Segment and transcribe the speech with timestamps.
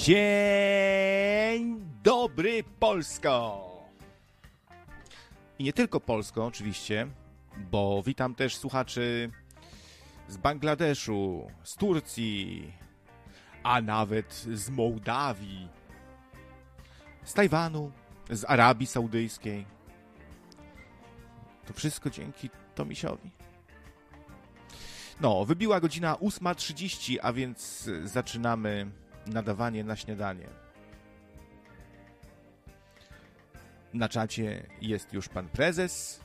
[0.00, 3.66] Dzień dobry Polsko!
[5.58, 7.06] I nie tylko Polsko oczywiście,
[7.56, 9.30] bo witam też słuchaczy
[10.28, 12.72] z Bangladeszu, z Turcji,
[13.62, 15.68] a nawet z Mołdawii,
[17.24, 17.92] z Tajwanu,
[18.30, 19.66] z Arabii Saudyjskiej.
[21.66, 23.30] To wszystko dzięki Tomisiowi.
[25.20, 28.90] No, wybiła godzina 8.30, a więc zaczynamy
[29.30, 30.46] nadawanie na śniadanie.
[33.94, 36.20] Na czacie jest już pan prezes,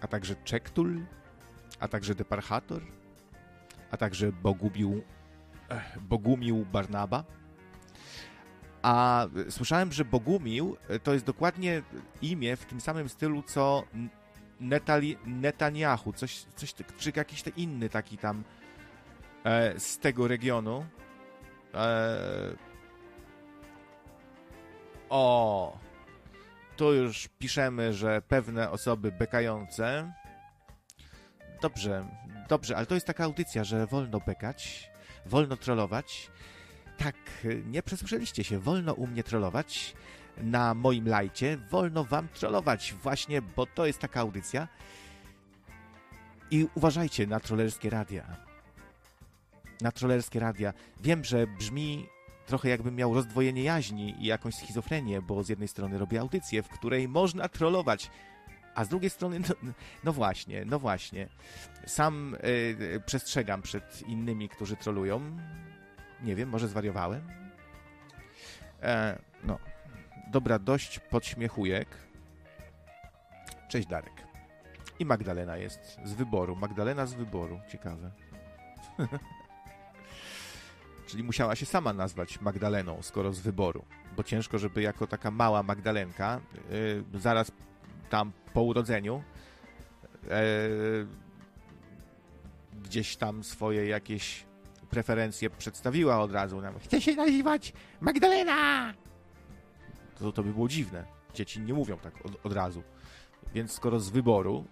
[0.00, 1.06] a także Czektul,
[1.80, 2.82] a także Deparchator,
[3.90, 5.02] a także Bogubił,
[5.68, 7.24] eh, Bogumił Barnaba.
[8.82, 11.82] A słyszałem, że Bogumił to jest dokładnie
[12.22, 13.84] imię w tym samym stylu co
[14.60, 18.44] Netali, Netanyahu, coś, coś, czy jakiś inny taki tam
[19.44, 20.86] e, z tego regionu.
[21.74, 22.56] E,
[25.08, 25.78] o,
[26.76, 30.12] tu już piszemy, że pewne osoby bekające.
[31.62, 32.04] Dobrze,
[32.48, 34.90] dobrze, ale to jest taka audycja, że wolno bekać,
[35.26, 36.30] wolno trollować.
[36.98, 37.16] Tak,
[37.66, 39.94] nie przesłyszeliście się, wolno u mnie trollować
[40.36, 41.56] na moim lajcie.
[41.56, 44.68] Wolno wam trollować, właśnie, bo to jest taka audycja.
[46.50, 48.51] I uważajcie na trollerskie radia.
[49.82, 50.72] Na trollerskie radia.
[51.00, 52.08] Wiem, że brzmi
[52.46, 56.68] trochę jakbym miał rozdwojenie jaźni i jakąś schizofrenię, bo z jednej strony robię audycję, w
[56.68, 58.10] której można trollować,
[58.74, 59.72] a z drugiej strony, no,
[60.04, 61.28] no właśnie, no właśnie.
[61.86, 65.20] Sam yy, przestrzegam przed innymi, którzy trolują.
[66.22, 67.22] Nie wiem, może zwariowałem?
[68.82, 69.58] E, no,
[70.30, 71.88] dobra, dość podśmiechujek.
[73.68, 74.26] Cześć Darek.
[74.98, 76.56] I Magdalena jest z wyboru.
[76.56, 77.60] Magdalena z wyboru.
[77.68, 78.10] Ciekawe.
[81.12, 83.84] Czyli musiała się sama nazwać Magdaleną, skoro z wyboru.
[84.16, 86.40] Bo ciężko, żeby jako taka mała Magdalenka,
[87.12, 87.52] yy, zaraz
[88.10, 89.22] tam po urodzeniu,
[90.22, 90.30] yy,
[92.82, 94.44] gdzieś tam swoje jakieś
[94.90, 96.60] preferencje przedstawiła od razu.
[96.60, 98.94] Nam, Chcę się nazywać Magdalena!
[100.18, 101.04] To, to by było dziwne.
[101.34, 102.82] Dzieci nie mówią tak od, od razu.
[103.54, 104.64] Więc skoro z wyboru,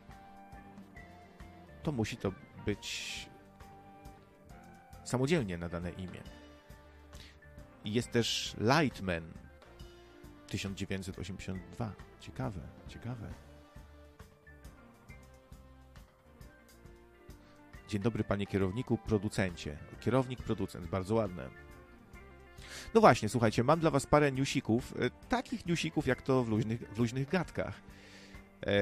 [1.82, 2.32] to musi to
[2.66, 3.29] być
[5.10, 6.22] samodzielnie nadane imię.
[7.84, 9.32] Jest też Lightman
[10.46, 11.92] 1982.
[12.20, 13.34] Ciekawe, ciekawe.
[17.88, 19.78] Dzień dobry, panie kierowniku, producencie.
[20.00, 21.50] Kierownik, producent, bardzo ładne.
[22.94, 26.80] No właśnie, słuchajcie, mam dla was parę newsików, e, takich newsików jak to w luźnych,
[26.80, 27.80] w luźnych gadkach.
[28.66, 28.72] E,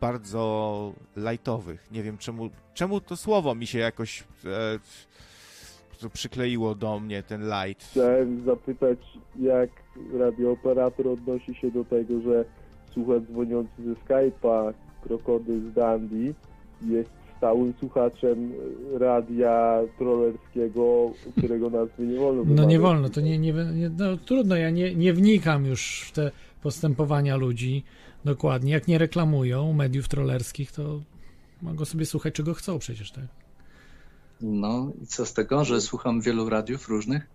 [0.00, 1.88] bardzo lightowych.
[1.92, 7.90] Nie wiem czemu, czemu to słowo mi się jakoś e, przykleiło do mnie, ten light.
[7.90, 8.98] Chciałem zapytać,
[9.40, 9.70] jak
[10.18, 12.44] radiooperator odnosi się do tego, że
[12.92, 14.72] słuchacz dzwoniący ze Skype'a,
[15.02, 16.34] krokodyl z Dandy,
[16.82, 18.52] jest stałym słuchaczem
[18.98, 22.42] radia trollerskiego, którego nazwy nie wolno.
[22.46, 26.12] No nie wolno, to nie, nie, nie no, trudno, ja nie, nie wnikam już w
[26.12, 26.30] te
[26.62, 27.84] postępowania ludzi
[28.24, 28.72] dokładnie.
[28.72, 31.00] Jak nie reklamują mediów trollerskich, to
[31.62, 33.24] mogą sobie słuchać czego chcą przecież, tak?
[34.40, 37.26] No i co z tego, że słucham wielu radiów różnych?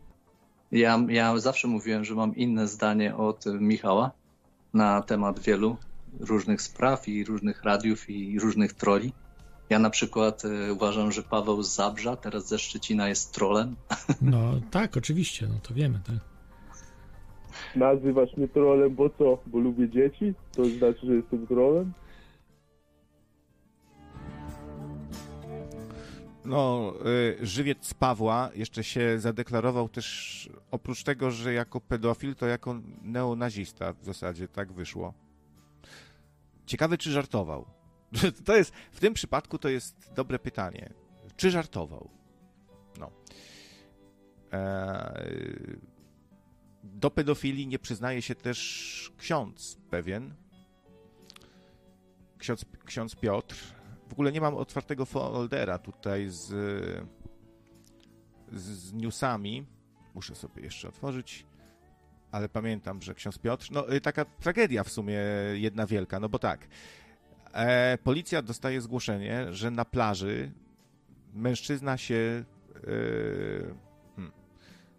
[0.72, 4.12] Ja, ja zawsze mówiłem, że mam inne zdanie od Michała
[4.74, 5.78] na temat wielu
[6.20, 9.14] różnych spraw i różnych radiów i różnych troli.
[9.70, 13.76] Ja na przykład y, uważam, że Paweł z Zabrza, teraz ze Szczecina jest trolem.
[14.22, 16.33] No tak, oczywiście, no to wiemy, tak.
[17.76, 19.38] Nazywasz mnie trolem, bo co?
[19.46, 20.34] Bo lubię dzieci?
[20.56, 21.94] To znaczy, że jestem trolem?
[26.46, 26.94] No,
[27.42, 33.94] y, żywiec Pawła jeszcze się zadeklarował też, oprócz tego, że jako pedofil, to jako neonazista
[33.94, 35.14] w zasadzie, tak wyszło.
[36.66, 37.66] Ciekawe, czy żartował.
[38.46, 40.94] To jest, w tym przypadku to jest dobre pytanie.
[41.36, 42.10] Czy żartował?
[43.00, 43.12] No.
[44.52, 45.93] Eee,
[46.94, 50.34] do pedofilii nie przyznaje się też ksiądz pewien.
[52.38, 53.56] Ksiądz, ksiądz Piotr.
[54.10, 56.46] W ogóle nie mam otwartego foldera tutaj z,
[58.52, 59.66] z newsami.
[60.14, 61.46] Muszę sobie jeszcze otworzyć.
[62.32, 63.68] Ale pamiętam, że ksiądz Piotr.
[63.72, 65.20] No, y, taka tragedia w sumie
[65.54, 66.68] jedna wielka, no bo tak.
[67.54, 70.52] E, policja dostaje zgłoszenie, że na plaży
[71.34, 72.44] mężczyzna się
[72.76, 72.82] e,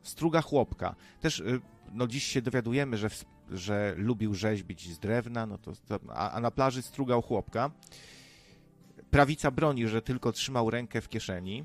[0.03, 0.95] struga chłopka.
[1.21, 1.45] Też e,
[1.95, 3.09] no dziś się dowiadujemy, że,
[3.51, 7.71] że lubił rzeźbić z drewna, no to, to a, a, na plaży strugał chłopka.
[9.11, 11.65] Prawica broni, że tylko trzymał rękę w kieszeni.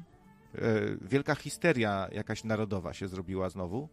[1.01, 3.89] wielka histeria jakaś narodowa się zrobiła znowu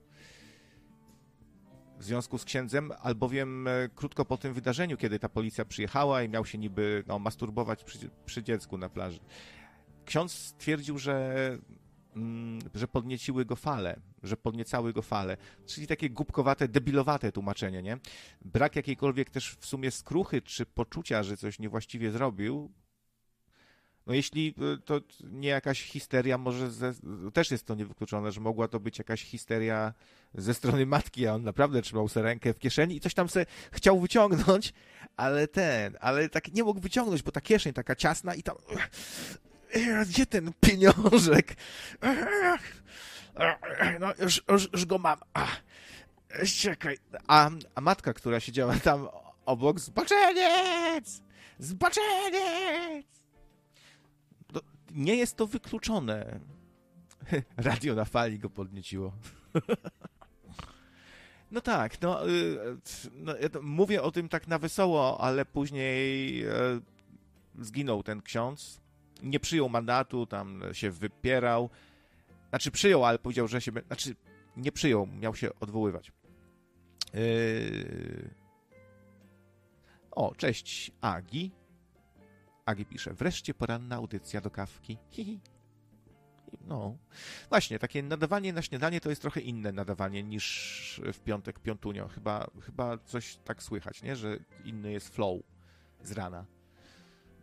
[1.98, 6.28] w związku z księdzem, albowiem e, krótko po tym wydarzeniu, kiedy ta policja przyjechała i
[6.28, 9.20] miał się niby no, masturbować przy, przy dziecku na plaży,
[10.04, 11.58] ksiądz stwierdził, że,
[12.74, 15.36] że podnieciły go fale, że podniecały go fale,
[15.66, 17.98] czyli takie głupkowate, debilowate tłumaczenie, nie?
[18.44, 22.72] Brak jakiejkolwiek też w sumie skruchy czy poczucia, że coś niewłaściwie zrobił,
[24.06, 26.94] no jeśli e, to nie jakaś histeria, może ze,
[27.32, 29.94] też jest to niewykluczone, że mogła to być jakaś histeria
[30.34, 33.46] ze strony matki, a on naprawdę trzymał sobie rękę w kieszeni i coś tam sobie
[33.72, 34.72] chciał wyciągnąć,
[35.16, 38.56] ale ten, ale tak nie mógł wyciągnąć, bo ta kieszeń taka ciasna i tam
[40.08, 41.54] gdzie ten pieniążek?
[44.00, 45.18] No, już, już, już go mam.
[46.60, 46.98] Czekaj.
[47.26, 49.08] A, a matka, która siedziała tam
[49.46, 51.22] obok, zbaczeniec!
[51.58, 53.06] Zbaczeniec!
[54.52, 54.60] No,
[54.90, 56.40] nie jest to wykluczone.
[57.56, 59.12] Radio na fali go podnieciło.
[61.50, 62.58] No tak, no, y,
[63.12, 66.50] no ja mówię o tym tak na wesoło, ale później e,
[67.60, 68.80] zginął ten ksiądz.
[69.22, 71.70] Nie przyjął mandatu, tam się wypierał.
[72.48, 73.72] Znaczy przyjął, ale powiedział, że się.
[73.86, 74.14] Znaczy
[74.56, 76.12] nie przyjął, miał się odwoływać.
[77.14, 78.30] Yy...
[80.10, 81.52] O, cześć Agi.
[82.64, 84.98] Agi pisze, wreszcie poranna audycja do kawki.
[85.10, 85.40] Hihi.
[86.60, 86.96] No,
[87.48, 92.08] właśnie, takie nadawanie na śniadanie to jest trochę inne nadawanie niż w piątek piątunio.
[92.08, 94.16] Chyba, chyba coś tak słychać, nie?
[94.16, 95.40] Że inny jest flow
[96.02, 96.46] z rana.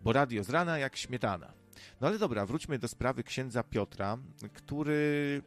[0.02, 1.54] Bo radio z rana jak śmietana.
[2.02, 4.18] No ale dobra, wróćmy do sprawy księdza Piotra,
[4.54, 5.42] który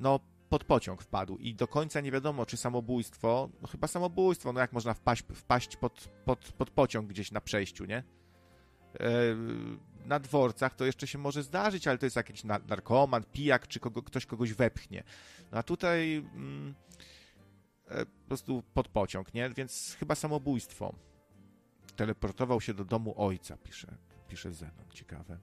[0.00, 4.60] no pod pociąg wpadł i do końca nie wiadomo, czy samobójstwo, no chyba samobójstwo, no
[4.60, 7.96] jak można wpaść, wpaść pod, pod, pod pociąg gdzieś na przejściu, nie?
[9.00, 9.36] E,
[10.04, 14.02] na dworcach to jeszcze się może zdarzyć, ale to jest jakiś narkoman, pijak, czy kogo,
[14.02, 15.02] ktoś kogoś wepchnie.
[15.52, 16.74] No a tutaj mm,
[17.88, 19.50] e, po prostu pod pociąg, nie?
[19.50, 20.94] Więc chyba samobójstwo.
[21.96, 23.96] Teleportował się do domu ojca, pisze,
[24.28, 24.90] pisze Zenon.
[24.92, 25.38] Ciekawe.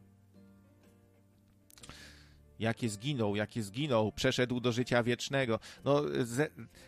[2.59, 5.59] Jakie zginął, jakie zginął, przeszedł do życia wiecznego.
[5.85, 6.01] No,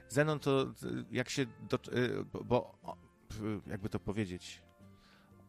[0.09, 0.73] Zenon to
[1.11, 1.45] jak się.
[1.69, 2.77] Do, e, bo
[3.67, 4.61] jakby to powiedzieć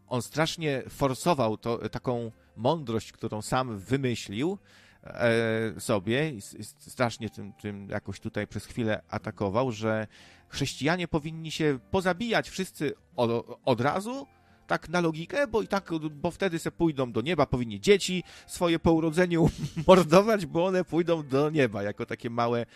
[0.08, 4.58] on strasznie forsował to, taką mądrość, którą sam wymyślił
[5.02, 6.43] e, sobie i
[6.78, 10.06] strasznie tym, tym jakoś tutaj przez chwilę atakował, że
[10.48, 14.26] chrześcijanie powinni się pozabijać wszyscy od, od razu,
[14.67, 18.79] tak na logikę, bo i tak, bo wtedy se pójdą do nieba, powinni dzieci swoje
[18.79, 19.51] po urodzeniu
[19.89, 22.67] mordować, bo one pójdą do nieba jako takie małe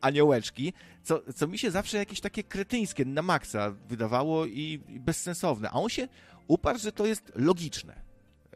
[0.00, 0.72] aniołeczki,
[1.02, 5.70] co, co mi się zawsze jakieś takie kretyńskie na maksa wydawało i, i bezsensowne.
[5.70, 6.08] A on się
[6.48, 8.02] uparł, że to jest logiczne.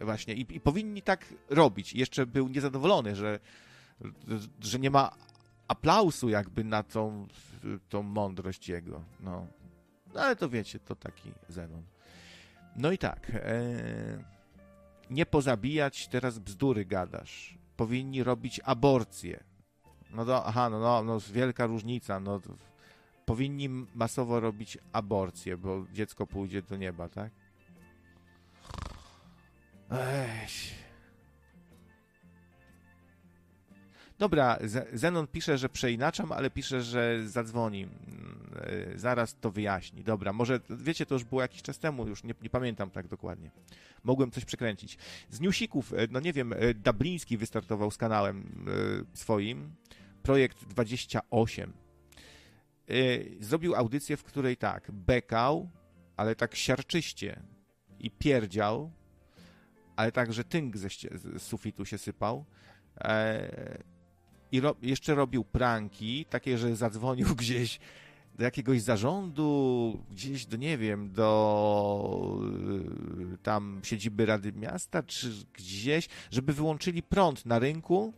[0.00, 1.92] Właśnie I, i powinni tak robić.
[1.92, 3.40] Jeszcze był niezadowolony, że,
[4.60, 5.10] że nie ma
[5.68, 7.26] aplausu jakby na tą,
[7.88, 9.02] tą mądrość jego.
[9.20, 9.46] No.
[10.22, 11.82] Ale to wiecie, to taki Zenon.
[12.76, 13.30] No i tak.
[13.34, 14.24] E,
[15.10, 17.58] nie pozabijać, teraz bzdury gadasz.
[17.76, 19.44] Powinni robić aborcję.
[20.10, 22.40] No to, aha, no, no, no wielka różnica, no
[23.26, 27.30] powinni masowo robić aborcję, bo dziecko pójdzie do nieba, tak?
[29.90, 30.85] Ech.
[34.18, 34.58] Dobra,
[34.92, 37.82] Zenon pisze, że przeinaczam, ale pisze, że zadzwoni.
[37.82, 38.50] Mm,
[38.94, 40.04] e, zaraz to wyjaśni.
[40.04, 43.50] Dobra, może, wiecie, to już było jakiś czas temu, już nie, nie pamiętam tak dokładnie.
[44.04, 44.98] Mogłem coś przekręcić.
[45.30, 48.66] Z newsików, e, no nie wiem, e, Dabliński wystartował z kanałem
[49.14, 49.74] swoim,
[50.22, 51.72] projekt 28.
[53.40, 55.70] Zrobił audycję, w której tak, bekał,
[56.16, 57.42] ale tak siarczyście
[58.00, 58.90] i pierdział,
[59.96, 62.44] ale także tynk ze, z sufitu się sypał
[64.56, 67.78] i ro jeszcze robił pranki, takie, że zadzwonił gdzieś
[68.34, 72.40] do jakiegoś zarządu, gdzieś do, nie wiem, do
[73.34, 78.12] y, tam siedziby Rady Miasta, czy gdzieś, żeby wyłączyli prąd na rynku,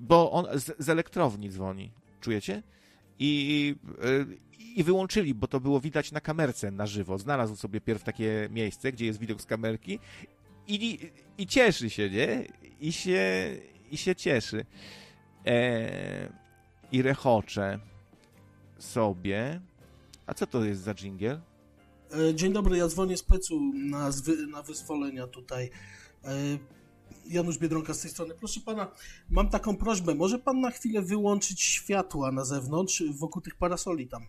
[0.00, 1.90] bo on z, z elektrowni dzwoni,
[2.20, 2.62] czujecie?
[3.18, 4.26] I, y,
[4.76, 7.18] I wyłączyli, bo to było widać na kamerce na żywo.
[7.18, 9.98] Znalazł sobie pierw takie miejsce, gdzie jest widok z kamerki
[10.68, 10.98] i,
[11.38, 12.44] i cieszy się, nie?
[12.80, 13.56] I się,
[13.90, 14.64] i się cieszy
[15.46, 16.32] e,
[16.92, 17.80] i rechocze
[18.78, 19.60] sobie.
[20.26, 21.40] A co to jest za dżingiel?
[22.30, 24.10] E, dzień dobry, ja dzwonię z Pecu na,
[24.48, 25.70] na wyzwolenia tutaj.
[26.24, 26.34] E,
[27.26, 28.34] Janusz Biedronka z tej strony.
[28.34, 28.90] Proszę pana,
[29.30, 30.14] mam taką prośbę.
[30.14, 34.26] Może pan na chwilę wyłączyć światła na zewnątrz, wokół tych parasoli tam.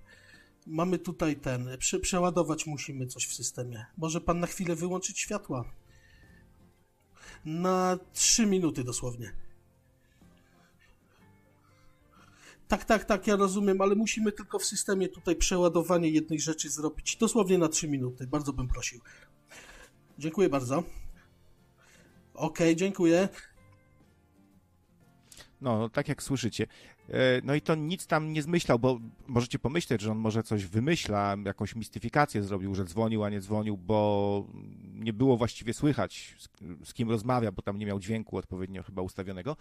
[0.67, 3.85] Mamy tutaj ten, prze, przeładować musimy coś w systemie.
[3.97, 5.65] Może pan na chwilę wyłączyć światła?
[7.45, 9.31] na 3 minuty dosłownie.
[12.71, 17.17] Tak, tak, tak, ja rozumiem, ale musimy tylko w systemie tutaj przeładowanie jednej rzeczy zrobić
[17.17, 18.27] dosłownie na 3 minuty.
[18.27, 19.01] Bardzo bym prosił.
[20.19, 20.83] Dziękuję bardzo.
[22.33, 23.29] Okej, dziękuję.
[25.61, 26.67] No, tak jak słyszycie.
[27.11, 30.65] E, No i to nic tam nie zmyślał, bo możecie pomyśleć, że on może coś
[30.65, 34.47] wymyśla, jakąś mistyfikację zrobił, że dzwonił, a nie dzwonił, bo
[34.93, 36.35] nie było właściwie słychać,
[36.83, 39.57] z, kim rozmawia, bo tam nie miał dźwięku odpowiednio chyba ustawionego.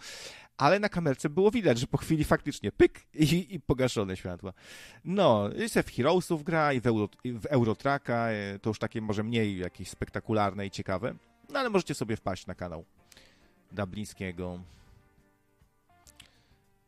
[0.57, 4.53] Ale na kamerce było widać, że po chwili faktycznie pyk i, i pogaszone światła.
[5.05, 9.01] No, i se w Heroesów gra i w, Euro, w Eurotracka, e, to już takie
[9.01, 11.15] może mniej jakieś spektakularne i ciekawe.
[11.49, 12.85] No ale możecie sobie wpaść na kanał
[13.71, 14.59] Dublińskiego.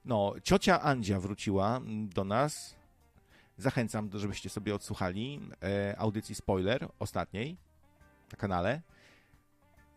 [0.05, 2.75] No, ciocia Andzia wróciła mm, do nas.
[3.57, 7.57] Zachęcam, żebyście sobie odsłuchali e, audycji spoiler ostatniej
[8.31, 8.81] na kanale.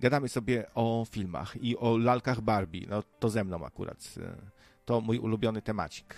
[0.01, 2.87] Gadamy sobie o filmach i o lalkach Barbie.
[2.89, 4.15] No, to ze mną akurat.
[4.23, 4.37] e,
[4.85, 6.15] To mój ulubiony temacik.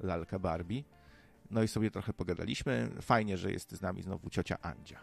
[0.00, 0.84] Lalka Barbie.
[1.50, 2.90] No i sobie trochę pogadaliśmy.
[3.02, 4.98] Fajnie, że jest z nami znowu ciocia Andzia.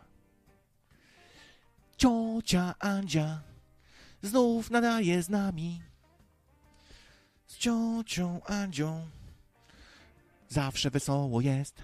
[1.97, 3.41] Ciocia Andzia
[4.21, 5.81] znów nadaje z nami
[7.49, 9.07] z ciocią Andzią.
[10.49, 11.83] Zawsze wesoło jest.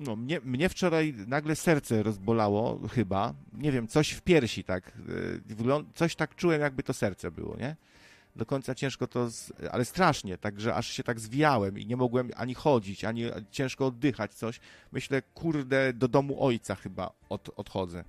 [0.00, 3.34] No, mnie, mnie wczoraj nagle serce rozbolało, chyba.
[3.52, 4.92] Nie wiem, coś w piersi tak.
[5.46, 7.76] wyglą- Coś tak czułem, jakby to serce było, nie?
[8.36, 9.52] Do końca ciężko to, z...
[9.70, 14.34] ale strasznie, także aż się tak zwijałem i nie mogłem ani chodzić, ani ciężko oddychać,
[14.34, 14.60] coś.
[14.92, 18.04] Myślę, kurde, do domu ojca chyba od, odchodzę e,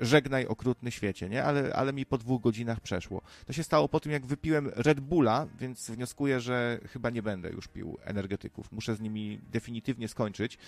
[0.00, 1.44] żegnaj okrutny świecie, nie?
[1.44, 3.22] Ale, ale mi po dwóch godzinach przeszło.
[3.46, 7.50] To się stało po tym, jak wypiłem Red Bulla, więc wnioskuję, że chyba nie będę
[7.50, 8.72] już pił energetyków.
[8.72, 10.58] Muszę z nimi definitywnie skończyć,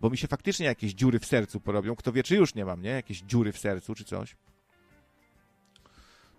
[0.00, 1.96] bo mi się faktycznie jakieś dziury w sercu porobią.
[1.96, 2.90] Kto wie, czy już nie mam, nie?
[2.90, 4.36] Jakieś dziury w sercu, czy coś.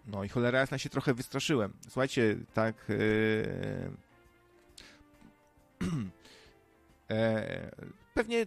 [0.07, 1.73] No i cholera jasna się trochę wystraszyłem.
[1.89, 2.75] Słuchajcie, tak...
[2.89, 3.91] Yy...
[7.09, 7.71] E,
[8.15, 8.45] pewnie,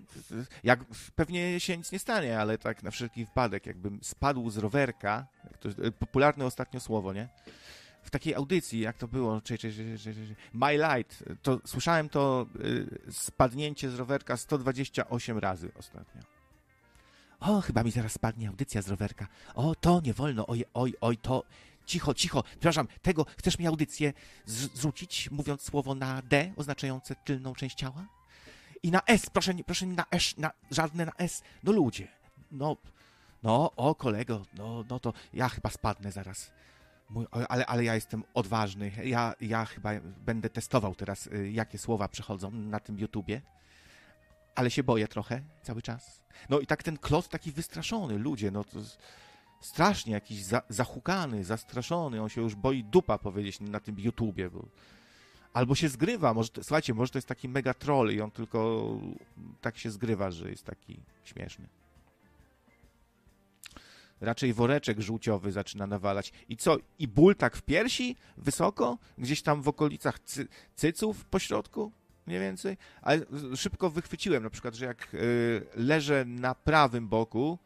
[0.65, 0.85] jak,
[1.17, 5.27] pewnie się nic nie stanie, ale tak na wszelki wypadek, jakbym spadł z rowerka,
[5.61, 7.29] to, e, popularne ostatnio słowo, nie?
[8.03, 12.47] W takiej audycji, jak to było, czy, czy, czy, czy, My Light, to słyszałem to
[12.61, 16.23] y, spadnięcie z rowerka 128 razy ostatnio.
[17.41, 19.27] O, chyba mi zaraz spadnie audycja z rowerka.
[19.55, 21.45] O, to nie wolno, oj, oj, oj, to...
[21.87, 24.13] Cicho, cicho, przepraszam, tego, chcesz mi audycję
[24.47, 28.18] zrzucić, mówiąc słowo na D, oznaczające tylną część ciała?
[28.83, 31.43] I na S, proszę, proszę na S, na, żadne na S.
[31.63, 32.09] No ludzie,
[32.51, 32.77] no,
[33.43, 36.51] no, o kolego, no, no to ja chyba spadnę zaraz.
[37.11, 38.93] Mój, ale, ale ja jestem odważny.
[39.05, 39.91] Ja, ja chyba
[40.27, 43.43] będę testował teraz, y, jakie słowa przechodzą na tym YouTubie.
[44.55, 46.23] Ale się boję trochę cały czas.
[46.49, 48.79] No i tak ten klot taki wystraszony, ludzie, no to
[49.61, 52.23] strasznie jakiś za, zahukany, zastraszony.
[52.23, 54.65] On się już boi dupa powiedzieć na tym YouTubie, bo
[55.53, 58.91] Albo się zgrywa, może, to- słuchajcie, może to jest taki mega troll i on tylko
[59.61, 61.69] tak się zgrywa, że jest taki śmieszny.
[64.21, 66.33] Raczej woreczek żółciowy zaczyna nawalać.
[66.49, 66.77] I co?
[66.99, 68.17] I ból tak w piersi?
[68.37, 68.99] Wysoko?
[69.19, 71.93] Gdzieś tam w okolicach cy, cyców po środku?
[72.27, 72.77] Mniej więcej?
[73.03, 73.21] Ale
[73.57, 77.59] szybko wychwyciłem na przykład, że jak y, leżę na prawym boku,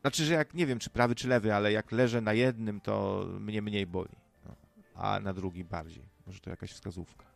[0.00, 3.24] znaczy, że jak, nie wiem czy prawy czy lewy, ale jak leżę na jednym, to
[3.40, 4.16] mnie mniej boli.
[4.44, 4.54] No.
[4.94, 6.15] A na drugi bardziej.
[6.26, 7.26] Może to jakaś wskazówka.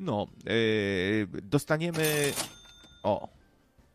[0.00, 2.32] No, yy, dostaniemy.
[3.02, 3.28] O,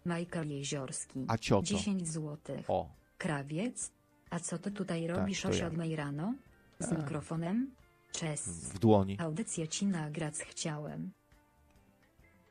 [0.05, 1.25] Michael Jeziorski.
[1.27, 1.65] a cioto.
[1.67, 2.69] 10 złotych.
[2.69, 3.91] O, Krawiec?
[4.29, 5.57] A co ty tutaj robisz to o ja.
[5.57, 6.34] 7 rano?
[6.79, 6.95] Z A.
[6.98, 7.72] mikrofonem?
[8.12, 8.43] Cześć.
[8.43, 9.17] w dłoni.
[9.19, 11.12] Audycję ci nagrać chciałem.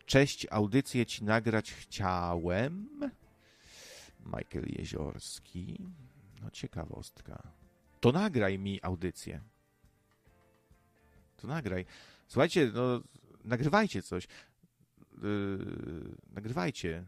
[0.07, 2.89] Cześć, audycję ci nagrać chciałem.
[4.27, 5.79] Michael Jeziorski.
[6.43, 7.43] No, ciekawostka.
[8.01, 9.41] To nagraj mi audycję.
[11.45, 11.85] To nagraj.
[12.29, 13.01] Słuchajcie, no,
[13.45, 14.29] nagrywajcie coś.
[15.23, 15.59] Yy,
[16.31, 17.05] nagrywajcie.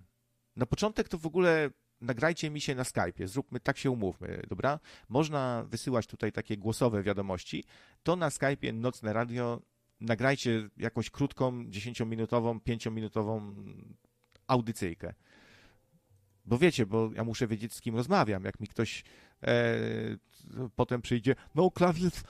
[0.56, 3.26] Na początek to w ogóle nagrajcie mi się na Skype'ie.
[3.26, 4.80] Zróbmy, tak się umówmy, dobra?
[5.08, 7.64] Można wysyłać tutaj takie głosowe wiadomości.
[8.02, 9.62] To na Skype'ie Nocne Radio
[10.00, 13.54] nagrajcie jakąś krótką, 10-minutową, 5-minutową
[14.46, 15.14] audycyjkę.
[16.44, 18.44] Bo wiecie, bo ja muszę wiedzieć, z kim rozmawiam.
[18.44, 19.04] Jak mi ktoś
[19.42, 19.76] e,
[20.76, 22.24] potem przyjdzie, no Klawiec,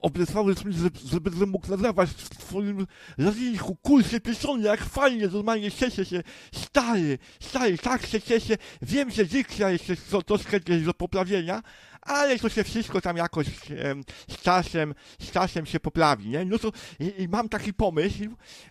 [0.00, 2.86] obiecałeś mi, że, że będę mógł nadawać w twoim
[3.18, 6.22] radyjku, kurczę, pieszony, jak fajnie, normalnie cieszę się,
[6.54, 11.62] stary, stary, tak się cieszę, wiem, że dykcja jest to, troszkę gdzieś do poprawienia,
[12.02, 13.46] ale to się wszystko tam jakoś
[14.28, 16.44] z czasem, z czasem się poprawi, nie?
[16.44, 18.18] No to i, i mam taki pomysł,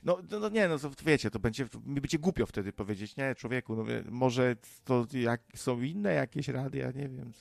[0.04, 3.16] no, no, no nie, no to wiecie, to będzie, to mi będzie głupio wtedy powiedzieć,
[3.16, 4.56] nie, człowieku, no może
[4.86, 7.32] to jak są inne jakieś rady, ja nie wiem,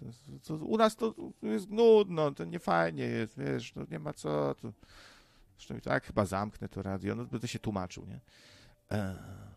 [0.61, 4.55] u nas to, to jest nudno, to nie fajnie jest, wiesz, no nie ma co,
[4.55, 4.73] to,
[5.57, 8.21] zresztą i tak chyba zamknę to radio, no będę się tłumaczył, nie?
[8.91, 9.56] Eee.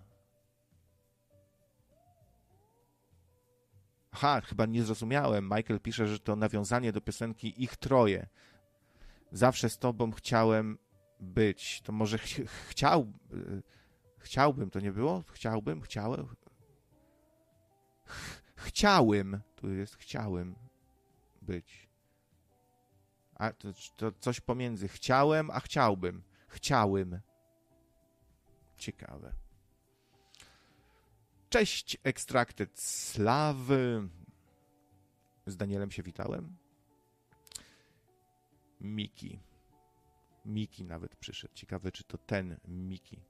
[4.21, 5.49] Aha, chyba nie zrozumiałem.
[5.55, 8.27] Michael pisze, że to nawiązanie do piosenki Ich Troje.
[9.31, 10.77] Zawsze z tobą chciałem
[11.19, 11.81] być.
[11.81, 12.25] To może ch
[12.69, 13.13] chciał...
[13.33, 13.63] y,
[14.17, 15.23] Chciałbym, to nie było?
[15.31, 16.27] Chciałbym, chciałem.
[18.05, 19.41] Ch chciałem.
[19.55, 20.55] Tu jest chciałem
[21.41, 21.89] być.
[23.35, 26.23] A to, to coś pomiędzy chciałem, a chciałbym.
[26.47, 27.19] Chciałem.
[28.77, 29.33] Ciekawe.
[31.49, 34.09] Cześć, Extracted Slawy.
[35.45, 36.57] Z Danielem się witałem.
[38.81, 39.39] Miki.
[40.45, 41.53] Miki nawet przyszedł.
[41.53, 43.21] Ciekawe, czy to ten Miki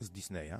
[0.00, 0.58] z Disneya.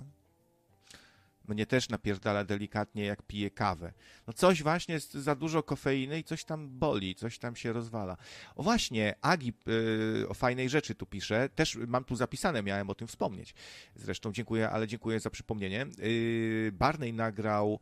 [1.49, 3.93] Mnie też napierdala delikatnie, jak pije kawę.
[4.27, 8.17] No coś właśnie, jest za dużo kofeiny i coś tam boli, coś tam się rozwala.
[8.55, 11.49] O właśnie, Agi yy, o fajnej rzeczy tu pisze.
[11.49, 13.55] Też mam tu zapisane, miałem o tym wspomnieć.
[13.95, 15.87] Zresztą dziękuję, ale dziękuję za przypomnienie.
[15.99, 17.81] Yy, Barney nagrał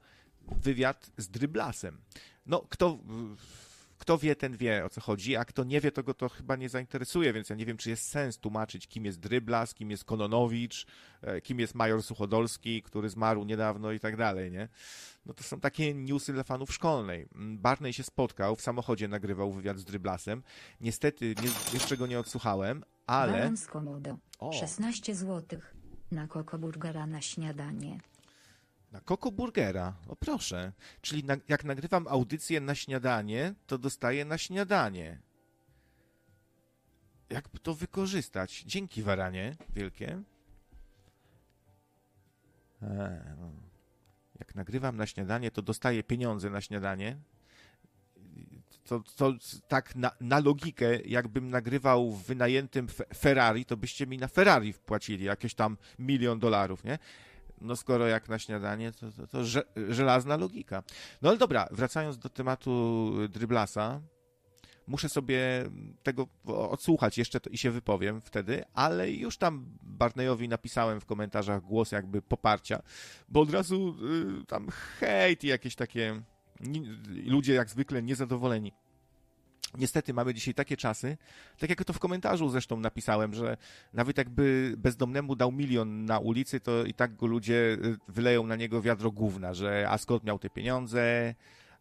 [0.62, 2.00] wywiad z Dryblasem.
[2.46, 2.98] No, kto,
[4.04, 6.56] kto wie, ten wie o co chodzi, a kto nie wie, to go to chyba
[6.56, 10.04] nie zainteresuje, więc ja nie wiem, czy jest sens tłumaczyć, kim jest Dryblas, kim jest
[10.04, 10.86] Kononowicz,
[11.22, 14.68] e, kim jest major Suchodolski, który zmarł niedawno i tak dalej, nie?
[15.26, 17.28] No to są takie newsy dla fanów szkolnej.
[17.34, 20.42] Mm, Barney się spotkał, w samochodzie nagrywał wywiad z Dryblasem.
[20.80, 23.32] Niestety nie, jeszcze go nie odsłuchałem, ale...
[23.32, 24.18] Baron z Komodo.
[24.38, 24.52] O.
[24.52, 25.60] 16 zł.
[26.12, 28.00] Na kokoburgera na śniadanie.
[28.94, 29.94] Na Koko Burgera.
[30.08, 30.72] O proszę.
[31.00, 35.18] Czyli na, jak nagrywam audycję na śniadanie, to dostaję na śniadanie.
[37.30, 38.62] Jak to wykorzystać?
[38.66, 39.56] Dzięki, Waranie.
[39.70, 40.22] Wielkie.
[42.82, 43.50] E, no.
[44.38, 47.16] Jak nagrywam na śniadanie, to dostaję pieniądze na śniadanie.
[48.84, 49.32] To, to
[49.68, 54.72] tak na, na logikę, jakbym nagrywał w wynajętym Fe- Ferrari, to byście mi na Ferrari
[54.72, 56.98] wpłacili jakieś tam milion dolarów, nie?
[57.64, 60.82] No skoro jak na śniadanie, to, to, to że, żelazna logika.
[61.22, 64.00] No ale dobra, wracając do tematu Dryblasa,
[64.86, 65.38] muszę sobie
[66.02, 71.92] tego odsłuchać jeszcze i się wypowiem wtedy, ale już tam Barneyowi napisałem w komentarzach głos
[71.92, 72.82] jakby poparcia,
[73.28, 73.96] bo od razu
[74.42, 76.22] y, tam hejt i jakieś takie
[77.26, 78.72] ludzie jak zwykle niezadowoleni.
[79.78, 81.16] Niestety mamy dzisiaj takie czasy,
[81.58, 83.56] tak jak to w komentarzu zresztą napisałem, że
[83.92, 88.56] nawet jakby bezdomnemu dał milion na ulicy, to i tak go ludzie y, wyleją na
[88.56, 91.34] niego wiadro gówna, że a skąd miał te pieniądze,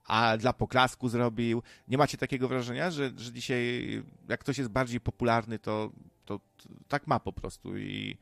[0.06, 1.64] a dla poklasku zrobił.
[1.88, 3.88] Nie macie takiego wrażenia, że, że dzisiaj
[4.30, 5.92] jak ktoś jest bardziej popularny, to,
[6.26, 8.18] to, to tak ma po prostu i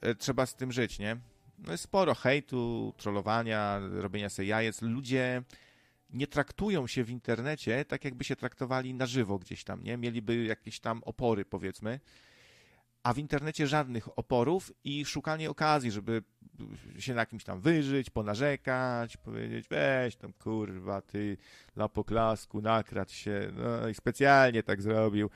[0.00, 1.16] e, trzeba z tym żyć, nie?
[1.58, 4.82] No jest sporo hejtu, trollowania, robienia sobie jajec.
[4.82, 5.42] Ludzie
[6.12, 9.96] nie traktują się w internecie tak, jakby się traktowali na żywo gdzieś tam, nie?
[9.96, 12.00] Mieliby jakieś tam opory, powiedzmy,
[13.02, 16.22] a w internecie żadnych oporów i szukanie okazji, żeby
[16.98, 21.36] się na kimś tam wyżyć, ponarzekać, powiedzieć, weź tam kurwa, ty
[21.74, 25.30] dla poklasku nakradł się, no i specjalnie tak zrobił.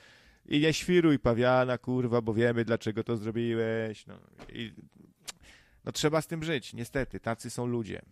[0.48, 4.06] I nie świruj pawiana, kurwa, bo wiemy, dlaczego to zrobiłeś.
[4.06, 4.18] No,
[4.52, 4.72] i,
[5.84, 8.02] no trzeba z tym żyć, niestety, tacy są ludzie.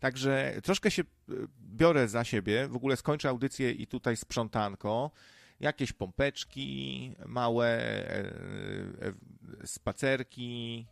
[0.00, 1.04] Także troszkę się y,
[1.60, 2.68] biorę za siebie.
[2.68, 5.10] W ogóle skończę audycję i tutaj sprzątanko.
[5.60, 8.24] Jakieś pompeczki małe, e,
[9.62, 10.86] e, spacerki.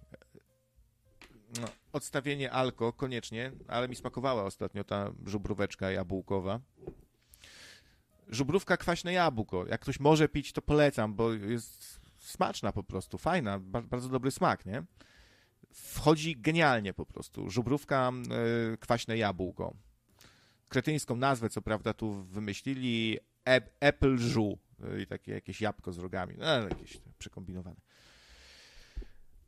[1.61, 6.61] No, odstawienie alko koniecznie, ale mi smakowała ostatnio ta żubróweczka jabłkowa.
[8.29, 9.67] Żubrówka kwaśne jabłko.
[9.67, 14.31] Jak ktoś może pić, to polecam, bo jest smaczna po prostu, fajna, ba- bardzo dobry
[14.31, 14.83] smak, nie?
[15.75, 17.51] Wchodzi genialnie po prostu.
[17.51, 18.13] Żubrówka,
[18.75, 19.75] y, kwaśne jabłko.
[20.69, 24.59] Kretyńską nazwę, co prawda, tu wymyślili Ap- Apple Żu.
[24.99, 26.35] Y, I takie jakieś jabłko z rogami.
[26.39, 27.77] No, jakieś przekombinowane.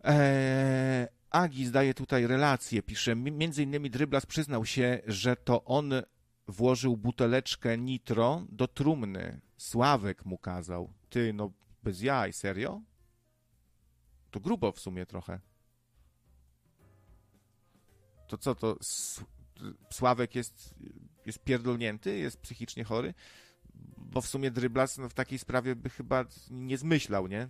[0.05, 2.83] Eee, Agi zdaje tutaj relację.
[2.83, 5.93] Pisze, "M- między innymi Dryblas przyznał się, że to on
[6.49, 9.41] włożył buteleczkę nitro do trumny.
[9.57, 10.93] Sławek mu kazał.
[11.11, 12.81] Ty, no bez jaj, serio?
[14.31, 15.41] To grubo w sumie trochę.
[18.27, 18.77] To co, to
[19.91, 20.75] Sławek jest,
[21.27, 23.15] jest pierdolnięty, jest psychicznie chory?
[23.97, 27.49] Bo w sumie Dryblas no, w takiej sprawie by chyba nie zmyślał, nie?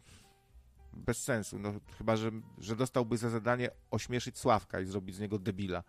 [0.96, 1.58] bez sensu.
[1.58, 5.82] No, chyba, że, że dostałby za zadanie ośmieszyć Sławka i zrobić z niego debila.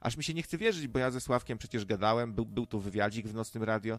[0.00, 2.80] Aż mi się nie chce wierzyć, bo ja ze Sławkiem przecież gadałem, był, był tu
[2.80, 3.98] wywiadzik w Nocnym Radio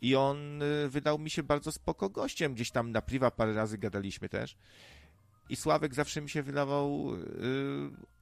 [0.00, 2.54] i on y, wydał mi się bardzo spoko gościem.
[2.54, 4.56] Gdzieś tam na priwa parę razy gadaliśmy też.
[5.48, 7.20] I Sławek zawsze mi się wydawał y,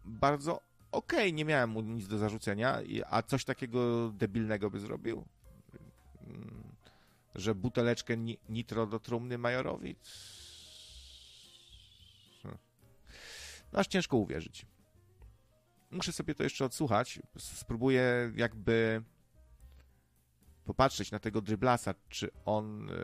[0.05, 0.61] bardzo
[0.95, 2.79] okej, nie miałem mu nic do zarzucenia,
[3.11, 5.25] a coś takiego debilnego by zrobił?
[6.27, 6.65] Mm,
[7.35, 9.97] Że buteleczkę ni- nitro do trumny Majorowi?
[12.43, 12.59] Hmm.
[13.73, 14.67] No aż ciężko uwierzyć.
[15.91, 17.19] Muszę sobie to jeszcze odsłuchać.
[17.39, 19.03] Spróbuję jakby
[20.65, 22.95] popatrzeć na tego dryblasa, czy on e,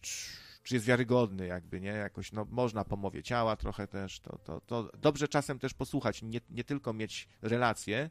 [0.00, 1.88] czy- czy jest wiarygodny jakby, nie?
[1.88, 6.22] Jakoś, no, można po mowie ciała trochę też, to, to, to dobrze czasem też posłuchać,
[6.22, 8.10] nie, nie tylko mieć relacje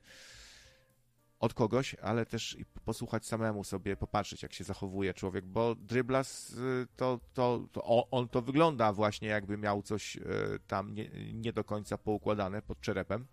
[1.40, 6.88] od kogoś, ale też posłuchać samemu sobie, popatrzeć jak się zachowuje człowiek, bo dryblas y,
[6.96, 10.22] to, to, to on to wygląda właśnie jakby miał coś y,
[10.68, 13.28] tam nie, nie do końca poukładane pod czerepem.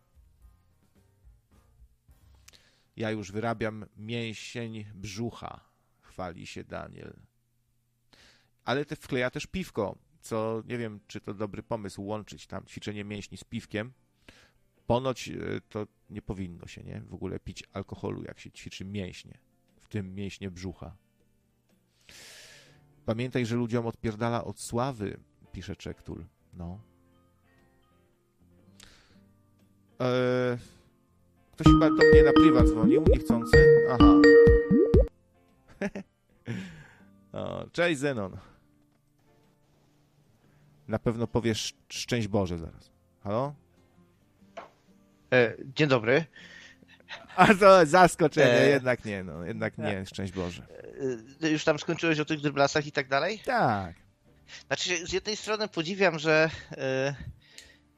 [2.96, 5.60] Ja już wyrabiam mięsień brzucha,
[6.00, 7.16] chwali się Daniel.
[8.66, 13.04] Ale te wkleja też piwko, co nie wiem, czy to dobry pomysł łączyć tam ćwiczenie
[13.04, 13.92] mięśni z piwkiem.
[14.86, 15.34] Ponoć e,
[15.68, 17.00] to nie powinno się, nie?
[17.00, 19.38] W ogóle pić alkoholu, jak się ćwiczy mięśnie,
[19.80, 20.96] w tym mięśnie brzucha.
[23.04, 25.20] Pamiętaj, że ludziom odpierdala od sławy,
[25.52, 26.24] pisze Czektul.
[26.52, 26.80] No.
[29.98, 30.58] Eee,
[31.52, 33.86] ktoś chyba do mnie na priwa dzwonił, niechcący.
[33.90, 34.14] Aha.
[37.32, 38.36] o, cześć Zenon.
[40.88, 42.90] Na pewno powiesz szczęść Boże zaraz.
[43.24, 43.54] Halo?
[45.32, 46.24] E, dzień dobry.
[47.36, 48.68] A to zaskoczenie, E.
[48.68, 50.66] jednak nie, no, jednak nie, szczęść Boże.
[51.42, 53.40] E, już tam skończyłeś o tych dryblasach i tak dalej?
[53.44, 53.94] Tak.
[54.66, 56.50] Znaczy, z jednej strony podziwiam, że.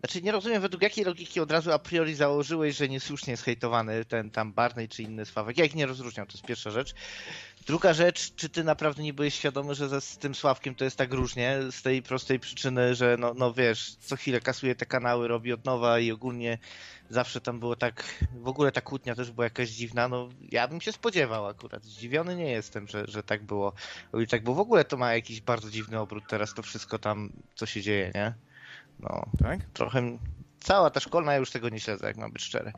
[0.01, 4.05] Znaczy, nie rozumiem według jakiej logiki od razu a priori założyłeś, że niesłusznie jest hejtowany
[4.05, 5.59] ten tam Barney czy inny Sławek.
[5.59, 6.95] Ja ich nie rozróżniam, to jest pierwsza rzecz.
[7.67, 11.13] Druga rzecz, czy ty naprawdę nie byłeś świadomy, że z tym Sławkiem to jest tak
[11.13, 11.59] różnie?
[11.71, 15.65] Z tej prostej przyczyny, że no, no wiesz, co chwilę kasuje te kanały, robi od
[15.65, 16.59] nowa i ogólnie
[17.11, 20.81] zawsze tam było tak, w ogóle ta kłótnia też była jakaś dziwna, no ja bym
[20.81, 23.73] się spodziewał akurat, zdziwiony nie jestem, że, że tak było,
[24.23, 27.33] i tak, bo w ogóle to ma jakiś bardzo dziwny obrót teraz to wszystko tam,
[27.55, 28.48] co się dzieje, nie?
[29.01, 29.61] No, Tak?
[29.75, 30.19] trochę,
[30.61, 32.73] cała ta szkolna, ja już tego nie śledzę, jak mam być szczery.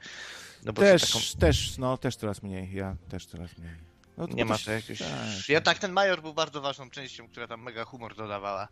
[0.65, 3.77] No bo Też, taką, też, no, też coraz mniej, ja też coraz mniej.
[4.17, 7.63] No, nie ma to jakiegoś, Tak, jednak ten major był bardzo ważną częścią, która tam
[7.63, 8.69] mega humor dodawała.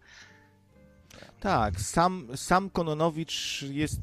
[1.41, 4.01] tak, sam, sam Kononowicz jest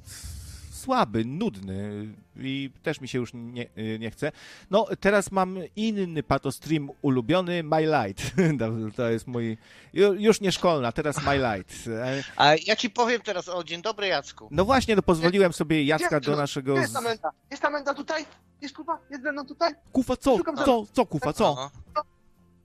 [0.85, 3.65] słaby, nudny i też mi się już nie,
[3.99, 4.31] nie chce.
[4.71, 8.31] No, teraz mam inny patostream ulubiony, My Light.
[8.97, 9.57] To jest mój,
[9.93, 11.87] ju- już nie szkolna, teraz My Light.
[11.87, 14.47] E, A ja ci powiem teraz o dzień dobry Jacku.
[14.51, 16.77] No właśnie, no pozwoliłem sobie Jacka do naszego...
[16.77, 18.25] Jest Amenda, jest Amenda tutaj?
[18.61, 18.99] Jest kupa?
[19.09, 19.73] Jest Zenon tutaj?
[19.91, 20.37] Kufa, co?
[20.65, 21.71] Co, co, Kufa, co?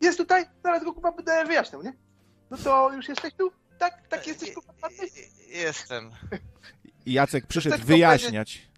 [0.00, 0.44] Jest tutaj?
[0.64, 1.92] Zaraz go kupa będę wyjaśniał, nie?
[2.50, 3.50] No to już jesteś tu?
[3.78, 4.09] Tak?
[4.09, 4.72] Tak jesteś kupa?
[5.48, 6.11] Jestem.
[7.10, 8.68] I Jacek przyszedł Chcę wyjaśniać.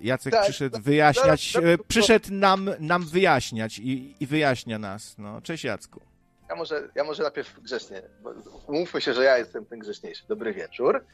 [0.00, 5.14] Jacek Tak, przyszedł wyjaśniać, zaraz- e, przyszedł nam, nam wyjaśniać i, i wyjaśnia nas.
[5.18, 6.00] No, cześć Jacku.
[6.48, 8.34] Ja może, ja może najpierw grzecznie, bo
[8.66, 10.24] umówmy się, że ja jestem ten grzeczniejszy.
[10.28, 11.04] Dobry wieczór.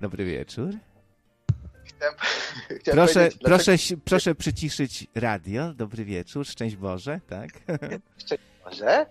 [0.00, 0.70] Dobry wieczór.
[1.84, 2.14] Chciałem,
[2.80, 5.74] chciałem Proszę, dlaczego- proszę, proszę przyciszyć radio.
[5.74, 7.48] Dobry wieczór, szczęść Boże, tak?
[8.64, 9.06] Może.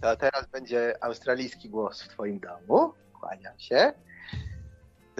[0.00, 2.94] To teraz będzie australijski głos w twoim domu.
[3.20, 3.92] Kłaniam się.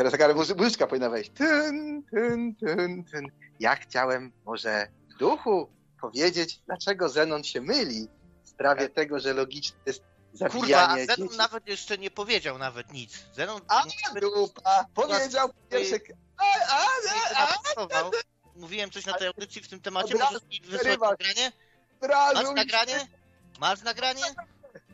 [0.03, 1.31] Teraz taka muzy- muzyczka powinna wejść.
[1.35, 3.27] Tyn, tyn, tyn, tyn.
[3.61, 8.09] Ja chciałem może w duchu powiedzieć, dlaczego Zenon się myli
[8.45, 10.03] w sprawie tego, że logiczne jest
[10.51, 11.37] Kurwa, a Zenon dzieci.
[11.39, 13.25] nawet jeszcze nie powiedział nawet nic.
[13.33, 13.85] Zenon A
[14.21, 14.87] dupa!
[14.95, 16.01] Powiedział pierwszy...
[16.37, 16.87] A, a,
[17.35, 18.11] a, a, napisował.
[18.57, 21.53] Mówiłem coś na tej audycji w tym temacie, możesz wysłać nagranie?
[22.35, 23.07] Masz nagranie?
[23.61, 24.23] Masz nagranie?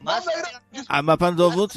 [0.01, 0.25] Masz?
[0.89, 1.73] A ma pan dowód?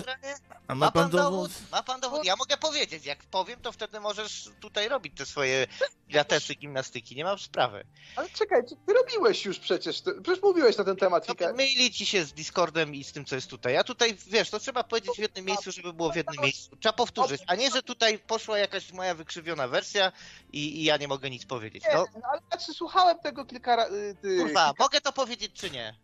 [0.67, 1.51] A Ma pan dowód?
[1.71, 2.25] Ma pan dowód?
[2.25, 3.05] Ja mogę powiedzieć.
[3.05, 5.67] Jak powiem, to wtedy możesz tutaj robić te swoje
[6.07, 7.15] pilatesy, gimnastyki.
[7.15, 7.85] Nie mam sprawy.
[8.15, 11.27] Ale czekaj, ty ty robiłeś już przecież, ty, przecież mówiłeś na ten temat.
[11.27, 13.77] No, myli ci się z Discordem i z tym, co jest tutaj.
[13.77, 16.75] A tutaj, wiesz, to trzeba powiedzieć w jednym miejscu, żeby było w jednym miejscu.
[16.77, 20.11] Trzeba powtórzyć, a nie, że tutaj poszła jakaś moja wykrzywiona wersja
[20.53, 21.83] i, i ja nie mogę nic powiedzieć.
[21.83, 24.15] Nie, No, no, ale ja czy słuchałem tego kilka razy.
[24.41, 25.95] Kurwa, mogę to powiedzieć czy nie?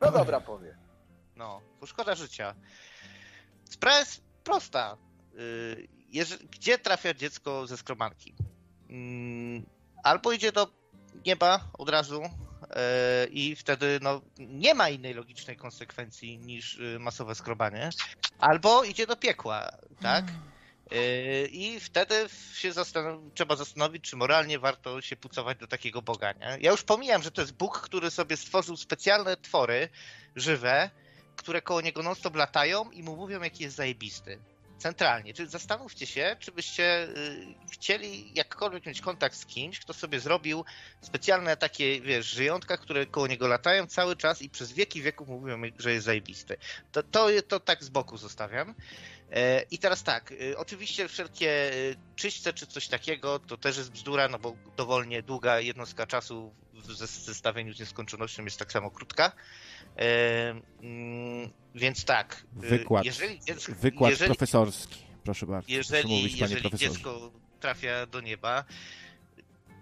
[0.00, 0.85] No dobra, powiem.
[1.36, 2.54] No, bo szkoda życia.
[3.70, 4.96] Sprawa jest prosta.
[6.12, 8.34] Jeże- gdzie trafia dziecko ze skrobanki?
[8.90, 9.66] Mm,
[10.04, 10.68] Albo idzie do
[11.26, 12.22] nieba od razu,
[12.70, 17.90] e, i wtedy no, nie ma innej logicznej konsekwencji niż y, masowe skrobanie,
[18.38, 19.68] albo idzie do piekła,
[20.02, 20.24] tak?
[20.90, 22.14] E, I wtedy
[22.54, 26.32] się zastan- trzeba zastanowić, czy moralnie warto się pucować do takiego Boga.
[26.32, 26.58] Nie?
[26.60, 29.88] Ja już pomijam, że to jest Bóg, który sobie stworzył specjalne twory
[30.36, 30.90] żywe,
[31.36, 34.38] które koło niego non-stop latają i mu mówią, jaki jest zajebisty.
[34.78, 35.34] Centralnie.
[35.34, 40.64] Czy zastanówcie się, czy byście y, chcieli jakkolwiek mieć kontakt z kimś, kto sobie zrobił
[41.00, 45.62] specjalne takie, wiesz, żyjątka, które koło niego latają cały czas i przez wieki wieków mówią,
[45.78, 46.56] że jest zajebisty.
[46.92, 48.74] To, to, to tak z boku zostawiam.
[49.32, 53.90] E, I teraz tak, y, oczywiście wszelkie y, czyśćce czy coś takiego to też jest
[53.90, 58.90] bzdura, no bo dowolnie długa jednostka czasu w zes- zestawieniu z nieskończonością jest tak samo
[58.90, 59.32] krótka.
[59.96, 62.44] Mm, Więc tak.
[62.64, 63.04] y, Wykład.
[63.04, 65.06] Jeżeli, Wykład jeżeli, profesorski.
[65.24, 65.72] Proszę bardzo.
[65.72, 68.64] jeżeli, mówić, jeżeli dziecko trafia do nieba,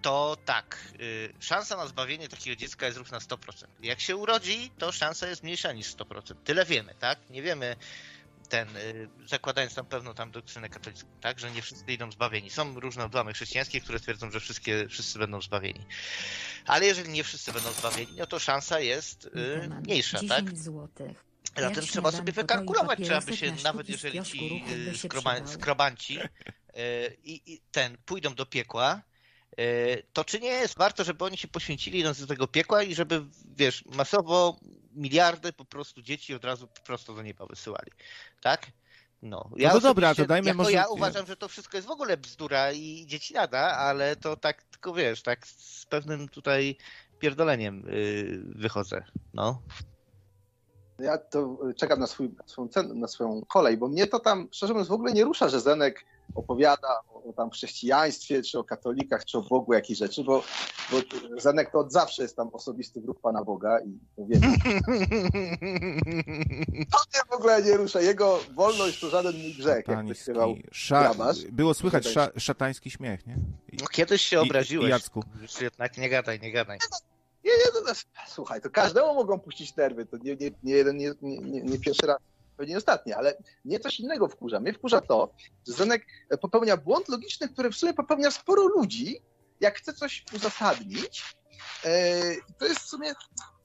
[0.02, 3.66] to tak, y, szansa na zbawienie takiego dziecka jest równa 100%.
[3.82, 6.34] Jak się urodzi, to szansa jest mniejsza niż 100%.
[6.44, 7.18] Tyle wiemy, tak?
[7.30, 7.76] Nie wiemy
[8.54, 12.50] ten, y, zakładając tam pewną tam doktrynę katolicką, tak, że nie wszyscy idą zbawieni.
[12.50, 15.86] Są różne odłamy chrześcijańskie, które twierdzą, że wszystkie, wszyscy będą zbawieni.
[16.66, 20.58] Ale jeżeli nie wszyscy będą zbawieni, no to szansa jest y, mniejsza, 10 tak?
[20.58, 21.24] złotych.
[21.56, 26.26] Zatem trzeba sobie wykalkulować, aby papierosy się, na nawet jeżeli ci by skroba, skrobanci y,
[27.24, 29.02] i, i ten pójdą do piekła,
[29.60, 32.94] y, to czy nie jest warto, żeby oni się poświęcili idąc do tego piekła i
[32.94, 33.24] żeby,
[33.56, 34.58] wiesz, masowo
[34.94, 37.90] miliardy po prostu dzieci od razu prosto do nieba wysyłali,
[38.42, 38.66] tak?
[39.22, 41.90] No, No to dobra, to dajmy jako może- Ja uważam, że to wszystko jest w
[41.90, 46.76] ogóle bzdura i dzieci nada, ale to tak tylko wiesz, tak z pewnym tutaj
[47.18, 49.04] pierdoleniem y, wychodzę,
[49.35, 49.62] no.
[50.98, 54.48] Ja to czekam na, swój, na, swoją cen, na swoją kolej, bo mnie to tam,
[54.52, 58.64] szczerze mówiąc, w ogóle nie rusza, że Zenek opowiada o, o tam chrześcijaństwie, czy o
[58.64, 60.42] katolikach, czy o Bogu jakichś rzeczy, bo,
[60.90, 60.96] bo
[61.40, 64.40] Zenek to od zawsze jest tam osobisty wróg Pana Boga i to wiem.
[66.92, 68.00] To mnie w ogóle nie rusza.
[68.00, 70.22] Jego wolność to żaden mój grzech, jak Szatański.
[70.22, 71.00] śpiewał Sza...
[71.00, 71.44] grabarz.
[71.44, 72.28] Było słychać sza...
[72.37, 73.37] szatański śmiech, nie?
[73.72, 73.76] I...
[73.76, 74.87] No, kiedyś się I- obraziłeś.
[74.87, 75.22] i Jacku.
[75.42, 76.78] Już jednak nie gadaj, nie gadaj.
[77.44, 77.92] Nie, nie, no, no,
[78.28, 81.78] słuchaj, to każdemu mogą puścić nerwy, to nie, nie, nie jeden, nie, nie, nie, nie
[81.78, 82.18] pierwszy raz,
[82.56, 84.60] pewnie nie ostatni, ale mnie coś innego wkurza.
[84.60, 85.34] Mnie wkurza to,
[85.68, 86.06] że Zenek
[86.40, 89.20] popełnia błąd logiczny, który w sumie popełnia sporo ludzi,
[89.60, 91.34] jak chce coś uzasadnić.
[91.84, 92.20] E,
[92.58, 93.12] to jest w sumie,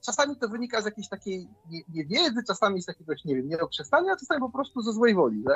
[0.06, 4.17] czasami to wynika z jakiejś takiej nie- niewiedzy, czasami z jakiegoś, nie wiem, nieokrzesania, a
[4.17, 5.56] czasami po prostu ze złej woli, że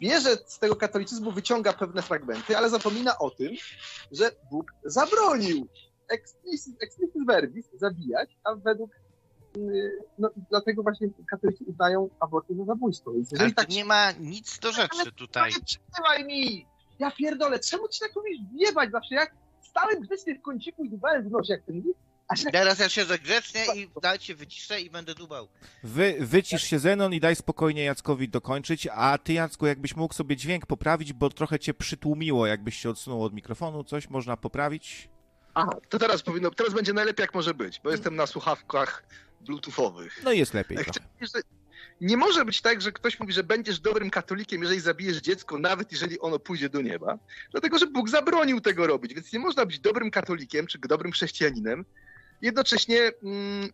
[0.00, 3.52] bierze z tego katolicyzmu, wyciąga pewne fragmenty, ale zapomina o tym,
[4.12, 5.68] że Bóg zabronił
[6.08, 8.90] explicit, explicit verbis zabijać, a według
[10.18, 13.12] no, dlatego właśnie katolicy uznają aborcję za zabójstwo.
[13.38, 15.50] Ale tak nie ma nic do rzeczy tutaj.
[15.50, 16.66] nie trzymaj mi!
[16.98, 19.14] Ja pierdolę, czemu ci tak mówisz wjebać zawsze?
[19.14, 21.96] Jak stałem grzecznie w kąciku i dubałem w nosie, jak ten mówisz,
[22.28, 25.48] a się tak Teraz ja siedzę grzecznie i dać się wyciszę i będę dubał.
[25.84, 30.36] Wy, wycisz się Zenon i daj spokojnie Jackowi dokończyć, a ty Jacku, jakbyś mógł sobie
[30.36, 35.08] dźwięk poprawić, bo trochę cię przytłumiło, jakbyś się odsunął od mikrofonu, coś można poprawić?
[35.54, 39.04] Aha, to teraz powinno, teraz będzie najlepiej jak może być, bo jestem na słuchawkach
[39.44, 40.20] bluetoothowych.
[40.24, 40.78] No i jest lepiej
[41.20, 41.40] że
[42.00, 45.92] nie może być tak, że ktoś mówi, że będziesz dobrym katolikiem, jeżeli zabijesz dziecko, nawet
[45.92, 47.18] jeżeli ono pójdzie do nieba,
[47.50, 51.84] dlatego że Bóg zabronił tego robić, więc nie można być dobrym katolikiem czy dobrym chrześcijaninem,
[52.42, 53.68] jednocześnie mm,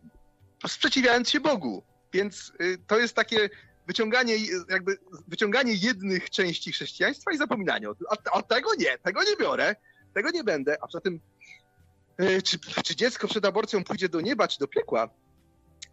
[0.67, 1.83] sprzeciwiając się Bogu.
[2.13, 3.49] Więc y, to jest takie
[3.87, 4.35] wyciąganie,
[4.69, 8.07] jakby wyciąganie jednych części chrześcijaństwa i zapominanie o tym.
[8.09, 9.75] A, a tego nie, tego nie biorę,
[10.13, 10.77] tego nie będę.
[10.81, 11.19] A poza tym,
[12.21, 15.09] y, czy, czy dziecko przed aborcją pójdzie do nieba, czy do piekła?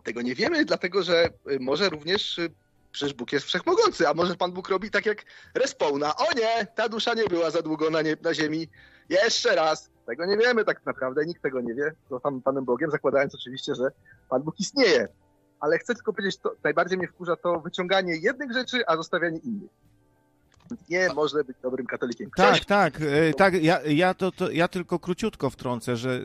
[0.05, 2.51] Tego nie wiemy, dlatego że y, może również y,
[2.93, 6.17] przecież Bóg jest wszechmogący, a może Pan Bóg robi tak jak respawna.
[6.17, 8.69] O nie, ta dusza nie była za długo na, nie, na ziemi.
[9.09, 9.91] Jeszcze raz.
[10.07, 13.91] Tego nie wiemy tak naprawdę, nikt tego nie wie, to Panem Bogiem, zakładając oczywiście, że
[14.29, 15.09] Pan Bóg istnieje.
[15.61, 19.71] Ale chcę tylko powiedzieć, to najbardziej mnie wkurza to wyciąganie jednych rzeczy, a zostawianie innych.
[20.89, 22.31] Nie można być dobrym katolikiem.
[22.37, 26.21] Tak, tak, e, tak, ja, ja, to, to, ja tylko króciutko wtrącę, że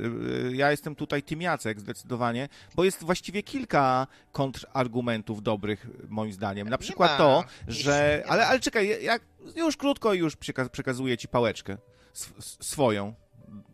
[0.47, 6.69] e, ja jestem tutaj Tym Jacek zdecydowanie, bo jest właściwie kilka kontrargumentów dobrych, moim zdaniem.
[6.69, 7.17] Na przykład ma.
[7.17, 8.23] to, że...
[8.27, 9.21] Ale, ale czekaj, jak,
[9.55, 11.77] już krótko już przeka- przekazuję ci pałeczkę.
[12.39, 13.13] Swoją,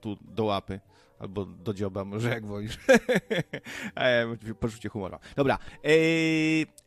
[0.02, 0.80] tu do łapy.
[1.20, 2.78] Albo do dzioba, może jak wolisz.
[3.96, 4.26] e,
[4.60, 5.18] poczucie humoru.
[5.36, 5.90] Dobra, e,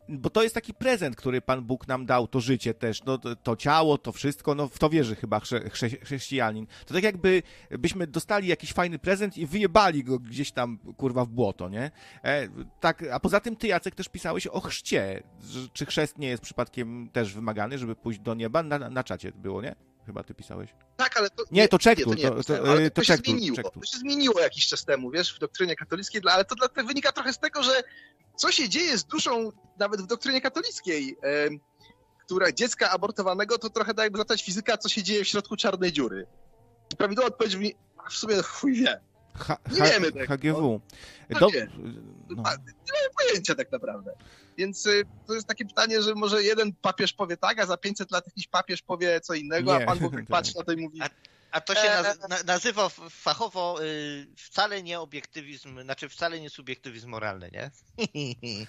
[0.09, 3.35] bo to jest taki prezent, który Pan Bóg nam dał, to życie też, no to,
[3.35, 6.67] to ciało, to wszystko, no w to wierzy chyba chrze, chrze, chrześcijanin.
[6.85, 11.29] To tak jakby byśmy dostali jakiś fajny prezent i wyjebali go gdzieś tam, kurwa, w
[11.29, 11.91] błoto, nie?
[12.23, 12.47] E,
[12.79, 15.23] tak, a poza tym ty, Jacek, też pisałeś o chrzcie.
[15.73, 18.63] Czy chrzest nie jest przypadkiem też wymagany, żeby pójść do nieba?
[18.63, 19.92] Na, na czacie było, nie?
[20.05, 20.69] Chyba ty pisałeś.
[20.97, 21.43] Tak, ale to...
[21.51, 23.57] Nie, to Czektu, nie, to, to- to, to- ale to to, się zmieniło.
[23.57, 27.33] To się zmieniło jakiś czas temu, wiesz, w doktrynie katolickiej, ale to dlatego wynika trochę
[27.33, 27.83] z tego, że
[28.35, 31.59] co się dzieje z duszą nawet w doktrynie katolickiej, em,
[32.25, 36.27] która dziecka abortowanego, to trochę daje zadać fizyka, co się dzieje w środku czarnej dziury.
[36.97, 39.01] Prawidłowa odpowiedź brzmi, a w sumie chuj wie.
[39.35, 40.25] H- Nie H- wiemy tego.
[40.27, 40.81] HGW.
[41.29, 41.47] No Do...
[41.47, 41.67] nie.
[42.29, 42.35] No.
[42.35, 44.11] Nie mamy pojęcia tak naprawdę.
[44.57, 48.11] Więc y, to jest takie pytanie, że może jeden papież powie tak, a za 500
[48.11, 49.83] lat jakiś papież powie co innego, Nie.
[49.83, 51.09] a Pan Bóg jak patrzy na to i mówi, A
[51.61, 52.03] to się Eee.
[52.03, 57.71] naz- na, nazywa fachowo y, wcale nie obiektywizm, znaczy wcale nie subiektywizm moralny, nie?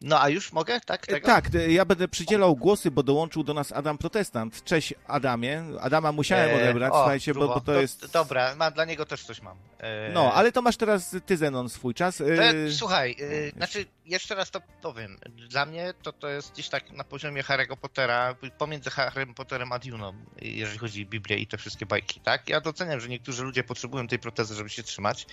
[0.00, 0.80] No a już mogę?
[0.80, 1.06] Tak?
[1.06, 1.26] Tego?
[1.26, 4.64] Tak, ja będę przydzielał głosy, bo dołączył do nas Adam Protestant.
[4.64, 5.62] Cześć Adamie.
[5.80, 8.12] Adama musiałem Eee, odebrać, o, słuchajcie, bo, bo to Do- jest...
[8.12, 9.58] Dobra, mam, dla niego też coś mam.
[9.80, 12.22] Eee, No, ale to masz teraz ty, Zenon, swój czas.
[12.78, 13.16] Słuchaj,
[13.56, 15.18] znaczy jeszcze raz to powiem.
[15.48, 19.78] Dla mnie to, to jest gdzieś tak na poziomie Harry'ego Pottera, pomiędzy Harrym Potterem a
[19.78, 22.48] Dune'ą, jeżeli chodzi o Biblię i te wszystkie bajki, tak?
[22.48, 25.26] Ja doceniam, że niektórzy ludzie potrzebują tej protezy, żeby się trzymać.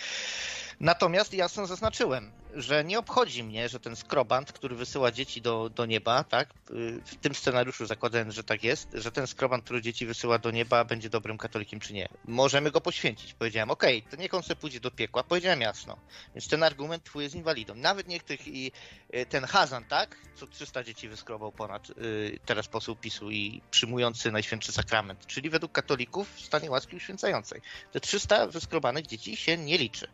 [0.79, 5.85] Natomiast jasno zaznaczyłem, że nie obchodzi mnie, że ten skrobant, który wysyła dzieci do, do
[5.85, 6.49] nieba, tak?
[6.71, 10.51] y, W tym scenariuszu zakładając, że tak jest, że ten skrobant, który dzieci wysyła do
[10.51, 12.09] nieba, będzie dobrym katolikiem czy nie.
[12.25, 13.33] Możemy go poświęcić.
[13.33, 15.23] Powiedziałem, okej, to niech on sobie pójdzie do piekła.
[15.23, 15.97] Powiedziałem jasno.
[16.35, 17.75] Więc ten argument twój jest inwalidą.
[17.75, 18.71] Nawet niech tych i
[19.15, 20.17] y, ten Hazan, tak?
[20.35, 25.27] Co 300 dzieci wyskrobał ponad y, teraz poseł PiSu i przyjmujący Najświętszy Sakrament.
[25.27, 27.61] Czyli według katolików w stanie łaski uświęcającej.
[27.91, 30.07] Te 300 wyskrobanych dzieci się nie liczy.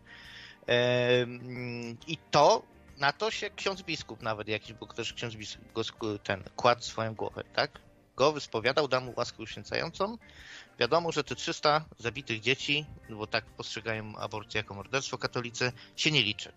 [2.07, 2.63] I to,
[2.97, 5.63] na to się ksiądz biskup nawet jakiś, bo też ksiądz biskup
[6.23, 7.79] ten kładł swoją głowę, tak?
[8.15, 10.17] Go wyspowiadał, dał mu łaskę uświęcającą.
[10.79, 16.23] Wiadomo, że te 300 zabitych dzieci, bo tak postrzegają aborcję jako morderstwo katolicy, się nie
[16.23, 16.51] liczy.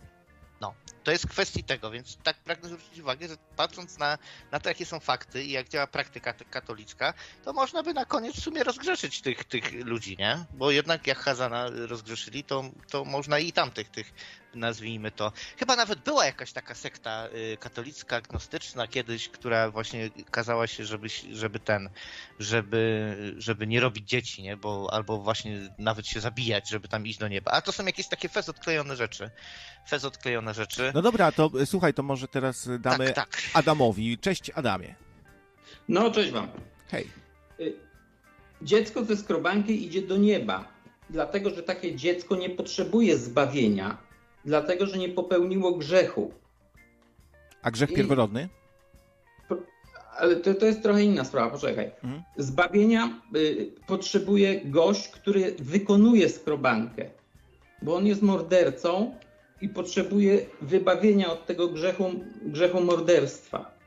[0.61, 0.75] No,
[1.11, 4.19] to jest kwestii tego, więc tak pragnę zwrócić uwagę, że patrząc na,
[4.53, 8.37] na to, jakie są fakty i jak działa praktyka katolicka, to można by na koniec
[8.37, 10.45] w sumie rozgrzeszyć tych, tych ludzi, nie?
[10.55, 14.13] Bo jednak jak Hazana rozgrzeszyli, to, to można i tamtych, tych,
[14.55, 15.33] nazwijmy to.
[15.59, 21.09] Chyba nawet była jakaś taka sekta y, katolicka, agnostyczna kiedyś, która właśnie kazała się, żeby,
[21.33, 21.91] żeby ten,
[22.39, 24.57] żeby, żeby nie robić dzieci, nie?
[24.57, 27.51] Bo, albo właśnie nawet się zabijać, żeby tam iść do nieba.
[27.51, 29.31] A to są jakieś takie fez odklejone rzeczy.
[29.89, 30.93] Fez odklejone rzeczy.
[30.95, 33.43] No dobra, to y, słuchaj, to może teraz y, damy Tak, tak.
[33.55, 34.19] Adamowi.
[34.19, 34.95] Cześć Adamie.
[35.89, 36.49] No, cześć wam.
[36.89, 37.07] Hej.
[37.61, 37.73] Y,
[38.63, 40.69] Dziecko ze skrobanki idzie do nieba,
[41.11, 43.97] dlatego że takie dziecko nie potrzebuje zbawienia,
[44.45, 46.35] dlatego że nie popełniło grzechu.
[47.63, 48.49] A grzech I- pierworodny?
[50.19, 51.91] Ale to, to jest trochę inna sprawa, poczekaj.
[52.05, 52.23] Mhm.
[52.37, 57.11] Zbawienia y, potrzebuje gość, który wykonuje skrobankę,
[57.83, 59.15] bo on jest mordercą
[59.61, 62.11] i potrzebuje wybawienia od tego grzechu,
[62.43, 63.81] grzechu morderstwa.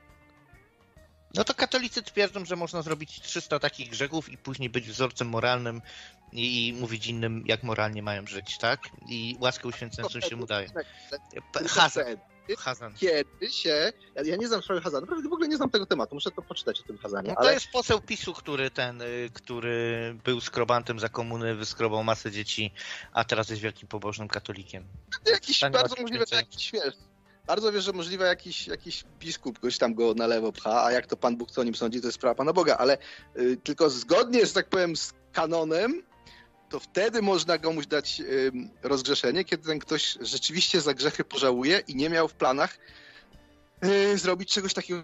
[1.36, 5.82] No to katolicy twierdzą, że można zrobić 300 takich grzechów i później być wzorcem moralnym
[6.32, 8.80] i mówić innym, jak moralnie mają żyć, tak?
[9.06, 10.70] I łaskę uświęcającą się mu daje.
[11.54, 11.64] P-
[12.58, 12.94] Hazan.
[12.94, 13.94] Kiedy się.
[14.16, 16.80] Ja, ja nie znam sprawy Hazana, w ogóle nie znam tego tematu, muszę to poczytać
[16.80, 17.30] o tym Hazanie.
[17.30, 22.04] No to ale jest poseł PiSu, który ten, y, który był skrobantem za komuny, wyskrobał
[22.04, 22.74] masę dzieci,
[23.14, 24.88] a teraz jest wielkim pobożnym katolikiem.
[25.26, 26.96] jakiś Stanie bardzo możliwe, że jakiś wiesz.
[27.48, 31.08] Bardzo wiesz, że możliwe jakiś, jakiś biskup goś tam go na lewo pcha, a jak
[31.08, 32.98] to Pan Bóg co o nim sądzi, to jest sprawa Pana Boga, ale
[33.38, 36.04] y, tylko zgodnie, że tak powiem, z kanonem,
[36.74, 38.22] to wtedy można komuś dać
[38.84, 42.78] rozgrzeszenie, kiedy ten ktoś rzeczywiście za grzechy pożałuje i nie miał w planach
[43.86, 45.04] y, zrobić czegoś takiego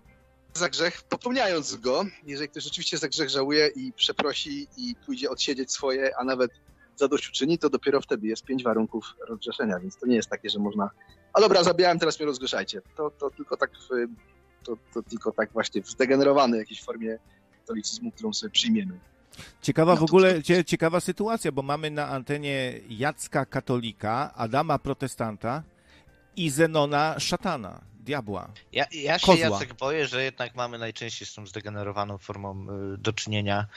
[0.53, 2.05] za grzech, popełniając go.
[2.25, 6.51] Jeżeli ktoś rzeczywiście za grzech żałuje i przeprosi i pójdzie odsiedzieć swoje, a nawet
[6.95, 10.89] zadośćuczyni, to dopiero wtedy jest pięć warunków rozgrzeszenia, więc to nie jest takie, że można
[11.33, 12.81] a dobra, zabijałem, teraz mnie rozgrzeszajcie.
[12.97, 13.89] To, to tylko tak w,
[14.63, 17.19] to, to tylko tak właśnie w zdegenerowanej jakiejś formie
[17.59, 18.99] katolicyzmu, którą sobie przyjmiemy.
[19.61, 24.79] Ciekawa No w to ogóle, cie, ciekawa sytuacja, bo mamy na antenie Jacka Katolika, Adama
[24.79, 25.63] Protestanta
[26.35, 28.51] i Zenona Szatana, diabła.
[28.71, 29.47] Ja, ja się, Kozła.
[29.47, 33.67] Jacek, boję, że jednak mamy najczęściej z tą zdegenerowaną formą y, do czynienia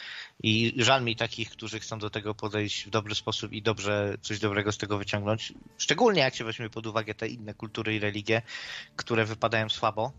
[0.42, 4.38] i żal mi takich, którzy chcą do tego podejść w dobry sposób i dobrze coś
[4.38, 5.52] dobrego z tego wyciągnąć.
[5.78, 8.42] Szczególnie jak się weźmie pod uwagę te inne kultury i religie,
[8.96, 10.12] które wypadają słabo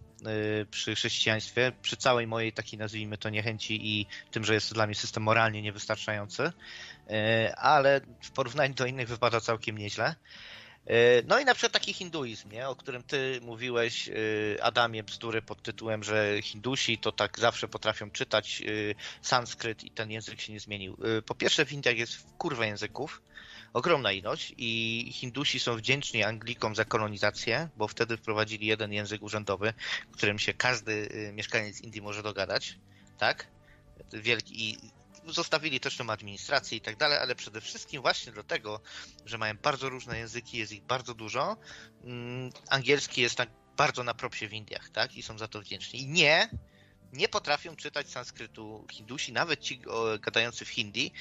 [0.62, 4.76] y, przy chrześcijaństwie, przy całej mojej takiej, nazwijmy to, niechęci i tym, że jest to
[4.76, 10.16] dla mnie system moralnie niewystarczający, y, ale w porównaniu do innych wypada całkiem nieźle.
[10.88, 12.70] E, No i na przykład taki hinduizm, nie?
[12.70, 14.14] o którym ty mówiłeś, e,
[14.64, 18.66] Adamie, bzdury pod tytułem, że Hindusi to tak zawsze potrafią czytać e,
[19.22, 20.98] sanskryt i ten język się nie zmienił.
[21.26, 23.22] Po pierwsze w Indiach jest kurwa języków,
[23.74, 29.74] ogromna ilość i Hindusi są wdzięczni Anglikom za kolonizację, bo wtedy wprowadzili jeden język urzędowy,
[30.12, 32.78] którym się każdy mieszkaniec Indii może dogadać,
[33.18, 33.48] tak?
[34.14, 34.78] Wielki i
[35.28, 38.82] zostawili też tą administrację i tak dalej, ale przede wszystkim właśnie dlatego,
[39.26, 41.58] że mają bardzo różne języki, jest ich bardzo dużo.
[42.04, 45.16] Mm, Angielski jest tak bardzo na propsie w Indiach, tak?
[45.16, 46.02] I są za to wdzięczni.
[46.02, 46.50] I nie,
[47.14, 49.82] nie potrafią czytać sanskrytu Hindusi, nawet ci
[50.20, 51.12] gadający w hindi.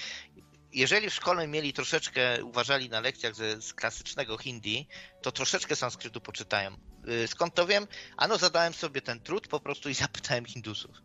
[0.73, 4.89] Jeżeli w szkole mieli troszeczkę, uważali na lekcjach ze, z klasycznego hindi,
[5.23, 6.77] to troszeczkę sanskrytu poczytają.
[7.25, 7.87] Y, Skąd to wiem?
[8.17, 10.97] Ano zadałem sobie ten trud po prostu i zapytałem Hindusów.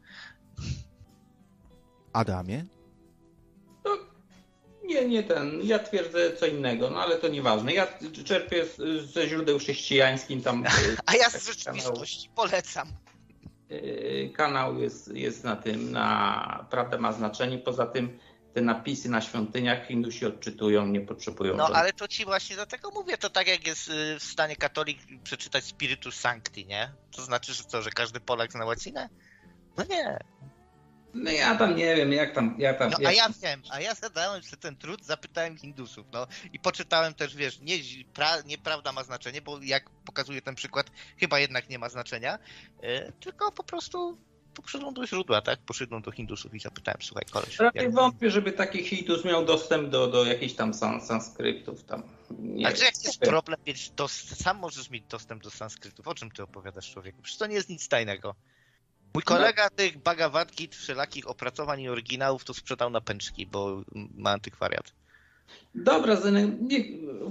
[2.14, 2.66] Adamie?
[4.88, 5.60] Nie, nie ten.
[5.64, 7.74] Ja twierdzę co innego, no ale to nieważne.
[7.74, 7.88] Ja
[8.26, 8.66] czerpię
[9.14, 10.64] ze źródeł chrześcijańskich tam.
[11.06, 12.88] A ja z rzeczywistości polecam.
[13.72, 17.58] y, Kanał jest, jest na tym, na prawda ma znaczenie.
[17.58, 18.20] Poza tym
[18.54, 21.54] te napisy na świątyniach Hindusi odczytują, nie potrzebują.
[21.56, 24.56] No żadnych- ale to ci właśnie dlatego mówię, to tak jak jest y, w stanie
[24.56, 26.92] katolik przeczytać Spiritus Sancti, nie?
[27.16, 29.10] To znaczy, że co, że każdy Polak zna łacinę?
[29.78, 30.20] No nie.
[31.18, 32.56] No ja tam nie wiem, jak tam.
[32.58, 36.28] Jak tam No a ja wiem, a ja zadałem sobie ten trud, zapytałem Hindusów, no
[36.54, 37.76] i poczytałem też, wiesz, nie,
[38.14, 42.40] pra, nieprawda ma znaczenie, bo jak pokazuje ten przykład, chyba jednak nie ma znaczenia,
[42.84, 44.18] y, tylko po prostu
[44.62, 45.60] poszedłem do źródła, tak?
[45.60, 47.94] Poszedłem do Hindusów i zapytałem, słuchaj, koleś, Raczej jak...
[47.94, 52.04] wątpię, żeby taki Hindus miał dostęp do, do jakichś tam san, sanskryptów tam.
[52.30, 52.60] Nie wiem.
[52.64, 53.60] jak jest problem
[53.96, 56.08] dos- sam możesz mieć dostęp do sanskrytów.
[56.08, 57.22] O czym ty opowiadasz, człowieku?
[57.22, 58.36] Przecież to nie jest nic tajnego.
[59.14, 63.84] Mój kolega tych Bhagavad Git, wszelakich opracowań i oryginałów to sprzedał na pęczki, bo
[64.16, 64.94] ma antykwariat.
[65.76, 66.18] Dobra,
[66.62, 66.80] nie,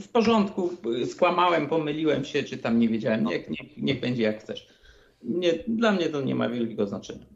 [0.01, 0.77] w porządku,
[1.11, 3.25] skłamałem, pomyliłem się, czy tam nie wiedziałem.
[3.25, 4.69] Niech, niech, niech będzie jak chcesz.
[5.23, 7.27] Nie, dla mnie to nie ma wielkiego znaczenia.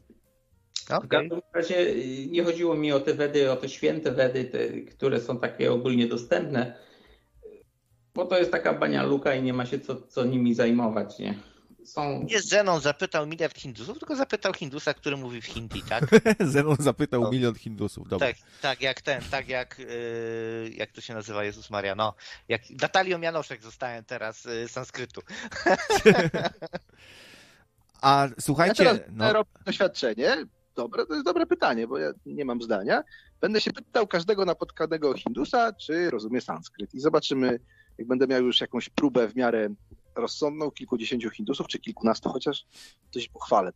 [1.03, 4.81] W każdym razie y, nie chodziło mi o te wedy, o te święte wedy, te,
[4.81, 6.75] które są takie ogólnie dostępne,
[8.13, 11.35] bo to jest taka bania luka i nie ma się co, co nimi zajmować, nie?
[11.83, 12.23] Są...
[12.23, 16.03] Nie Zenon zapytał miliard Hindusów, tylko zapytał Hindusa, który mówi w hindi, tak?
[16.39, 17.31] Zenon zapytał No.
[17.31, 18.07] milion Hindusów.
[18.07, 18.27] Dobra.
[18.27, 22.13] Tak, tak jak ten, tak jak, yy, jak to się nazywa Jezus Maria, no,
[22.47, 25.21] jak Natalią Janoszek zostałem teraz yy, sanskrytu.
[28.01, 30.37] A Ja słuchajcie, teraz no, robię doświadczenie.
[30.75, 33.03] Dobre, to jest dobre pytanie, bo ja nie mam zdania.
[33.41, 36.93] Będę się pytał każdego napotkanego Hindusa, czy rozumie sanskryt.
[36.93, 37.59] I zobaczymy,
[37.97, 39.69] jak będę miał już jakąś próbę w miarę
[40.15, 42.65] rozsądną, kilkudziesięciu Hindusów, czy kilkunastu chociaż,
[43.11, 43.71] to się pochwalę.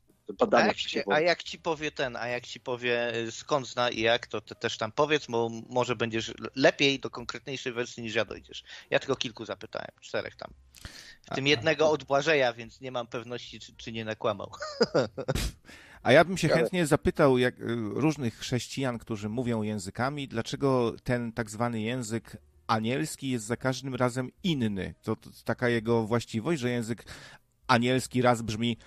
[0.52, 3.90] A jak, ci, a jak ci powie ten, a jak ci powie y, skąd zna
[3.90, 8.16] i jak, to te, też tam powiedz, bo może będziesz lepiej do konkretniejszej wersji niż
[8.16, 8.64] ja dojdziesz.
[8.90, 10.52] Ja tylko kilku zapytałem, czterech tam.
[11.32, 14.52] W tym jednego od Błażeja, więc nie mam pewności, czy, czy nie nakłamał.
[16.04, 21.34] A ja bym się chętnie zapytał jak, y, różnych chrześcijan, którzy mówią językami, dlaczego ten
[21.34, 24.94] tak zwany język anielski jest za każdym razem inny.
[25.02, 27.06] To, to taka jego właściwość, że język
[27.68, 28.78] anielski raz brzmi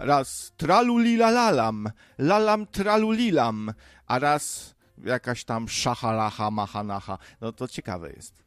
[0.00, 3.72] raz tralulilalalam, lalam tralulilam,
[4.06, 4.74] a raz
[5.04, 7.18] jakaś tam szachalacha mahanacha.
[7.40, 8.44] No to ciekawe jest.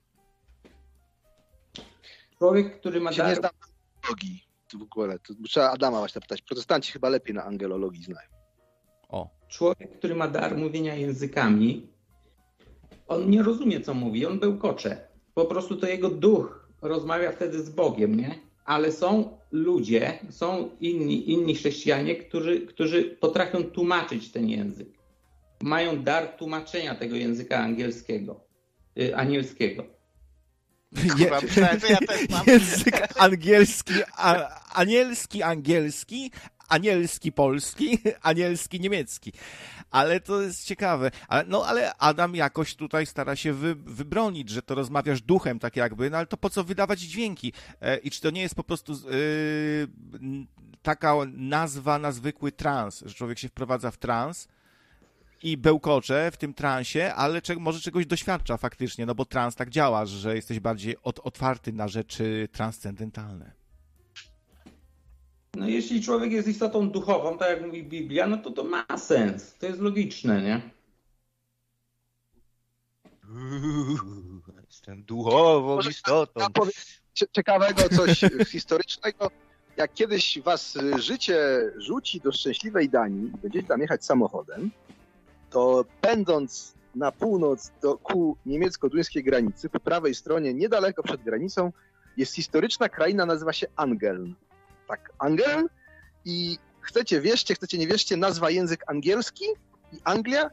[2.37, 5.19] Człowiek, który ma się nie dar, znam angelologii w ogóle.
[5.19, 6.41] To trzeba Adama właśnie pytać.
[6.41, 8.29] Protestanci chyba lepiej na angelologii znają.
[9.09, 11.87] O, człowiek, który ma dar mówienia językami,
[13.07, 15.07] on nie rozumie, co mówi, on bełkocze.
[15.33, 18.35] Po prostu to jego duch rozmawia wtedy z Bogiem, nie?
[18.65, 24.87] Ale są ludzie, są inni, inni chrześcijanie, którzy, którzy potrafią tłumaczyć ten język.
[25.61, 28.39] Mają dar tłumaczenia tego języka angielskiego,
[28.99, 29.83] y, anielskiego.
[30.95, 32.45] Kurwa, myślałem, że ja też mam.
[32.53, 36.31] Język angielski, a, anielski angielski,
[36.69, 39.33] anielski polski, anielski niemiecki.
[39.91, 41.11] Ale to jest ciekawe.
[41.27, 45.75] Ale, no ale Adam jakoś tutaj stara się wy, wybronić, że to rozmawiasz duchem tak
[45.75, 47.53] jakby, no ale to po co wydawać dźwięki?
[47.81, 50.47] E, I czy to nie jest po prostu n-
[50.81, 54.47] taka nazwa na zwykły trans, że człowiek się wprowadza w trans
[55.43, 59.69] i bełkocze w tym transie, ale cze- może czegoś doświadcza faktycznie, no bo trans tak
[59.69, 63.60] działa, że jesteś bardziej otwarty na rzeczy transcendentalne.
[65.55, 69.57] No jeśli człowiek jest istotą duchową, tak jak mówi Biblia, no to to ma sens.
[69.57, 70.61] To jest logiczne, nie?
[73.29, 76.39] Uuu, Jestem duchową Może istotą.
[76.39, 76.71] Ja powiem
[77.13, 78.21] cie- ciekawego, coś
[78.51, 79.31] historycznego.
[79.77, 84.71] Jak kiedyś was życie rzuci do szczęśliwej Danii i będziecie tam jechać samochodem,
[85.49, 91.71] to pędząc na północ do, ku niemiecko-duńskiej granicy, po prawej stronie, niedaleko przed granicą,
[92.17, 94.35] jest historyczna kraina, nazywa się Angeln.
[94.91, 95.67] Tak, Angeln
[96.25, 99.45] i chcecie wierzcie, chcecie nie wierzcie, nazwa język angielski
[99.91, 100.49] i Anglia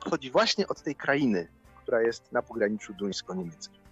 [0.00, 1.48] pochodzi właśnie od tej krainy,
[1.82, 3.82] która jest na pograniczu duńsko-niemieckim.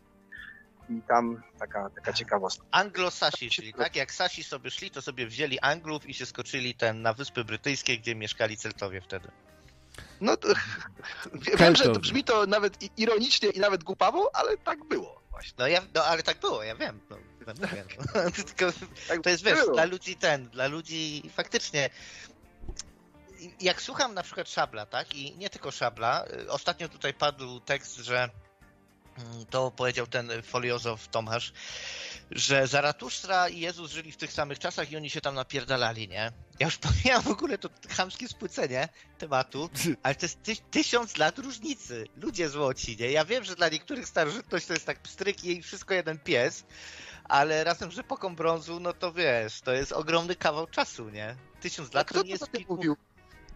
[0.91, 2.67] I tam taka, taka ciekawostka.
[2.71, 3.97] Anglosasi szli, tak?
[3.97, 7.99] Jak Sasi sobie szli, to sobie wzięli Anglów i się skoczyli ten na Wyspy Brytyjskie,
[7.99, 9.29] gdzie mieszkali Celtowie wtedy.
[10.21, 10.49] No to,
[11.59, 15.55] wiem, że to brzmi to nawet ironicznie i nawet głupawo, ale tak było właśnie.
[15.59, 17.01] No, ja, no ale tak było, ja wiem.
[17.11, 17.17] No,
[17.61, 17.69] no.
[18.47, 18.73] Tylko
[19.09, 21.91] Tak to jest, wiesz, dla ludzi ten, dla ludzi faktycznie.
[23.61, 25.15] Jak słucham na przykład Szabla, tak?
[25.15, 26.25] I nie tylko Szabla.
[26.27, 28.29] y, Ostatnio tutaj padł tekst, że
[29.19, 31.53] mm, to powiedział ten foliozof Tomasz,
[32.31, 36.33] że Zaratustra i Jezus żyli w tych samych czasach i oni się tam napierdalali, nie?
[36.59, 38.89] Ja już pomijam w ogóle to chamskie spłycenie
[39.19, 39.71] tematu,
[40.03, 42.07] ale to jest ty, tysiąc lat różnicy.
[42.17, 43.11] Ludzie złoci, nie?
[43.11, 46.65] Ja wiem, że dla niektórych starożytność to jest tak pstryk i wszystko jeden pies,
[47.31, 51.37] ale razem z epoką brązu, no to wiesz, to jest ogromny kawał czasu, nie?
[51.61, 52.77] Tysiąc lat to nie jest kilku...
[52.77, 52.97] mówił?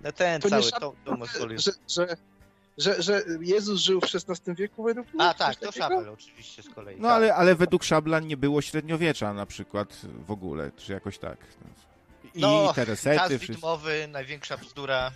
[0.01, 1.64] No ten To nie cały, Szab- Tomasz Folios.
[1.64, 2.16] Że, że,
[2.79, 5.25] że, że Jezus żył w XVI wieku według mnie?
[5.25, 5.72] A tak, to?
[5.72, 6.97] Szabel oczywiście z kolei.
[6.97, 7.16] No tak.
[7.16, 11.39] ale, ale według Szabla nie było średniowiecza na przykład w ogóle, czy jakoś tak.
[12.35, 13.53] I No, te resety, Czas wszystko.
[13.53, 15.12] widmowy, największa bzdura.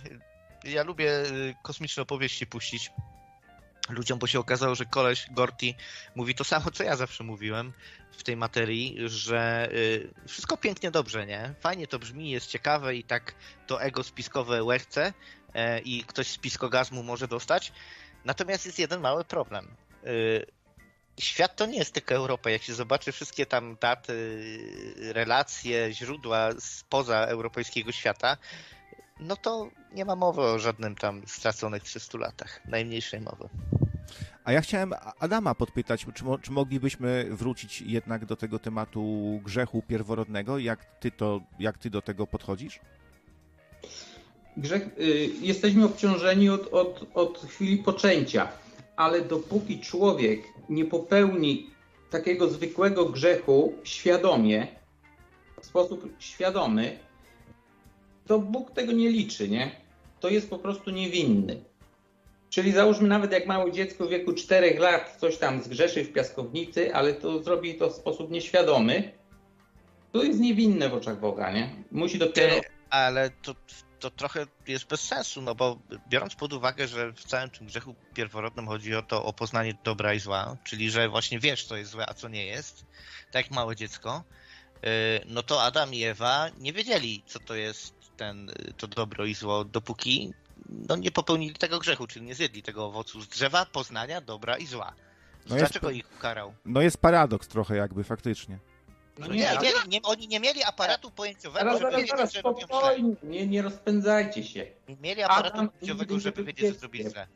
[0.63, 2.91] Ja lubię y, kosmiczne opowieści puścić
[3.89, 5.73] ludziom, bo się okazało, że koleś Gorty
[6.15, 7.73] mówi to samo, co ja zawsze mówiłem
[8.11, 11.55] w tej materii, że y, wszystko pięknie dobrze, nie?
[11.59, 13.35] Fajnie to brzmi, jest ciekawe i tak
[13.67, 15.13] to ego spiskowe łechce
[15.53, 17.71] e, i ktoś z piskogazmu może dostać.
[18.25, 19.75] Natomiast jest jeden mały problem.
[20.05, 20.45] Y,
[21.19, 22.49] Świat to nie jest tylko Europa.
[22.49, 24.13] Jak się zobaczy wszystkie tam daty,
[25.13, 28.37] relacje, źródła spoza europejskiego świata,
[29.19, 32.61] no to nie ma mowy o żadnym tam straconych 300 latach.
[32.67, 33.49] Najmniejszej mowy.
[34.43, 39.01] A ja chciałem Adama podpytać, czy, mo- czy moglibyśmy wrócić jednak do tego tematu
[39.45, 40.57] grzechu pierworodnego?
[40.57, 42.79] Jak ty, to, jak ty do tego podchodzisz?
[44.57, 48.47] Grzech, y, jesteśmy obciążeni od, od, od chwili poczęcia,
[48.95, 51.69] ale dopóki człowiek nie popełni
[52.09, 54.67] takiego zwykłego grzechu świadomie,
[55.61, 56.99] w sposób świadomy,
[58.29, 59.71] to Bóg tego nie liczy, nie?
[60.19, 61.63] To jest po prostu niewinny.
[62.49, 66.95] Czyli załóżmy nawet jak małe dziecko w wieku 4 lat coś tam zgrzeszy w piaskownicy,
[66.95, 69.11] ale to zrobi to w sposób nieświadomy,
[70.11, 71.69] to jest niewinne w oczach Boga, nie?
[71.91, 72.55] Musi dopiero...
[72.89, 73.55] Ale to,
[73.99, 77.95] to trochę jest bez sensu, no bo biorąc pod uwagę, że w całym tym grzechu
[78.13, 81.91] pierworodnym chodzi o to o poznanie dobra i zła, czyli że właśnie wiesz, co jest
[81.91, 82.85] złe, a co nie jest,
[83.31, 84.23] tak jak małe dziecko,
[84.83, 84.89] yy,
[85.25, 89.33] no to Adam i Ewa nie wiedzieli, co to jest ten, y, to dobro i
[89.35, 90.33] zło, dopóki
[90.69, 94.65] no, nie popełnili tego grzechu, czyli nie zjedli tego owocu z drzewa poznania dobra i
[94.65, 94.93] zła.
[95.49, 96.53] No jest- Dlaczego ich ukarał?
[96.65, 98.59] No jest paradoks trochę jakby faktycznie.
[99.19, 102.01] No nie, nie, nie, ale- mieli, nie, oni nie mieli aparatu pojęciowego, Zaraz, żeby zaraz,
[102.01, 103.15] wiedzieć, zaraz, że robią źle.
[103.23, 104.65] nie, nie rozpędzajcie się.
[104.89, 107.27] Nie mieli aparatu Adam pojęciowego, żeby wiedzieć, że zrobili źle.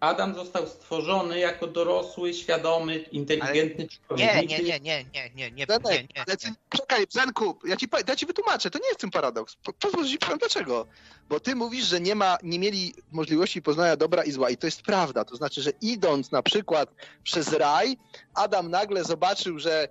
[0.00, 4.34] Adam został stworzony jako dorosły, świadomy, inteligentny człowiek.
[4.34, 5.66] Nie, nie, nie, nie, nie, nie, nie, nie, nie,
[6.70, 9.56] czekaj, Zenku, ja ci, ja ci wytłumaczę, to nie jest tym paradoks.
[9.64, 10.86] Po- Pozwól, że ci powiem dlaczego.
[11.28, 14.66] Bo ty mówisz, że nie ma, nie mieli możliwości poznania dobra i zła i to
[14.66, 15.24] jest prawda.
[15.24, 16.90] To znaczy, że idąc na przykład
[17.22, 17.96] przez raj,
[18.34, 19.88] Adam nagle zobaczył, że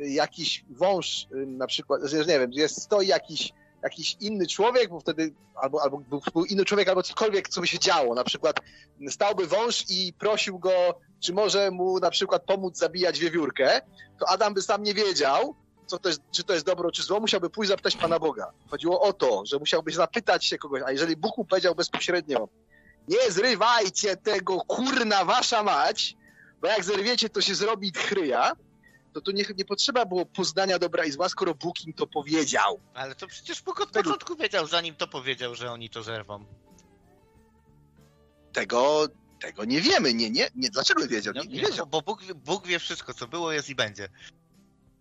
[0.00, 3.52] jakiś wąż y, na przykład, że nie wiem, jest stoi jakiś
[3.86, 5.98] jakiś inny człowiek, bo wtedy albo, albo
[6.34, 8.14] był, inny człowiek, albo cokolwiek, co by się działo.
[8.14, 8.60] Na przykład
[9.08, 13.80] stałby wąż i prosił go, czy może mu na przykład pomóc zabijać wiewiórkę,
[14.18, 15.54] to Adam by sam nie wiedział,
[15.86, 18.52] co to jest, czy to jest dobro, czy zło, musiałby pójść zapytać Pana Boga.
[18.70, 22.48] Chodziło o to, że musiałby zapytać się kogoś, a jeżeli Bóg mu powiedział bezpośrednio,
[23.08, 26.16] nie zrywajcie tego, kurna wasza mać,
[26.60, 28.52] bo jak zerwiecie, to się zrobi chryja,
[29.16, 32.80] to tu nie, nie potrzeba było poznania dobra i zła, skoro Bóg im to powiedział.
[32.94, 36.44] Ale to przecież Bóg od początku wiedział, zanim to powiedział, że oni to zerwą.
[38.52, 39.06] Tego,
[39.40, 40.70] tego nie wiemy, nie, nie, nie.
[40.70, 41.34] Dlaczego wiedział?
[41.36, 41.86] No, Nie, nie nie, wiedział.
[41.86, 44.08] bo Bóg, Bóg wie wszystko, co było, jest i będzie.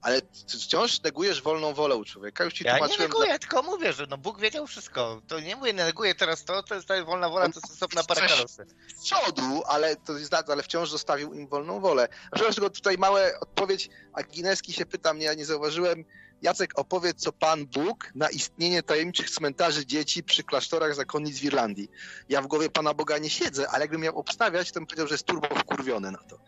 [0.06, 2.44] Ale ty wciąż negujesz wolną wolę u człowieka.
[2.44, 5.22] Już ci Ja nie neguję, tylko mówię, że no Bóg wiedział wszystko.
[5.28, 8.66] To nie mówię, neguję teraz to, to jest ta wolna wola, to jest Coś- parakalosy.
[8.98, 12.08] z przodu, ale to jest, ale wciąż zostawił im wolną wolę.
[12.32, 13.90] Przepraszam, tylko tutaj małe odpowiedź.
[14.14, 16.06] Agineski się pyta mnie, ja nie zauważyłem.
[16.42, 21.92] Jacek, opowiedz, co Pan Bóg na istnienie tajemniczych cmentarzy dzieci przy klasztorach zakonnic w Irlandii.
[22.30, 25.14] Ja w głowie Pana Boga nie siedzę, ale jakbym miał obstawiać, to bym powiedział, że
[25.14, 26.40] jest turbo wkurwiony na to.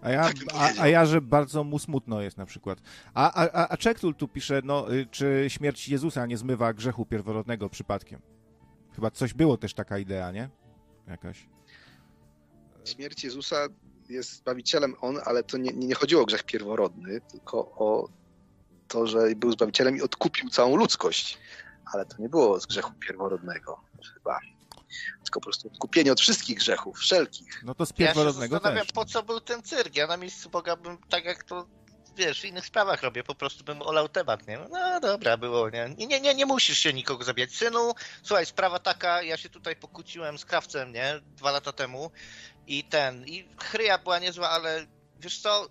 [0.00, 2.78] A ja, Tak a, a ja, że bardzo mu smutno jest na przykład.
[3.14, 7.06] A, a, a- a Czektul tu pisze, no, y, czy śmierć Jezusa nie zmywa grzechu
[7.06, 8.20] pierworodnego przypadkiem?
[8.94, 10.48] Chyba coś było też taka idea, nie?
[11.08, 11.48] Jakaś.
[12.84, 13.56] Śmierć Jezusa
[14.08, 18.08] jest Zbawicielem On, ale to nie, nie chodziło o grzech pierworodny, tylko o
[18.88, 21.38] to, że był Zbawicielem i odkupił całą ludzkość.
[21.94, 23.80] Ale to nie było z grzechu pierworodnego
[24.14, 24.38] chyba.
[25.24, 27.62] Tylko po prostu odkupienie od wszystkich grzechów, wszelkich.
[27.64, 28.92] No to z Ja się pierworodnego zastanawiam, też.
[28.92, 29.96] po co był ten cyrk.
[29.96, 31.66] Ja na miejscu Boga bym, tak jak to
[32.16, 34.58] wiesz, w innych sprawach robię, po prostu bym olał temat, nie?
[34.70, 35.94] No dobra, było, nie?
[35.98, 37.54] Nie, nie, nie, nie musisz się nikogo zabijać.
[37.54, 41.20] Synu, słuchaj, sprawa taka, ja się tutaj pokłóciłem z krawcem, nie?
[41.36, 42.10] Dwa lata temu
[42.66, 44.86] i ten, i chryja była niezła, ale
[45.20, 45.68] wiesz co,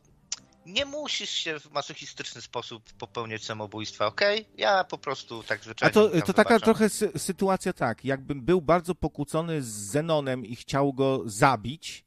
[0.65, 4.45] nie musisz się w masochistyczny sposób popełniać samobójstwa, okej?
[4.57, 6.59] Ja po prostu tak A zwyczajnie to, tam to taka wybaczam.
[6.65, 12.05] trochę sy- sytuacja tak, jakbym był bardzo pokłócony z Zenonem i chciał go zabić,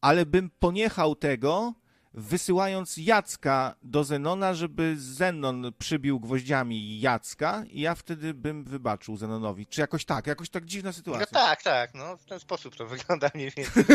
[0.00, 1.74] ale bym poniechał tego,
[2.14, 9.66] wysyłając Jacka do Zenona, żeby Zenon przybił gwoździami Jacka i ja wtedy bym wybaczył Zenonowi.
[9.66, 11.26] Czy jakoś tak, jakoś tak dziwna No sytuacja.
[11.26, 13.84] tak, tak, no w ten sposób to wygląda mniej więcej.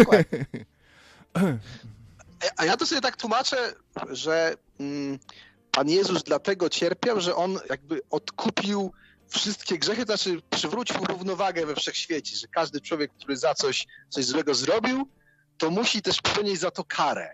[2.58, 3.74] A ja to sobie tak tłumaczę,
[4.10, 5.20] że mm,
[5.72, 8.94] Pan Jezus dlatego cierpiał, że On jakby odkupił
[9.30, 14.26] wszystkie grzechy, to znaczy przywrócił równowagę we wszechświecie, że każdy człowiek, który za coś, coś
[14.26, 15.10] złego zrobił,
[15.58, 17.30] to musi też ponieść za to karę.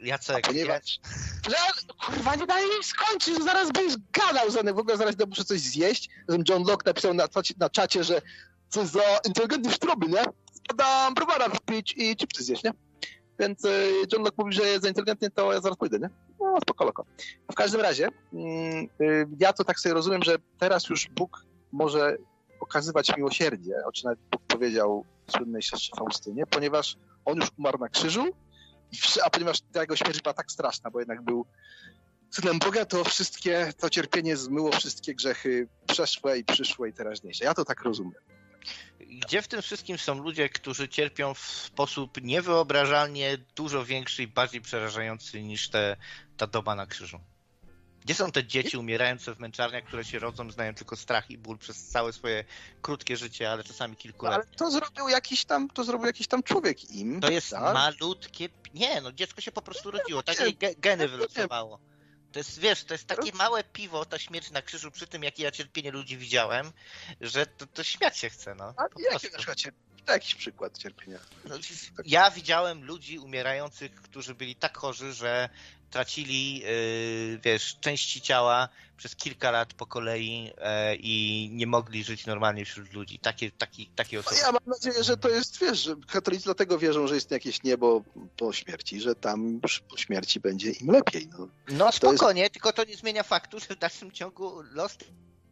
[0.00, 1.00] Jacek, A ponieważ...
[1.48, 1.56] Że,
[2.06, 5.60] kurwa, nie daje jej skończyć, że zaraz będziesz gadał, że w ogóle zaraz muszę coś
[5.60, 6.08] zjeść.
[6.48, 8.22] John Locke napisał na, czacie- na czacie, że
[8.68, 10.24] co za inteligentny sztroby, nie?
[10.54, 12.72] Spadam browara wypić i chipsy zjeść, nie?
[13.38, 16.10] Więc y, John Locke mówi, że jest za inteligentny, to ja zaraz pójdę, nie?
[16.40, 17.04] No, spoko, loko.
[17.52, 22.16] W każdym razie, mm, y, ja to tak sobie rozumiem, że teraz już Bóg może
[22.60, 25.04] okazywać miłosierdzie, o czym nawet Bóg powiedział
[25.36, 28.24] słynnej siostrze Faustynie, ponieważ on już umarł na krzyżu,
[29.24, 31.46] a ponieważ ta jego śmierć była tak straszna, bo jednak był
[32.30, 37.44] synem Boga, to wszystkie, to cierpienie zmyło wszystkie grzechy przeszłe i przyszłe i teraźniejsze.
[37.44, 38.22] Ja to tak rozumiem.
[39.00, 44.60] Gdzie w tym wszystkim są ludzie, którzy cierpią w sposób niewyobrażalnie dużo większy i bardziej
[44.60, 45.96] przerażający niż te,
[46.36, 47.20] ta doba na krzyżu?
[48.00, 51.58] Gdzie są te dzieci umierające w męczarniach, które się rodzą, znają tylko strach i ból
[51.58, 52.44] przez całe swoje
[52.82, 54.44] krótkie życie, ale czasami No, kilkuletnie?
[54.44, 57.20] ale to zrobił jakiś tam, to zrobił jakiś tam człowiek im.
[57.20, 57.74] To jest tak?
[57.74, 58.48] malutkie.
[58.74, 61.78] Nie, no dziecko się po prostu rodziło, takie geny wylosowało.
[62.38, 65.42] To jest, wiesz, to jest takie małe piwo, ta śmierć na krzyżu, przy tym jakie
[65.42, 66.72] ja cierpienie ludzi widziałem,
[67.20, 68.74] że to, to śmiać się chce, no.
[68.76, 69.28] A po jaki prostu.
[69.32, 69.72] na przykład cier-
[70.08, 71.18] jakiś przykład cierpienia?
[71.44, 71.56] No,
[72.04, 75.48] ja widziałem ludzi umierających, którzy byli tak chorzy, że
[75.90, 82.26] tracili, yy, wiesz, części ciała przez kilka lat po kolei e, i nie mogli żyć
[82.26, 83.18] normalnie wśród ludzi.
[83.18, 84.36] Takie, taki, takie No osoby.
[84.40, 88.02] ja mam nadzieję, że to jest, wiesz, że katolicy dlatego wierzą, że jest jakieś niebo
[88.36, 89.60] po śmierci, że tam
[89.90, 91.28] po śmierci będzie im lepiej.
[91.38, 91.38] No.
[91.68, 94.96] No To jest- spokojnie, tylko to nie zmienia faktu, że w dalszym ciągu los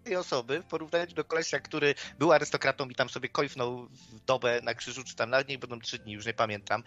[0.05, 4.61] tej osoby w porównaniu do kolesia, który był arystokratą i tam sobie kojfnął w dobę
[4.63, 6.83] na krzyżu, czy tam nawet niech będą trzy dni, już nie pamiętam,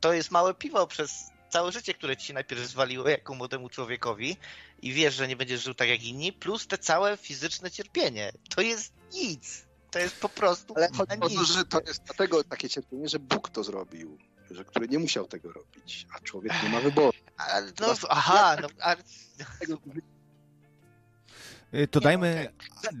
[0.00, 4.36] to jest małe piwo przez całe życie, które ci się najpierw zwaliło jako młodemu człowiekowi
[4.82, 8.32] i wiesz, że nie będziesz żył tak jak inni, plus te całe fizyczne cierpienie.
[8.54, 9.68] To jest nic.
[9.90, 13.18] To jest po prostu Ale chodzi o to, że to jest dlatego takie cierpienie, że
[13.18, 14.18] Bóg to zrobił,
[14.50, 17.18] że który nie musiał tego robić, a człowiek nie ma wyboru.
[17.36, 18.96] A, No, aha, no, a,
[21.90, 22.48] To dajmy,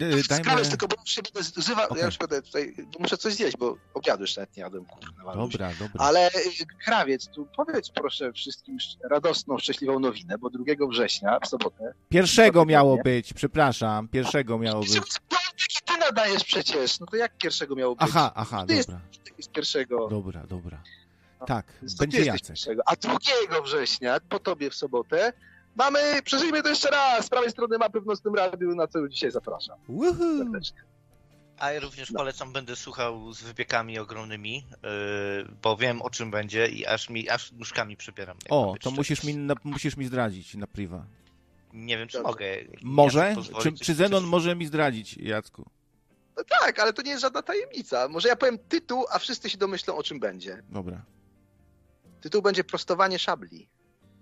[0.02, 0.68] y, Sprawę, dajmy...
[0.70, 1.42] tylko bo się będę
[1.88, 2.00] Okej.
[2.00, 5.32] ja już będę tutaj, muszę coś zjeść, bo obiadu jeszcze nawet nie jadłem, kurna.
[5.34, 6.04] Dobra, dobra.
[6.06, 11.48] Ale y, krawiec, tu powiedz proszę wszystkim sz- radosną, szczęśliwą nowinę, bo 2 września w
[11.48, 11.92] sobotę.
[12.08, 15.00] Pierwszego miało być, przepraszam, pierwszego miało być.
[15.84, 17.00] Ty nadajesz przecież?
[17.00, 18.08] No to jak pierwszego miało być?
[18.10, 20.08] Aha, aha, Ty dobra, jesteś z pierwszego.
[20.08, 20.82] dobra, dobra.
[21.46, 22.46] Tak, To ty będzie Jacek.
[22.46, 22.82] pierwszego.
[22.86, 23.16] A 2
[23.64, 25.32] września, po tobie w sobotę,
[25.78, 29.30] mamy, przeżyjmy to jeszcze raz, z prawej strony mapy w Nocnym Radiu, na co dzisiaj
[29.30, 29.78] zapraszam.
[29.88, 30.38] Woohoo!
[30.38, 30.78] Serdecznie.
[31.58, 34.88] A ja również polecam, będę słuchał z wypiekami ogromnymi, yy,
[35.62, 39.36] bo wiem o czym będzie i aż mi, aż nóżkami mam O, to musisz mi,
[39.36, 41.04] na, musisz mi zdradzić na priwa.
[41.72, 42.30] Nie wiem, czy Dobrze.
[42.32, 42.46] mogę.
[42.82, 43.32] Może?
[43.34, 45.70] Pozwoli, Czy, czy Zenon coś- może mi zdradzić, Jacku?
[46.36, 48.08] No tak, ale to nie jest żadna tajemnica.
[48.08, 50.62] Może ja powiem tytuł, a wszyscy się domyślą o czym będzie.
[50.70, 51.02] Dobra.
[52.20, 53.68] Tytuł będzie Prostowanie szabli.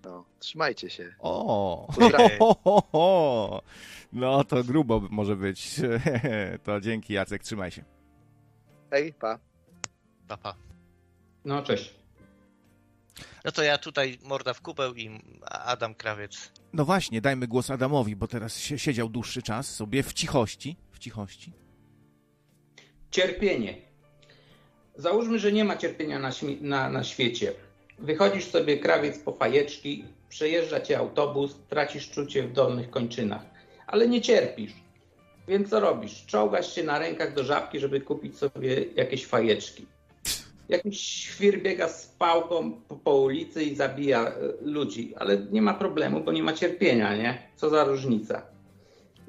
[0.06, 1.14] No, trzymajcie się.
[1.18, 2.38] O, Pozdrawiam.
[2.38, 3.62] ho, ho, ho.
[4.12, 5.80] no to grubo może być.
[6.64, 7.84] To dzięki Jacek, trzymaj się.
[8.90, 9.38] Hej, pa.
[10.28, 10.54] Pa, pa.
[11.44, 11.94] No cześć.
[13.44, 16.52] No to ja tutaj morda w kubeł i Adam Krawiec.
[16.72, 20.76] No właśnie, dajmy głos Adamowi, bo teraz siedział dłuższy czas sobie w cichości.
[20.92, 21.52] W cichości.
[23.10, 23.76] Cierpienie.
[24.94, 27.52] Załóżmy, że nie ma cierpienia na, śmi- na, na świecie.
[27.98, 33.42] Wychodzisz sobie krawiec po fajeczki, przejeżdża cię autobus, tracisz czucie w dolnych kończynach,
[33.86, 34.72] ale nie cierpisz.
[35.48, 36.26] Więc co robisz?
[36.26, 39.86] Czołgasz się na rękach do żabki, żeby kupić sobie jakieś fajeczki.
[40.68, 45.74] Jakiś świr biega z pałką po, po ulicy i zabija e, ludzi, ale nie ma
[45.74, 47.42] problemu, bo nie ma cierpienia, nie?
[47.56, 48.42] Co za różnica.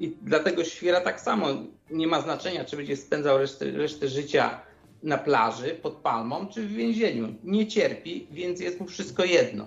[0.00, 1.46] I dla tego świra tak samo
[1.90, 4.60] nie ma znaczenia, czy będzie spędzał resztę, resztę życia
[5.02, 7.34] na plaży pod palmą, czy w więzieniu.
[7.44, 9.66] Nie cierpi, więc jest mu wszystko jedno.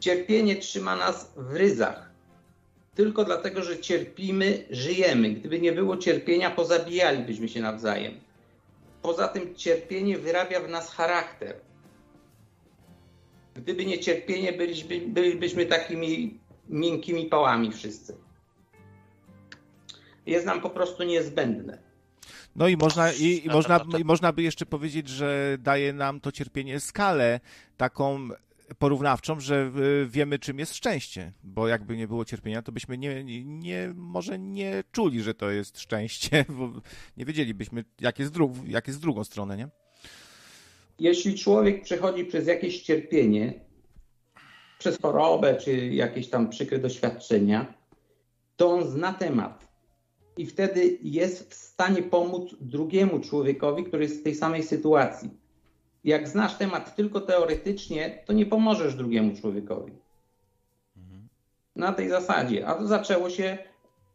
[0.00, 2.10] Cierpienie trzyma nas w ryzach.
[2.94, 5.30] Tylko dlatego, że cierpimy, żyjemy.
[5.30, 8.14] Gdyby nie było cierpienia, pozabijalibyśmy się nawzajem.
[9.02, 11.56] Poza tym cierpienie wyrabia w nas charakter.
[13.54, 18.16] Gdyby nie cierpienie, byliśmy, bylibyśmy takimi miękkimi pałami wszyscy.
[20.26, 21.89] Jest nam po prostu niezbędne.
[22.56, 26.32] No i można, i, i można, i można by jeszcze powiedzieć, że daje nam to
[26.32, 27.40] cierpienie skalę
[27.76, 28.28] taką
[28.78, 29.72] porównawczą, że
[30.04, 31.32] y, wiemy, czym jest szczęście.
[31.44, 35.50] Bo jakby nie było cierpienia, to byśmy nie, nie, nie może nie czuli, że to
[35.50, 36.72] jest szczęście, bo
[37.16, 39.68] nie wiedzielibyśmy, jak jest, dru, jak jest w drugą stronę, nie?
[40.98, 43.54] Jeśli człowiek przechodzi przez jakieś cierpienie,
[44.78, 47.74] przez chorobę czy jakieś tam przykre doświadczenia,
[48.56, 49.69] to on zna temat.
[50.36, 55.30] I wtedy jest w stanie pomóc drugiemu człowiekowi, który jest w tej samej sytuacji.
[56.04, 59.92] Jak znasz temat tylko teoretycznie, to nie pomożesz drugiemu człowiekowi.
[61.76, 62.66] Na tej zasadzie.
[62.66, 63.58] A to zaczęło się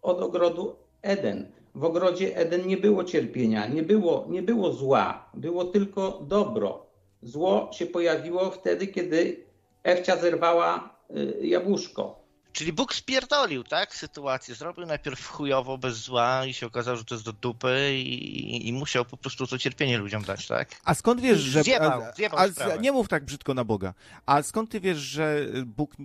[0.02, 1.52] od ogrodu Eden.
[1.76, 6.86] W ogrodzie Eden nie było cierpienia, nie było, nie było zła, było tylko dobro.
[7.22, 9.46] Zło się pojawiło wtedy, kiedy
[9.84, 12.25] Ewcia zerwała y, jabłuszko.
[12.56, 14.56] Czyli Bóg spierdolił, tak, sytuację.
[14.56, 18.74] Zrobił najpierw chujowo, bez zła i się okazało, że to jest do dupy i, i
[18.74, 20.70] musiał po prostu to cierpienie ludziom dać, tak?
[20.84, 21.64] A skąd wiesz, że.
[21.64, 23.94] Zjebał, zjebał a, nie mów tak brzydko na Boga.
[24.26, 25.96] A skąd ty wiesz, że Bóg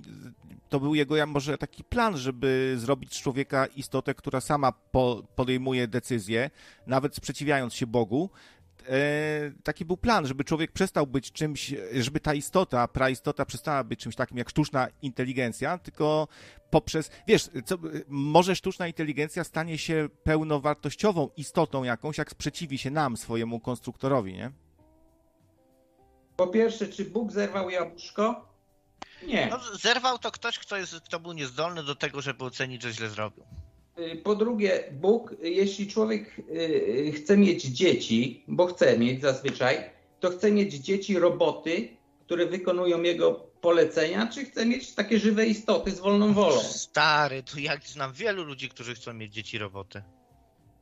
[0.68, 5.88] to był jego może taki plan, żeby zrobić z człowieka istotę, która sama po, podejmuje
[5.88, 6.50] decyzje,
[6.86, 8.30] nawet sprzeciwiając się Bogu?
[8.90, 14.00] E, taki był plan, żeby człowiek przestał być czymś, żeby ta istota, praistota przestała być
[14.00, 16.28] czymś takim jak sztuczna inteligencja, tylko
[16.70, 17.78] poprzez, wiesz, co,
[18.08, 24.52] może sztuczna inteligencja stanie się pełnowartościową istotą jakąś, jak sprzeciwi się nam, swojemu konstruktorowi, nie?
[26.36, 28.48] Po pierwsze, czy Bóg zerwał jabłuszko?
[29.26, 29.46] Nie.
[29.50, 33.08] No, zerwał to ktoś, kto, jest, kto był niezdolny do tego, żeby ocenić, że źle
[33.08, 33.44] zrobił.
[34.00, 39.90] Y, Po drugie, Bóg, jeśli człowiek y, chce mieć dzieci, bo chce mieć zazwyczaj,
[40.20, 41.88] to chce mieć dzieci roboty,
[42.26, 46.60] które wykonują jego polecenia, czy chce mieć takie żywe istoty z wolną wolą?
[46.60, 50.02] Stary, to jak znam wielu ludzi, którzy chcą mieć dzieci roboty.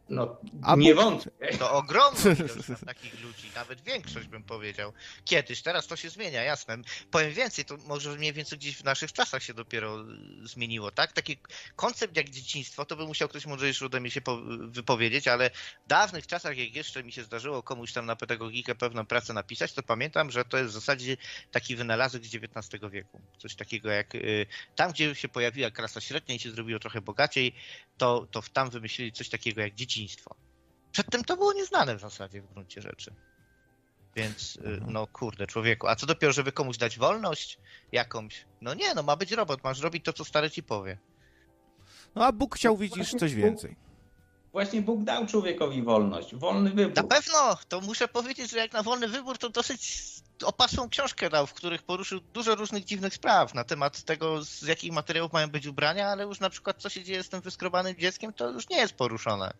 [0.08, 1.30] No, A nie wątpię.
[1.58, 4.92] To ogromna ilość takich ludzi, nawet większość bym powiedział.
[5.24, 6.76] Kiedyś, teraz to się zmienia, jasne.
[7.10, 10.04] Powiem więcej, to może mniej więcej gdzieś w naszych czasach się dopiero
[10.42, 11.12] zmieniło, tak?
[11.12, 11.36] Taki
[11.76, 15.50] koncept jak dzieciństwo, to by musiał ktoś mądrzejszy ode mnie się po- wypowiedzieć, ale
[15.84, 19.72] w dawnych czasach, jak jeszcze mi się zdarzyło komuś tam na pedagogikę pewną pracę napisać,
[19.72, 21.16] to pamiętam, że to jest w zasadzie
[21.50, 23.20] taki wynalazek z XIX wieku.
[23.38, 24.46] Coś takiego jak y,
[24.76, 27.54] tam, gdzie się pojawiła klasa średnia i się zrobiło trochę bogaciej,
[27.98, 30.34] to, to tam wymyślili coś takiego jak dzieciństwo.
[30.92, 33.14] Przedtem to było nieznane w zasadzie w gruncie rzeczy.
[34.16, 35.88] Więc, y, no kurde, człowieku.
[35.88, 37.58] A co dopiero, żeby komuś dać wolność
[37.92, 38.44] jakąś?
[38.60, 40.98] No nie, no ma być robot, masz robić to, co stary ci powie.
[42.14, 43.76] No a Bóg chciał, widzisz, coś więcej.
[44.52, 47.08] Właśnie Bóg dał człowiekowi wolność, wolny Na wybór.
[47.08, 50.02] pewno, to muszę powiedzieć, że jak na wolny wybór, to dosyć
[50.44, 54.92] opasłą książkę dał, w których poruszył dużo różnych dziwnych spraw na temat tego, z jakich
[54.92, 58.32] materiałów mają być ubrania, ale już na przykład co się dzieje z tym wyskrobanym dzieckiem,
[58.32, 59.54] to już nie jest poruszone.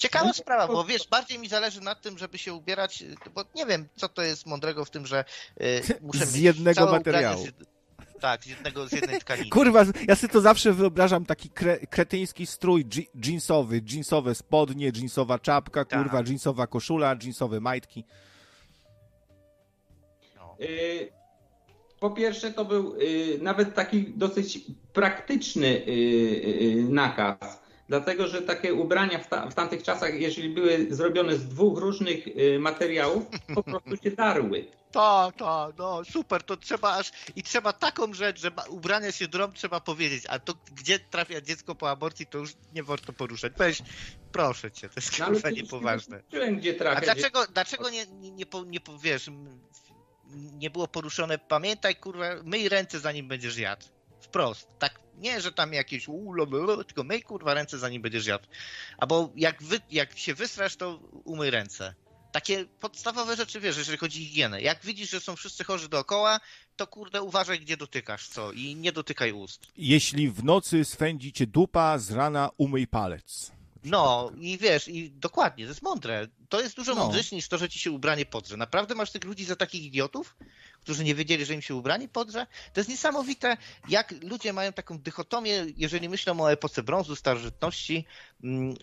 [0.00, 3.66] Ciekawa No, sprawa, bo wiesz, bardziej mi zależy na tym, żeby się ubierać, bo nie
[3.66, 5.24] wiem, co to jest mądrego w tym, że
[5.60, 7.46] y, muszę Z mieć jednego całe materiału.
[7.46, 7.50] Z,
[8.20, 9.50] tak, z jednego, z jednej tkaniny.
[9.56, 12.86] Kurwa, ja sobie to zawsze wyobrażam taki kre, kretyński strój
[13.26, 16.02] jeansowy, jeansowe spodnie, jeansowa czapka, Tak.
[16.02, 18.04] kurwa, jeansowa koszula, jeansowe majtki.
[20.36, 20.56] No.
[20.60, 21.12] Y,
[22.00, 24.60] Po pierwsze, to był y, nawet taki dosyć
[24.92, 27.59] praktyczny y, y, nakaz,
[27.90, 32.26] dlatego że takie ubrania w, ta, w tamtych czasach, jeżeli były zrobione z dwóch różnych
[32.26, 33.22] y, materiałów,
[33.54, 34.66] po prostu się darły.
[34.92, 39.52] Tak, tak, no super, to trzeba aż i trzeba taką rzecz, że ubrania się drą
[39.52, 43.52] trzeba powiedzieć, a to gdzie trafia dziecko po aborcji, to już nie warto poruszać.
[43.58, 43.82] Weź,
[44.32, 46.22] proszę cię, to jest No, kurwa to niepoważne.
[46.30, 47.00] Czułem, gdzie A trafia.
[47.00, 48.80] dlaczego, dlaczego nie, nie, nie, po- nie,
[50.34, 53.86] nie było poruszone, pamiętaj kurwa, myj ręce zanim będziesz jadł.
[54.20, 58.46] Wprost, tak, nie, że tam jakieś ulo, tylko myj kurwa ręce zanim będziesz jadł.
[58.98, 61.94] Albo jak, wy, jak się wysrasz, to umyj ręce.
[62.32, 64.62] Takie podstawowe rzeczy, wiesz, jeżeli chodzi o higienę.
[64.62, 66.40] Jak widzisz, że są wszyscy chorzy dookoła,
[66.76, 68.52] to kurde uważaj, gdzie dotykasz, co?
[68.52, 69.66] I nie dotykaj ust.
[69.76, 73.52] Jeśli w nocy swędzi cię dupa, z rana umyj palec.
[73.84, 76.28] No i wiesz, i dokładnie, to jest mądre.
[76.48, 77.00] To jest dużo No.
[77.00, 78.56] mądrzejsze niż to, że ci się ubranie podrze.
[78.56, 80.36] Naprawdę masz tych ludzi za takich idiotów,
[80.80, 82.46] którzy nie wiedzieli, że im się ubrani podrze.
[82.72, 83.56] To jest niesamowite,
[83.88, 88.04] jak ludzie mają taką dychotomię, jeżeli myślą o epoce brązu, starożytności,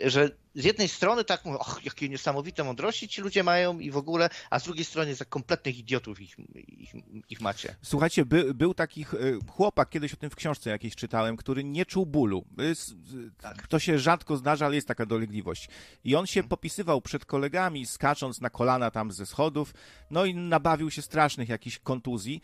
[0.05, 3.97] że z jednej strony tak mówią, och, jakie niesamowite mądrości ci ludzie mają i w
[3.97, 6.35] ogóle, a z drugiej strony za kompletnych idiotów ich,
[6.67, 6.93] ich,
[7.29, 7.75] ich macie.
[7.81, 9.15] Słuchajcie, by, był taki ch-
[9.49, 12.45] chłopak, kiedyś o tym w książce jakiejś czytałem, który nie czuł bólu.
[12.57, 12.93] S-
[13.41, 13.67] Tak.
[13.67, 15.69] To się rzadko zdarza, ale jest taka dolegliwość.
[16.03, 19.73] I on się popisywał przed kolegami, skacząc na kolana tam ze schodów,
[20.11, 22.41] no i nabawił się strasznych jakichś kontuzji.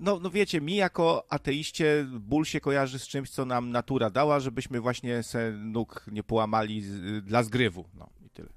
[0.00, 4.40] No, no wiecie, mi jako ateiście ból się kojarzy z czymś, co nam natura dała,
[4.40, 7.84] żebyśmy właśnie se nóg nie połamali z- dla zgrywu.
[7.94, 8.48] No i tyle.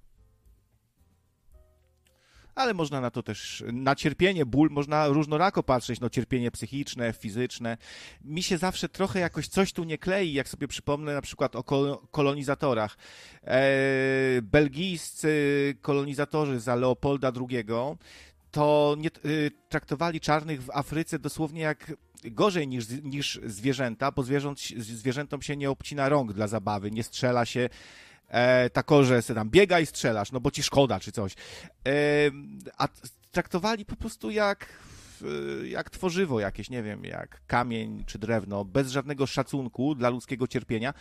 [2.55, 7.77] Ale można na to też, na cierpienie, ból można różnorako patrzeć, no cierpienie psychiczne, fizyczne.
[8.23, 11.63] Mi się zawsze trochę jakoś coś tu nie klei, jak sobie przypomnę na przykład o
[11.63, 12.97] kol- kolonizatorach.
[13.43, 13.61] E,
[14.41, 17.65] belgijscy kolonizatorzy za Leopolda II
[18.51, 21.93] to nie, y, traktowali czarnych w Afryce dosłownie jak
[22.23, 27.45] gorzej niż, niż zwierzęta, bo zwierząt, zwierzętom się nie obcina rąk dla zabawy, nie strzela
[27.45, 27.69] się
[28.27, 31.33] e, tako, że se tam biega i strzelasz, no bo ci szkoda czy coś.
[31.33, 31.91] E,
[32.77, 32.87] a
[33.31, 34.69] traktowali po prostu jak
[35.21, 40.47] e, jak tworzywo jakieś, nie wiem, jak kamień czy drewno, bez żadnego szacunku dla ludzkiego
[40.47, 40.93] cierpienia.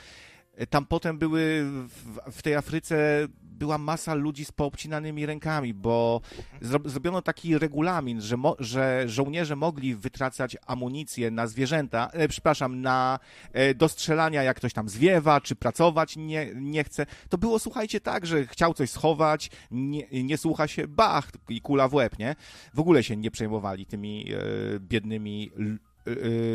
[0.71, 3.29] Tam potem były, w, w tej Afryce
[3.59, 6.21] była masa ludzi z poobcinanymi rękami, bo
[6.61, 12.81] zro, zrobiono taki regulamin, że, mo, że żołnierze mogli wytracać amunicję na zwierzęta, e, przepraszam,
[12.81, 13.19] na
[13.53, 17.07] e, do strzelania, jak ktoś tam zwiewa, czy pracować nie, nie chce.
[17.29, 21.89] To było, słuchajcie, tak, że chciał coś schować, nie, nie słucha się, bach, i kula
[21.89, 22.37] w łeb, nie?
[22.75, 24.39] W ogóle się nie przejmowali tymi e,
[24.81, 25.51] biednymi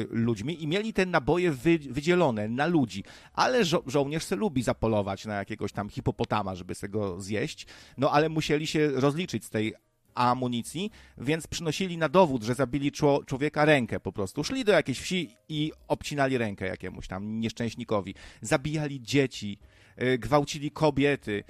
[0.09, 5.25] ludźmi i mieli te naboje wy, wydzielone na ludzi, ale żo żołnierz se lubi zapolować
[5.25, 7.65] na jakiegoś tam hipopotama, żeby se go zjeść,
[7.97, 9.73] no ale musieli się rozliczyć z tej
[10.15, 14.43] amunicji, więc przynosili na dowód, że zabili czło- człowieka rękę po prostu.
[14.43, 18.15] Szli do jakiejś wsi i obcinali rękę jakiemuś tam nieszczęśnikowi.
[18.41, 19.59] Zabijali dzieci,
[20.01, 21.43] y, gwałcili kobiety.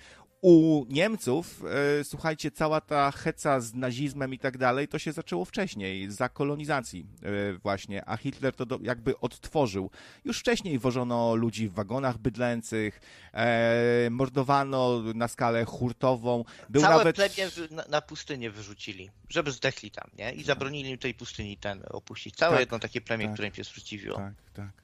[0.44, 1.64] U Niemców,
[2.00, 6.30] e, słuchajcie, cała ta heca z nazizmem i tak dalej, to się zaczęło wcześniej, za
[6.30, 9.90] kolonizacji e, właśnie, a Hitler to do, jakby odtworzył.
[10.26, 13.00] Już wcześniej wożono ludzi w wagonach bydlęcych,
[13.34, 16.44] e, mordowano na skalę hurtową.
[16.70, 17.16] Był Całe nawet...
[17.16, 20.32] plemię na, na pustynię wyrzucili, żeby zdechli tam, nie?
[20.32, 22.36] I zabronili im tej pustyni ten opuścić.
[22.36, 23.34] Całe Tak, jedno takie plemię, tak.
[23.34, 24.18] które im się sprzeciwiło.
[24.18, 24.83] Tak, tak.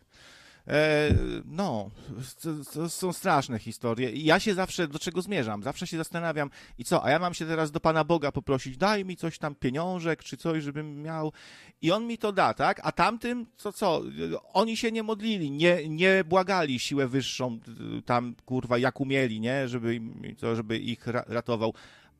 [0.69, 1.09] E,
[1.45, 1.89] no,
[2.73, 4.11] to, są straszne historie.
[4.11, 5.63] I ja się zawsze, do czego zmierzam?
[5.63, 9.05] Zawsze się zastanawiam, i co, a ja mam się teraz do Pana Boga poprosić, daj
[9.05, 11.33] mi coś tam, pieniążek, czy coś, żebym miał.
[11.81, 12.79] I On mi to da, tak?
[12.83, 14.01] A tamtym, co, co?
[14.53, 17.59] Oni się nie modlili, nie, nie błagali siłę wyższą,
[17.97, 19.67] y, tam, kurwa, jak umieli, nie?
[19.67, 20.01] Żeby,
[20.55, 21.73] żeby ich ra- ratował.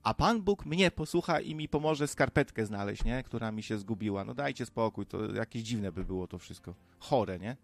[0.04, 3.24] A Pan Bóg mnie posłucha i mi pomoże skarpetkę znaleźć, nie?
[3.24, 4.26] Która mi się zgubiła.
[4.26, 6.74] No dajcie spokój, to jakieś dziwne by było to wszystko.
[7.00, 7.56] Chore, nie?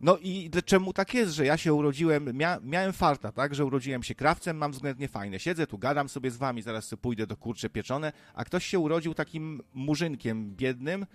[0.00, 4.02] No i czemu tak jest, że ja się urodziłem, mia, miałem farta, tak, że urodziłem
[4.02, 5.38] się krawcem, mam względnie fajne.
[5.38, 8.78] Siedzę tu, gadam sobie z wami, zaraz sobie pójdę do kurcze pieczone, a ktoś się
[8.78, 11.06] urodził takim murzynkiem biednym,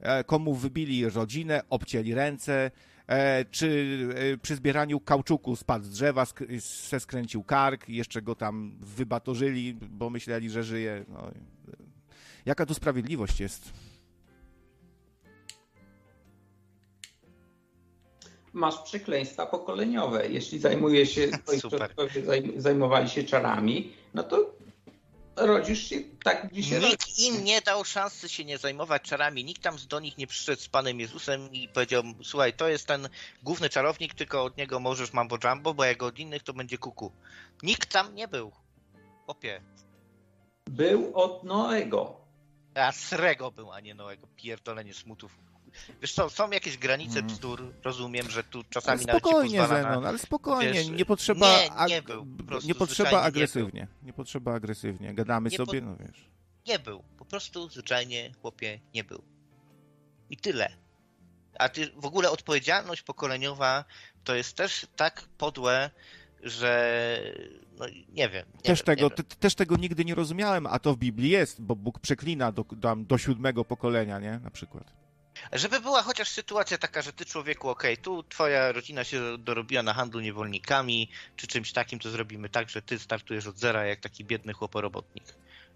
[0.00, 2.70] e, komu wybili rodzinę, obcięli ręce,
[3.06, 6.26] e, czy e, przy zbieraniu kauczuku spadł z drzewa,
[6.60, 11.04] se skręcił kark, jeszcze go tam wybatorzyli, bo myśleli, że żyje.
[11.08, 11.30] No,
[12.46, 13.83] jaka tu sprawiedliwość jest?
[18.54, 20.28] Masz przekleństwa pokoleniowe.
[20.28, 24.54] Jeśli zajmuje się, twoi przodkowie zaj- zajmowali się czarami, no to
[25.36, 26.74] rodzisz się tak, rodzi.
[26.74, 29.44] Nikt im nie dał szansy się nie zajmować czarami.
[29.44, 33.08] Nikt tam do nich nie przyszedł z Panem Jezusem i powiedział, słuchaj, to jest ten
[33.42, 37.12] główny czarownik, tylko od niego możesz mambo jumbo, bo jak od innych to będzie kuku.
[37.62, 38.52] Nikt tam nie był.
[39.26, 39.62] Opie.
[40.70, 42.20] Był od Noego.
[42.74, 44.26] A srego był, a nie Noego.
[44.36, 45.38] Pierdolenie smutów.
[46.02, 47.26] Wiesz co, są jakieś granice Mm.
[47.26, 47.72] bzdur.
[47.84, 49.88] Rozumiem, że tu Ale czasami nawet ci spokojnie, pozwala na...
[49.88, 51.46] Zenon, ale spokojnie, wiesz, nie potrzeba,
[51.86, 55.80] nie, nie był, prostu nie potrzeba zwyczajnie nie agresywnie, nie, potrzeba agresywnie, gadamy Nie sobie,
[55.80, 56.24] po- no wiesz.
[56.66, 57.02] Nie był.
[57.18, 59.22] Po prostu zwyczajnie, chłopie, nie był.
[60.30, 60.68] I tyle.
[61.58, 63.84] A ty w ogóle odpowiedzialność pokoleniowa
[64.24, 65.90] to jest też tak podłe,
[66.42, 67.20] że
[67.78, 68.46] no nie wiem.
[68.54, 71.62] Nie Też wiem, tego, te, też tego nigdy nie rozumiałem, a to w Biblii jest,
[71.62, 74.92] bo Bóg przeklina do, tam, do siódmego pokolenia, nie, na przykład.
[75.52, 79.94] Żeby była chociaż sytuacja taka, że ty człowieku, okej, tu twoja rodzina się dorobiła na
[79.94, 84.24] handlu niewolnikami, czy czymś takim, to zrobimy tak, że ty startujesz od zera jak taki
[84.24, 85.24] biedny chłoporobotnik.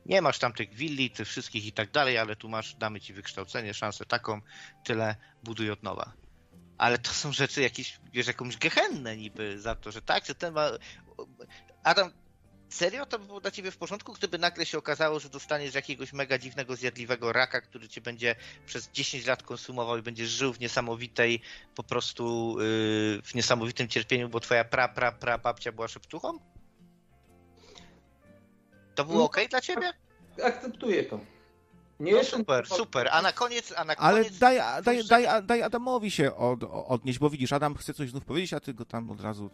[0.06, 3.12] Nie masz tam tych willi, tych wszystkich i tak dalej, ale tu masz, damy ci
[3.12, 4.40] wykształcenie, szansę taką,
[4.84, 6.12] tyle, buduj od nowa.
[6.78, 10.54] Ale to są rzeczy jakieś, wiesz, jakąś gehennę niby za to, że tak, że ten
[10.54, 10.70] ma...
[11.82, 12.12] Adam,
[12.68, 13.06] Serio?
[13.06, 16.38] To by było dla ciebie w porządku, gdyby nagle się okazało, że dostaniesz jakiegoś mega
[16.38, 21.40] dziwnego, zjadliwego raka, który cię będzie przez 10 lat konsumował i będziesz żył w niesamowitej,
[21.74, 26.38] po prostu yy, w niesamowitym cierpieniu, bo twoja pra, pra, pra babcia była szeptuchą?
[28.94, 29.24] To było No.
[29.24, 29.92] ok dla ciebie?
[30.44, 31.20] Akceptuję to.
[32.00, 33.08] Nie No jestem- super, super.
[33.12, 34.38] A na koniec, a na Ale koniec...
[34.38, 38.52] daj, daj, daj, daj Adamowi się od, odnieść, bo widzisz, Adam chce coś znów powiedzieć,
[38.52, 39.50] a ty go tam od razu,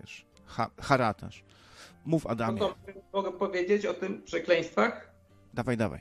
[0.00, 1.44] wiesz, ha, haratasz.
[2.06, 2.60] Mów, Adamie.
[2.60, 2.74] No to
[3.12, 5.12] mogę powiedzieć o tym przekleństwach?
[5.54, 6.00] Dawaj, dawaj.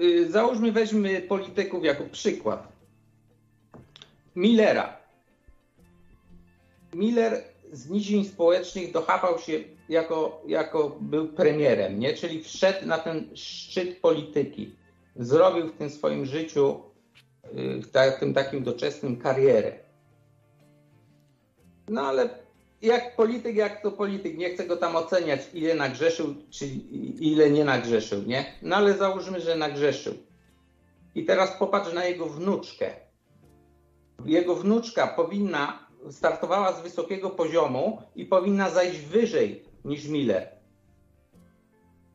[0.00, 2.72] Y, Załóżmy, weźmy polityków jako przykład.
[4.36, 4.96] Millera.
[6.94, 9.52] Miller z nizin społecznych dochapał się
[9.88, 12.14] jako, jako był premierem, nie?
[12.14, 14.76] czyli wszedł na ten szczyt polityki.
[15.16, 16.80] Zrobił w tym swoim życiu,
[17.44, 19.72] y, w tym takim doczesnym karierę.
[21.88, 22.28] No ale
[22.82, 26.66] jak polityk, jak to polityk, nie chcę go tam oceniać, ile nagrzeszył, czy
[27.20, 28.44] ile nie nagrzeszył, nie?
[28.62, 30.14] No ale załóżmy, że nagrzeszył.
[31.14, 32.90] I teraz popatrz na jego wnuczkę.
[34.26, 40.48] Jego wnuczka powinna, startowała z wysokiego poziomu i powinna zajść wyżej niż Miller.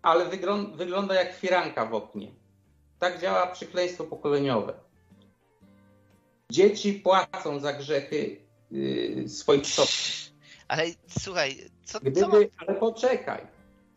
[0.02, 2.32] Ale wyglą- wygląda jak firanka w oknie.
[3.00, 4.74] Tak działa przekleństwo pokoleniowe.
[6.52, 8.38] Dzieci płacą za grzechy
[8.72, 10.28] yy, swoich przodków.
[10.68, 10.84] Ale
[11.20, 11.56] słuchaj,
[11.86, 12.06] co, co.
[12.06, 13.42] Gdyby, ale poczekaj.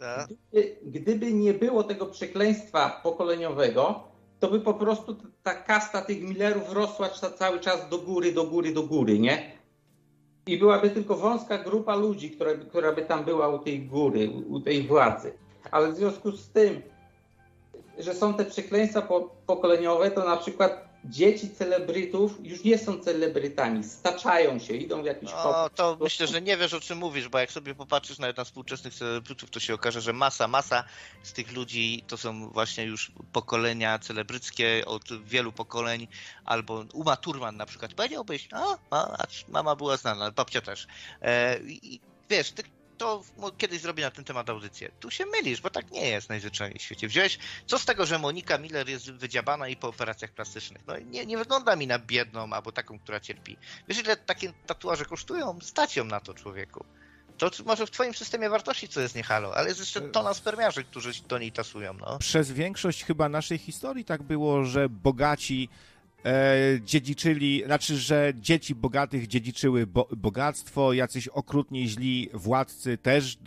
[0.01, 0.27] A?
[0.53, 4.03] Gdyby, gdyby nie było tego przekleństwa pokoleniowego,
[4.41, 8.45] to by po prostu ta kasta tych Millerów rosła ca- cały czas do góry, do
[8.45, 9.53] góry, do góry, nie?
[10.47, 14.31] I byłaby tylko wąska grupa ludzi, która, by- która by tam była u tej góry,
[14.31, 15.33] u u tej władzy.
[15.71, 16.83] Ale w związku z tym,
[17.99, 23.85] że są te przekleństwa po, pokoleniowe, to na przykład dzieci celebrytów już nie są celebrytami,
[23.85, 27.39] staczają się, idą w jakiś No, to myślę, że nie wiesz o czym mówisz, bo
[27.39, 30.85] jak sobie popatrzysz nawet na współczesnych celebrytów, to się okaże, że masa, masa
[31.23, 36.09] z tych ludzi to są właśnie już pokolenia celebryckie od wielu pokoleń,
[36.45, 37.95] albo Uma Thurman na przykład.
[37.95, 40.87] Powiedziałbyś, a, a, mama była znana, babcia też.
[41.23, 42.63] E, i, i wiesz, ty,
[43.01, 43.23] to
[43.59, 44.91] kiedyś zrobię na ten temat audycję.
[45.01, 47.09] Tu się mylisz, bo tak nie jest najzwyczajniej w świecie.
[47.09, 50.83] Wziąłeś, co z tego, że Monika Miller jest wydziabana i po operacjach plastycznych?
[50.87, 53.57] No nie, nie wygląda mi na biedną albo taką, która cierpi.
[53.89, 55.59] Wiesz, ile takie tatuaże kosztują?
[55.63, 56.85] Stać ją na to, człowieku.
[57.39, 60.85] To może w twoim systemie wartości co jest nie halo, ale jest jeszcze tona spermiarzy,
[60.85, 62.19] którzy do niej tasują, no.
[62.19, 66.00] Przez większość chyba naszej historii tak było, że bogaci e,
[66.85, 73.39] dziedziczyli, znaczy, że dzieci bogatych dziedziczyły bo, bogactwo, jacyś okrutnie źli władcy też e,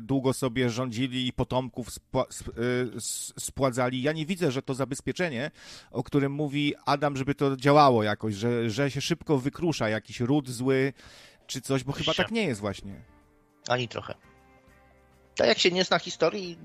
[0.00, 3.00] długo sobie rządzili i potomków spła, sp, e,
[3.40, 4.02] spładzali.
[4.02, 5.50] Ja nie widzę, że to zabezpieczenie,
[5.90, 10.48] o którym mówi Adam, żeby to działało jakoś, że, że się szybko wykrusza jakiś ród
[10.48, 10.92] zły
[11.46, 12.94] czy coś, bo chyba tak nie jest właśnie.
[13.68, 14.14] Ani trochę.
[15.36, 16.58] Tak jak się nie zna historii,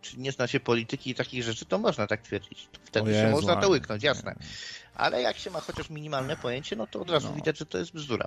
[0.00, 2.68] czy nie zna się polityki i takich rzeczy, to można tak twierdzić.
[2.84, 4.34] Wtedy O się Jezu, można to łyknąć, jasne.
[4.94, 7.34] Ale jak się ma chociaż minimalne pojęcie, no to od razu No.
[7.34, 8.26] widać, że to jest bzdura.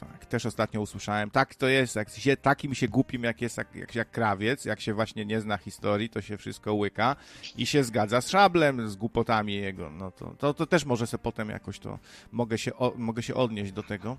[0.00, 1.30] Tak, też ostatnio usłyszałem.
[1.30, 4.80] Tak to jest, jak się takim się głupim, jak jest jak, jak, jak krawiec, jak
[4.80, 7.16] się właśnie nie zna historii, to się wszystko łyka
[7.56, 9.90] i się zgadza z szablem, z głupotami jego.
[9.90, 11.98] No to, to, to też może sobie potem jakoś to
[12.32, 14.16] mogę się, o, mogę się odnieść do tego.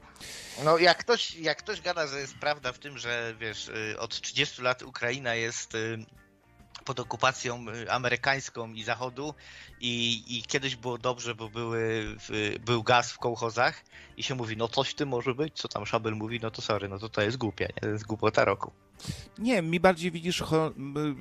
[0.65, 4.21] No jak ktoś, jak ktoś gada, że jest prawda w tym, że wiesz, y, od
[4.21, 5.97] 30 lat Ukraina jest y,
[6.85, 9.33] pod okupacją y, amerykańską i zachodu
[9.81, 13.83] i, i kiedyś było dobrze, bo były, w- był gaz w kołchozach
[14.17, 16.61] i się mówi, no coś w tym może być, co tam Szabel mówi, no to
[16.61, 17.81] sorry, no to to jest głupie, nie?
[17.81, 18.71] to jest głupota roku.
[19.37, 20.43] Nie, mi bardziej widzisz,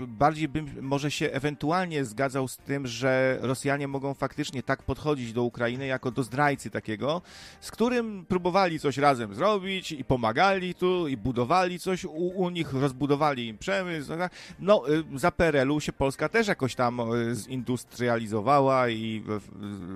[0.06, 5.42] bardziej bym może się ewentualnie zgadzał z tym, że Rosjanie mogą faktycznie tak podchodzić do
[5.42, 7.22] Ukrainy jako do zdrajcy takiego,
[7.60, 12.72] z którym próbowali coś razem zrobić i pomagali tu i budowali coś u, u nich,
[12.72, 14.08] rozbudowali im przemysł.
[14.18, 14.32] tak.
[14.58, 19.22] No, y, za PRL-u się Polska też jakoś tam y, zindustrializowała i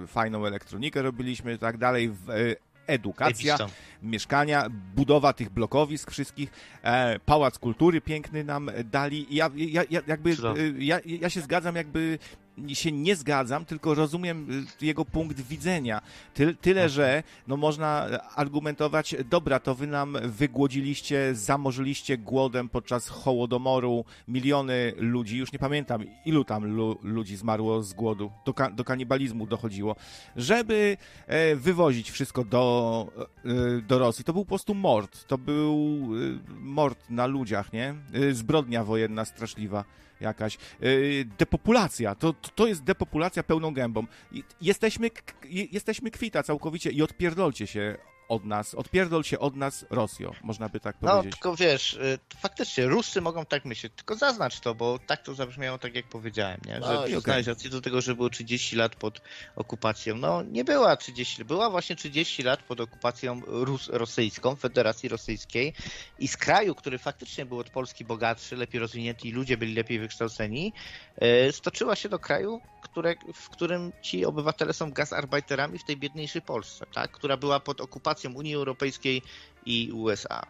[0.06, 2.10] fajną elektronikę robiliśmy i tak dalej.
[2.30, 3.56] Y, Edukacja,
[4.02, 6.50] mieszkania, budowa tych blokowisk wszystkich,
[6.82, 9.26] e, pałac kultury piękny nam dali.
[9.30, 10.36] Ja, ja, ja jakby
[10.78, 12.18] ja, ja się zgadzam, jakby
[12.68, 16.00] się nie zgadzam, tylko rozumiem y, jego punkt widzenia.
[16.34, 24.04] Ty, tyle, że no można argumentować, dobra, to wy nam wygłodziliście, zamorzyliście głodem podczas Hołodomoru
[24.28, 28.84] miliony ludzi, już nie pamiętam ilu tam lu, ludzi zmarło z głodu, do, ka, do
[28.84, 29.96] kanibalizmu dochodziło,
[30.36, 30.96] żeby
[31.26, 33.06] e, wywozić wszystko do,
[33.44, 34.24] e, do Rosji.
[34.24, 37.94] To był po prostu mord, to był e, mord na ludziach, nie?
[38.12, 39.84] E, Zbrodnia wojenna straszliwa
[40.20, 40.58] jakaś.
[40.80, 44.06] Yy, depopulacja, to, to- jest depopulacja pełną gębą.
[44.60, 45.10] Jesteśmy,
[45.72, 47.96] jesteśmy kwita całkowicie i odpierdolcie się
[48.28, 51.32] od nas, odpierdol się od nas Rosjo, można by tak No, powiedzieć.
[51.32, 55.78] tylko wiesz, y, faktycznie Rusy mogą tak myśleć, tylko zaznacz to, bo tak to zabrzmiało
[55.78, 56.78] tak jak powiedziałem, nie?
[56.78, 57.54] No że przyznałeś okej.
[57.54, 59.20] rację do tego, że było 30 lat pod
[59.56, 60.16] okupacją.
[60.16, 65.72] No nie była 30, była właśnie 30 lat pod okupacją Rus rosyjską, Federacji Rosyjskiej
[66.18, 69.98] i z kraju, który faktycznie był od Polski bogatszy, lepiej rozwinięty i ludzie byli lepiej
[69.98, 70.72] wykształceni,
[71.48, 76.42] y, stoczyła się do kraju, które, w którym ci obywatele są gazarbajterami w tej biedniejszej
[76.42, 77.10] Polsce, tak?
[77.10, 79.22] która była pod okupacją Unii Europejskiej
[79.66, 80.46] i USA.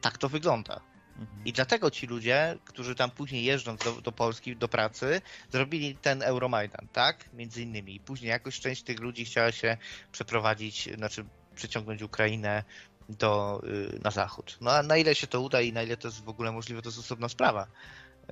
[0.00, 0.80] Tak to wygląda.
[1.18, 1.44] Mhm.
[1.44, 5.20] I dlatego ci ludzie, którzy tam później jeżdżąc do, do Polski, do pracy,
[5.52, 7.32] zrobili ten Euromajdan, tak?
[7.34, 7.94] Między innymi.
[7.94, 9.76] I później jakoś część tych ludzi chciała się
[10.12, 11.24] przeprowadzić, znaczy
[11.54, 12.64] przyciągnąć Ukrainę
[13.08, 14.58] do, y, na zachód.
[14.60, 16.82] No a na ile się to uda i na ile to jest w ogóle możliwe,
[16.82, 17.66] to jest osobna sprawa.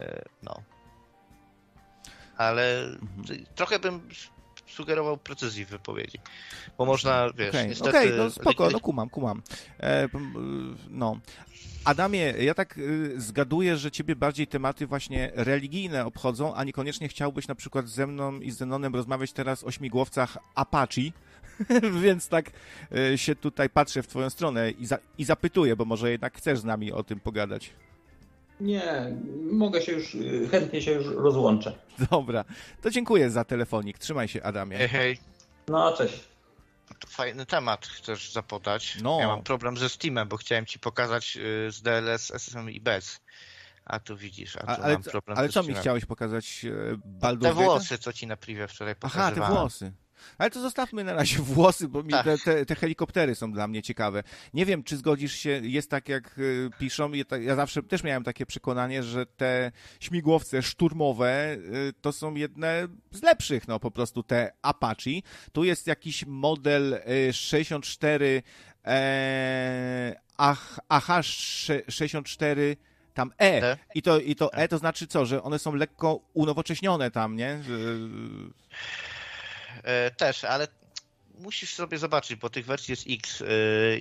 [0.00, 0.62] Y, No.
[2.36, 3.46] Ale Mhm.
[3.54, 4.08] trochę bym
[4.68, 6.18] sugerował precyzji w wypowiedzi.
[6.78, 7.90] Bo można, wiesz, Okej, niestety...
[7.90, 9.42] okej, no spoko, no kumam, kumam.
[9.80, 10.08] E,
[10.90, 11.20] no.
[11.84, 17.48] Adamie, ja tak y, zgaduję, że ciebie bardziej tematy właśnie religijne obchodzą, a niekoniecznie chciałbyś
[17.48, 21.02] na przykład ze mną i z Zenonem rozmawiać teraz o śmigłowcach Apache,
[22.02, 22.50] więc tak
[23.12, 26.58] y, się tutaj patrzę w twoją stronę i, za, i zapytuję, bo może jednak chcesz
[26.58, 27.70] z nami o tym pogadać.
[28.60, 29.16] Nie,
[29.52, 31.78] mogę się już, y, chętnie się już rozłączę.
[32.10, 32.44] Dobra,
[32.82, 33.98] to dziękuję za telefonik.
[33.98, 34.76] Trzymaj się, Adamie.
[34.78, 35.18] Hej, hej.
[35.68, 36.24] No, cześć.
[37.08, 38.98] Fajny temat chcesz zapodać.
[39.02, 39.16] No.
[39.20, 43.20] Ja mam problem ze Steamem, bo chciałem ci pokazać y, z DLS, SSM i bez.
[43.84, 46.64] A tu widzisz, a tu A, ale, mam problem ale co mi chciałeś pokazać?
[46.64, 47.64] e, Te Baldur's Gate'a?
[47.64, 49.54] włosy, co ci na privie wczoraj Aha, pokazywałem.
[49.54, 49.92] te włosy.
[50.38, 52.24] Ale to zostawmy na razie włosy, bo Tak.
[52.24, 54.22] te, te, te helikoptery są dla mnie ciekawe.
[54.54, 57.10] Nie wiem, czy zgodzisz się, jest tak jak y, piszą,
[57.40, 61.56] ja, zawsze też miałem takie przekonanie, że te śmigłowce szturmowe
[61.88, 65.10] y, to są jedne z lepszych, no po prostu te Apache.
[65.52, 68.42] Tu jest jakiś model y, 64
[68.84, 72.76] e, AH, AH64
[73.14, 73.62] tam E.
[73.62, 73.78] E.
[73.94, 77.50] I to, I to E to znaczy co, że one są lekko unowocześnione tam, nie?
[77.50, 79.17] Y, E,
[80.16, 80.68] też, ale
[81.38, 83.46] musisz sobie zobaczyć, bo tych wersji jest X y,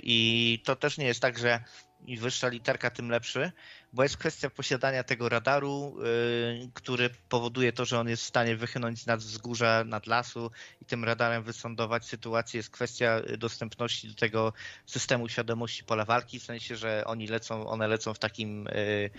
[0.04, 1.64] i to też nie jest tak, że
[2.06, 3.52] im wyższa literka, tym lepszy,
[3.94, 8.56] bo jest kwestia posiadania tego radaru, y, który powoduje to, że on jest w stanie
[8.56, 12.58] wychynąć nad wzgórza, nad lasu i tym radarem wysądować sytuację.
[12.58, 14.54] Jest kwestia dostępności do tego
[14.86, 19.10] systemu świadomości pola walki, w sensie, że oni lecą, one lecą w takim, y,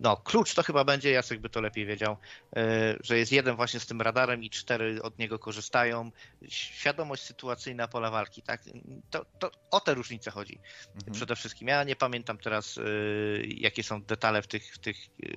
[0.00, 2.16] no klucz to chyba będzie, Jacek by to lepiej wiedział,
[2.56, 2.60] y,
[3.04, 6.10] że jest jeden właśnie z tym radarem i cztery od niego korzystają.
[6.48, 8.62] Świadomość sytuacyjna pola walki, tak?
[9.10, 10.60] To, to o te różnice chodzi
[10.96, 11.12] Mhm.
[11.12, 11.68] przede wszystkim.
[11.68, 12.78] Ja nie pamiętam teraz,
[13.44, 14.96] jakie są detale w tych, w, tych,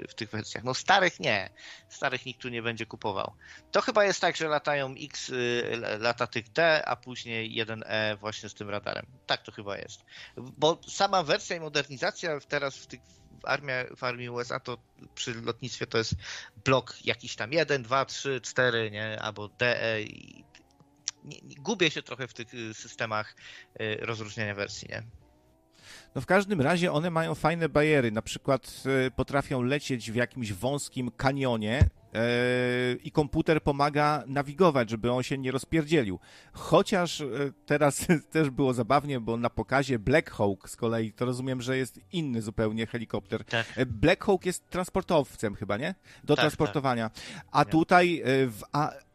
[0.09, 0.63] w tych wersjach.
[0.63, 1.49] No starych nie.
[1.89, 3.33] Starych nikt tu nie będzie kupował.
[3.71, 8.49] To chyba jest tak, że latają X, y, lata tych D, a później 1E właśnie
[8.49, 9.05] z tym radarem.
[9.25, 10.01] Tak to chyba jest.
[10.37, 12.99] Bo sama wersja i modernizacja teraz w tych
[13.41, 14.77] w armii, w armii USA to
[15.15, 16.15] przy lotnictwie to jest
[16.65, 19.21] blok jakiś tam 1, 2, 3, 4, nie?
[19.21, 20.45] Albo DE i
[21.57, 23.35] gubię się trochę w tych y, systemach
[23.81, 25.03] y, rozróżniania wersji, nie?
[26.15, 30.53] No w każdym razie one mają fajne bariery, na przykład e, potrafią lecieć w jakimś
[30.53, 32.19] wąskim kanionie e,
[33.03, 36.19] i komputer pomaga nawigować, żeby on się nie rozpierdzielił.
[36.53, 37.25] Chociaż e,
[37.65, 41.99] teraz też było zabawnie, bo na pokazie Black Hawk z kolei, to rozumiem, że jest
[42.11, 43.45] inny zupełnie helikopter.
[43.45, 43.85] Tak.
[43.87, 45.95] Black Hawk jest transportowcem chyba, nie?
[46.23, 47.11] Do Tak, transportowania.
[47.51, 47.65] A Nie.
[47.65, 48.61] tutaj w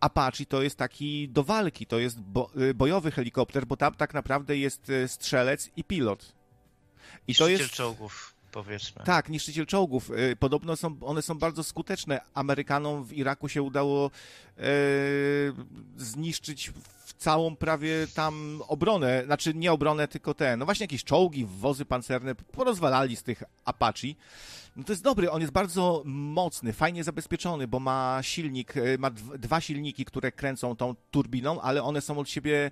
[0.01, 4.57] Apache to jest taki do walki, to jest bo, bojowy helikopter, bo tam tak naprawdę
[4.57, 6.40] jest strzelec i pilot.
[7.29, 7.71] I to jest.
[7.71, 9.05] czołgów, powiedzmy.
[9.05, 10.11] Tak, niszczyciel czołgów.
[10.11, 12.21] Y, Podobno są, one są bardzo skuteczne.
[12.35, 14.11] Amerykanom w Iraku się udało
[14.59, 14.63] e,
[15.97, 16.73] zniszczyć
[17.19, 22.35] całą prawie tam obronę, znaczy nie obronę, tylko te, no właśnie jakieś czołgi, wozy pancerne,
[22.35, 24.09] porozwalali z tych Apache.
[24.77, 29.11] No to jest dobry, on jest bardzo mocny, fajnie zabezpieczony, bo ma silnik, e, ma
[29.11, 32.71] dw- dwa silniki, które kręcą tą turbiną, ale one są od siebie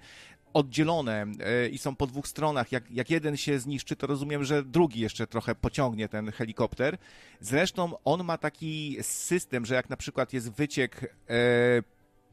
[0.52, 2.72] oddzielone e, i są po dwóch stronach.
[2.72, 6.98] Jak, jak jeden się zniszczy, to rozumiem, że drugi jeszcze trochę pociągnie ten helikopter.
[7.40, 11.36] Zresztą on ma taki system, że jak na przykład jest wyciek e,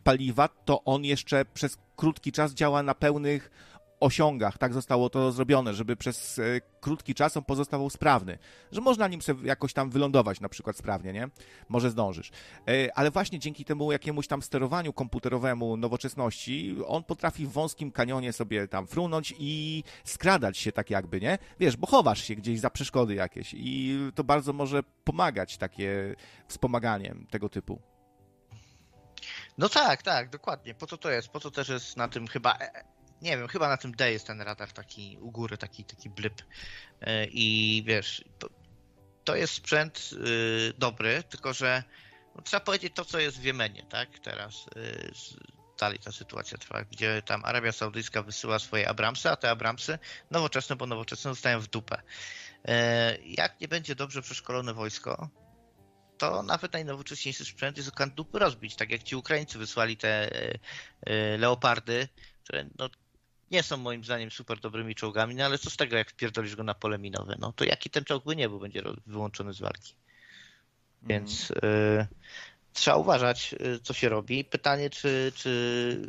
[0.04, 3.52] paliwa, to on jeszcze przez krótki czas działa na pełnych
[4.00, 4.58] osiągach.
[4.58, 6.44] Tak zostało to zrobione, żeby przez e,
[6.82, 8.38] krótki czas on pozostawał sprawny.
[8.72, 11.28] Że można nim sobie jakoś tam wylądować na przykład sprawnie, nie?
[11.70, 12.32] Może zdążysz.
[12.68, 18.34] E, Ale właśnie dzięki temu jakiemuś tam sterowaniu komputerowemu nowoczesności, on potrafi w wąskim kanionie
[18.34, 21.38] sobie tam frunąć i skradać się tak jakby, nie?
[21.60, 26.16] Wiesz, bo chowasz się gdzieś za przeszkody jakieś i to bardzo może pomagać takie
[26.48, 27.82] wspomaganie tego typu.
[29.58, 30.74] No tak, tak, dokładnie.
[30.74, 31.28] Po co to jest?
[31.28, 32.58] Po co też jest na tym chyba.
[33.26, 36.42] Nie wiem, chyba na tym D jest ten radar taki u góry, taki, taki blip.
[37.02, 38.24] E, I wiesz,
[39.24, 41.84] to, jest sprzęt y, dobry, tylko że
[42.36, 44.20] no, trzeba powiedzieć to, co jest w Jemenie, tak?
[44.20, 45.12] Teraz y,
[45.80, 50.00] dalej ta sytuacja trwa, gdzie tam Arabia Saudyjska wysyła swoje Abramsy, a te Abramsy
[50.32, 52.02] nowoczesne, bo nowoczesne zostają w dupę.
[52.66, 55.30] E, Jak nie będzie dobrze przeszkolone wojsko,
[56.18, 58.76] to nawet najnowocześniejszy sprzęt jest okazji dupy rozbić.
[58.76, 60.30] Tak jak ci Ukraińcy wysłali te
[61.02, 62.08] e, leopardy,
[62.44, 62.90] które no,
[63.52, 66.64] nie są moim zdaniem super dobrymi czołgami, no ale co z tego, jak wpierdolisz go
[66.64, 67.36] na pole minowe?
[67.40, 69.96] No to jaki ten czołg by nie był, będzie wyłączony z walki.
[71.04, 72.08] Więc e,
[72.74, 74.44] trzeba uważać, e, co się robi.
[74.44, 76.02] Pytanie, czy, czy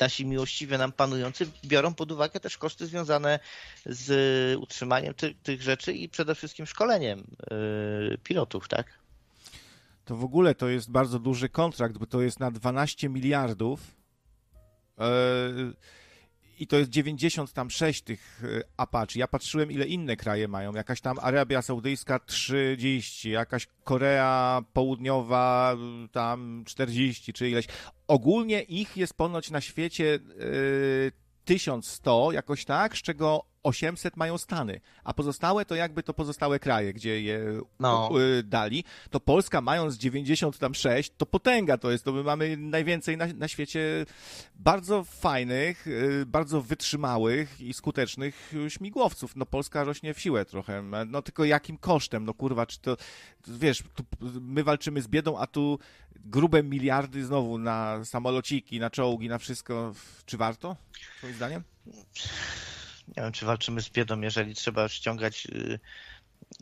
[0.00, 3.38] nasi miłościwie nam panujący biorą pod uwagę też koszty związane
[3.86, 8.98] z utrzymaniem ty, tych rzeczy i przede wszystkim szkoleniem e, pilotów, tak?
[10.04, 13.80] To w ogóle to jest bardzo duży kontrakt, bo to jest na 12 miliardów.
[14.98, 15.74] Yy,
[16.64, 19.18] I to jest 96 tych yy, Apache.
[19.18, 20.74] Ja patrzyłem, ile inne kraje mają.
[20.74, 27.66] Jakaś tam Arabia Saudyjska 30, jakaś Korea Południowa yy, tam 40 czy ileś.
[28.08, 31.12] Ogólnie ich jest ponoć na świecie yy,
[31.44, 36.92] 1100, jakoś tak, z czego 800 mają Stany, a pozostałe to jakby to pozostałe kraje,
[36.92, 38.10] gdzie je No.
[38.38, 43.26] y, dali, to Polska mając 96, to potęga to jest, to my mamy najwięcej na,
[43.26, 44.06] na świecie
[44.54, 49.36] bardzo fajnych, y, bardzo wytrzymałych i skutecznych śmigłowców.
[49.36, 52.96] No Polska rośnie w siłę trochę, no tylko jakim kosztem, no kurwa, czy to,
[53.48, 54.04] wiesz, tu,
[54.40, 55.78] my walczymy z biedą, a tu
[56.16, 59.92] grube miliardy znowu na samolociki, na czołgi, na wszystko,
[60.26, 60.76] czy warto,
[61.18, 61.62] twoim zdaniem?
[63.08, 65.78] Nie wiem, czy walczymy z biedą, jeżeli trzeba ściągać y,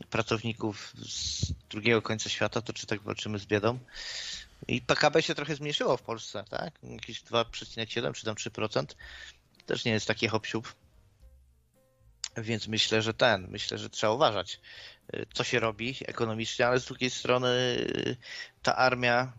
[0.09, 3.79] pracowników z drugiego końca świata, to czy tak walczymy z biedą?
[4.67, 6.73] I PKB się trochę zmniejszyło w Polsce, tak?
[6.83, 8.85] Jakieś 2,7 czy tam 3%.
[9.65, 10.47] Też nie jest takie hop
[12.37, 14.59] Więc myślę, że ten, myślę, że trzeba uważać,
[15.13, 18.17] y, co się robi ekonomicznie, ale z drugiej strony y,
[18.61, 19.33] ta armia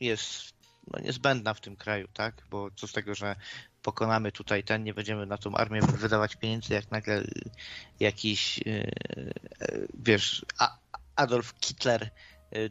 [0.00, 0.52] jest
[0.86, 2.42] no, niezbędna w tym kraju, tak?
[2.50, 3.36] Bo co z tego, że
[3.82, 7.50] pokonamy tutaj ten, nie będziemy na tą armię wydawać pieniędzy, jak nagle y,
[8.00, 8.90] jakiś, y,
[9.62, 10.46] y, wiesz,
[11.16, 12.10] Adolf Hitler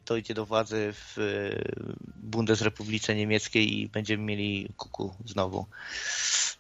[0.05, 1.17] dojdzie do władzy w
[2.15, 5.65] Bundesrepublice Niemieckiej i będziemy mieli kuku znowu.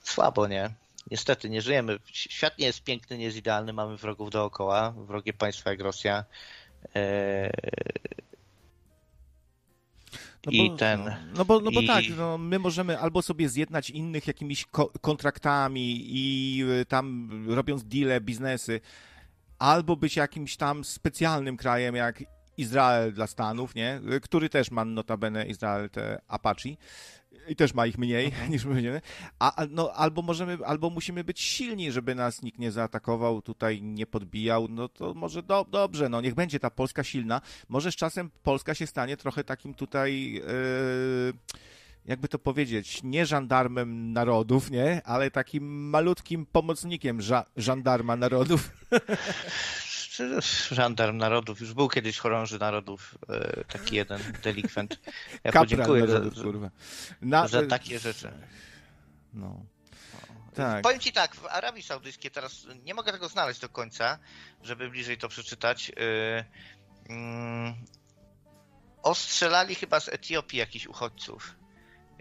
[0.03, 0.69] Słabo, nie?
[1.11, 1.99] Niestety, nie żyjemy.
[2.13, 6.25] Świat nie jest piękny, nie jest idealny, mamy wrogów dookoła, wrogie państwa jak Rosja.
[10.47, 11.03] No I bo, ten.
[11.03, 14.65] No, no bo, no bo i- tak, no, my możemy albo sobie zjednać innych jakimiś
[14.65, 18.81] ko- kontraktami i y, tam robiąc deale, biznesy,
[19.59, 22.23] albo być jakimś tam specjalnym krajem jak
[22.57, 24.01] Izrael dla Stanów, nie?
[24.15, 26.69] Y, Który też ma notabene Izrael te Apache
[27.47, 29.01] i też ma ich mniej niż my będziemy.
[29.39, 34.05] A- no, albo możemy, albo musimy być silni, żeby nas nikt nie zaatakował, tutaj nie
[34.05, 37.41] podbijał, no to może do, dobrze, no niech będzie ta Polska silna.
[37.69, 41.33] Może z czasem Polska się stanie trochę takim tutaj, yy,
[42.05, 45.01] jakby to powiedzieć, nie żandarmem narodów, nie?
[45.05, 48.71] Ale takim malutkim pomocnikiem ża- żandarma narodów.
[50.17, 50.41] Czy
[50.75, 51.61] Żandarm narodów.
[51.61, 54.99] Już był kiedyś chorąży narodów, e, taki jeden delikwent.
[55.43, 56.69] Ja podziękuję narodów, za, kurwa.
[57.21, 58.31] Na, za takie rzeczy.
[59.33, 59.65] No.
[60.55, 60.83] Tak.
[60.83, 64.19] Powiem ci tak, w Arabii Saudyjskiej teraz nie mogę tego znaleźć do końca,
[64.63, 65.89] żeby bliżej to przeczytać.
[65.89, 65.95] Yy,
[67.09, 67.73] mm,
[69.03, 71.55] ostrzelali chyba z Etiopii jakichś uchodźców.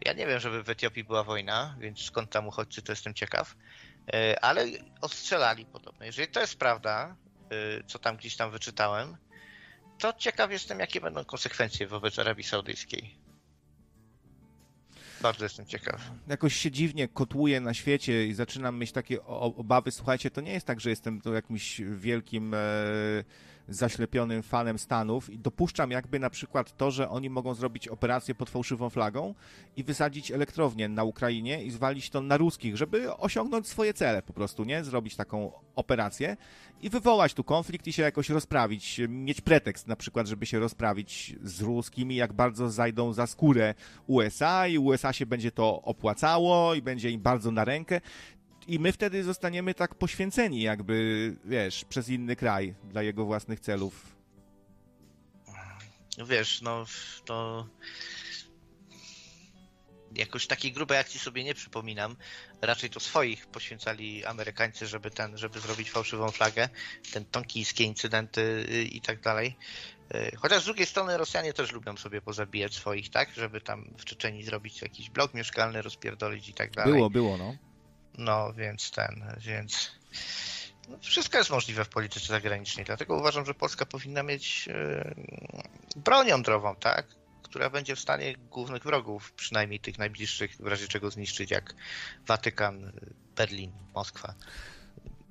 [0.05, 3.57] Ja nie wiem, żeby w Etiopii była wojna, więc skąd tam uchodźcy, to jestem ciekaw.
[4.13, 4.67] Yy, ale
[5.01, 6.07] ostrzelali podobno.
[6.07, 7.17] Jeżeli to jest prawda,
[7.87, 9.17] co tam gdzieś tam wyczytałem,
[9.99, 13.27] to ciekaw jestem, jakie będą konsekwencje wobec Arabii Saudyjskiej.
[15.21, 16.01] Bardzo jestem ciekaw.
[16.29, 19.91] jakoś się dziwnie kotłuję na świecie i zaczynam mieć takie obawy.
[19.91, 22.59] Słuchajcie, to nie jest tak, że jestem tu jakimś wielkim e,
[23.69, 28.51] zaślepionym fanem Stanów i dopuszczam jakby na przykład to, że oni mogą zrobić operację pod
[28.51, 29.35] fałszywą flagą
[29.77, 34.33] i wysadzić elektrownię na Ukrainie i zwalić to na ruskich, żeby osiągnąć swoje cele po
[34.33, 34.85] prostu, nie?
[34.85, 36.37] Zrobić taką operację
[36.83, 41.37] i wywołać tu konflikt i się jakoś rozprawić, mieć pretekst na przykład, żeby się rozprawić
[41.43, 43.75] z ruskimi, jak bardzo zajdą za skórę
[44.07, 48.01] USA i USA się będzie to opłacało i będzie im bardzo na rękę.
[48.69, 54.17] I my wtedy zostaniemy tak poświęceni, jakby, wiesz, przez inny kraj dla jego własnych celów.
[56.29, 56.85] Wiesz, no
[57.25, 57.67] to
[60.15, 62.17] jakoś takiej grubej akcji sobie nie przypominam.
[62.63, 66.69] Raczej to swoich poświęcali Amerykańcy, żeby ten, żeby zrobić fałszywą flagę,
[67.13, 69.57] ten tonkijskie incydenty y, i tak dalej.
[70.15, 73.31] Y, Chociaż z drugiej strony Rosjanie też lubią sobie pozabijać swoich, tak?
[73.35, 76.95] Żeby tam w Czeczeniu zrobić jakiś blok mieszkalny, rozpierdolić i tak dalej.
[76.95, 77.57] Było, było, no.
[78.19, 79.93] No, więc ten, więc
[80.89, 85.15] no, wszystko jest możliwe w polityce zagranicznej, dlatego uważam, że Polska powinna mieć e,
[85.97, 87.07] broń jądrową, tak?
[87.43, 91.75] Która będzie w stanie głównych wrogów, przynajmniej tych najbliższych, w razie czego zniszczyć, jak
[92.27, 92.93] Watykan,
[93.37, 94.35] Berlin, Moskwa.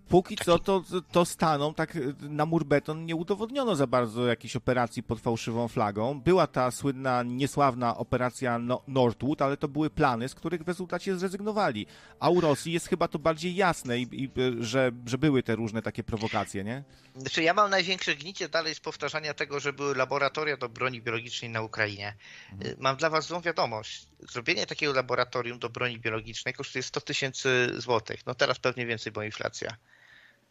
[0.10, 5.04] Póki co to, to staną tak na mur beton nie udowodniono za bardzo jakiejś operacji
[5.04, 6.22] pod fałszywą flagą.
[6.22, 11.18] Była ta słynna, niesławna operacja no Northwood, ale to były plany, z których w rezultacie
[11.18, 11.88] zrezygnowali.
[12.20, 14.30] A u Rosji jest chyba to bardziej jasne, i, i,
[14.60, 16.84] że, że były te różne takie prowokacje, nie?
[17.16, 21.52] Znaczy ja mam największe gnicie dalej z powtarzania tego, że były laboratoria do broni biologicznej
[21.52, 22.16] na Ukrainie.
[22.52, 22.76] Mhm.
[22.80, 24.08] Mam dla was złą wiadomość.
[24.32, 28.26] Zrobienie takiego laboratorium do broni biologicznej kosztuje 100 tysięcy złotych.
[28.26, 29.78] No teraz pewnie więcej, bo inflacja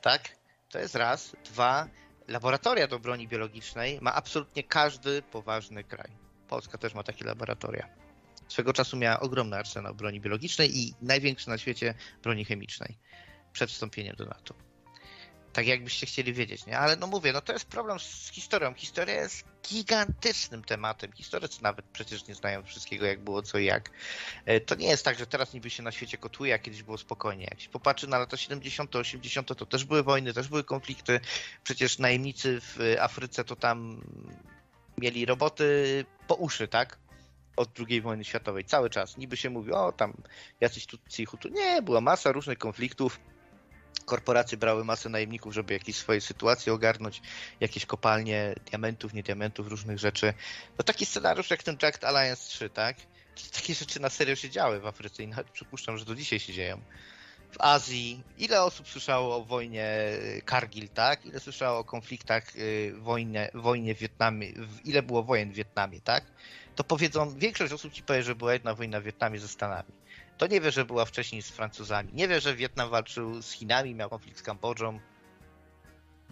[0.05, 0.36] tak?
[0.68, 1.36] To jest raz.
[1.44, 1.89] Dwa,
[2.28, 6.10] laboratoria do broni biologicznej ma absolutnie każdy poważny kraj.
[6.48, 7.89] Polska też ma takie laboratoria.
[8.48, 12.98] Swego czasu miała ogromny arsenał broni biologicznej i największy na świecie broni chemicznej
[13.52, 14.55] przed wstąpieniem do NATO
[15.55, 16.78] tak jakbyście chcieli wiedzieć, nie?
[16.78, 18.74] Ale no mówię, no to jest problem z historią.
[18.74, 21.12] Historia jest gigantycznym tematem.
[21.12, 23.90] Historycy nawet przecież nie znają wszystkiego, jak było, co i jak.
[24.47, 26.98] E, to nie jest tak, że teraz niby się na świecie kotuje, a kiedyś było
[26.98, 27.47] spokojnie.
[27.51, 31.20] Jak się popatrzy na lata 70., 80., to też były wojny, też były konflikty.
[31.64, 34.01] Przecież najemnicy w Afryce to tam
[34.98, 36.98] mieli roboty po uszy, tak?
[37.56, 39.16] Od II wojny światowej, cały czas.
[39.16, 40.14] Niby się mówi, o tam
[40.60, 41.48] jacyś tu Hutu.
[41.48, 43.20] Nie, była masa różnych konfliktów
[44.05, 47.22] korporacje brały masę najemników, żeby jakieś swoje sytuacje ogarnąć,
[47.60, 50.35] jakieś kopalnie diamentów, nie diamentów, różnych rzeczy.
[50.78, 52.97] No taki scenariusz jak ten Jacked Alliance 3, tak?
[53.52, 56.52] Takie rzeczy na serio się działy w Afryce i nawet przypuszczam, że do dzisiaj się
[56.52, 56.81] dzieją.
[57.51, 59.89] W Azji, ile osób słyszało o wojnie
[60.44, 61.26] Kargil, tak?
[61.26, 64.52] Ile słyszało o konfliktach, y, wojnie, wojnie w Wietnamie,
[64.85, 66.24] ile było wojen w Wietnamie, tak?
[66.76, 70.03] To powiedzą, większość osób ci powie, że była jedna wojna w Wietnamie ze Stanami
[70.39, 72.11] to nie wie, że była wcześniej z Francuzami.
[72.12, 75.01] Nie wie, że Wietnam walczył z Chinami, miał konflikt z Kambodżą.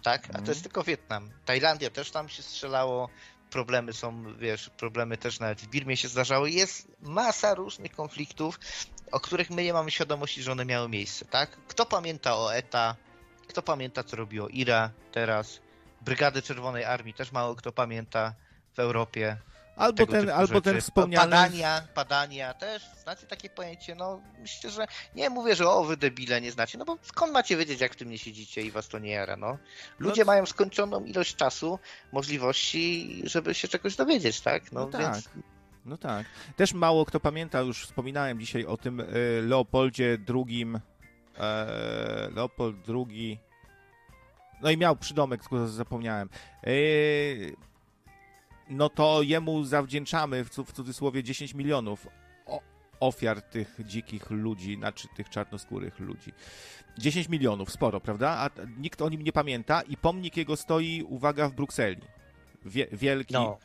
[0.03, 0.21] Tak?
[0.29, 0.63] A to jest mhm.
[0.63, 1.29] tylko Wietnam.
[1.45, 3.09] Tajlandia też tam się strzelało.
[3.49, 6.51] Problemy są, wiesz, problemy też nawet w Birmie się zdarzały.
[6.51, 8.59] Jest masa różnych konfliktów,
[9.11, 11.57] o których my nie mamy świadomości, że one miały miejsce, tak?
[11.67, 12.95] Kto pamięta o ETA?
[13.47, 15.59] Kto pamięta, co robiło IRA teraz?
[16.01, 18.33] Brygady Czerwonej Armii też mało kto pamięta
[18.73, 19.37] w Europie.
[19.75, 21.25] Albo ten, albo ten wspomniany...
[22.53, 24.85] Też, znacie takie pojęcie, no myślę, że
[25.15, 27.95] nie mówię, że o wy debile nie znacie, no bo skąd macie wiedzieć, jak w
[27.95, 29.57] tym nie siedzicie i was to nie jara, no.
[29.99, 30.25] Ludzie no...
[30.25, 31.79] mają skończoną ilość czasu,
[32.11, 34.71] możliwości, żeby się czegoś dowiedzieć, tak?
[34.71, 35.23] No, no więc...
[35.23, 35.33] tak.
[35.85, 36.25] No tak.
[36.55, 39.05] Też mało kto pamięta, już wspominałem dzisiaj o tym e,
[39.41, 40.67] Leopoldzie II,
[41.37, 43.39] e, Leopold II,
[44.61, 46.29] no i miał przydomek, zapomniałem.
[46.63, 46.71] E,
[48.69, 52.07] no to jemu zawdzięczamy w, cudzysłowie 10 milionów
[52.99, 56.31] ofiar tych dzikich ludzi, znaczy tych czarnoskórych ludzi.
[56.97, 58.29] 10 milionów, sporo, prawda?
[58.29, 62.01] A nikt o nim nie pamięta i pomnik jego stoi, uwaga, w Brukseli.
[62.65, 63.33] Wie, wielki.
[63.33, 63.57] No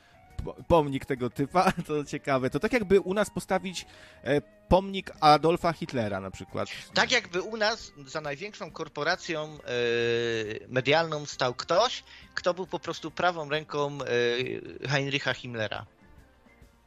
[0.68, 2.50] pomnik tego typa, to ciekawe.
[2.50, 3.86] To tak jakby u nas postawić
[4.24, 6.68] e, pomnik Adolfa Hitlera na przykład.
[6.94, 9.58] Tak jakby u nas za największą korporacją e,
[10.68, 12.04] medialną stał ktoś,
[12.34, 13.98] kto był po prostu prawą ręką
[14.82, 15.86] e, Heinricha Himmlera.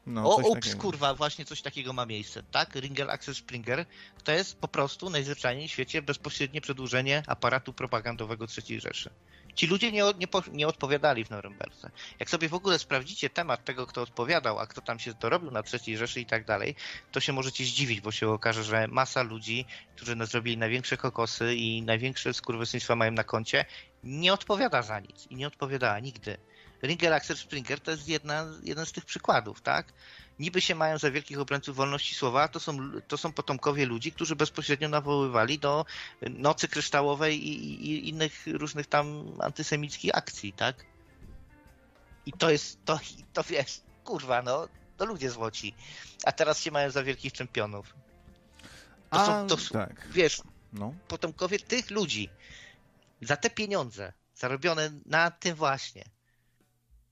[0.06, 0.82] No, o, ups, takiego.
[0.82, 2.76] kurwa, właśnie coś takiego ma miejsce, tak?
[2.76, 3.86] Ringer Axel Springer
[4.24, 9.10] to jest po prostu najzwyczajniej w świecie bezpośrednie przedłużenie aparatu propagandowego III Rzeszy.
[9.56, 11.92] Ci ludzie nie, nie, nie odpowiadali w Norymberce.
[12.20, 15.64] Jak sobie w ogóle sprawdzicie temat tego, kto odpowiadał, a kto tam się dorobił na
[15.74, 16.76] III Rzeszy i tak dalej,
[17.12, 19.66] to się możecie zdziwić, bo się okaże, że masa ludzi,
[19.96, 23.66] którzy zrobili największe kokosy i największe skurwysyństwa mają na koncie,
[24.04, 26.38] nie odpowiada za nic i nie odpowiadała nigdy.
[26.84, 29.94] Ringer Axel Springer to jest jedna, jeden z tych przykładów, tak?
[30.40, 34.36] Niby się mają za wielkich obrońców wolności słowa, to są, to są potomkowie ludzi, którzy
[34.36, 35.86] bezpośrednio nawoływali do
[36.22, 40.86] Nocy Kryształowej i, i innych różnych tam antysemickich akcji, tak?
[42.26, 43.00] I to jest, to,
[43.34, 44.68] to wiesz, kurwa, no,
[44.98, 45.76] to ludzie złoci.
[46.24, 47.94] A teraz się mają za wielkich czempionów.
[49.10, 50.08] To A, są, to, tak.
[50.12, 50.42] wiesz,
[50.74, 50.94] no.
[51.08, 52.30] potomkowie tych ludzi
[53.22, 56.04] za te pieniądze zarobione na tym właśnie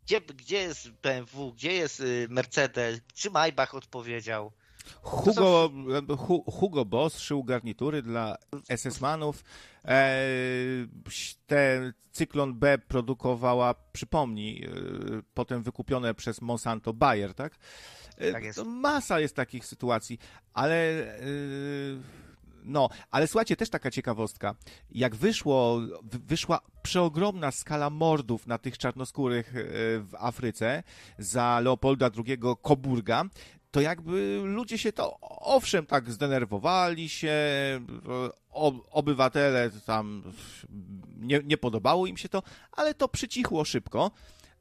[0.10, 4.52] gdzie, gdzie jest BMW, gdzie jest y, Mercedes, czy Maybach odpowiedział?
[5.02, 6.44] Hugo, są...
[6.52, 8.38] Hugo Boss szył garnitury dla
[8.70, 9.44] SS-manów.
[9.86, 10.20] E,
[11.48, 14.70] te Cyklon B produkowała, przypomnij, e,
[15.34, 17.56] potem wykupione przez Monsanto Bayer, tak?
[18.18, 18.60] E, tak jest.
[18.66, 20.20] Masa jest takich sytuacji,
[20.54, 20.76] ale
[21.16, 21.24] e,
[22.70, 24.56] no, ale słuchajcie, też taka ciekawostka.
[24.92, 29.62] Jak wyszło, wyszła przeogromna skala mordów na tych czarnoskórych e,
[30.00, 30.84] w Afryce
[31.18, 33.26] za Leopolda II Koburga,
[33.72, 37.36] to jakby ludzie się to owszem, tak zdenerwowali się,
[38.92, 40.24] obywatele tam
[41.18, 44.12] nie, nie podobało im się to, ale to przycichło szybko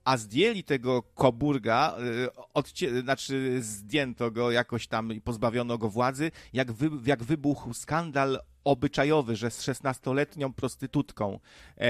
[0.08, 6.30] a zdjęli tego Koburga, y, odcie, znaczy zdjęto go jakoś tam i pozbawiono go władzy,
[6.52, 11.40] jak, wy, jak wybuchł skandal obyczajowy, że z 16-letnią prostytutką
[11.78, 11.86] e,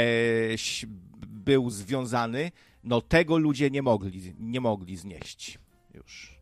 [1.27, 2.53] był związany,
[2.85, 5.59] no tego ludzie nie mogli, nie mogli znieść
[5.95, 6.38] już.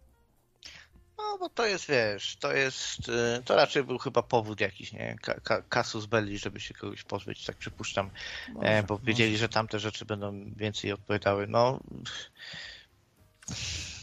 [1.18, 5.16] No, bo to jest, wiesz, to jest, y, to raczej był chyba powód jakiś, nie,
[5.68, 8.10] kasus belli, żeby się kogoś pozbyć, tak przypuszczam,
[8.48, 9.40] może, e, bo wiedzieli, może.
[9.40, 11.80] że tamte rzeczy będą więcej odpowiadały, no...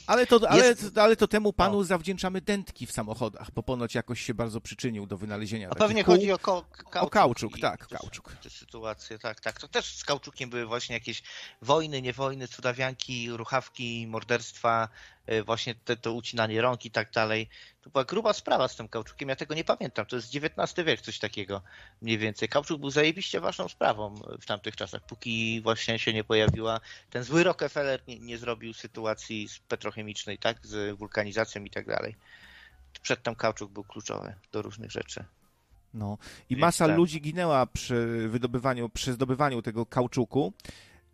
[0.08, 0.98] Ale to, ale, jest...
[0.98, 1.84] ale to temu panu no.
[1.84, 6.16] zawdzięczamy dętki w samochodach, bo ponoć jakoś się bardzo przyczynił do wynalezienia A pewnie kół.
[6.16, 7.60] chodzi o, ko- kauczuk o kauczuk.
[7.60, 8.36] tak, kauczuk.
[8.44, 9.60] Te sytuacje, tak, tak.
[9.60, 11.24] To też z kauczukiem były właśnie jakieś
[11.62, 14.90] wojny, nie wojny, cudawianki, ruchawki, morderstwa,
[15.32, 17.50] y, właśnie te, to ucinanie rąk i tak dalej.
[17.82, 21.02] To była gruba sprawa z tym kauczukiem, ja tego nie pamiętam, to jest XIX wiek,
[21.02, 21.62] coś takiego
[22.02, 22.50] mniej więcej.
[22.50, 27.44] Kauczuk był zajebiście ważną sprawą w tamtych czasach, póki właśnie się nie pojawiła, ten zły
[27.44, 29.50] Rockefeller nie, nie zrobił sytuacji
[29.94, 32.16] petrochemicznej, tak, z wulkanizacją i tak dalej.
[33.02, 35.26] Przedtem kauczuk był kluczowy do różnych rzeczy.
[35.94, 36.18] No
[36.50, 36.98] i masa tak.
[36.98, 40.54] ludzi ginęła przy wydobywaniu, przy zdobywaniu tego kauczuku.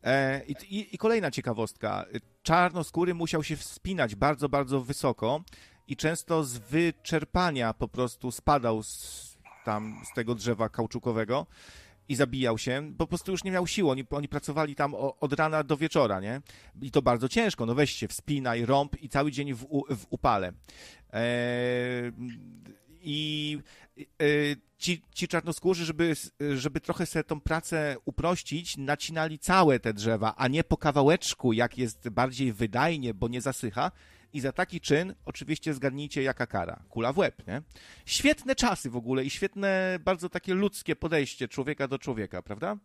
[0.03, 2.05] E, i, i, I kolejna ciekawostka.
[2.43, 5.43] Czarnoskóry musiał się wspinać bardzo, bardzo wysoko
[5.87, 11.47] i często z wyczerpania po prostu spadał z, tam z tego drzewa kauczukowego
[12.09, 13.91] i zabijał się, po prostu już nie miał siły.
[13.91, 16.41] Oni, oni pracowali tam od rana do wieczora, nie?
[16.81, 17.65] I to bardzo ciężko.
[17.65, 20.53] No weź się, wspinaj, rąb i cały dzień w, w upale.
[21.13, 22.11] Eee,
[23.01, 23.57] I
[23.97, 24.25] e,
[24.77, 26.15] ci, ci czarnoskórzy, żeby,
[26.55, 31.77] żeby trochę sobie tą pracę uprościć, nacinali całe te drzewa, a nie po kawałeczku, jak
[31.77, 33.91] jest bardziej wydajnie, bo nie zasycha,
[34.33, 36.83] i za taki czyn oczywiście zgadnijcie jaka kara.
[36.89, 37.61] Kula w łeb, nie?
[38.05, 42.77] Świetne czasy w ogóle i świetne, bardzo takie ludzkie podejście człowieka do człowieka, prawda?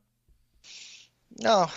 [1.39, 1.69] No,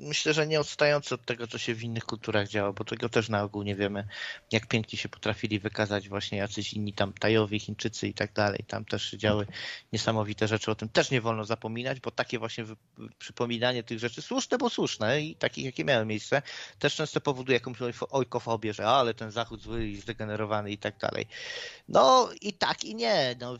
[0.00, 3.28] myślę, że nie odstający od tego, co się w innych kulturach działa, bo tego też
[3.28, 4.06] na ogół nie wiemy,
[4.52, 8.64] jak pięknie się potrafili wykazać właśnie jacyś inni tam Tajowie, Chińczycy i tak dalej.
[8.68, 9.46] Tam też się działy
[9.92, 12.64] niesamowite rzeczy, o tym też nie wolno zapominać, bo takie właśnie
[13.18, 16.42] przypominanie tych rzeczy, słuszne, bo słuszne i takich, jakie miały miejsce,
[16.78, 17.78] też często powoduje jakąś
[18.10, 21.26] ojkofobię, że ale ten Zachód zły i zdegenerowany i tak dalej.
[21.88, 23.36] No i tak i nie.
[23.40, 23.58] No,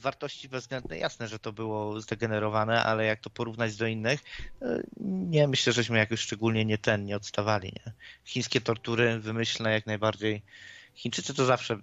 [0.00, 4.20] wartości bezwzględne jasne, że to było zdegenerowane, ale jak to porównać do innych,
[4.62, 7.72] e, nie myślę, żeśmy jakoś szczególnie nie ten, nie odstawali.
[7.72, 7.92] Nie?
[8.24, 10.42] Chińskie tortury wymyślne jak najbardziej.
[10.94, 11.78] Chińczycy to zawsze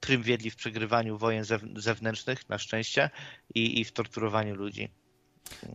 [0.00, 1.44] prym wiedli w przegrywaniu wojen
[1.76, 3.10] zewnętrznych, na szczęście,
[3.54, 4.88] i, i w torturowaniu ludzi.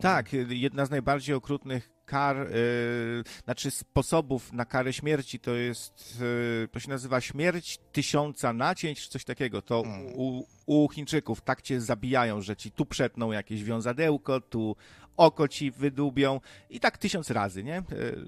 [0.02, 6.20] Tak, jedna z najbardziej okrutnych kar, yy, znaczy sposobów na karę śmierci to jest,
[6.62, 9.62] yy, to się nazywa śmierć tysiąca nacięć, czy coś takiego.
[9.62, 10.06] To mm.
[10.16, 14.76] u, u Chińczyków tak cię zabijają, że ci tu przetną jakieś wiązadełko, tu
[15.18, 16.40] oko ci wydubią
[16.70, 17.84] i tak tysiąc razy, nie?
[17.92, 18.26] Yy,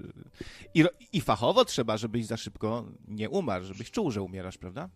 [0.74, 4.88] I, I fachowo trzeba, żebyś za szybko nie umarł, żebyś czuł, że umierasz, prawda?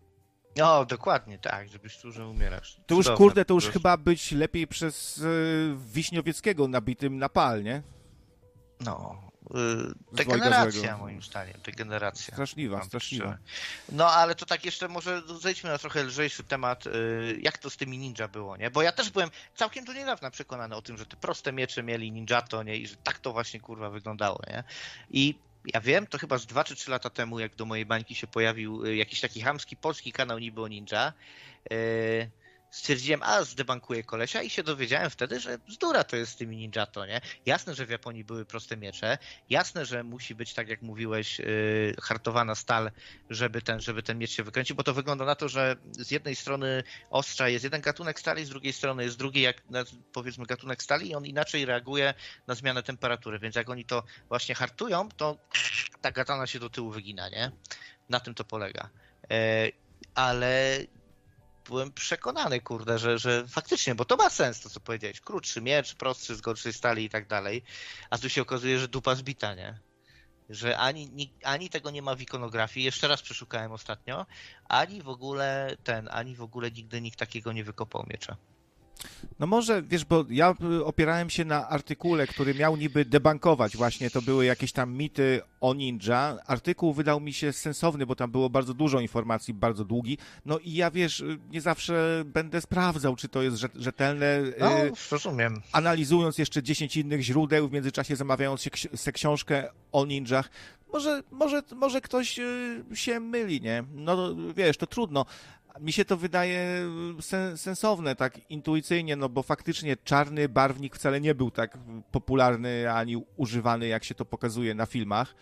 [0.57, 2.81] No, dokładnie, tak, żebyś czuł, że umierasz.
[2.87, 7.83] To już, kurde, to już chyba być lepiej przez y, Wiśniowieckiego nabitym na pal, nie?
[8.85, 9.31] No,
[10.13, 12.33] degeneracja moim zdaniem, degeneracja.
[12.33, 13.37] Straszliwa, straszliwa.
[13.89, 17.77] No, ale to tak jeszcze może zejdźmy na trochę lżejszy temat, yy, jak to z
[17.77, 18.71] tymi ninja było, nie?
[18.71, 22.11] Bo ja też byłem całkiem do niedawna przekonany o tym, że te proste miecze mieli
[22.11, 22.77] ninjato, nie?
[22.77, 24.63] I że tak to właśnie, kurwa, wyglądało, nie?
[25.09, 25.35] I
[25.73, 28.27] ja wiem, to chyba z 2 czy 3 lata temu, jak do mojej bańki się
[28.27, 31.13] pojawił y, jakiś taki hamski polski kanał niby o ninja.
[31.71, 32.29] Yy,
[32.71, 37.05] stwierdziłem, a zdebankuję kolesia i się dowiedziałem wtedy, że bzdura to jest z tymi ninjato,
[37.05, 37.21] nie?
[37.45, 39.17] Jasne, że w Japonii były proste miecze,
[39.49, 42.91] jasne, że musi być, tak jak mówiłeś, yy, hartowana stal,
[43.29, 46.35] żeby ten, żeby ten miecz się wykręcił, bo to wygląda na to, że z jednej
[46.35, 49.63] strony ostrza jest jeden gatunek stali, z drugiej strony jest drugi, jak
[50.13, 52.13] powiedzmy gatunek stali i on inaczej reaguje
[52.47, 55.37] na zmianę temperatury, więc jak oni to właśnie hartują, to
[56.01, 57.51] ta katana się do tyłu wygina, nie?
[58.09, 58.89] Na tym to polega.
[59.29, 59.71] Yy,
[60.15, 60.79] ale
[61.71, 65.21] byłem przekonany, kurde, że, że faktycznie, bo to ma sens to, co powiedziałeś.
[65.21, 67.63] Krótszy miecz, prostszy, z gorszej stali i tak dalej.
[68.09, 69.79] A tu się okazuje, że dupa zbita, nie?
[70.49, 74.25] Że ani, ani tego nie ma w ikonografii, jeszcze raz przeszukałem ostatnio,
[74.69, 78.37] ani w ogóle ten, ani w ogóle nigdy nikt takiego nie wykopał miecza.
[79.39, 84.09] No może, wiesz, bo ja y, opierałem się na artykule, który miał niby debankować właśnie,
[84.09, 86.37] to były jakieś tam mity o ninja.
[86.45, 90.17] Artykuł wydał mi się sensowny, bo tam było bardzo dużo informacji, bardzo długi.
[90.45, 94.39] No i ja, wiesz, y, nie zawsze będę sprawdzał, czy to jest rzetelne.
[94.39, 94.69] Y, no,
[95.11, 95.61] rozumiem.
[95.71, 100.49] Analizując jeszcze 10 innych źródeł, w międzyczasie zamawiając się książkę o ninjach.
[100.93, 102.39] Może, może, może ktoś
[102.93, 103.83] się myli, nie?
[103.93, 105.25] No wiesz, to trudno,
[105.79, 106.89] mi się to wydaje
[107.21, 111.77] sen, sensowne, tak intuicyjnie, no bo faktycznie czarny barwnik wcale nie był tak
[112.11, 115.35] popularny ani używany, jak się to pokazuje na filmach.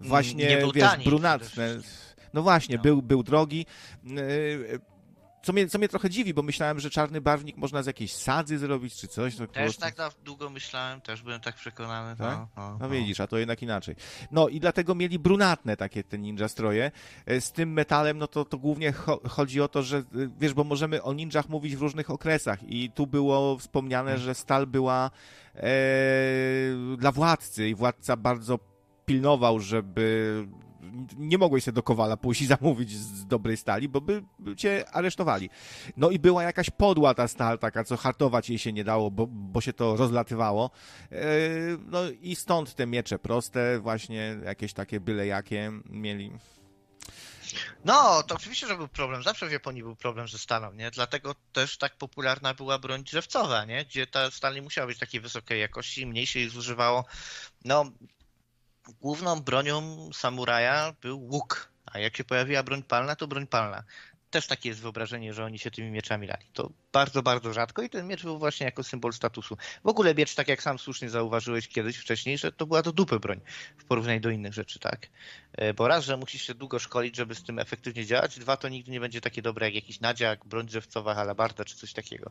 [0.00, 1.78] Właśnie, Nie był wiesz, tani brunatne.
[2.34, 2.82] No właśnie, No.
[2.82, 3.66] Był, był drogi.
[5.42, 8.58] Co mnie, co mnie trochę dziwi, bo myślałem, że czarny barwnik można z jakiejś sadzy
[8.58, 9.36] zrobić, czy coś.
[9.52, 12.16] Też tak na długo myślałem, też byłem tak przekonany.
[12.16, 12.38] Tak?
[12.38, 13.96] No, no, No widzisz, a to jednak inaczej.
[14.30, 16.90] No i dlatego mieli brunatne takie te ninja stroje.
[17.26, 20.02] E, Z tym metalem, no to, to głównie cho chodzi o to, że e,
[20.40, 24.66] wiesz, bo możemy o ninjach mówić w różnych okresach i tu było wspomniane, że stal
[24.66, 25.10] była
[25.54, 25.60] e,
[26.98, 28.58] dla władcy i władca bardzo
[29.06, 30.46] pilnował, żeby
[31.16, 34.22] nie mogłeś sobie do Kowala pójść i zamówić z dobrej stali, bo by
[34.56, 35.50] cię aresztowali.
[35.96, 39.26] No i była jakaś podła ta stal, taka, co hartować jej się nie dało, bo,
[39.26, 40.70] bo się to rozlatywało.
[41.12, 41.16] E,
[41.86, 46.32] No i stąd te miecze proste, właśnie jakieś takie byle jakie mieli.
[47.84, 49.22] No, to oczywiście, że był problem.
[49.22, 50.90] Zawsze w Japonii był problem ze stalą, nie?
[50.90, 53.84] Dlatego też tak popularna była broń drzewcowa, nie?
[53.84, 57.04] Gdzie ta stal nie musiała być takiej wysokiej jakości, mniej się ich zużywało.
[57.64, 57.84] No,
[59.00, 63.84] główną bronią samuraja był łuk, a jak się pojawiła broń palna, to broń palna.
[64.30, 66.46] Też takie jest wyobrażenie, że oni się tymi mieczami lali.
[66.52, 69.56] To bardzo, bardzo rzadko i ten miecz był właśnie jako symbol statusu.
[69.84, 73.20] W ogóle miecz, tak jak sam słusznie zauważyłeś kiedyś wcześniej, że to była do dupy
[73.20, 73.40] broń
[73.76, 75.08] w porównaniu do innych rzeczy, tak?
[75.52, 78.68] E, Bo raz, że musisz się długo szkolić, żeby z tym efektywnie działać, dwa, to
[78.68, 82.30] nigdy nie będzie takie dobre jak jakiś nadziak, broń drzewcowa, halabarda czy coś takiego.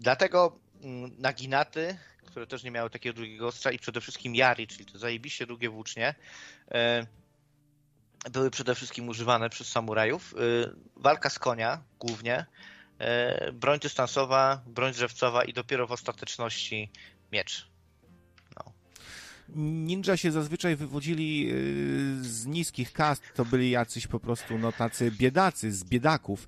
[0.00, 4.86] Dlatego mm, naginaty, które też nie miały takiego długiego ostrza i przede wszystkim jari, czyli
[4.86, 6.14] te zajebiście długie włócznie,
[6.70, 7.06] e,
[8.32, 10.34] były przede wszystkim używane przez samurajów.
[10.34, 12.46] E, Walka z konia głównie,
[12.98, 16.90] e, broń dystansowa, broń drzewcowa i dopiero w ostateczności
[17.32, 17.68] miecz.
[19.56, 25.10] Ninja się zazwyczaj wywodzili y, z niskich kast, to byli jacyś po prostu no tacy
[25.10, 26.46] biedacy, z biedaków.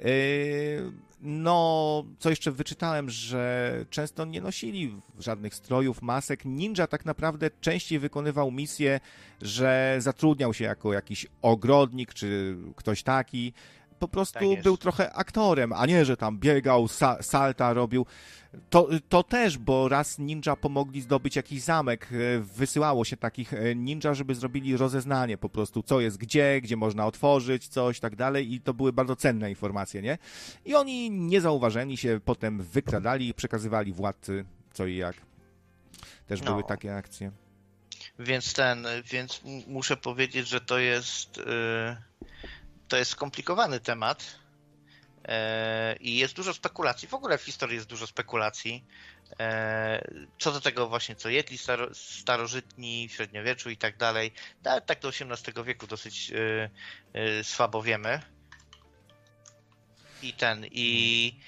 [0.00, 0.92] Y,
[1.26, 6.44] No, co jeszcze wyczytałem, że często nie nosili żadnych strojów, masek.
[6.44, 9.00] Ninja tak naprawdę częściej wykonywał misję,
[9.42, 13.52] że zatrudniał się jako jakiś ogrodnik czy ktoś taki.
[14.04, 18.06] Po prostu Tak był trochę aktorem, a nie, że tam biegał, sa salta robił.
[18.70, 22.08] To, to też, bo raz ninja pomogli zdobyć jakiś zamek.
[22.12, 26.76] e, Wysyłało się takich e, ninja, żeby zrobili rozeznanie po prostu, co jest gdzie, gdzie
[26.76, 28.52] można otworzyć coś, tak dalej.
[28.52, 30.18] I to były bardzo cenne informacje, nie?
[30.64, 35.16] I oni niezauważeni się potem wykradali i przekazywali władcy co i jak.
[36.26, 36.50] Też No.
[36.50, 37.30] były takie akcje.
[38.18, 41.42] Więc ten, więc muszę powiedzieć, że to jest y,
[42.94, 44.24] to jest skomplikowany temat
[45.24, 47.08] e, i jest dużo spekulacji.
[47.08, 48.84] W ogóle w historii jest dużo spekulacji.
[49.40, 50.04] E,
[50.38, 54.32] Co do tego właśnie, co jedli staro, starożytni w średniowieczu i tak dalej.
[54.62, 58.20] Nawet tak do XVIII wieku dosyć y, słabo wiemy.
[60.22, 61.40] I ten, i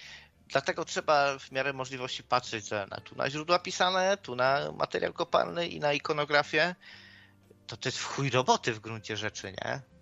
[0.48, 5.68] dlatego trzeba w miarę możliwości patrzeć na, tu na źródła pisane, tu na materiał kopalny
[5.68, 6.74] i na ikonografię.
[7.66, 9.95] To to jest w chuj roboty w gruncie rzeczy, nie?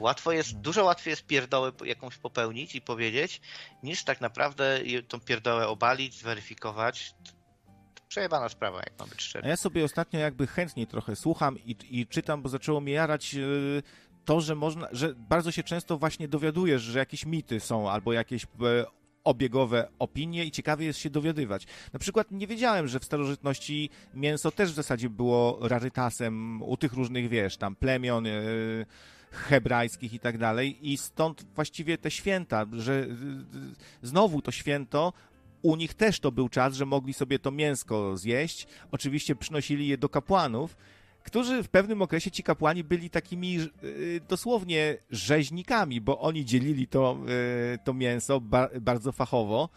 [0.00, 3.40] Łatwo jest, dużo łatwiej jest pierdołę jakąś popełnić i powiedzieć,
[3.82, 7.14] niż tak naprawdę tą pierdołę obalić, zweryfikować.
[8.08, 9.48] Przejebana sprawa, jak mam być A szczery.
[9.48, 13.38] ja sobie ostatnio jakby chętniej trochę słucham i, i czytam, bo zaczęło mnie jarać e,
[14.24, 18.44] to, że można, że bardzo się często właśnie dowiadujesz, że jakieś mity są albo jakieś
[18.44, 18.46] e,
[19.24, 21.66] obiegowe opinie i ciekawie jest się dowiadywać.
[21.92, 26.92] Na przykład nie wiedziałem, że w starożytności mięso też w zasadzie było rarytasem u tych
[26.92, 28.30] różnych, wiesz, tam plemion e,
[29.36, 33.06] hebrajskich i tak dalej i stąd właściwie te święta, że e,
[34.02, 35.12] znowu to święto
[35.62, 38.66] u nich też to był czas, że mogli sobie to mięsko zjeść.
[38.90, 40.76] Oczywiście przynosili je do kapłanów,
[41.22, 47.18] którzy w pewnym okresie ci kapłani byli takimi y, dosłownie rzeźnikami, bo oni dzielili to,
[47.74, 49.68] y, to mięso ba bardzo fachowo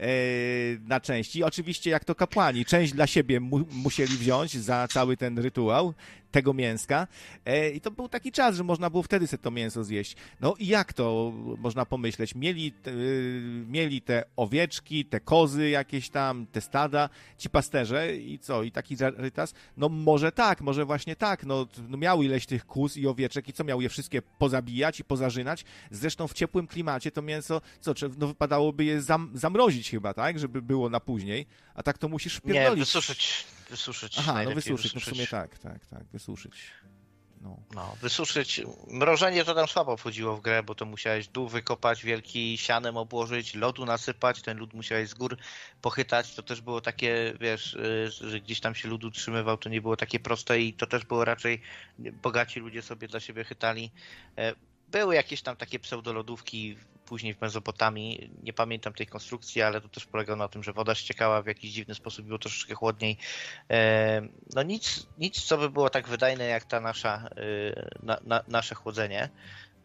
[0.00, 1.44] y, na części.
[1.44, 5.94] Oczywiście jak to kapłani, część dla siebie mu musieli wziąć za cały ten rytuał
[6.30, 7.06] tego mięska
[7.44, 10.16] E, i to był taki czas, że można było wtedy sobie to mięso zjeść.
[10.40, 12.34] No i jak to można pomyśleć?
[12.34, 18.38] Mieli, te- y, mieli te owieczki, te kozy jakieś tam, te stada, ci pasterze i
[18.38, 18.62] co?
[18.62, 19.54] I taki rarytas?
[19.76, 21.46] No może tak, może właśnie tak.
[21.46, 25.04] No, no miał ileś tych kóz i owieczek i co miał je wszystkie pozabijać i
[25.04, 25.64] pozażynać?
[25.90, 30.38] Zresztą w ciepłym klimacie to mięso, co, no wypadałoby je zam zamrozić chyba, tak?
[30.38, 32.84] Żeby było na później, a tak to musisz Nie, wpierdolić.
[32.84, 33.46] wysuszyć.
[33.70, 34.16] Wysuszyć.
[34.18, 35.28] Aha, no najlepiej wysuszyć, no w wysuszyć.
[35.28, 36.72] sumie tak, tak, tak, wysuszyć.
[37.40, 37.56] No.
[37.74, 38.60] No, wysuszyć.
[38.88, 43.54] Mrożenie to tam słabo wchodziło w grę, bo to musiałeś dół wykopać, wielki sianem obłożyć,
[43.54, 45.36] lodu nasypać, ten lód musiałeś z gór
[45.82, 46.34] pochytać.
[46.34, 49.96] To też było takie, wiesz, y, że gdzieś tam się lód utrzymywał, to nie było
[49.96, 51.62] takie proste i to też było raczej
[51.98, 53.90] bogaci ludzie sobie dla siebie chytali.
[54.38, 54.54] E,
[54.88, 56.76] były jakieś tam takie pseudolodówki
[57.08, 58.30] później w Mezopotamii.
[58.42, 61.72] Nie pamiętam tej konstrukcji, ale to też polegało na tym, że woda ściekała w jakiś
[61.72, 63.16] dziwny sposób, było troszeczkę chłodniej.
[63.70, 64.22] E,
[64.54, 68.74] no nic, nic co by było tak wydajne jak ta nasza, e, na, na, nasze
[68.74, 69.28] chłodzenie.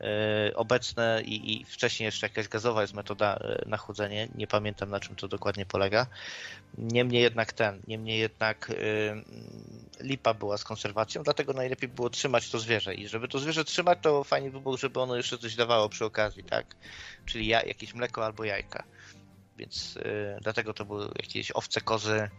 [0.03, 4.27] E, obecne i, i, wcześniej jeszcze jakaś gazowa jest metoda e, na chłodzenie.
[4.35, 6.07] Nie pamiętam na czym to dokładnie polega.
[6.77, 8.75] Niemniej jednak ten, niemniej jednak y,
[9.99, 12.93] lipa była z konserwacją, dlatego najlepiej było trzymać to zwierzę.
[12.95, 16.05] I żeby to zwierzę trzymać, to fajnie by było, żeby ono jeszcze coś dawało przy
[16.05, 16.75] okazji, tak?
[17.25, 18.83] Czyli ja, jakieś mleko albo jajka.
[19.57, 19.97] Więc
[20.41, 22.29] dlatego to były jakieś owce, kozy,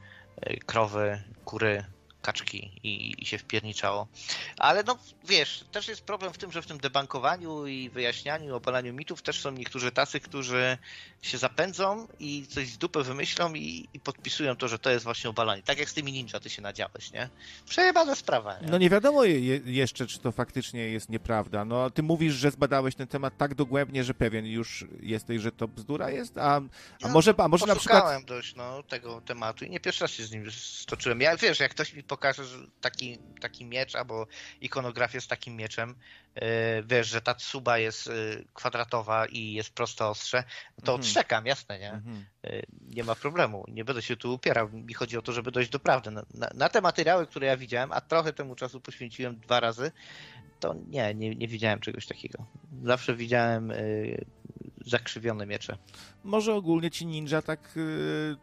[0.66, 1.85] krowy, kury,
[2.24, 4.06] kaczki i, i się wpierniczało.
[4.59, 4.98] Ale no
[5.28, 9.40] wiesz, też jest problem w tym, że w tym debankowaniu i wyjaśnianiu, obalaniu mitów też
[9.40, 10.78] są niektórzy tacy, którzy
[11.22, 15.30] się zapędzą i coś z dupy wymyślą i, i podpisują to, że to jest właśnie
[15.30, 15.62] obalanie.
[15.62, 17.28] Tak jak z tymi ninja ty się nadziałeś, nie?
[17.68, 18.59] Przejebana sprawa.
[18.60, 18.68] Nie?
[18.68, 21.64] No nie wiadomo je, jeszcze, czy to faktycznie jest nieprawda.
[21.64, 25.68] No ty mówisz, że zbadałeś ten temat tak dogłębnie, że pewien już jesteś, że to
[25.68, 26.60] bzdura jest, a,
[27.02, 28.24] a może, a może na przykład...
[28.24, 31.20] dość no, tego tematu i nie pierwszy raz się z nim stoczyłem.
[31.20, 32.43] Ja wiesz, jak ktoś mi pokaże
[32.81, 34.27] taki, taki miecz albo
[34.61, 35.95] ikonografię z takim mieczem,
[36.35, 36.43] yy,
[36.86, 40.45] wiesz, że ta tsuba jest yy, kwadratowa i jest prosto ostrze,
[40.77, 41.01] to mhm.
[41.01, 41.93] odszczekam, jasne, nie?
[41.93, 42.24] Mhm.
[42.43, 44.69] Yy, nie ma problemu, nie będę się tu upierał.
[44.69, 46.11] Mi chodzi o to, żeby dojść do prawdy.
[46.11, 49.93] Na, na, na te materiały, które ja widziałem, a trochę temu czasu poświęciłem dwa razy,
[50.61, 52.47] to nie, nie, nie widziałem czegoś takiego.
[52.82, 53.73] Zawsze widziałem
[54.86, 55.78] zakrzywione miecze.
[56.24, 58.36] Może ogólnie ci ninja tak, y,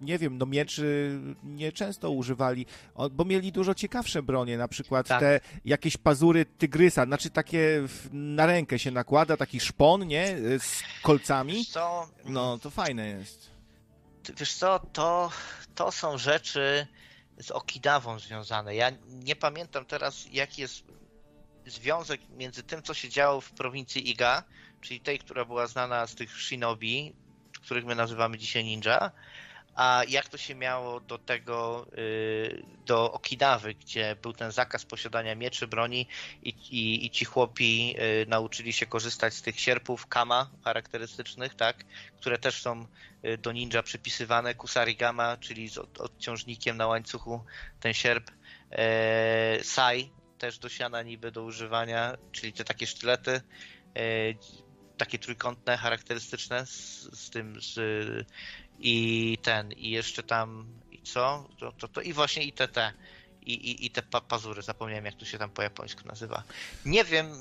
[0.00, 2.66] nie wiem, no mieczy nie często używali,
[3.10, 5.20] bo mieli dużo ciekawsze bronie, na przykład tak.
[5.20, 7.82] te jakieś pazury tygrysa, znaczy takie
[8.12, 11.64] na rękę się nakłada, taki szpon, nie, z kolcami.
[11.64, 12.08] Co?
[12.24, 13.50] No, to fajne jest.
[14.36, 15.30] Wiesz co, to,
[15.74, 16.86] to są rzeczy
[17.38, 18.74] z Okidawą związane.
[18.74, 20.84] Ja nie pamiętam teraz, jaki jest
[21.66, 24.42] związek między tym, co się działo w prowincji Iga,
[24.80, 27.12] czyli tej, która była znana z tych shinobi,
[27.62, 29.12] których my nazywamy dzisiaj ninja,
[29.76, 35.34] a jak to się miało do tego, y, do Okinawy, gdzie był ten zakaz posiadania
[35.34, 36.08] mieczy, broni
[36.42, 41.84] i, i, i ci chłopi y, nauczyli się korzystać z tych sierpów kama charakterystycznych, tak,
[42.16, 42.86] które też są
[43.24, 47.44] y, do ninja przypisywane, kusarigama, czyli z odciążnikiem na łańcuchu
[47.80, 48.30] ten sierp,
[48.70, 53.40] e, sai, też do siana niby do używania, czyli te takie sztylety,
[53.94, 54.34] e,
[54.96, 57.78] takie trójkątne, charakterystyczne z, z tym z,
[58.78, 61.48] i ten, i jeszcze tam i co?
[61.58, 62.92] To, to, to i właśnie i te te
[63.42, 66.42] i, i, i te pa, pazury, zapomniałem jak to się tam po japońsku nazywa.
[66.84, 67.40] Nie wiem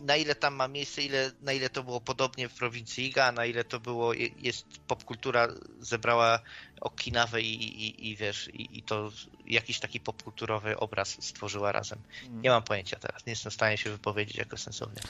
[0.00, 3.46] na ile tam ma miejsce, ile, na ile to było podobnie w prowincji Iga, na
[3.46, 5.48] ile to było, jest popkultura
[5.80, 6.40] zebrała
[6.80, 9.10] Okinawę i, i, i wiesz, i, i to
[9.46, 11.98] jakiś taki popkulturowy obraz stworzyła razem.
[12.28, 12.42] Mm.
[12.42, 15.00] Nie mam pojęcia teraz, nie jestem w stanie się wypowiedzieć jako sensownie.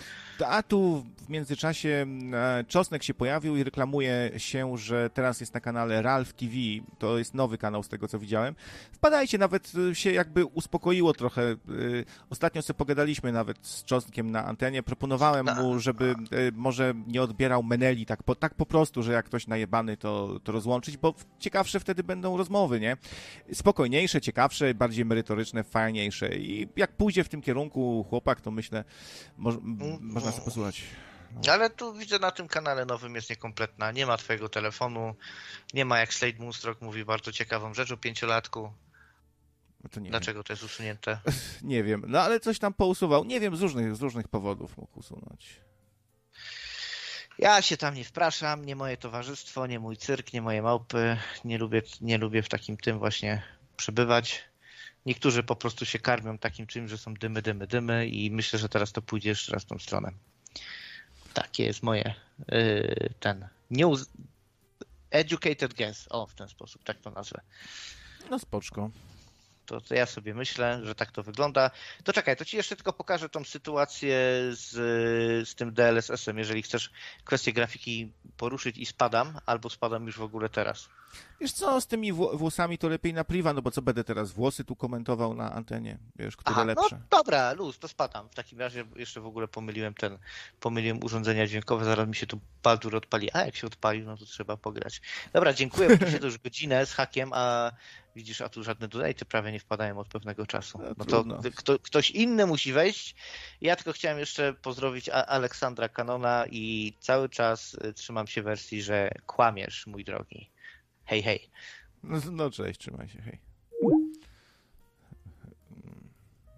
[0.47, 5.61] A tu w międzyczasie e, Czosnek się pojawił i reklamuje się, że teraz jest na
[5.61, 6.55] kanale Ralph TV,
[6.99, 8.55] to jest nowy kanał z tego co widziałem.
[8.93, 11.43] Wpadajcie, nawet e, się jakby uspokoiło trochę.
[11.43, 11.57] E,
[12.31, 16.15] ostatnio sobie pogadaliśmy nawet z Czosnkiem na antenie, proponowałem mu, żeby
[16.53, 20.53] może nie odbierał Meneli tak po, tak po prostu, że jak ktoś najebany to, to
[20.53, 21.15] rozłączyć, bo
[21.57, 22.97] ciekawsze wtedy będą rozmowy, nie?
[23.53, 26.37] Spokojniejsze, ciekawsze, bardziej merytoryczne, fajniejsze.
[26.37, 28.85] I jak pójdzie w tym kierunku chłopak, to myślę,
[29.37, 29.99] mo mm.
[30.01, 30.83] można sobie posłuchać.
[31.33, 31.53] No.
[31.53, 33.93] Ale tu widzę na tym kanale nowym jest niekompletna.
[33.93, 35.15] Nie ma twojego telefonu,
[35.75, 38.73] nie ma jak Slade Moonstruck mówi bardzo ciekawą rzecz o pięciolatku.
[39.85, 40.45] No to Dlaczego wiem.
[40.45, 41.19] to jest usunięte?
[41.63, 43.25] nie wiem, no ale coś tam pousuwał.
[43.25, 45.66] Nie wiem, z różnych, z różnych powodów mógł usunąć.
[47.39, 51.17] Ja się tam nie wpraszam, nie moje towarzystwo, nie mój cyrk, nie moje małpy.
[51.45, 53.43] Nie lubię, nie lubię w takim tym właśnie
[53.77, 54.45] przebywać.
[55.07, 58.69] Niektórzy po prostu się karmią takim czymś, że są dymy, dymy, dymy i myślę, że
[58.69, 60.13] teraz to pójdzie jeszcze raz w tą stronę.
[61.35, 62.15] Takie jest moje
[62.49, 64.11] yy, ten news
[65.11, 66.07] educated guess.
[66.11, 67.41] O, w ten sposób, tak to nazwę.
[68.31, 68.91] No spoczko.
[69.67, 71.71] To, to, ja sobie myślę, że tak to wygląda.
[72.05, 74.17] To czekaj, to ci jeszcze tylko pokażę tą sytuację
[74.51, 74.71] z,
[75.49, 76.91] z tym DLSS-em, jeżeli chcesz
[77.25, 80.89] kwestię grafiki poruszyć i spadam, albo spadam już w ogóle teraz.
[81.41, 84.65] Wiesz co, z tymi włosami to lepiej na priwa, no bo co będę teraz włosy
[84.65, 86.97] tu komentował na antenie, wiesz, które Aha, no lepsze.
[86.97, 88.29] No dobra, luz, to spadam.
[88.29, 90.19] W takim razie jeszcze w ogóle pomyliłem ten,
[90.61, 93.31] pomyliłem urządzenia dźwiękowe, zaraz mi się tu Baldur odpali.
[93.33, 95.01] A jak się odpalił, no to trzeba pograć.
[95.33, 97.73] Dobra, dziękuję, bo się już godzinę z hakiem, a
[98.17, 100.81] widzisz, a tu żadne donaty prawie nie wpadają od pewnego czasu.
[100.99, 101.25] No, to
[101.57, 103.15] kto, ktoś inny musi wejść.
[103.61, 109.11] Ja tylko chciałem jeszcze pozdrowić Aleksandra Kanona i cały czas y, trzymam się wersji, że
[109.27, 110.51] kłamiesz, mój drogi.
[111.05, 111.51] Hej, hej.
[112.03, 113.39] No, no cześć, trzymaj się, hej.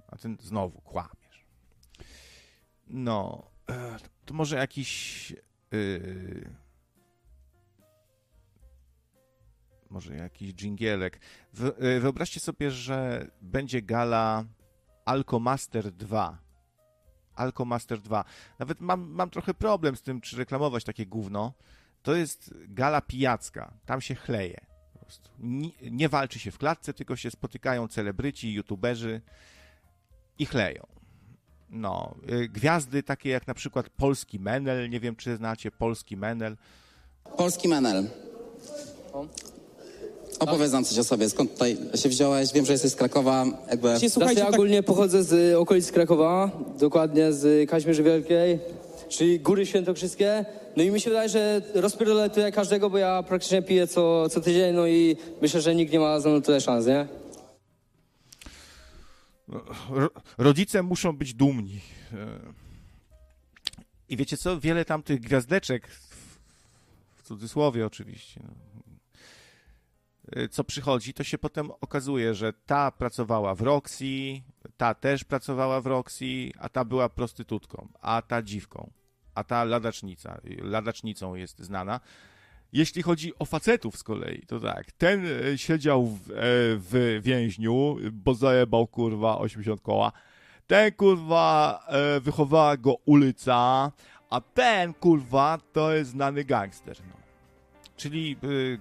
[0.08, 1.44] A ty znowu kłamiesz.
[2.86, 5.30] No, e, to może jakiś...
[5.72, 6.67] Yy,
[9.90, 11.20] może jakiś dżingielek.
[11.78, 14.44] E, wyobraźcie sobie, że będzie gala
[15.04, 16.38] Alcomaster 2.
[17.34, 18.24] Alcomaster 2.
[18.58, 21.52] Nawet mam, mam trochę problem z tym, czy reklamować takie gówno.
[22.02, 23.74] To jest gala pijacka.
[23.86, 24.66] Tam się chleje.
[25.38, 29.20] Nie, nie walczy się w klatce, tylko się spotykają celebryci, youtuberzy
[30.38, 30.86] i chleją.
[31.70, 36.56] No, y, gwiazdy takie jak na przykład Polski Menel, nie wiem czy znacie Polski Menel.
[37.36, 38.10] Polski Menel.
[40.38, 42.52] Opowiedz nam coś o sobie, skąd tutaj się wziąłeś?
[42.52, 44.08] Wiem, że jesteś z Krakowa, jakby...
[44.08, 48.58] Słuchajcie, ja tak- ogólnie pochodzę z okolic Krakowa, dokładnie z Kaźmierzy Wielkiej,
[49.08, 50.44] czyli Góry Świętokrzyskie.
[50.76, 54.40] No i mi się wydaje, że rozpierdolę tyle każdego, bo ja praktycznie piję co, co
[54.40, 57.06] tydzień, no i myślę, że nikt nie ma ze mną tyle szans, nie?
[60.38, 61.80] Rodzice muszą być dumni.
[64.08, 64.60] I wiecie co?
[64.60, 65.88] Wiele tam tych gwiazdeczek,
[67.16, 68.54] w cudzysłowie oczywiście, no,
[70.50, 74.42] co przychodzi, to się potem okazuje, że ta pracowała w Roxy,
[74.76, 78.90] ta też pracowała w Roxy, a ta była prostytutką, a ta dziwką,
[79.34, 82.00] a ta ladacznica, ladacznicą jest znana.
[82.72, 86.34] Jeśli chodzi o facetów z kolei, to tak, ten e, siedział w, e,
[86.76, 90.12] w więźniu, bo zajebał kurwa 80 koła.
[90.66, 93.92] Ten kurwa e, wychowała go ulica,
[94.30, 96.96] a ten kurwa to jest znany gangster.
[97.08, 97.17] No.
[97.98, 98.36] Czyli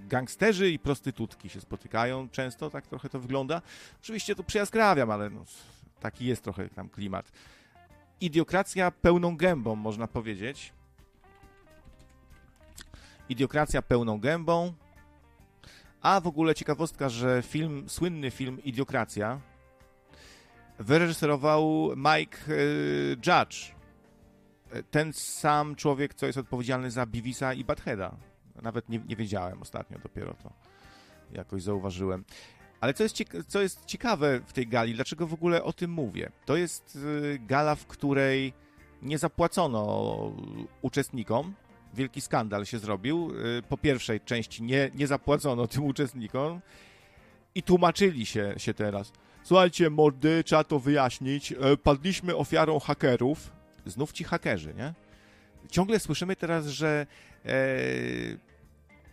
[0.08, 3.62] gangsterzy i prostytutki się spotykają często, tak trochę to wygląda.
[4.02, 5.46] Oczywiście tu przyjaskrawiam, ale no,
[6.00, 7.32] taki jest trochę tam klimat.
[8.22, 10.74] Idiokracja pełną gębą, można powiedzieć.
[13.30, 14.74] Idiokracja pełną gębą.
[16.02, 19.42] A w ogóle ciekawostka, że film, słynny film Idiokracja
[20.80, 23.76] wyreżyserował Mike y, Judge.
[24.92, 28.16] Ten sam człowiek, co jest odpowiedzialny za Bivisa i Badheada.
[28.62, 30.54] Nawet nie, nie wiedziałem ostatnio, dopiero to
[31.32, 32.24] jakoś zauważyłem.
[32.82, 33.16] Ale co jest,
[33.48, 36.32] co jest ciekawe w tej gali, dlaczego w ogóle o tym mówię?
[36.46, 38.54] To jest y, gala, w której
[39.02, 40.32] nie zapłacono
[40.82, 41.54] uczestnikom,
[41.94, 43.32] wielki skandal się zrobił.
[43.60, 46.62] Y, po pierwszej części nie, nie zapłacono tym uczestnikom
[47.56, 49.12] i tłumaczyli się, się teraz.
[49.44, 51.52] Słuchajcie, mordy, trzeba to wyjaśnić.
[51.52, 53.52] E, padliśmy ofiarą hakerów.
[53.86, 54.94] Znów ci hakerzy, nie?
[55.72, 57.08] Ciągle słyszymy teraz, że
[57.46, 57.56] e,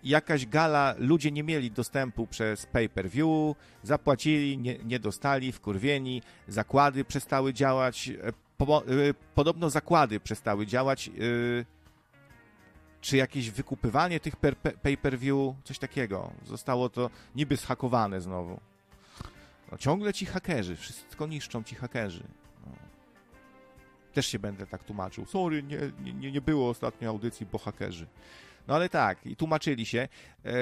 [0.05, 7.53] jakaś gala, ludzie nie mieli dostępu przez pay-per-view, zapłacili, nie, nie dostali, wkurwieni, zakłady przestały
[7.53, 8.83] działać, e, po,
[9.35, 11.11] podobno zakłady przestały działać,
[13.01, 14.37] czy jakieś wykupywanie tych
[14.83, 16.31] pay-per-view, coś takiego.
[16.47, 18.61] Zostało to niby zhakowane znowu.
[19.73, 22.25] No, ciągle ci hakerzy, wszystko niszczą ci hakerzy.
[22.67, 22.73] No.
[24.13, 25.27] Też się będę tak tłumaczył.
[25.27, 25.79] Sorry, nie,
[26.13, 28.07] nie, nie było ostatniej audycji, bo hakerzy.
[28.69, 30.09] No ale tak, i tłumaczyli się.
[30.45, 30.53] E,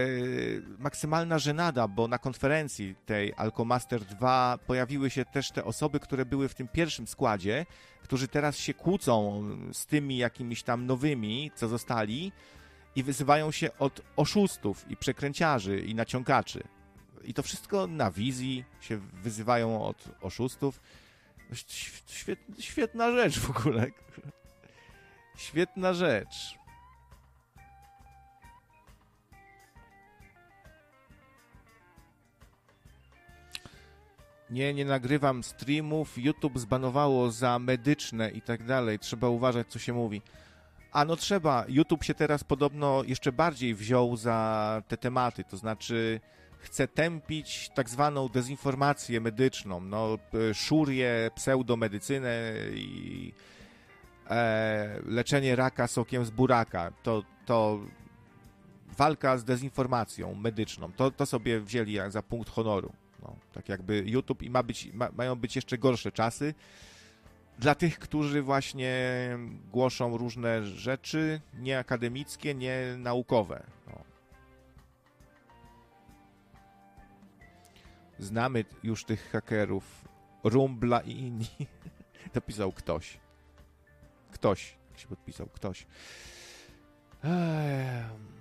[0.79, 6.49] maksymalna żenada, bo na konferencji tej Alcomaster 2 pojawiły się też te osoby, które były
[6.49, 7.67] w tym pierwszym składzie,
[8.03, 9.43] którzy teraz się kłócą
[9.73, 12.33] z tymi jakimiś tam nowymi, co zostali
[12.97, 16.63] i wyzywają się od oszustów i przekręciarzy i naciągaczy.
[17.25, 20.81] I to wszystko na wizji się wyzywają od oszustów.
[22.59, 23.87] świetna rzecz w ogóle.
[25.37, 26.62] Świetna rzecz.
[34.53, 36.19] Nie, nie nagrywam streamów.
[36.19, 38.99] YouTube zbanowało za medyczne i tak dalej.
[38.99, 40.23] Trzeba uważać, co się mówi.
[40.93, 41.65] A no trzeba.
[41.69, 45.45] YouTube się teraz podobno jeszcze bardziej wziął za te tematy.
[45.45, 46.21] To znaczy
[46.59, 49.81] chce tępić tak zwaną dezinformację medyczną.
[49.81, 50.19] No,
[50.55, 53.33] szurię, pseudomedycynę i
[54.31, 56.93] e, leczenie raka sokiem z buraka.
[57.03, 57.81] To, to
[58.99, 60.93] walka z dezinformacją medyczną.
[60.93, 62.93] To, to sobie wzięli za punkt honoru.
[63.23, 66.55] No, tak jakby YouTube i ma być, ma, mają być jeszcze gorsze czasy
[67.59, 68.93] dla tych, którzy właśnie
[69.73, 73.67] głoszą różne rzeczy nieakademickie, nie naukowe.
[73.87, 74.05] No.
[78.19, 80.05] Znamy już tych hakerów.
[80.45, 81.47] Rumbla i inni.
[82.35, 83.21] Dopisał ktoś.
[84.31, 84.77] Ktoś.
[84.91, 85.47] Jak się podpisał?
[85.47, 85.87] Ktoś.
[87.25, 88.32] Ehm.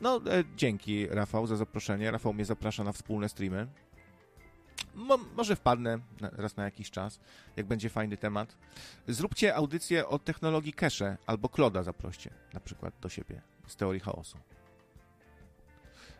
[0.00, 2.10] No, e, dzięki Rafał za zaproszenie.
[2.10, 3.66] Rafał mnie zaprasza na wspólne streamy.
[4.94, 7.20] Mo może wpadnę na, raz na jakiś czas,
[7.56, 8.56] jak będzie fajny temat.
[9.08, 14.38] Zróbcie audycję o technologii cache albo Kloda zaproście na przykład do siebie z teorii chaosu.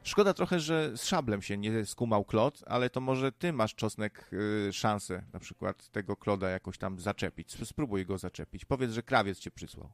[0.03, 4.31] Szkoda trochę, że z szablem się nie skumał Klot, ale to może ty masz, Czosnek,
[4.69, 7.49] y, szansę na przykład tego Kloda jakoś tam zaczepić.
[7.59, 8.65] Sp- Spróbuj go zaczepić.
[8.65, 9.91] Powiedz, że krawiec cię przysłał.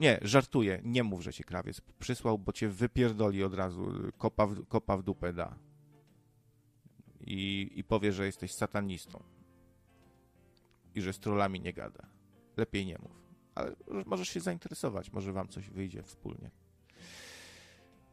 [0.00, 0.80] Nie, żartuję.
[0.84, 3.92] Nie mów, że cię krawiec przysłał, bo cię wypierdoli od razu.
[4.18, 5.58] Kopa w, kopa w dupę da.
[7.20, 9.22] I, I powie, że jesteś satanistą.
[10.94, 12.06] I że z trollami nie gada.
[12.56, 13.26] Lepiej nie mów.
[13.54, 15.12] Ale możesz się zainteresować.
[15.12, 16.50] Może wam coś wyjdzie wspólnie.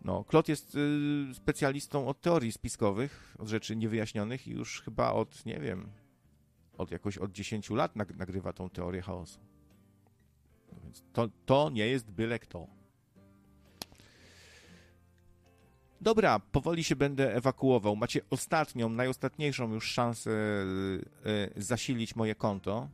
[0.02, 5.46] No, Klot jest y, specjalistą od teorii spiskowych, od rzeczy niewyjaśnionych i już chyba od,
[5.46, 5.90] nie wiem,
[6.78, 9.40] od jakoś od 10 lat nag nagrywa tą teorię chaosu.
[10.94, 12.68] Więc to, to nie jest byle kto.
[16.02, 17.96] Dobra, powoli się będę ewakuował.
[17.96, 22.90] Macie ostatnią, najostatniejszą już szansę y, y, zasilić moje konto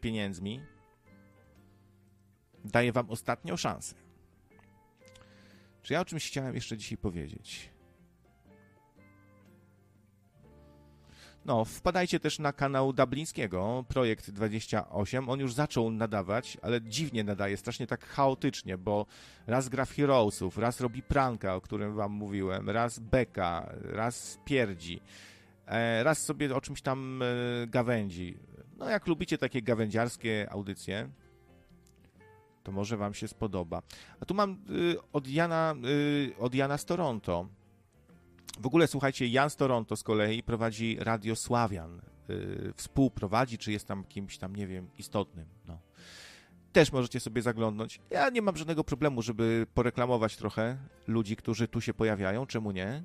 [0.00, 0.60] pieniędzmi.
[2.64, 3.94] Daję wam ostatnią szansę.
[5.82, 7.70] Czy ja o czymś chciałem jeszcze dzisiaj powiedzieć?
[11.48, 15.28] No, wpadajcie też na kanał Dublińskiego, Projekt 28.
[15.28, 19.06] On już zaczął nadawać, ale dziwnie nadaje, strasznie tak chaotycznie, bo
[19.46, 25.00] raz gra w Heroesów, raz robi pranka, o którym wam mówiłem, raz beka, raz pierdzi,
[25.66, 27.26] e, raz sobie o czymś tam e,
[27.66, 28.38] gawędzi.
[28.78, 31.08] No, jak lubicie takie gawędziarskie audycje,
[32.62, 33.82] to może wam się spodoba.
[34.20, 37.48] A tu mam y, od, Jana, y, od Jana z Toronto.
[38.58, 42.00] W ogóle słuchajcie, Jan z Toronto z kolei prowadzi Radio Sławian.
[42.30, 45.46] Y, współprowadzi, czy jest tam kimś tam, nie wiem, istotnym.
[45.66, 45.78] No.
[46.72, 48.00] Też możecie sobie zaglądnąć.
[48.10, 52.46] Ja nie mam żadnego problemu, żeby poreklamować trochę ludzi, którzy tu się pojawiają.
[52.46, 53.02] Czemu nie?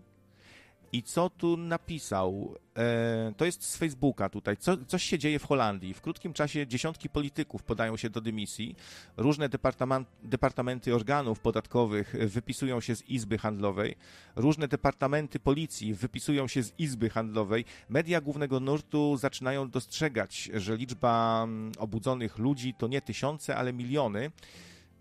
[0.93, 2.55] I co tu napisał?
[2.77, 4.57] E, to jest z Facebooka tutaj.
[4.57, 5.93] Co, coś się dzieje w Holandii.
[5.93, 8.75] W krótkim czasie dziesiątki polityków podają się do dymisji.
[9.17, 13.95] Różne departament, departamenty organów podatkowych wypisują się z izby handlowej.
[14.35, 17.65] Różne departamenty policji wypisują się z izby handlowej.
[17.89, 24.31] Media głównego nurtu zaczynają dostrzegać, że liczba mm, obudzonych ludzi to nie tysiące, ale miliony.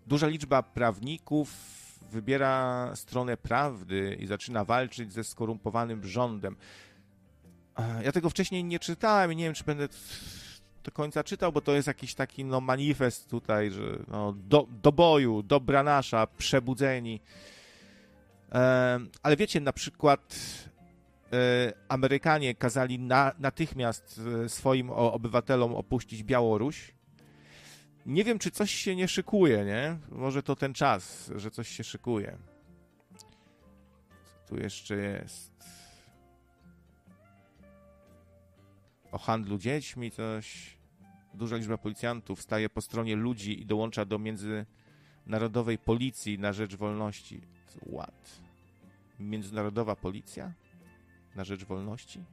[0.07, 1.82] Duża liczba prawników
[2.13, 6.55] wybiera stronę prawdy i zaczyna walczyć ze skorumpowanym rządem.
[8.03, 9.87] Ja tego wcześniej nie czytałem i nie wiem, czy będę
[10.83, 14.91] do końca czytał, bo to jest jakiś taki no, manifest tutaj, że no, do, do
[14.91, 17.21] boju, dobra nasza, przebudzeni.
[19.23, 20.35] Ale wiecie, na przykład
[21.33, 26.93] e, Amerykanie kazali na, natychmiast e, swoim obywatelom opuścić Białoruś,
[28.05, 29.97] nie wiem, czy coś się nie szykuje, nie?
[30.09, 32.37] Może to ten czas, że coś się szykuje.
[33.15, 35.53] Co tu jeszcze jest?
[39.11, 40.77] O handlu dziećmi coś.
[41.33, 47.41] Duża liczba policjantów staje po stronie ludzi i dołącza do międzynarodowej policji na rzecz wolności.
[47.93, 48.41] What?
[49.19, 50.53] Międzynarodowa policja?
[51.35, 52.25] Na rzecz wolności?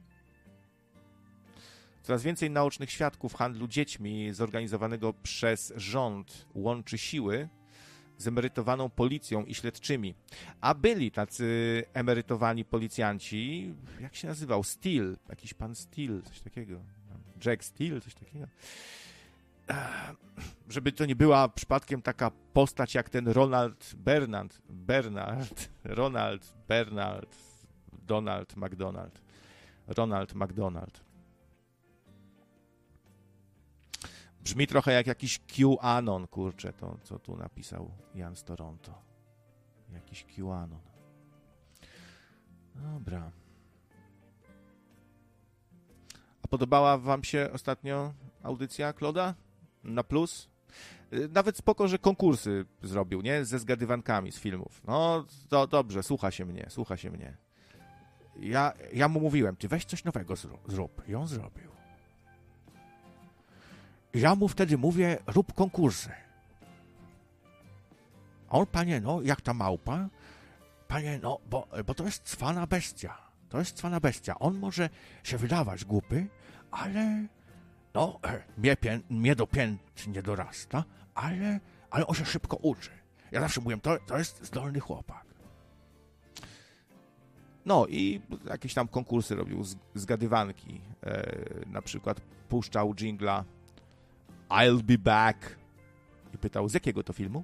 [2.01, 7.49] Coraz więcej naocznych świadków handlu dziećmi zorganizowanego przez rząd łączy siły
[8.17, 10.15] z emerytowaną policją i śledczymi.
[10.61, 14.63] A byli tacy emerytowani policjanci, jak się nazywał?
[14.63, 16.79] Steel, jakiś pan Steel, coś takiego.
[17.45, 18.47] Jack Steel, coś takiego.
[20.69, 27.35] Żeby to nie była przypadkiem taka postać jak ten Ronald Bernard, Bernard, Ronald Bernard,
[27.93, 29.21] Donald McDonald,
[29.87, 31.10] Ronald McDonald.
[34.43, 39.01] Brzmi trochę jak jakiś QAnon, kurczę, to co tu napisał Jan z Toronto.
[39.93, 40.79] Jakiś QAnon.
[42.75, 43.31] Dobra.
[46.43, 48.13] A podobała wam się ostatnio
[48.43, 49.35] audycja Kloda?
[49.83, 50.49] Na plus?
[51.13, 53.45] Y, nawet spoko, że konkursy zrobił, nie?
[53.45, 54.81] Ze zgadywankami z filmów.
[54.87, 57.37] No, to dobrze, słucha się mnie, słucha się mnie.
[58.39, 60.35] Ja, ja mu mówiłem, ty weź coś nowego
[60.67, 61.07] zrób.
[61.07, 61.70] I on zrobił.
[64.13, 66.09] Ja mu wtedy mówię, rób konkursy.
[68.49, 70.09] A on, panie, no, jak ta małpa?
[70.87, 73.17] Panie, no, bo, bo to jest cwana bestia.
[73.49, 74.39] To jest cwana bestia.
[74.39, 74.89] On może
[75.23, 76.27] się wydawać głupy,
[76.71, 77.27] ale
[77.93, 78.19] no,
[78.57, 80.83] mnie, pię, mnie do pięt nie dorasta,
[81.15, 81.59] ale,
[81.89, 82.89] ale on się szybko uczy.
[83.31, 85.25] Ja zawsze mówię, to, to jest zdolny chłopak.
[87.65, 89.63] No i jakieś tam konkursy robił,
[89.95, 90.81] zgadywanki.
[91.03, 91.35] E,
[91.67, 93.43] na przykład puszczał jingla
[94.51, 95.55] I'll be back.
[96.33, 97.43] I pytał, z jakiego to filmu?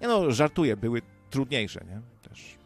[0.00, 2.00] Nie no, żartuję, były trudniejsze, nie?
[2.28, 2.56] Też.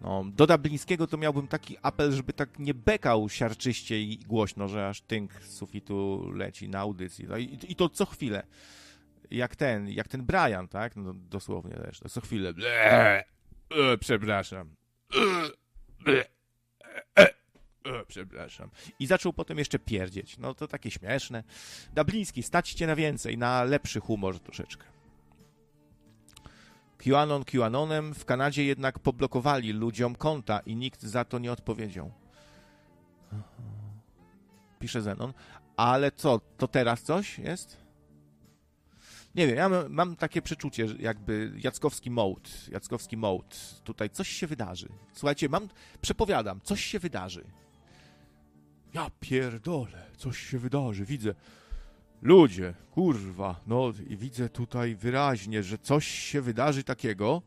[0.00, 4.88] No, do Dublińskiego to miałbym taki apel, żeby tak nie bekał siarczyście i głośno, że
[4.88, 7.26] aż tynk z sufitu leci na audycji.
[7.28, 8.42] No i, I to co chwilę.
[9.30, 10.96] Jak ten, jak ten Brian, tak?
[10.96, 12.02] No, dosłownie też.
[12.02, 12.52] No, co chwilę.
[12.52, 13.24] Ble,
[13.70, 14.74] e, przepraszam.
[15.14, 15.20] E,
[16.04, 16.24] ble,
[17.18, 17.26] e,
[17.84, 18.70] e, przepraszam.
[18.98, 20.38] I zaczął potem jeszcze pierdzieć.
[20.38, 21.44] No to takie śmieszne.
[21.94, 24.84] Dubliński, stać cię na więcej, na lepszy humor troszeczkę.
[26.98, 32.12] QAnon QAnonem, w Kanadzie jednak poblokowali ludziom konta i nikt za to nie odpowiedział.
[34.78, 35.32] Pisze Zenon.
[35.76, 37.87] Ale co, to teraz coś jest?
[39.34, 44.88] Nie wiem, ja mam, takie przeczucie, jakby Jackowski mode, Jackowski mode, tutaj coś się wydarzy.
[45.12, 45.68] Słuchajcie, mam,
[46.00, 47.44] przepowiadam, coś się wydarzy.
[48.94, 51.34] Ja pierdolę, coś się wydarzy, widzę.
[52.22, 57.42] Ludzie, kurwa, no i widzę tutaj wyraźnie, że coś się wydarzy takiego,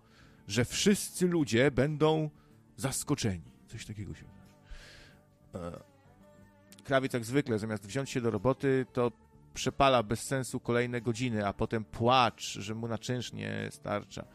[0.47, 2.29] że wszyscy ludzie będą
[2.77, 3.51] zaskoczeni.
[3.67, 5.75] Coś takiego się wydarzy.
[5.77, 5.83] E,
[6.83, 9.11] krawiec jak zwykle, zamiast wziąć się do roboty, to
[9.53, 14.25] przepala bez sensu kolejne godziny, a potem płacz, że mu na czynsz nie starcza.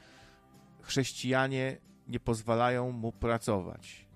[0.82, 1.76] Chrześcijanie
[2.08, 4.06] nie pozwalają mu pracować.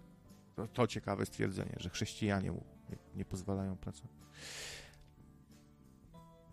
[0.56, 4.12] To, to ciekawe stwierdzenie, że chrześcijanie mu nie, nie pozwalają pracować.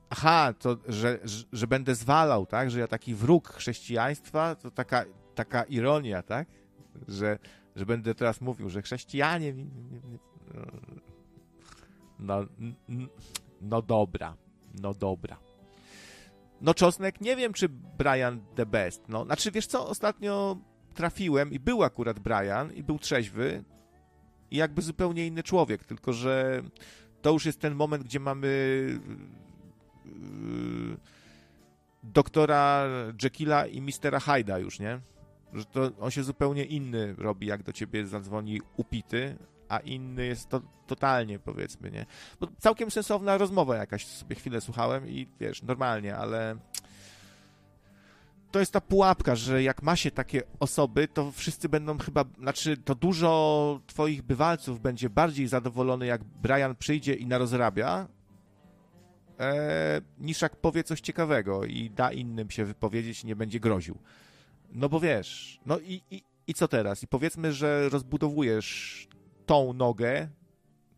[0.09, 2.71] Aha, to, że, że, że, będę zwalał, tak?
[2.71, 5.05] Że ja taki wróg chrześcijaństwa, to taka,
[5.35, 6.47] taka ironia, tak?
[7.07, 7.39] Że,
[7.75, 9.53] że będę teraz mówił, że chrześcijanie.
[12.19, 12.45] No,
[13.81, 14.35] dobra,
[14.81, 15.37] no dobra.
[16.61, 19.09] No Czosnek, nie wiem, czy Brian the best.
[19.09, 20.57] No, znaczy, wiesz co, ostatnio
[20.93, 23.63] trafiłem i był akurat Brian i był trzeźwy
[24.51, 26.61] i jakby zupełnie inny człowiek, tylko że
[27.21, 28.47] to już jest ten moment, gdzie mamy
[30.07, 30.97] Yy,
[32.03, 32.87] doktora
[33.23, 34.99] Jekylla i mistera Hyda już, nie?
[35.53, 39.37] Że to on się zupełnie inny robi, jak do ciebie zadzwoni upity,
[39.69, 42.05] a inny jest to totalnie, powiedzmy, nie?
[42.39, 46.57] Bo całkiem sensowna rozmowa jakaś, sobie chwilę słuchałem i wiesz, normalnie, ale
[48.51, 52.77] to jest ta pułapka, że jak ma się takie osoby, to wszyscy będą chyba, znaczy
[52.77, 58.07] to dużo twoich bywalców będzie bardziej zadowolony, jak Brian przyjdzie i narozrabia,
[59.39, 63.97] e, niż jak powie coś ciekawego i da innym się wypowiedzieć i nie będzie groził.
[64.71, 67.03] No bo wiesz, no i, i, i co teraz?
[67.03, 69.07] I powiedzmy, że rozbudowujesz
[69.47, 70.29] tą nogę,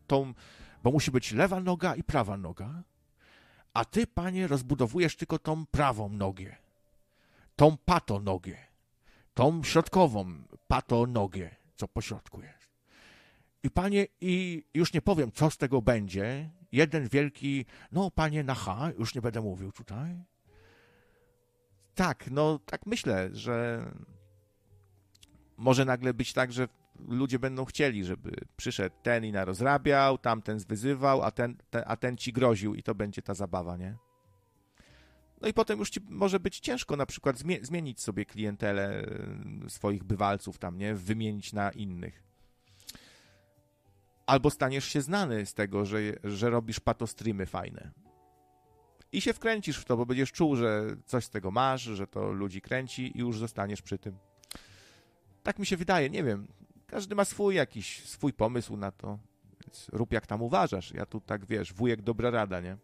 [0.06, 0.34] tą,
[0.82, 2.82] bo musi być lewa noga i prawa noga,
[3.74, 6.56] a ty, panie, rozbudowujesz tylko tą prawą nogę,
[7.56, 8.56] tą patonogę,
[9.34, 10.26] tą środkową
[10.68, 12.70] patonogę, co po środku jest.
[13.62, 18.54] I panie, i już nie powiem, co z tego będzie, jeden wielki, no panie na
[18.54, 20.24] H, już nie będę mówił tutaj.
[21.94, 23.84] Tak, no tak myślę, że
[25.56, 26.68] może nagle być tak, że
[27.08, 32.16] ludzie będą chcieli, żeby przyszedł ten i narozrabiał, tamten zwyzywał, a ten, ten, a ten
[32.16, 33.96] ci groził i to będzie ta zabawa, nie?
[35.40, 39.06] No i potem już ci może być ciężko na przykład zmienić sobie klientelę
[39.68, 40.94] swoich bywalców tam, nie?
[40.94, 42.30] Wymienić na innych
[44.30, 47.90] albo staniesz się znany z tego, że, że robisz patostreamy fajne.
[49.12, 52.32] I się wkręcisz w to, bo będziesz czuł, że coś z tego masz, że to
[52.32, 54.18] ludzi kręci i już zostaniesz przy tym.
[55.42, 56.48] Tak mi się wydaje, nie wiem.
[56.90, 59.18] Każdy ma swój jakiś, swój pomysł na to.
[59.60, 60.92] Więc rób jak tam uważasz.
[60.92, 62.76] Ja tu tak, wiesz, wujek dobra rada, nie?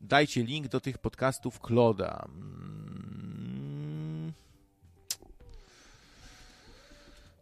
[0.00, 2.28] Dajcie link do tych podcastów Kloda.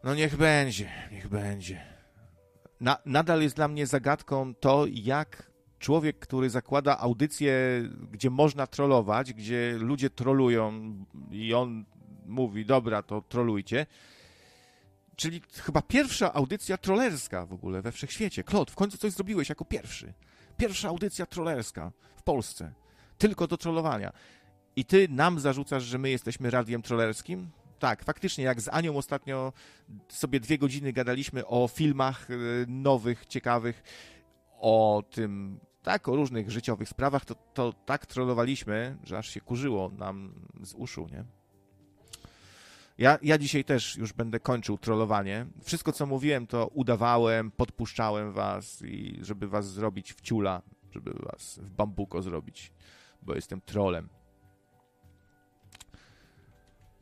[0.05, 1.87] No niech będzie, niech będzie.
[2.81, 9.33] Na, nadal jest dla mnie zagadką to, jak człowiek, który zakłada audycję, gdzie można trollować,
[9.33, 10.95] gdzie ludzie trolują
[11.31, 11.85] i on
[12.27, 13.87] mówi, dobra, to trolujcie.
[15.17, 18.45] Czyli chyba pierwsza audycja trollerska w ogóle we wszechświecie.
[18.45, 20.13] Klot, w końcu coś zrobiłeś jako pierwszy.
[20.57, 22.73] Pierwsza audycja trollerska w Polsce.
[23.19, 24.13] Tylko do trollowania.
[24.77, 27.51] I ty nam zarzucasz, że my jesteśmy radiem trollerskim?
[27.79, 29.53] tak, faktycznie, jak z Anią ostatnio
[30.09, 33.83] sobie dwie godziny gadaliśmy o filmach y, nowych, ciekawych,
[34.61, 39.91] o tym, tak, o różnych życiowych sprawach, to, to tak trollowaliśmy, że aż się kurzyło
[39.99, 41.25] nam z uszu, nie?
[42.99, 45.47] Ja, ja dzisiaj też już będę kończył trollowanie.
[45.63, 51.59] Wszystko, co mówiłem, to udawałem, podpuszczałem was, i żeby was zrobić w ciula, żeby was
[51.63, 52.73] w bambuko zrobić,
[53.23, 54.09] bo jestem trolem.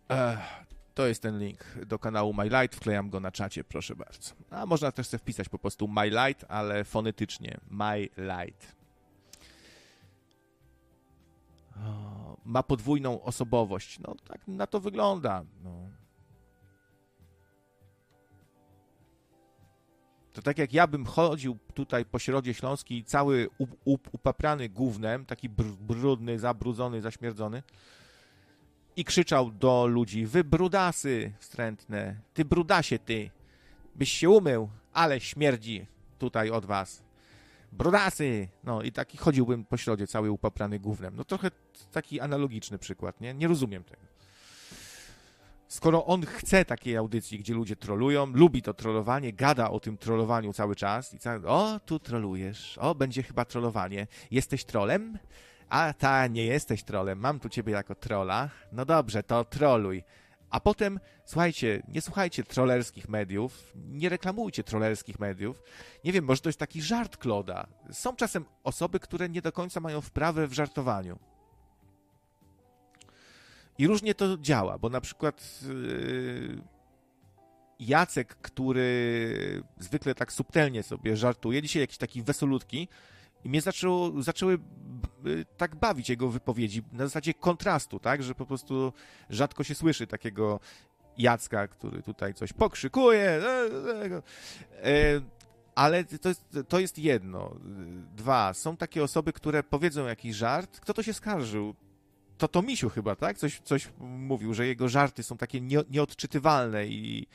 [0.08, 0.38] Ech,
[0.94, 4.34] to jest ten link do kanału My Light, wklejam go na czacie, proszę bardzo.
[4.50, 8.83] A można też sobie wpisać po prostu My Light, ale fonetycznie My Light.
[12.44, 13.98] Ma podwójną osobowość.
[13.98, 15.44] No tak na to wygląda.
[15.62, 15.70] No.
[20.32, 25.26] To tak jak ja bym chodził tutaj po środzie śląskiej cały up, up, upaprany gównem,
[25.26, 27.62] taki br brudny, zabrudzony, zaśmierdzony
[28.96, 33.30] i krzyczał do ludzi, wy brudasy wstrętne, ty brudasie ty,
[33.96, 35.86] byś się umył, ale śmierdzi
[36.18, 37.03] tutaj od was.
[37.74, 38.48] Brudasy!
[38.64, 41.16] No i taki chodziłbym po środzie cały upaprany gównem.
[41.16, 41.50] No trochę
[41.92, 43.34] taki analogiczny przykład, nie?
[43.34, 44.02] Nie rozumiem tego.
[45.68, 50.52] Skoro on chce takiej audycji, gdzie ludzie trolują, lubi to trollowanie, gada o tym trollowaniu
[50.52, 54.06] cały czas i cały, o, tu trolujesz, o, będzie chyba trollowanie.
[54.30, 55.18] Jesteś trolem?
[55.68, 58.50] A ta, nie jesteś trolem, mam tu ciebie jako trola.
[58.72, 60.04] No dobrze, to troluj.
[60.54, 65.62] A potem, słuchajcie, nie słuchajcie trollerskich mediów, nie reklamujcie trollerskich mediów.
[66.04, 67.66] Nie wiem, może to jest taki żart Kloda.
[67.92, 71.18] Są czasem osoby, które nie do końca mają wprawę w żartowaniu.
[73.78, 76.62] I różnie to działa, bo na przykład yy,
[77.78, 82.88] Jacek, który zwykle tak subtelnie sobie żartuje, dzisiaj jakiś taki wesolutki,
[83.44, 84.58] i mnie zaczęło, zaczęły
[85.56, 88.92] tak bawić jego wypowiedzi na zasadzie kontrastu, tak, że po prostu
[89.30, 90.60] rzadko się słyszy takiego
[91.18, 93.20] Jacka, który tutaj coś pokrzykuje.
[93.20, 94.22] E, e,
[94.82, 95.20] e,
[95.74, 97.56] ale to jest, to jest jedno.
[98.16, 100.80] Dwa, są takie osoby, które powiedzą jakiś żart.
[100.80, 101.74] Kto to się skarżył?
[102.38, 103.38] To to Misiu chyba, tak?
[103.38, 107.26] Coś, coś mówił, że jego żarty są takie nie, nieodczytywalne i,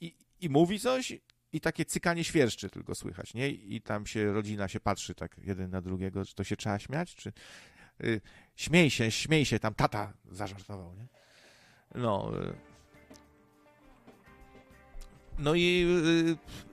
[0.00, 1.18] i, i mówi coś
[1.52, 3.48] i takie cykanie świerszczy tylko słychać, nie?
[3.48, 7.14] I tam się rodzina się patrzy tak jeden na drugiego, czy to się trzeba śmiać,
[7.14, 7.32] czy
[8.04, 8.20] y,
[8.56, 11.06] śmiej się, śmiej się, tam tata zażartował, nie?
[11.94, 12.32] No.
[12.44, 12.54] Y,
[15.38, 15.86] no i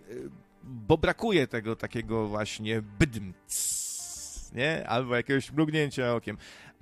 [0.09, 0.29] y, y
[0.63, 4.87] bo brakuje tego takiego właśnie bydmc, nie?
[4.87, 6.37] Albo jakiegoś mrugnięcia okiem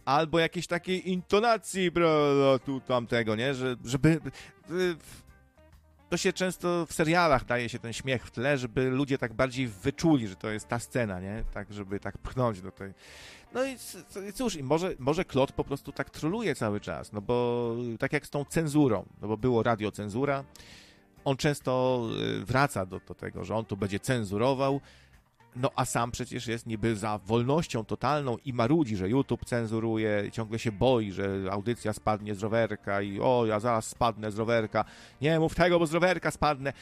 [0.05, 3.53] albo jakiejś takiej intonacji, bro, tu tamtego, nie?
[3.53, 4.95] Że, żeby y,
[6.13, 9.67] to się często w serialach daje się ten śmiech w tle, żeby ludzie tak bardziej
[9.67, 11.43] wyczuli, że to jest ta scena, nie?
[11.53, 12.93] Tak, żeby tak pchnąć do tej...
[13.53, 13.75] No i
[14.33, 18.29] cóż, może, może Klot po prostu tak troluje cały czas, no bo tak jak z
[18.29, 20.43] tą cenzurą, no bo było radiocenzura,
[21.25, 22.03] on często
[22.41, 24.81] y, wraca do, do tego, że on tu będzie cenzurował,
[25.55, 30.59] no a sam przecież jest niby za wolnością totalną i marudzi, że YouTube cenzuruje, ciągle
[30.59, 34.85] się boi, że audycja spadnie z rowerka i o, ja zaraz spadnę z rowerka.
[35.21, 36.73] Nie mów tego, bo z rowerka spadnę.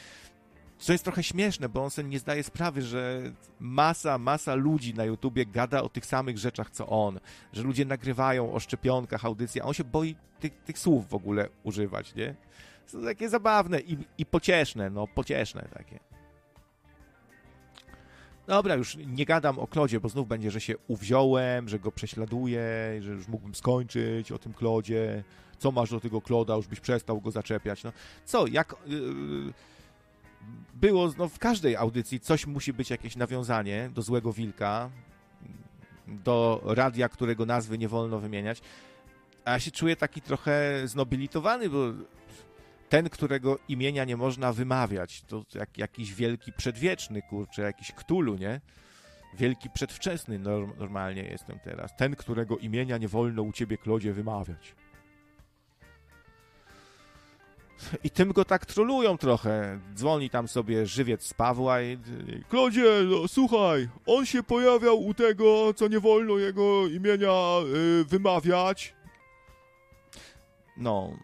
[0.78, 3.22] Co jest trochę śmieszne, bo on sobie nie zdaje sprawy, że
[3.60, 7.20] masa, masa ludzi na YouTubie gada o tych samych rzeczach, co on.
[7.52, 11.48] Że ludzie nagrywają o szczepionkach audycje, a on się boi tych, tych słów w ogóle
[11.62, 12.34] używać, nie?
[12.86, 16.11] Są takie zabawne i, i pocieszne, no pocieszne takie.
[18.46, 22.62] Dobra, już nie gadam o Klodzie, bo znów będzie, że się uwziąłem, że go prześladuję,
[23.00, 25.24] że już mógłbym skończyć o tym Klodzie.
[25.58, 27.84] Co masz do tego Kloda, już byś przestał go zaczepiać.
[27.84, 27.92] No,
[28.24, 28.74] co, jak...
[28.86, 29.52] Yy,
[30.74, 34.90] było no, w każdej audycji coś musi być jakieś nawiązanie do Złego Wilka,
[36.06, 38.60] do radia, którego nazwy nie wolno wymieniać.
[39.44, 41.78] A ja się czuję taki trochę znobilitowany, bo
[42.92, 48.60] ten, którego imienia nie można wymawiać, to jak, jakiś wielki przedwieczny, kurczę, jakiś ktulu, nie?
[49.34, 51.96] Wielki przedwczesny norm, normalnie jestem teraz.
[51.96, 54.74] Ten, którego imienia nie wolno u ciebie, Klodzie, wymawiać.
[58.04, 59.80] I tym go tak trolują trochę.
[59.94, 61.98] Dzwoni tam sobie żywiec z Pawła i...
[62.48, 68.94] Klodzie, no, słuchaj, on się pojawiał u tego, co nie wolno jego imienia yy, wymawiać.
[70.76, 71.18] No,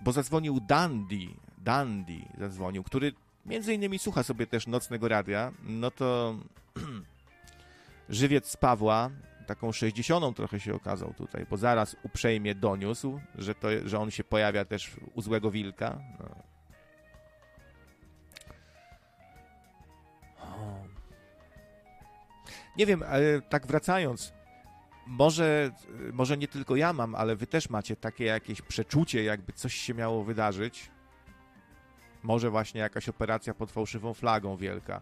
[0.00, 1.26] bo zadzwonił Dandy,
[1.58, 3.12] Dandy zadzwonił, który
[3.46, 6.36] między innymi słucha sobie też nocnego radia, no to
[8.08, 9.10] żywiec z Pawła,
[9.46, 14.24] taką 60 trochę się okazał tutaj, bo zaraz uprzejmie doniósł, że, to, że on się
[14.24, 15.98] pojawia też u Złego Wilka.
[16.20, 16.46] No.
[22.76, 24.32] Nie wiem, ale tak wracając,
[25.06, 25.70] może,
[26.12, 29.94] może nie tylko ja mam, ale wy też macie takie jakieś przeczucie, jakby coś się
[29.94, 30.90] miało wydarzyć.
[32.22, 35.00] Może właśnie jakaś operacja pod fałszywą flagą wielka.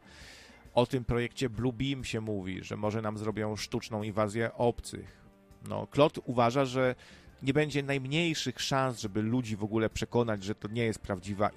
[0.75, 5.25] O tym projekcie Blue Beam się mówi, że może nam zrobią sztuczną inwazję obcych.
[5.69, 6.95] No, Klot uważa, że
[7.43, 11.51] nie będzie najmniejszych szans, żeby ludzi w ogóle przekonać, że to nie jest prawdziwa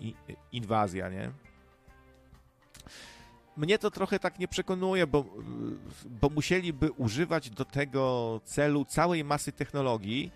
[0.52, 1.32] inwazja, nie?
[3.58, 5.26] Mnie to trochę tak nie przekonuje, bo,
[6.06, 10.32] bo musieliby używać do tego celu całej masy technologii,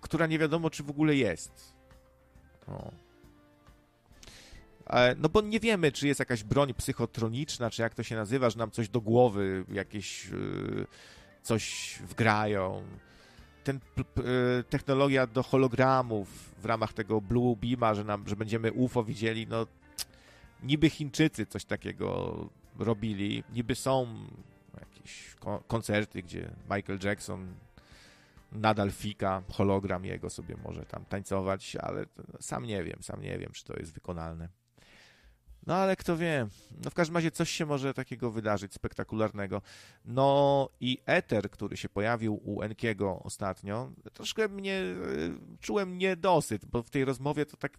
[0.00, 1.72] która nie wiadomo, czy w ogóle jest.
[2.68, 2.90] O.
[4.86, 8.50] E, no bo nie wiemy, czy jest jakaś broń psychotroniczna, czy jak to się nazywa,
[8.50, 10.86] że nam coś do głowy, jakieś yy,
[11.42, 12.82] coś wgrają.
[13.64, 16.28] ten e, technologia do hologramów
[16.62, 19.66] w ramach tego Blue Beama, że, nam, że będziemy UFO widzieli, no
[20.66, 22.36] niby Chińczycy coś takiego
[22.78, 24.26] robili, niby są
[24.80, 27.54] jakieś ko- koncerty, gdzie Michael Jackson
[28.52, 32.06] nadal fika, hologram jego sobie może tam tańcować, ale
[32.40, 34.48] sam nie wiem, sam nie wiem, czy to jest wykonalne.
[35.66, 36.46] No ale kto wie.
[36.84, 39.62] No w każdym razie coś się może takiego wydarzyć spektakularnego.
[40.04, 44.94] No i Ether, który się pojawił u Enkiego ostatnio, troszkę mnie e,
[45.60, 47.78] czułem niedosyt, bo w tej rozmowie to tak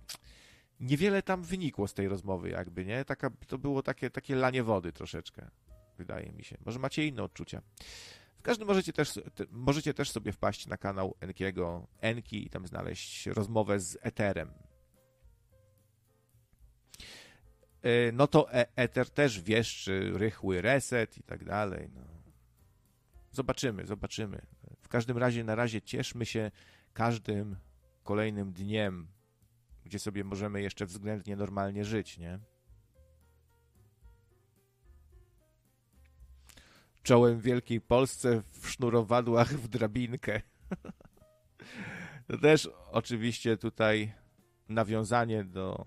[0.80, 3.06] niewiele tam wynikło z tej rozmowy jakby, nie?
[3.06, 5.50] Taka, to było takie, takie lanie wody troszeczkę,
[5.98, 6.58] wydaje mi się.
[6.66, 7.62] Może macie inne odczucia.
[8.40, 12.68] W każdym możecie też, te, możecie też sobie wpaść na kanał Enkiego, Enki i tam
[12.68, 14.50] znaleźć rozmowę z Etherem.
[17.82, 21.90] E, no to e- Ether też wieszczy rychły reset i tak dalej.
[21.96, 22.02] No.
[23.32, 24.42] Zobaczymy, zobaczymy.
[24.82, 26.52] W każdym razie na razie cieszmy się
[26.94, 27.56] każdym
[28.04, 29.08] kolejnym dniem,
[29.88, 32.40] gdzie sobie możemy jeszcze względnie normalnie żyć, nie?
[37.04, 40.42] Czołem Wielkiej Polsce w sznurowadłach w drabinkę.
[42.28, 44.14] To też oczywiście tutaj
[44.70, 45.86] nawiązanie do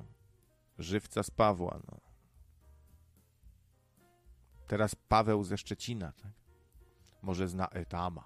[0.78, 1.80] żywca z Pawła.
[1.88, 2.00] No.
[4.66, 6.32] Teraz Paweł ze Szczecina, tak?
[7.22, 8.24] Może zna Etama.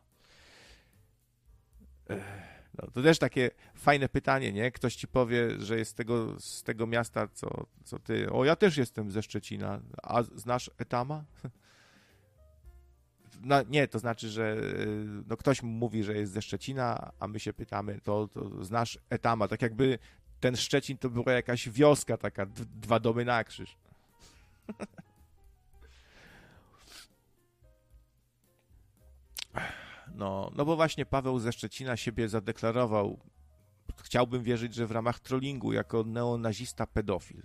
[2.79, 4.71] No, to też takie fajne pytanie, nie?
[4.71, 8.31] Ktoś ci powie, że jest z tego, z tego miasta, co, co ty.
[8.31, 9.81] O, ja też jestem ze Szczecina.
[10.03, 11.25] A znasz Etama?
[13.45, 14.57] No, nie, to znaczy, że
[15.27, 19.49] no, ktoś mówi, że jest ze Szczecina, a my się pytamy, to, to znasz Etama.
[19.49, 19.99] Tak jakby
[20.41, 22.47] ten Szczecin to była jakaś wioska taka,
[22.81, 23.77] dwa domy na krzyż.
[30.15, 33.19] No, no bo właśnie Paweł ze Szczecina siebie zadeklarował,
[34.03, 37.43] chciałbym wierzyć, że w ramach trollingu, jako neonazista pedofil.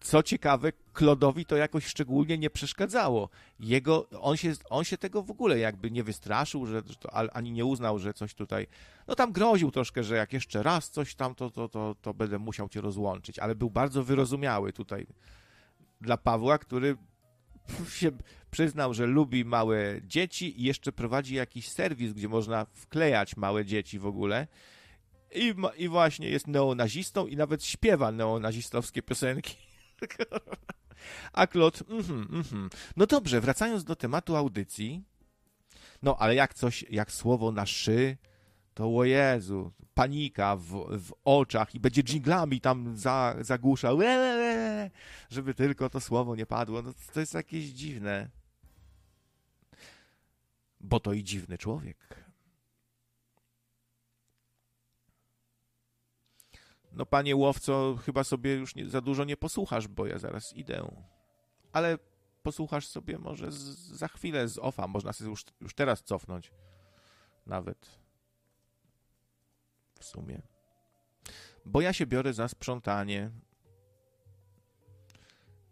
[0.00, 3.28] Co ciekawe, Klodowi to jakoś szczególnie nie przeszkadzało.
[3.60, 7.64] Jego, on, się, on się tego w ogóle jakby nie wystraszył, że, to, ani nie
[7.64, 8.66] uznał, że coś tutaj.
[9.08, 12.38] No tam groził troszkę, że jak jeszcze raz coś tam, to, to, to, to będę
[12.38, 13.38] musiał cię rozłączyć.
[13.38, 15.06] Ale był bardzo wyrozumiały tutaj
[16.00, 16.96] dla Pawła, który
[18.00, 18.10] się
[18.50, 23.98] przyznał, że lubi małe dzieci i jeszcze prowadzi jakiś serwis, gdzie można wklejać małe dzieci
[23.98, 24.46] w ogóle.
[25.34, 29.56] I, I właśnie jest neonazistą i nawet śpiewa neonazistowskie piosenki.
[31.32, 32.70] A Klot, mhm, mhm.
[32.96, 35.04] No dobrze, wracając do tematu audycji.
[36.02, 38.16] No, ale jak coś, jak słowo na szy,
[38.78, 43.98] to o Jezu, panika w, w oczach i będzie dżinglami tam za, zagłuszał,
[45.30, 46.82] żeby tylko to słowo nie padło.
[46.82, 48.30] No, to jest jakieś dziwne.
[50.80, 52.24] Bo to i dziwny człowiek.
[56.92, 60.90] No, panie łowco, chyba sobie już nie, za dużo nie posłuchasz, bo ja zaraz idę.
[61.72, 61.98] Ale
[62.42, 64.86] posłuchasz sobie może z, za chwilę z ofa.
[64.86, 66.50] Można sobie już, już teraz cofnąć.
[67.46, 68.07] Nawet.
[69.98, 70.42] W sumie.
[71.64, 73.30] Bo ja się biorę za sprzątanie.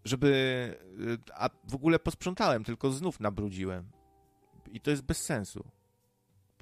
[0.05, 0.29] Żeby.
[1.01, 3.91] y, A w ogóle posprzątałem, tylko znów nabrudziłem.
[4.73, 5.65] I to jest bez sensu.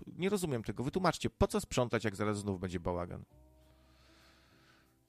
[0.07, 0.85] Nie rozumiem tego.
[0.85, 3.24] Wytłumaczcie, po co sprzątać, jak zaraz znów będzie bałagan?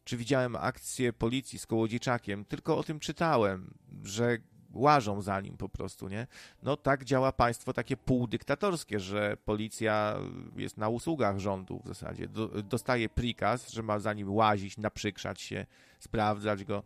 [0.06, 3.74] czy widziałem akcję policji z Kołodziejczakiem, tylko o tym czytałem,
[4.04, 4.38] że
[4.76, 6.28] łażą za nim po prostu, nie?
[6.64, 10.16] No tak działa państwo takie półdyktatorskie, że policja
[10.56, 12.28] jest na usługach rządu w zasadzie.
[12.28, 15.66] Do, dostaje prikaz, że ma za nim łazić, naprzykrzać się,
[16.00, 16.84] sprawdzać go.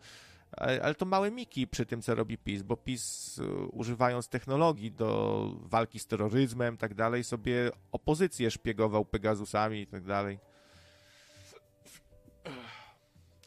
[0.52, 5.52] Ale to małe miki przy tym, co robi PiS, bo PiS y, używając technologii do
[5.62, 10.40] walki z terroryzmem tak dalej, sobie opozycję szpiegował Pegasusami i tak dalej.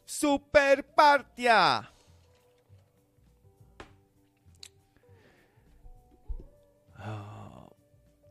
[0.07, 1.87] Super partia!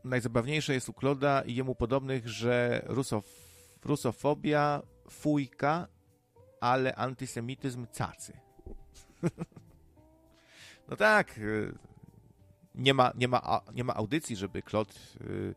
[0.04, 3.24] Najzabawniejsze jest u Kloda i jemu podobnych, że rusof,
[3.84, 5.88] rusofobia, fujka,
[6.60, 8.40] ale antysemityzm cacy.
[10.88, 11.78] no tak, y,
[12.74, 15.54] nie ma, nie, ma, nie ma audycji, żeby Klod y,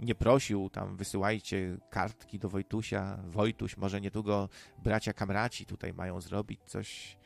[0.00, 4.48] nie prosił, tam wysyłajcie kartki do Wojtusia, Wojtuś, może niedługo
[4.84, 7.16] bracia kamraci tutaj mają zrobić coś,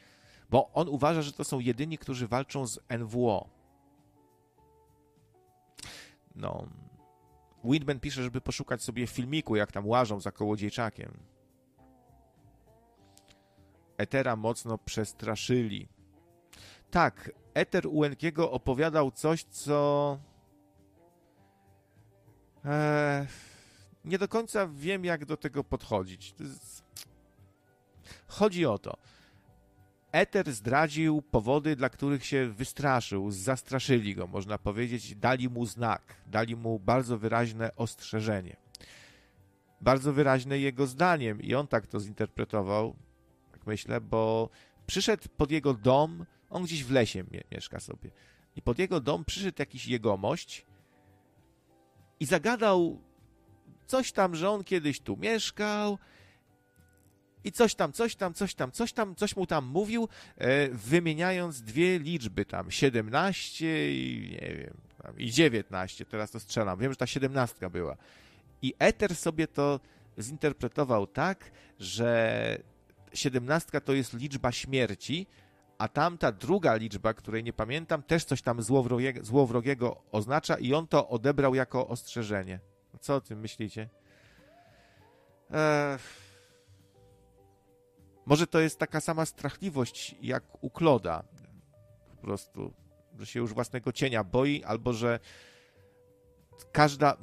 [0.51, 3.62] bo on uważa, że to są jedyni, którzy walczą z NWO.
[6.35, 6.67] No,
[7.65, 11.19] Windman pisze, żeby poszukać sobie filmiku, jak tam łażą za kołodziejczakiem.
[13.99, 15.89] Etera mocno przestraszyli.
[16.91, 20.19] Tak, Eter u Enkiego opowiadał coś, co
[22.65, 23.27] E,
[24.05, 26.35] nie do końca wiem, jak do tego podchodzić.
[28.27, 28.97] Chodzi o to.
[30.13, 36.57] Eter zdradził powody, dla których się wystraszył, zastraszyli go, można powiedzieć, dali mu znak, dali
[36.57, 38.57] mu bardzo wyraźne ostrzeżenie.
[39.81, 41.43] Bardzo wyraźne jego zdaniem.
[41.43, 42.97] I on tak to zinterpretował,
[43.53, 44.49] tak myślę, bo
[44.87, 48.11] przyszedł pod jego dom, on gdzieś w lesie mieszka sobie,
[48.57, 50.67] i pod jego dom przyszedł jakiś jegomość
[52.21, 53.01] i zagadał
[53.87, 55.99] coś tam, że on kiedyś tu mieszkał,
[57.45, 61.63] i coś tam, coś tam, coś tam, coś tam, coś mu tam mówił, e, wymieniając
[61.63, 64.75] dwie liczby tam, 17 i nie wiem,
[65.19, 67.97] i 19, teraz to strzelam, wiem, że ta 17 była.
[68.63, 69.81] I Eter sobie to
[70.19, 72.59] zinterpretował tak, że
[73.13, 75.27] 17 to jest liczba śmierci,
[75.79, 80.87] a tamta druga liczba, której nie pamiętam, też coś tam złowrogiego, złowrogiego oznacza i on
[80.87, 82.61] to odebrał jako ostrzeżenie.
[83.01, 83.89] Co o tym myślicie?
[85.51, 85.99] Eee...
[88.27, 91.25] Może to jest taka sama strachliwość jak u Kloda.
[92.11, 92.73] Po prostu,
[93.19, 95.21] że się już własnego cienia boi, albo że
[96.73, 97.17] każda,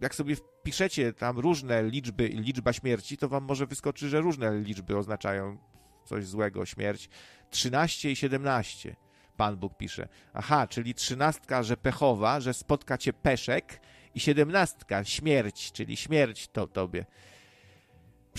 [0.00, 4.96] jak sobie wpiszecie tam różne liczby liczba śmierci, to wam może wyskoczy, że różne liczby
[4.96, 5.58] oznaczają
[6.04, 7.08] coś złego, śmierć.
[7.50, 8.96] 13 i 17.
[9.36, 10.08] Pan Bóg pisze.
[10.34, 13.80] Aha, czyli trzynastka, że pechowa, że spotka cię peszek
[14.14, 17.06] i siedemnastka, śmierć, czyli śmierć to tobie.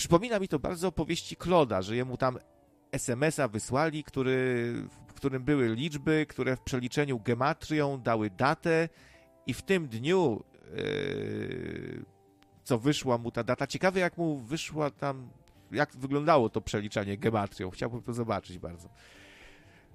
[0.00, 2.38] Przypomina mi to bardzo opowieści Kloda, że jemu tam
[2.92, 4.74] SMS-a wysłali, który,
[5.08, 8.88] w którym były liczby, które w przeliczeniu gematrią dały datę
[9.46, 10.44] i w tym dniu,
[10.76, 12.04] yy,
[12.64, 15.30] co wyszła mu ta data, ciekawe jak mu wyszła tam,
[15.70, 18.88] jak wyglądało to przeliczanie gematrią, chciałbym to zobaczyć bardzo.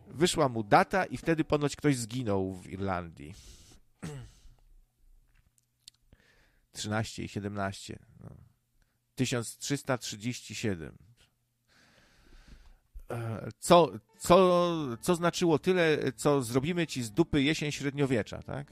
[0.08, 3.34] Wyszła mu data i wtedy ponoć ktoś zginął w Irlandii.
[6.72, 8.00] 13 i 17.
[8.20, 8.45] No.
[9.16, 10.98] 1337.
[13.12, 18.68] E, co, co, co znaczyło tyle, co zrobimy ci z dupy jesień średniowiecza, tak?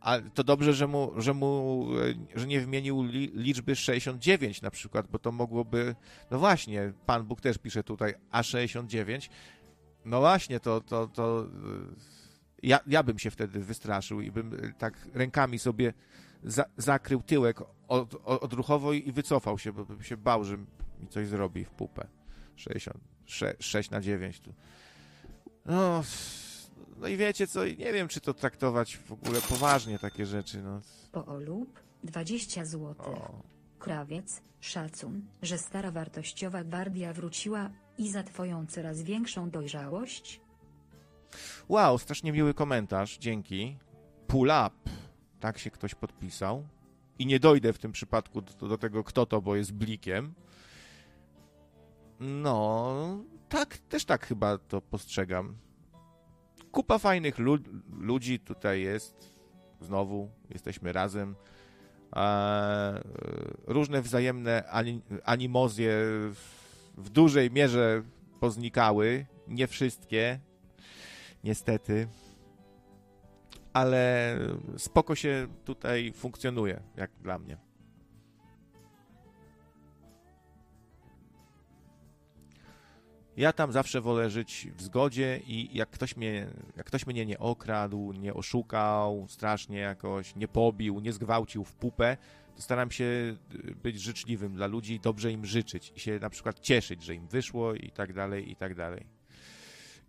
[0.00, 1.86] A to dobrze, że mu, że mu
[2.34, 5.94] e, że nie wymienił li, liczby 69 na przykład, bo to mogłoby.
[6.30, 9.30] No właśnie, Pan Bóg też pisze tutaj A69.
[10.04, 11.46] No właśnie, to, to, to
[12.62, 15.92] ja, ja bym się wtedy wystraszył i bym tak rękami sobie
[16.44, 20.56] za, zakrył tyłek od, od, odruchowo i wycofał się, bo bym się bał, że
[21.00, 22.06] mi coś zrobi w pupę.
[22.56, 24.54] 66 na 9 tu.
[25.66, 26.02] No,
[26.96, 30.62] no i wiecie co, nie wiem, czy to traktować w ogóle poważnie takie rzeczy.
[30.62, 30.80] No.
[31.12, 32.94] Poolub 20 zł.
[32.98, 33.42] O.
[33.78, 40.40] Krawiec, szacun, że stara wartościowa gwardia wróciła i za twoją coraz większą dojrzałość?
[41.68, 43.76] Wow, strasznie miły komentarz, dzięki.
[44.26, 45.01] Pull up
[45.42, 46.66] tak się ktoś podpisał.
[47.18, 50.34] I nie dojdę w tym przypadku do, do tego, kto to, bo jest blikiem.
[52.20, 52.94] No,
[53.48, 55.56] tak, też tak chyba to postrzegam.
[56.72, 57.58] Kupa fajnych lu
[57.98, 59.32] ludzi tutaj jest.
[59.80, 61.36] Znowu jesteśmy razem.
[62.16, 63.02] E,
[63.66, 64.64] różne wzajemne
[65.24, 65.92] animozje
[66.96, 68.02] w dużej mierze
[68.40, 69.26] poznikały.
[69.48, 70.40] Nie wszystkie,
[71.44, 72.08] niestety
[73.72, 74.38] ale
[74.76, 77.58] spoko się tutaj funkcjonuje, jak dla mnie.
[83.36, 86.46] Ja tam zawsze wolę żyć w zgodzie i jak ktoś mnie,
[86.76, 92.16] jak ktoś mnie nie okradł, nie oszukał strasznie jakoś, nie pobił, nie zgwałcił w pupę,
[92.56, 93.36] to staram się
[93.82, 97.74] być życzliwym dla ludzi, dobrze im życzyć i się na przykład cieszyć, że im wyszło
[97.74, 99.21] i tak dalej, i tak dalej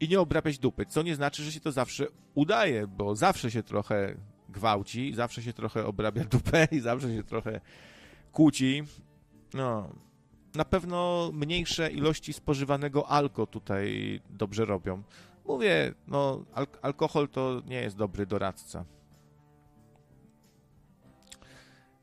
[0.03, 3.63] i nie obrabiać dupy, co nie znaczy, że się to zawsze udaje, bo zawsze się
[3.63, 4.15] trochę
[4.49, 7.61] gwałci, zawsze się trochę obrabia dupę i zawsze się trochę
[8.31, 8.84] kłóci.
[9.53, 9.89] No,
[10.55, 15.03] na pewno mniejsze ilości spożywanego alko tutaj dobrze robią.
[15.45, 18.85] Mówię, no, al alkohol to nie jest dobry doradca.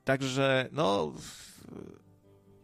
[0.04, 1.12] Także, no,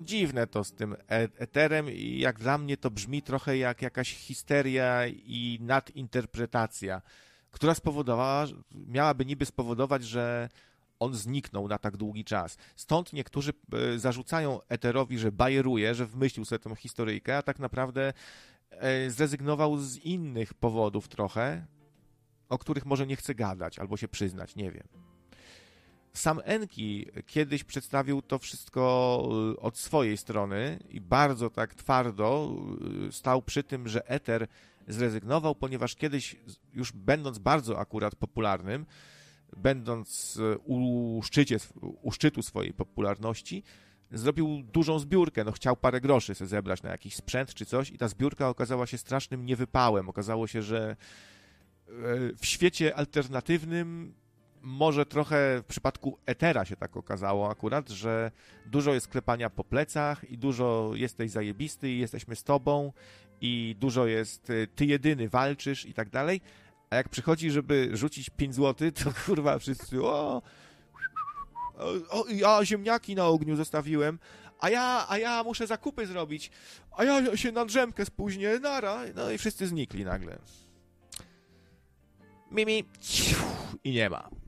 [0.01, 4.15] dziwne to z tym e- eterem i jak dla mnie to brzmi trochę jak jakaś
[4.15, 7.03] histeria i nadinterpretacja,
[7.51, 10.49] która spowodowała, miałaby niby spowodować, że
[11.01, 12.57] on zniknął na tak długi czas.
[12.77, 18.13] Stąd niektórzy e, zarzucają eterowi, że bajeruje, że wymyślił sobie tę historyjkę, a tak naprawdę
[18.71, 21.67] e, zrezygnował z innych powodów trochę,
[22.49, 25.06] o których może nie chce gadać albo się przyznać, nie wiem.
[26.17, 29.23] Sam Enki kiedyś przedstawił to wszystko
[29.55, 32.57] y, od swojej strony i bardzo tak twardo
[33.09, 34.47] y, stał przy tym, że Ether
[34.89, 36.37] zrezygnował, ponieważ kiedyś,
[36.75, 38.87] już będąc bardzo akurat popularnym,
[39.57, 41.57] będąc e, u, szczycie,
[42.03, 43.63] u szczytu swojej popularności,
[44.11, 47.99] zrobił dużą zbiórkę, no chciał parę groszy sobie zebrać na jakiś sprzęt czy coś i
[47.99, 50.09] ta zbiórka okazała się strasznym niewypałem.
[50.09, 50.97] Okazało się, że
[52.37, 54.15] w świecie alternatywnym
[54.67, 58.31] może trochę w przypadku Etera się tak okazało akurat, że
[58.67, 62.93] dużo jest klepania po plecach i dużo jesteś zajebisty i jesteśmy z tobą
[63.41, 66.41] i dużo jest e, ty jedyny walczysz i tak dalej,
[66.91, 70.43] a jak przychodzi, żeby rzucić 5 zł, to kurwa wszyscy o,
[72.11, 74.19] o, ja ziemniaki na ogniu zostawiłem,
[74.61, 76.51] a ja, a ja muszę zakupy zrobić,
[76.97, 80.39] a ja się na drzemkę spóźnię, nara, no i wszyscy znikli nagle.
[82.51, 82.85] Mimi
[83.85, 84.46] i nie ma.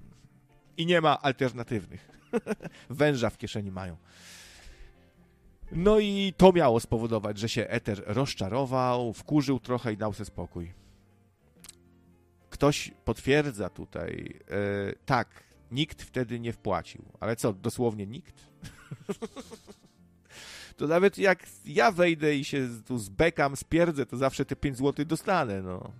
[0.78, 2.08] I nie ma alternatywnych.
[2.90, 3.96] Węża w kieszeni mają.
[5.72, 10.72] No i to miało spowodować, że się Eter rozczarował, wkurzył trochę i dał sobie spokój.
[12.50, 15.28] Ktoś potwierdza tutaj, yy, tak,
[15.70, 17.04] nikt wtedy nie wpłacił.
[17.20, 18.34] Ale co, dosłownie nikt?
[20.76, 25.04] to nawet jak ja wejdę i się tu zbekam, spierdzę, to zawsze te 5 zł
[25.06, 25.92] dostanę, no.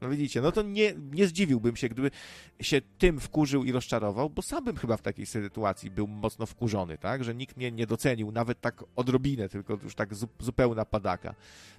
[0.00, 2.10] No widzicie, no to nie, nie zdziwiłbym się, gdyby
[2.60, 6.98] się tym wkurzył i rozczarował, bo sam bym chyba w takiej sytuacji był mocno wkurzony,
[6.98, 7.24] tak?
[7.24, 11.34] Że nikt mnie nie docenił, nawet tak odrobinę, tylko już tak zu, zupełna padaka.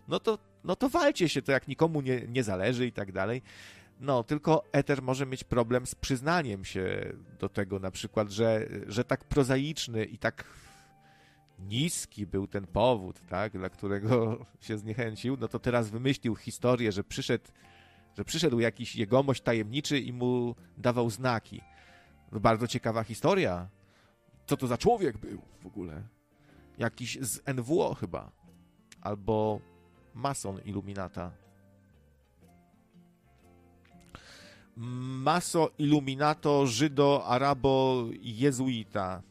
[0.07, 3.41] No to, no to walcie się, to jak nikomu nie, nie zależy i tak dalej.
[3.99, 9.03] No, tylko Ether może mieć problem z przyznaniem się do tego, na przykład, że, że
[9.03, 10.43] tak prozaiczny i tak
[11.59, 17.03] niski był ten powód, tak, dla którego się zniechęcił, no to teraz wymyślił historię, że
[17.03, 17.45] przyszedł
[18.19, 21.61] że przyszedł jakiś jegomość tajemniczy i mu dawał znaki.
[22.31, 23.69] No bardzo ciekawa historia.
[24.45, 26.03] Co to za człowiek był w ogóle?
[26.77, 28.31] Jakiś z NWO chyba.
[29.01, 29.59] Albo
[30.13, 31.31] mason iluminata.
[34.75, 39.21] Maso iluminato Żydo Arabo Jezuita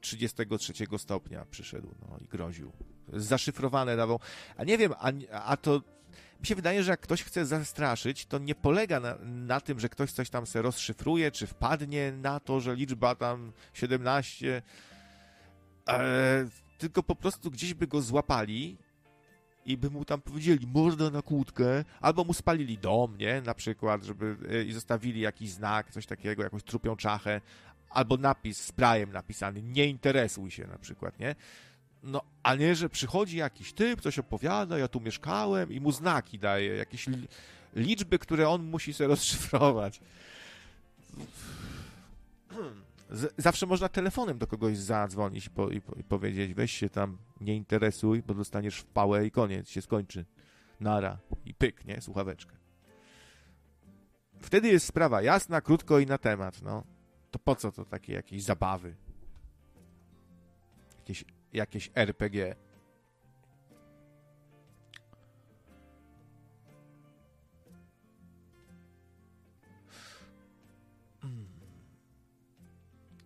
[0.00, 2.72] 33 stopnia przyszedł no, i groził.
[3.12, 4.20] Zaszyfrowane dawał.
[4.56, 5.12] A nie wiem, a,
[5.44, 5.95] a to
[6.40, 9.88] mi się wydaje, że jak ktoś chce zastraszyć, to nie polega na, na tym, że
[9.88, 14.62] ktoś coś tam se rozszyfruje, czy wpadnie na to, że liczba tam 17,
[15.88, 16.48] e,
[16.78, 18.76] tylko po prostu gdzieś by go złapali
[19.66, 24.02] i by mu tam powiedzieli morda na kłódkę, albo mu spalili dom, nie, na przykład,
[24.02, 27.40] żeby e, i zostawili jakiś znak, coś takiego, jakąś trupią czachę,
[27.90, 31.34] albo napis sprayem napisany, nie interesuj się na przykład, nie?
[32.06, 36.38] No, a nie, że przychodzi jakiś typ, coś opowiada, ja tu mieszkałem i mu znaki
[36.38, 37.06] daje, jakieś
[37.76, 40.00] liczby, które on musi sobie rozszyfrować.
[43.36, 47.56] Zawsze można telefonem do kogoś zadzwonić i, po, i, i, powiedzieć, weź się tam, nie
[47.56, 50.24] interesuj, bo dostaniesz w pałę i koniec, się skończy.
[50.80, 51.18] Nara.
[51.44, 52.00] I pyk, nie?
[52.00, 52.56] Słuchaweczkę.
[54.40, 56.84] Wtedy jest sprawa jasna, krótko i na temat, no.
[57.30, 58.94] To po co to takie jakieś zabawy?
[60.98, 61.24] Jakieś
[61.56, 62.54] jakieś RPG.
[71.22, 71.46] Hmm.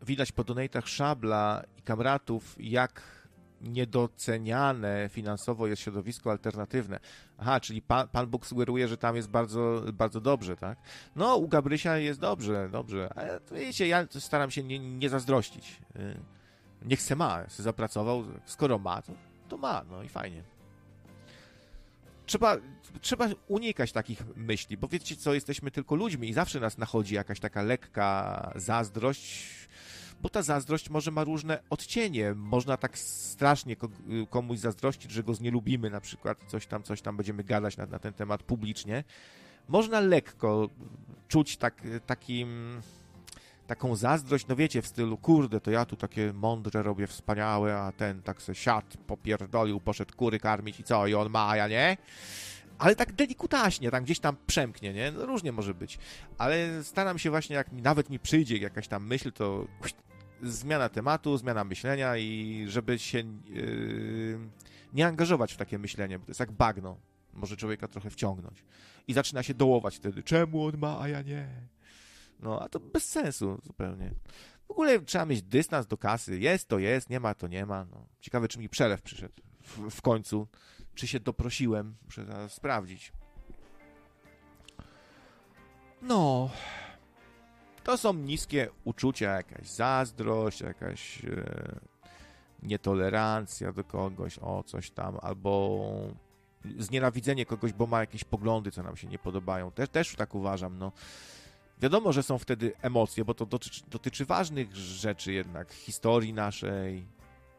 [0.02, 3.20] Widać po donatach Szabla i kamratów, jak
[3.60, 7.00] niedoceniane finansowo jest środowisko alternatywne.
[7.38, 10.78] Aha, czyli pan, pan Bóg sugeruje, że tam jest bardzo, bardzo dobrze, tak?
[11.16, 15.80] No, u Gabrysia jest dobrze, dobrze, ale wiecie, ja staram się nie, nie zazdrościć.
[16.82, 19.12] Niech se ma, zapracował, skoro ma, to,
[19.48, 20.42] to ma, no i fajnie.
[22.26, 22.56] Trzeba,
[23.00, 27.40] trzeba unikać takich myśli, bo wiecie co, jesteśmy tylko ludźmi i zawsze nas nachodzi jakaś
[27.40, 29.48] taka lekka zazdrość,
[30.22, 32.34] bo ta zazdrość może ma różne odcienie.
[32.34, 33.76] Można tak strasznie
[34.30, 37.98] komuś zazdrościć, że go znielubimy na przykład, coś tam, coś tam będziemy gadać na, na
[37.98, 39.04] ten temat publicznie.
[39.68, 40.68] Można lekko
[41.28, 42.80] czuć tak, takim
[43.70, 47.92] taką zazdrość, no wiecie, w stylu, kurde, to ja tu takie mądre robię, wspaniałe, a
[47.92, 51.68] ten tak se siadł, popierdolił, poszedł kury karmić i co, i on ma, a ja
[51.68, 51.96] nie?
[52.78, 55.12] Ale tak delikutaśnie, tam gdzieś tam przemknie, nie?
[55.12, 55.98] No różnie może być.
[56.38, 59.66] Ale staram się właśnie, jak mi, nawet mi przyjdzie jakaś tam myśl, to
[60.42, 64.38] zmiana tematu, zmiana myślenia i żeby się yy,
[64.92, 66.96] nie angażować w takie myślenie, bo to jest jak bagno.
[67.34, 68.64] Może człowieka trochę wciągnąć.
[69.08, 71.48] I zaczyna się dołować wtedy, czemu on ma, a ja nie?
[72.42, 74.14] No, a to bez sensu zupełnie.
[74.68, 76.38] W ogóle trzeba mieć dystans do kasy.
[76.38, 77.84] Jest to jest, nie ma to nie ma.
[77.84, 78.06] No.
[78.20, 80.46] Ciekawe, czy mi przelew przyszedł w, w końcu.
[80.94, 81.96] Czy się doprosiłem.
[82.04, 83.12] Muszę teraz sprawdzić.
[86.02, 86.50] No.
[87.84, 91.80] To są niskie uczucia, jakaś zazdrość, jakaś e,
[92.62, 95.80] nietolerancja do kogoś, o coś tam, albo
[96.78, 99.70] znienawidzenie kogoś, bo ma jakieś poglądy, co nam się nie podobają.
[99.70, 100.92] Też, też tak uważam, no
[101.80, 107.06] Wiadomo, że są wtedy emocje, bo to dotyczy, dotyczy ważnych rzeczy jednak, historii naszej,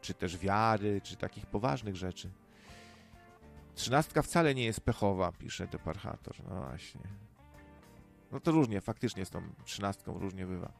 [0.01, 2.29] czy też wiary, czy takich poważnych rzeczy.
[3.75, 6.35] Trzynastka wcale nie jest pechowa, pisze Deparchator.
[6.49, 7.01] No właśnie.
[8.31, 10.71] No to różnie, faktycznie z tą trzynastką różnie bywa.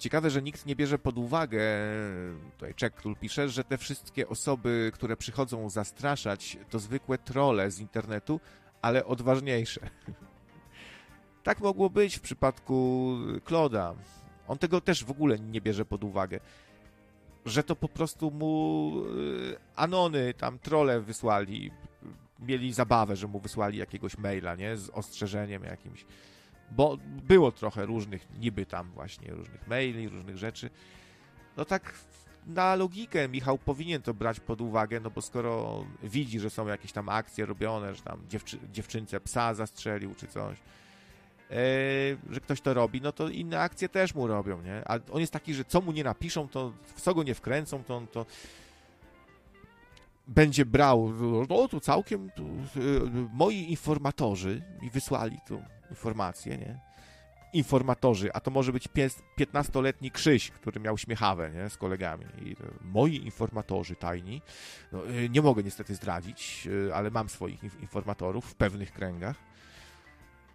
[0.00, 1.60] Ciekawe, że nikt nie bierze pod uwagę,
[2.52, 7.80] tutaj Czek Król pisze, że te wszystkie osoby, które przychodzą zastraszać, to zwykłe trole z
[7.80, 8.40] internetu,
[8.82, 9.80] ale odważniejsze.
[11.42, 13.94] tak mogło być w przypadku Kloda.
[14.48, 16.40] On tego też w ogóle nie bierze pod uwagę.
[17.44, 21.70] Że to po prostu mu y, anony, tam trole wysłali,
[22.38, 24.76] mieli zabawę, że mu wysłali jakiegoś maila, nie?
[24.76, 26.04] Z ostrzeżeniem jakimś
[26.70, 26.98] bo
[27.28, 30.70] było trochę różnych, niby tam właśnie różnych maili, różnych rzeczy.
[31.56, 31.94] No tak
[32.46, 36.92] na logikę Michał powinien to brać pod uwagę, no bo skoro widzi, że są jakieś
[36.92, 40.58] tam akcje robione, że tam dziewczy dziewczynce psa zastrzelił czy coś,
[41.50, 41.56] yy,
[42.30, 44.82] że ktoś to robi, no to inne akcje też mu robią, nie?
[44.88, 47.84] A on jest taki, że co mu nie napiszą, to w co go nie wkręcą,
[47.84, 48.26] to on to
[50.28, 51.12] będzie brał,
[51.48, 56.80] no tu całkiem tu, yy, moi informatorzy mi wysłali tu informacje, nie?
[57.52, 58.88] Informatorzy, a to może być
[59.38, 61.70] 15-letni Krzyś, który miał śmiechawę, nie?
[61.70, 62.24] Z kolegami.
[62.42, 64.42] I moi informatorzy tajni,
[64.92, 69.36] no, y, nie mogę niestety zdradzić, y, ale mam swoich informatorów w pewnych kręgach.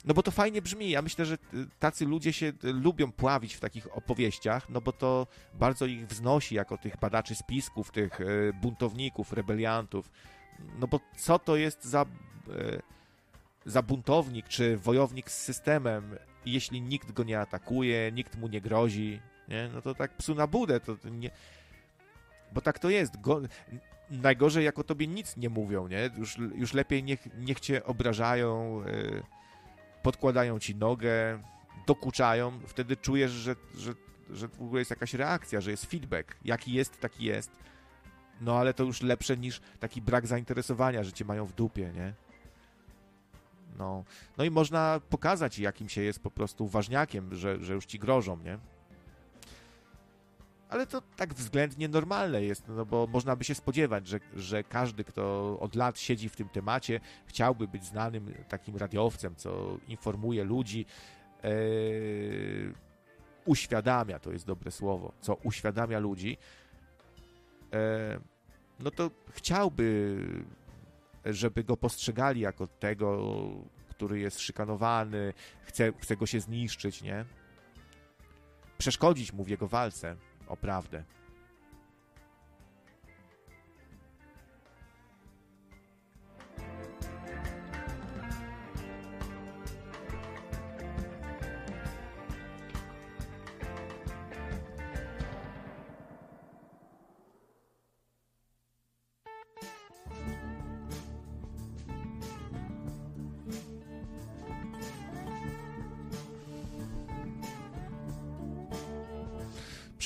[0.06, 0.90] No bo to fajnie brzmi.
[0.90, 1.38] Ja myślę, że
[1.80, 6.78] tacy ludzie się lubią pławić w takich opowieściach, no bo to bardzo ich wznosi jako
[6.78, 8.20] tych badaczy spisków, tych
[8.62, 10.12] buntowników, rebeliantów.
[10.80, 12.06] No bo co to jest za
[13.66, 16.16] za buntownik czy wojownik z systemem,
[16.46, 19.70] jeśli nikt go nie atakuje, nikt mu nie grozi, nie?
[19.74, 21.32] no to tak psu na budę, to, nie...
[22.54, 23.22] Bo tak to jest.
[23.22, 23.42] Go...
[24.10, 26.10] Najgorzej, jak o tobie nic nie mówią, nie?
[26.18, 29.24] Już, już lepiej niech, niech cię obrażają, yy,
[30.04, 31.40] podkładają ci nogę,
[31.88, 33.94] dokuczają, wtedy czujesz, że, że,
[34.30, 36.36] że w ogóle jest jakaś reakcja, że jest feedback.
[36.44, 37.52] Jaki jest, taki jest.
[38.42, 42.14] No ale to już lepsze niż taki brak zainteresowania, że cię mają w dupie, nie?
[43.78, 44.04] No,
[44.38, 48.38] no i można pokazać, jakim się jest po prostu ważniakiem, że, że już ci grożą,
[48.38, 48.60] nie?
[50.70, 55.04] Ale to tak względnie normalne jest, no bo można by się spodziewać, że, że każdy,
[55.04, 60.86] kto od lat siedzi w tym temacie, chciałby być znanym takim radiowcem, co informuje ludzi,
[61.44, 61.50] e,
[63.46, 66.38] uświadamia, to jest dobre słowo, co uświadamia ludzi,
[67.74, 68.20] e,
[68.80, 70.18] no to chciałby
[71.26, 73.36] żeby go postrzegali jako tego,
[73.90, 75.34] który jest szykanowany,
[75.64, 77.26] chce, chce go się zniszczyć, nie?
[78.78, 80.16] Przeszkodzić mu w jego walce
[80.48, 81.04] o prawdę.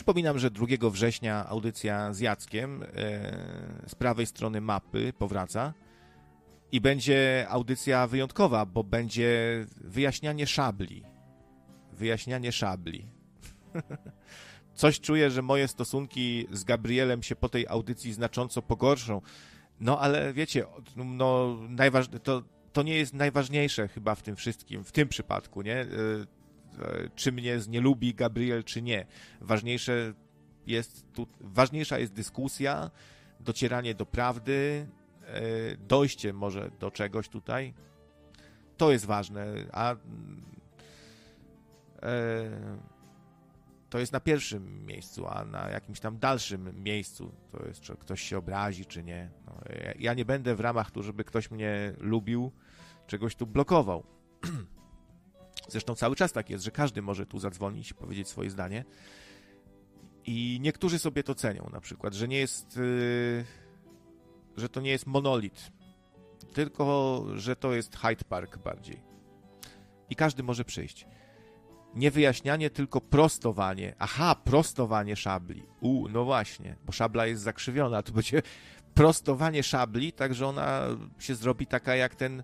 [0.09, 2.87] Przypominam, że 2 września audycja z Jackiem e,
[3.87, 5.73] z prawej strony mapy powraca
[6.71, 11.03] i będzie audycja wyjątkowa, bo będzie wyjaśnianie szabli.
[11.93, 13.07] Wyjaśnianie szabli.
[14.73, 19.21] Coś czuję, że moje stosunki z Gabrielem się po tej audycji znacząco pogorszą.
[19.79, 20.65] No ale wiecie,
[20.95, 22.07] no, najważ...
[22.23, 25.85] to, to nie jest najważniejsze chyba w tym wszystkim, w tym przypadku, nie?
[26.79, 29.05] E, czy mnie nie lubi Gabriel, czy nie.
[29.41, 30.13] Ważniejsze
[30.67, 32.91] jest tu, ważniejsza jest dyskusja,
[33.39, 34.87] docieranie do prawdy,
[35.25, 35.41] e,
[35.77, 37.73] dojście może do czegoś tutaj.
[38.77, 39.95] To jest ważne, a
[42.01, 42.77] e,
[43.89, 48.21] to jest na pierwszym miejscu, a na jakimś tam dalszym miejscu to jest, czy ktoś
[48.21, 49.29] się obrazi, czy nie.
[49.45, 49.53] No,
[49.99, 52.51] ja nie będę w ramach tu, żeby ktoś mnie lubił,
[53.07, 54.03] czegoś tu blokował.
[55.69, 58.85] Zresztą cały czas tak jest, że każdy może tu zadzwonić, powiedzieć swoje zdanie.
[60.25, 63.45] I niektórzy sobie to cenią, na przykład, że nie jest, yy,
[64.57, 65.71] że to nie jest monolit,
[66.53, 69.01] tylko że to jest Hyde Park bardziej.
[70.09, 71.05] I każdy może przyjść.
[71.95, 73.95] Nie wyjaśnianie, tylko prostowanie.
[73.99, 75.63] Aha, prostowanie szabli.
[75.81, 78.41] U, no właśnie, bo szabla jest zakrzywiona, to będzie
[78.93, 80.81] prostowanie szabli, tak że ona
[81.19, 82.43] się zrobi taka jak ten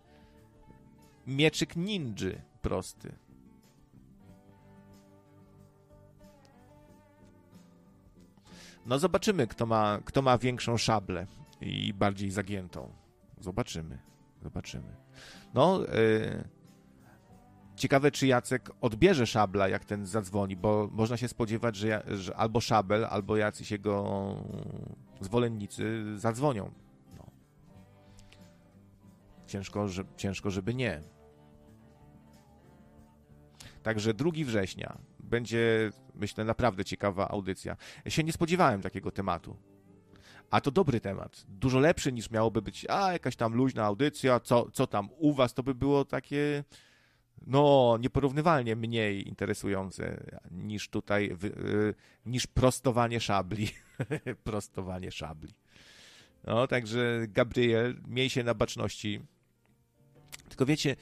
[1.28, 3.16] mieczyk ninży prosty.
[8.86, 11.28] No zobaczymy, kto ma, kto ma większą szablę.
[11.62, 12.94] i bardziej zagiętą.
[13.40, 14.00] Zobaczymy.
[14.44, 14.96] Zobaczymy.
[15.54, 16.44] No, yy,
[17.76, 22.62] ciekawe, czy Jacek odbierze szabla, jak ten zadzwoni, bo można się spodziewać, że, że albo
[22.62, 24.36] szabel, albo jacyś jego
[25.22, 26.72] zwolennicy zadzwonią.
[27.18, 27.26] No.
[29.48, 31.15] Ciężko, że, ciężko, żeby nie.
[33.86, 37.78] Także 2 września będzie, myślę, naprawdę ciekawa audycja.
[38.06, 39.58] Ja się nie spodziewałem takiego tematu.
[40.52, 41.44] A to dobry temat.
[41.48, 45.54] Dużo lepszy niż miałoby być, a jakaś tam luźna audycja, co, co tam u was,
[45.54, 46.64] to by było takie,
[47.48, 51.94] no, nieporównywalnie mniej interesujące niż tutaj, y,
[52.26, 53.70] niż prostowanie szabli.
[54.44, 55.54] prostowanie szabli.
[56.44, 59.22] No, także Gabriel, miej się na baczności.
[60.50, 60.96] Tylko wiecie,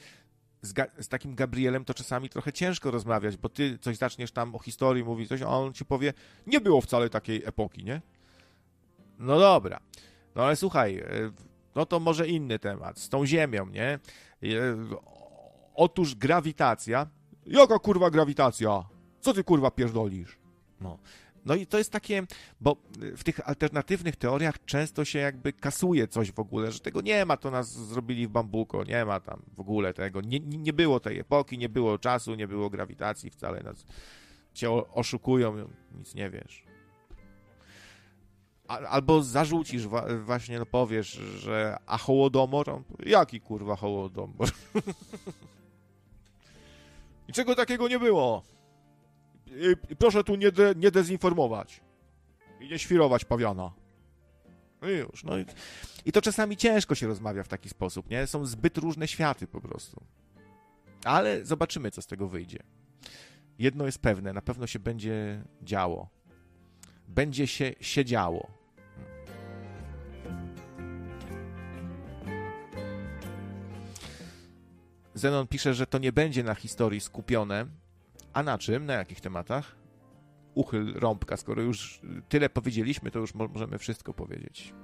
[0.64, 4.58] z, z, takim Gabrielem to czasami trochę ciężko rozmawiać, bo ty coś zaczniesz tam o
[4.58, 6.12] historii mówić, coś, a on ci powie,
[6.46, 8.00] nie było wcale takiej epoki, nie?
[9.18, 9.80] No dobra.
[10.34, 11.04] No ale słuchaj, e,
[11.74, 12.98] no to może inny temat.
[12.98, 13.88] Z tą Ziemią, nie?
[13.88, 13.98] E,
[15.74, 17.06] otóż grawitacja.
[17.46, 18.84] Jaka kurwa grawitacja?
[19.20, 20.38] Co ty kurwa pierdolisz?
[20.80, 20.98] No.
[21.44, 22.22] No i to jest takie,
[22.60, 22.76] bo
[23.16, 27.36] w tych alternatywnych teoriach często się jakby kasuje coś w ogóle, że tego nie ma,
[27.36, 31.18] to nas zrobili w bambuko, nie ma tam w ogóle tego, nie, nie było tej
[31.18, 33.86] epoki, nie było czasu, nie było grawitacji, wcale nas
[34.54, 35.68] cię oszukują,
[35.98, 36.64] nic nie wiesz.
[38.68, 39.86] Albo zarzucisz
[40.24, 42.82] właśnie, no powiesz, że a hołodomor?
[43.06, 44.48] Jaki kurwa hołodomor?
[47.28, 48.42] I czego takiego nie było?
[49.90, 51.80] I proszę tu nie, de, nie dezinformować.
[52.60, 53.72] I nie świrować pawiana.
[54.82, 55.24] No i już.
[55.24, 55.44] No i,
[56.04, 58.26] I to czasami ciężko się rozmawia w taki sposób, nie?
[58.26, 60.04] Są zbyt różne światy po prostu.
[61.04, 62.58] Ale zobaczymy, co z tego wyjdzie.
[63.58, 66.08] Jedno jest pewne, na pewno się będzie działo.
[67.08, 68.50] Będzie się siedziało.
[75.14, 77.66] Zenon pisze, że to nie będzie na historii skupione.
[78.34, 78.86] A na czym?
[78.86, 79.76] Na jakich tematach?
[80.54, 81.36] Uchyl rąbka.
[81.36, 84.74] Skoro już tyle powiedzieliśmy, to już możemy wszystko powiedzieć.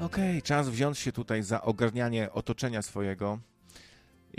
[0.00, 3.38] Okej, okay, czas wziąć się tutaj za ogarnianie otoczenia swojego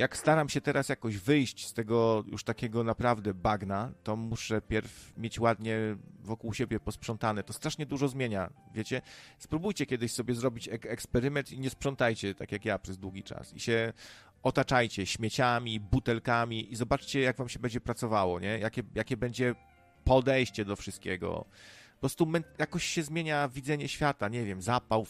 [0.02, 5.14] jak staram się teraz jakoś wyjść z tego już takiego naprawdę bagna, to muszę pierw
[5.18, 5.78] mieć ładnie
[6.24, 7.44] wokół siebie posprzątane.
[7.44, 9.02] To strasznie dużo zmienia, wiecie?
[9.38, 13.54] Spróbujcie kiedyś sobie zrobić ek eksperyment i nie sprzątajcie tak jak ja przez długi czas.
[13.54, 13.94] I się
[14.44, 18.60] otaczajcie śmieciami, butelkami i zobaczcie, jak wam się będzie pracowało, nie?
[18.60, 19.56] Jakie, jakie będzie
[20.04, 21.46] podejście do wszystkiego.
[21.94, 25.06] Po prostu jakoś się zmienia widzenie świata, nie wiem, zapał,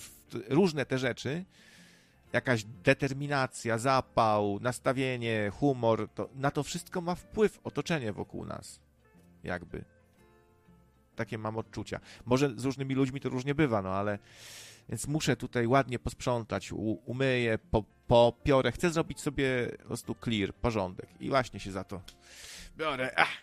[0.50, 1.46] różne te rzeczy
[2.34, 8.80] jakaś determinacja, zapał, nastawienie, humor, to, na to wszystko ma wpływ otoczenie wokół nas.
[9.44, 9.84] Jakby.
[11.16, 12.00] Takie mam odczucia.
[12.26, 14.20] Może z różnymi ludźmi to różnie bywa, no ale.
[14.90, 18.72] Więc muszę tutaj ładnie posprzątać, u, umyję, po, popiorę.
[18.72, 21.10] Chcę zrobić sobie po prostu clear, porządek.
[21.20, 22.02] I właśnie się za to
[22.78, 23.12] biorę.
[23.16, 23.38] Ach.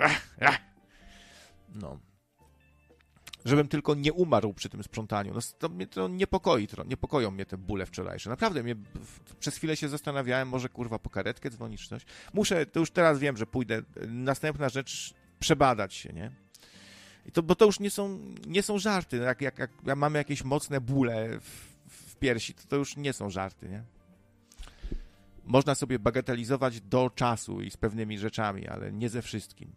[0.00, 0.58] Ach, ach.
[1.74, 1.98] No
[3.48, 5.34] żebym tylko nie umarł przy tym sprzątaniu.
[5.34, 8.30] No, to mnie to niepokoi, to, niepokoją mnie te bóle wczorajsze.
[8.30, 8.76] Naprawdę, mnie,
[9.40, 12.02] przez chwilę się zastanawiałem, może kurwa po karetkę dzwonić coś.
[12.32, 13.82] Muszę, to już teraz wiem, że pójdę.
[14.08, 16.30] Następna rzecz, przebadać się, nie?
[17.26, 19.16] I to, bo to już nie są, nie są żarty.
[19.16, 23.30] Jak, jak, jak mamy jakieś mocne bóle w, w piersi, to to już nie są
[23.30, 23.82] żarty, nie?
[25.44, 29.72] Można sobie bagatelizować do czasu i z pewnymi rzeczami, ale nie ze wszystkim.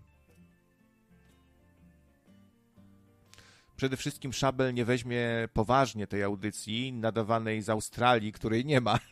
[3.82, 9.00] Przede wszystkim Szabel nie weźmie poważnie tej audycji nadawanej z Australii, której nie ma.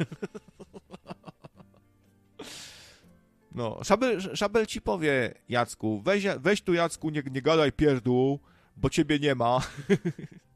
[3.51, 8.39] No, Szabel, Szabel ci powie, Jacku, weź, weź tu Jacku, nie, nie gadaj pierdół,
[8.77, 9.61] bo ciebie nie ma.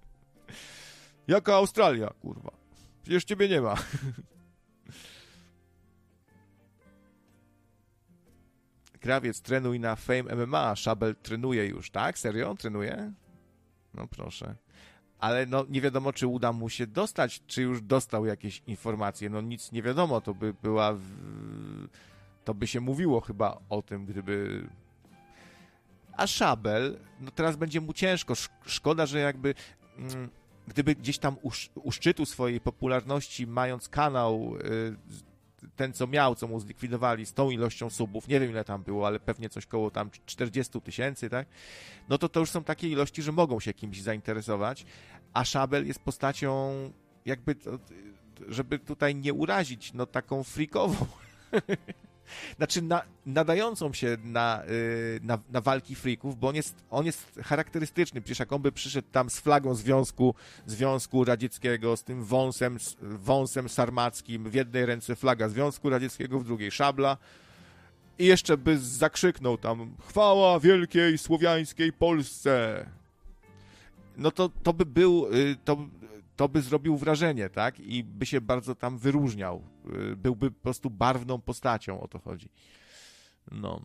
[1.27, 2.51] Jaka Australia, kurwa?
[3.03, 3.75] Przecież ciebie nie ma.
[9.01, 10.75] Krawiec, trenuj na Fame MMA.
[10.75, 12.19] Szabel trenuje już, tak?
[12.19, 12.55] Serio?
[12.55, 13.13] Trenuje?
[13.93, 14.55] No proszę.
[15.19, 19.29] Ale no nie wiadomo, czy uda mu się dostać, czy już dostał jakieś informacje.
[19.29, 20.97] No nic nie wiadomo, to by była.
[22.45, 24.67] To by się mówiło chyba o tym, gdyby.
[26.17, 28.33] A Szabel, no teraz będzie mu ciężko.
[28.65, 29.55] Szkoda, że jakby.
[29.97, 30.29] Mm,
[30.67, 34.95] gdyby gdzieś tam u, u szczytu swojej popularności, mając kanał y,
[35.75, 39.07] ten, co miał, co mu zlikwidowali z tą ilością subów, nie wiem ile tam było,
[39.07, 41.47] ale pewnie coś koło tam 40 tysięcy, tak?
[42.09, 44.85] No to to już są takie ilości, że mogą się kimś zainteresować,
[45.33, 46.73] a Szabel jest postacią
[47.25, 47.55] jakby,
[48.47, 51.05] żeby tutaj nie urazić, no taką frikową.
[52.57, 57.39] znaczy na, nadającą się na, y, na, na, walki frików, bo on jest, on jest
[57.43, 58.21] charakterystyczny.
[58.21, 63.69] Przecież jak on by przyszedł tam z flagą Związku, Związku Radzieckiego, z tym wąsem, wąsem
[63.69, 67.17] sarmackim, w jednej ręce flaga Związku Radzieckiego, w drugiej szabla,
[68.19, 72.85] i jeszcze by zakrzyknął tam chwała wielkiej słowiańskiej Polsce.
[74.17, 75.77] No to, to by był, y, to,
[76.35, 77.79] to by zrobił wrażenie, tak?
[77.79, 79.63] I by się bardzo tam wyróżniał.
[80.11, 82.49] Y, byłby po prostu barwną postacią, o to chodzi.
[83.51, 83.81] No.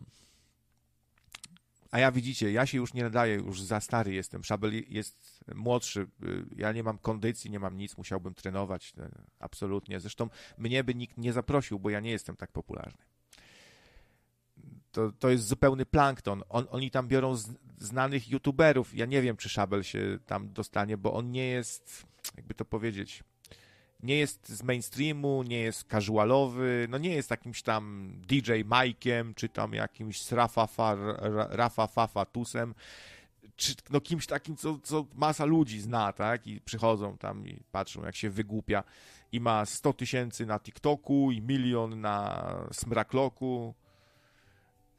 [1.91, 4.43] A ja widzicie, ja się już nie nadaję, już za stary jestem.
[4.43, 6.07] Szabel jest młodszy.
[6.23, 8.93] Y, ja nie mam kondycji, nie mam nic, musiałbym trenować.
[9.39, 9.99] Absolutnie.
[9.99, 13.09] Zresztą mnie by nikt nie zaprosił, bo ja nie jestem tak popularny
[14.91, 16.43] to, to jest zupełny plankton.
[16.49, 17.47] On, oni tam biorą z,
[17.77, 18.95] znanych youtuberów.
[18.95, 22.05] Ja nie wiem, czy Szabel się tam dostanie, bo on nie jest,
[22.37, 23.23] jakby to powiedzieć,
[24.03, 29.49] nie jest z mainstreamu, nie jest casualowy, no nie jest jakimś tam DJ Mike'iem, czy
[29.49, 30.67] tam jakimś Rafa,
[31.49, 32.75] Rafa Fafa Tusem,
[33.55, 36.47] czy no kimś takim, co, co masa ludzi zna, tak?
[36.47, 38.83] I przychodzą tam i patrzą, jak się wygłupia
[39.31, 43.73] i ma 100 tysięcy na TikToku i milion na Smrakloku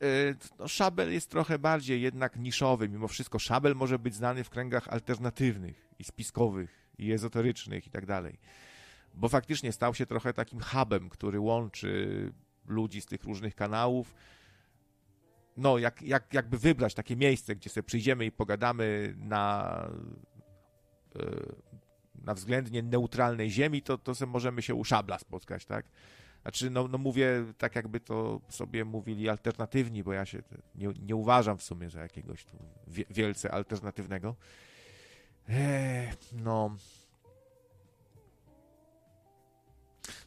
[0.03, 2.89] Y, no, Szabel jest trochę bardziej jednak niszowy.
[2.89, 8.07] Mimo wszystko Szabel może być znany w kręgach alternatywnych i spiskowych i ezoterycznych i tak
[8.07, 8.39] dalej.
[9.15, 12.33] Bo faktycznie stał się trochę takim hubem, który łączy
[12.67, 14.15] ludzi z tych różnych kanałów.
[15.57, 19.91] No, jak, jak, jakby wybrać takie miejsce, gdzie sobie przyjdziemy i pogadamy na,
[21.17, 21.55] y,
[22.25, 25.87] na względnie neutralnej ziemi, to, to sobie możemy się u Szabla spotkać, tak?
[26.43, 30.43] Znaczy, no, no mówię tak, jakby to sobie mówili alternatywni, bo ja się
[30.75, 32.47] nie, nie uważam w sumie za jakiegoś
[33.11, 34.37] wielce alternatywnego.
[36.33, 36.77] No.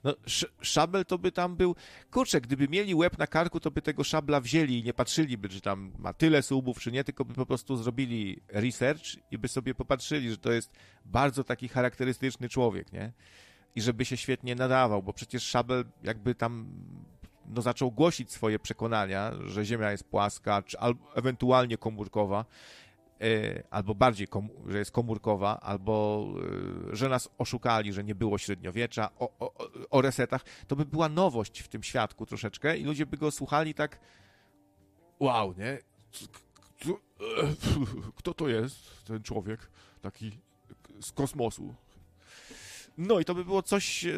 [0.04, 0.14] No,
[0.62, 1.76] szabel to by tam był.
[2.12, 5.62] Kurczę, gdyby mieli łeb na karku, to by tego szabla wzięli i nie patrzyliby, czy
[5.62, 9.76] tam ma tyle subów, czy nie, tylko by po prostu zrobili research i by sobie
[9.76, 10.72] popatrzyli, że to jest
[11.06, 13.14] bardzo taki charakterystyczny człowiek, nie?
[13.76, 16.68] i żeby się świetnie nadawał, bo przecież Szabel jakby tam
[17.46, 20.78] no, zaczął głosić swoje przekonania, że Ziemia jest płaska, czy
[21.16, 22.46] ewentualnie komórkowa,
[23.70, 24.28] albo bardziej,
[24.68, 26.28] że jest komórkowa, albo
[26.90, 29.54] yy, że nas oszukali, że nie było średniowiecza, o, o,
[29.90, 33.74] o resetach, to by była nowość w tym świadku troszeczkę i ludzie by go słuchali
[33.74, 34.00] tak
[35.20, 35.78] wow, nie?
[38.16, 39.70] Kto to jest, ten człowiek
[40.02, 40.32] taki
[41.02, 41.76] z kosmosu?
[42.98, 44.12] No i to by było coś e,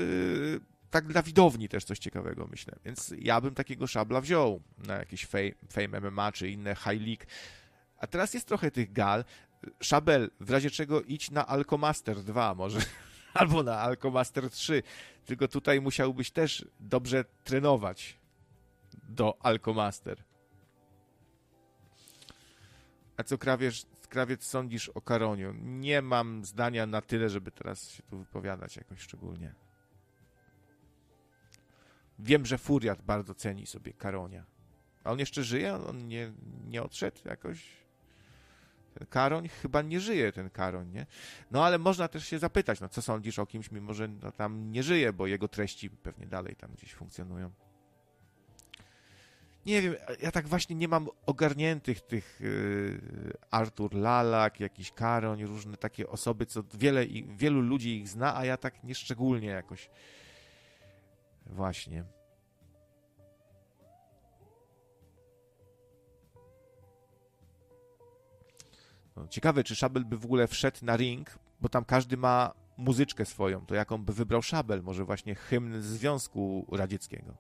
[0.90, 2.75] tak dla widowni też coś ciekawego, myślę.
[2.85, 7.25] Więc ja bym takiego szabla wziął na jakiś Fame, fame MMA czy inne High League.
[8.06, 9.25] A teraz jest trochę tych gal.
[9.82, 12.80] Szabel, w razie czego idź na Alcomaster 2 może,
[13.34, 14.84] albo na Alcomaster 3.
[15.25, 18.17] Tylko tutaj musiałbyś też dobrze trenować
[19.09, 20.24] do Alcomaster.
[23.17, 25.53] A co krawiesz, Krawiec sądzisz o Karoniu?
[25.61, 29.56] Nie mam zdania na tyle, żeby teraz się tu wypowiadać jakoś szczególnie.
[32.19, 34.45] Wiem, że Furiat bardzo ceni sobie Karonia.
[35.03, 35.74] A on jeszcze żyje?
[35.74, 36.32] On nie,
[36.67, 37.84] nie odszedł jakoś?
[38.99, 39.48] Ten Karoń?
[39.48, 41.06] Chyba nie żyje ten Karoń, nie?
[41.51, 44.72] No ale można też się zapytać, no co sądzisz o kimś, mimo że no, tam
[44.72, 47.51] nie żyje, bo jego treści pewnie dalej tam gdzieś funkcjonują
[49.65, 55.77] nie wiem, ja tak właśnie nie mam ogarniętych tych yy, Artur Lalak, jakiś Karoń, różne
[55.77, 57.06] takie osoby, co wiele,
[57.38, 59.90] wielu ludzi ich zna, a ja tak nieszczególnie jakoś
[61.45, 62.03] właśnie.
[69.16, 73.26] No, ciekawe, czy Szabel by w ogóle wszedł na ring, bo tam każdy ma muzyczkę
[73.26, 74.84] swoją, to jaką by wybrał Szabel?
[74.84, 77.38] Może właśnie hymn Związku Radzieckiego?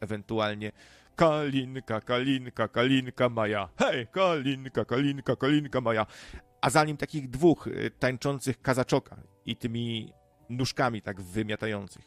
[0.00, 0.72] Ewentualnie
[1.16, 3.68] Kalinka, Kalinka, Kalinka Maja.
[3.78, 6.06] Hej, Kalinka, Kalinka, Kalinka Maja.
[6.60, 10.12] A za nim takich dwóch y, tańczących kazaczoka i tymi
[10.48, 12.04] nóżkami tak wymiatających.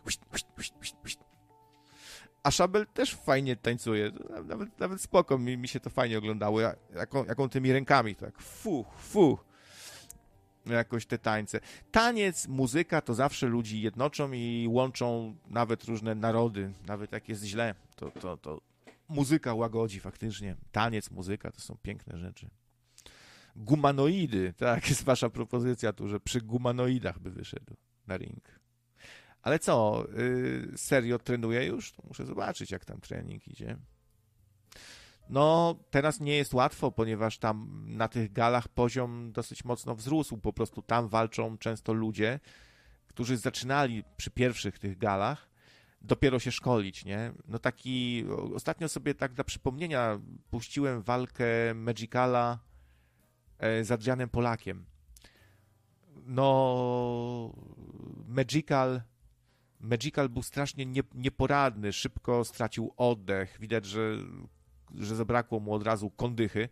[2.48, 4.12] A Szabel też fajnie tańcuje.
[4.46, 6.62] Nawet, nawet spoko, mi, mi się to fajnie oglądało.
[7.28, 9.38] Jaką, tymi rękami, tak fu, fu.
[10.66, 11.60] Jakoś te tańce.
[11.92, 16.74] Taniec, muzyka to zawsze ludzi jednoczą i łączą nawet różne narody.
[16.86, 18.62] Nawet jak jest źle, to, to, to
[19.08, 20.56] muzyka łagodzi faktycznie.
[20.72, 22.50] Taniec, muzyka to są piękne rzeczy.
[23.56, 27.76] Gumanoidy, tak, jest wasza propozycja tu, że przy gumanoidach by wyszedł
[28.08, 28.57] na ring.
[29.42, 31.94] Ale co, yy, serio trenuje już?
[32.04, 33.78] Muszę zobaczyć, jak tam trening idzie.
[35.30, 40.38] No, teraz nie jest łatwo, ponieważ tam na tych galach poziom dosyć mocno wzrósł.
[40.38, 42.40] Po prostu tam walczą często ludzie,
[43.08, 45.50] którzy zaczynali przy pierwszych tych galach
[46.02, 47.32] dopiero się szkolić, nie?
[47.48, 48.26] No taki,
[48.56, 52.60] ostatnio sobie tak dla przypomnienia puściłem walkę Magicala
[53.60, 54.86] e, z Adrianem Polakiem.
[56.26, 57.54] No,
[58.28, 59.02] Magical,
[59.80, 64.18] Magical był strasznie nie, nieporadny, szybko stracił oddech, widać, że,
[64.96, 66.70] że zabrakło mu od razu kondychy.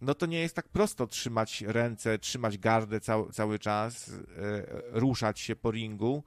[0.00, 4.20] No to nie jest tak prosto trzymać ręce, trzymać gardę cał, cały czas, e,
[4.90, 6.24] ruszać się po ringu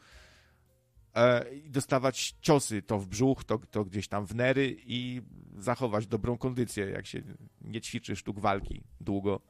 [1.15, 5.21] e, i dostawać ciosy to w brzuch, to, to gdzieś tam w nery i
[5.57, 7.21] zachować dobrą kondycję, jak się
[7.61, 9.41] nie ćwiczy sztuk walki długo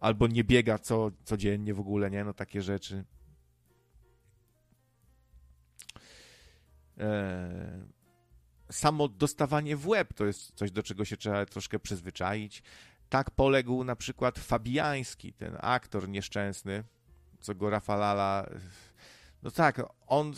[0.00, 2.24] albo nie biega co, codziennie w ogóle, nie?
[2.24, 3.04] No takie rzeczy.
[8.70, 12.62] Samo dostawanie w łeb to jest coś, do czego się trzeba troszkę przyzwyczaić.
[13.08, 16.84] Tak poległ na przykład Fabiański, ten aktor nieszczęsny,
[17.40, 18.50] co go Rafalala...
[19.42, 20.32] No tak, on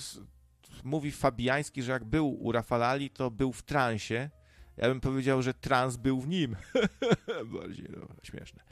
[0.85, 4.31] mówi Fabiański, że jak był u Rafalali, to był w transie.
[4.76, 6.57] Ja bym powiedział, że trans był w nim.
[7.60, 8.62] Bardziej no, śmieszne.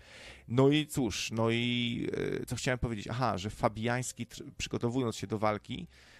[0.48, 2.08] No i cóż, no i
[2.42, 3.08] e, co chciałem powiedzieć?
[3.08, 6.13] Aha, że Fabiański przygotowując się do walki, e,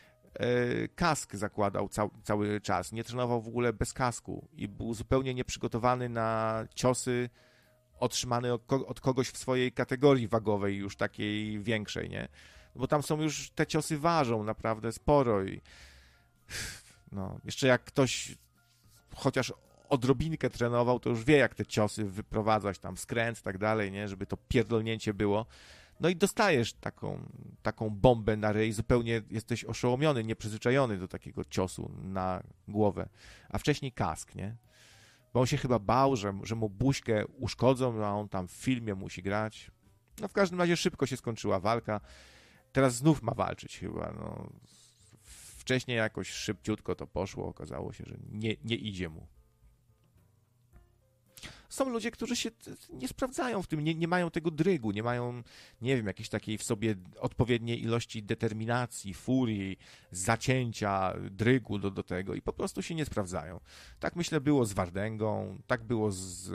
[0.95, 6.09] kask zakładał cał, cały czas, nie trenował w ogóle bez kasku i był zupełnie nieprzygotowany
[6.09, 7.31] na ciosy
[7.99, 12.29] otrzymane od, od kogoś w swojej kategorii wagowej, już takiej większej, nie?
[12.77, 15.61] Bo tam są już, te ciosy ważą naprawdę sporo i
[17.13, 18.39] no, jeszcze jak ktoś
[19.15, 19.53] chociaż
[19.89, 24.09] odrobinkę trenował, to już wie, jak te ciosy wyprowadzać, tam skręt i tak dalej, nie?
[24.09, 25.47] Żeby to pierdolnięcie było.
[26.01, 27.29] No i dostajesz taką,
[27.63, 33.09] taką bombę na ryj, zupełnie jesteś oszołomiony, nieprzyzwyczajony do takiego ciosu na głowę.
[33.49, 34.57] A wcześniej kask, nie?
[35.35, 38.95] Bo on się chyba bał, że, że mu buźkę uszkodzą, a on tam w filmie
[38.95, 39.71] musi grać.
[40.21, 42.01] No w każdym razie szybko się skończyła walka.
[42.73, 44.53] Teraz znów ma walczyć chyba, no.
[45.59, 49.27] Wcześniej jakoś szybciutko to poszło, okazało się, że nie, nie idzie mu
[51.75, 52.51] są ludzie, którzy się
[52.93, 55.43] nie sprawdzają w tym, nie, nie mają tego drygu, nie mają,
[55.81, 59.79] nie wiem, jakiejś takiej w sobie odpowiedniej ilości determinacji, furii,
[60.11, 63.61] zacięcia, drygu do, do tego i po prostu się nie sprawdzają.
[64.01, 66.51] Tak myślę było z Wardęgą, tak było z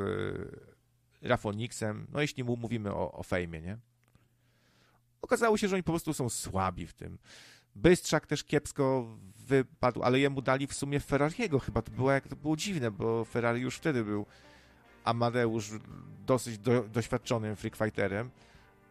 [1.22, 3.78] e, Rafoniksem, no jeśli mu mówimy o, o fejmie, nie?
[5.22, 7.18] Okazało się, że oni po prostu są słabi w tym.
[7.76, 11.82] Bystrzak też kiepsko wypadł, ale jemu dali w sumie Ferrariego chyba.
[11.82, 14.26] To było, jak to było dziwne, bo Ferrari już wtedy był
[15.10, 15.72] Amadeusz
[16.26, 18.30] dosyć do, doświadczonym freakfighterem,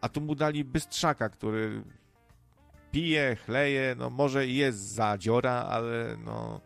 [0.01, 1.83] a tu mu dali Bystrzaka, który
[2.91, 6.61] pije, chleje, no może jest zadziora, ale no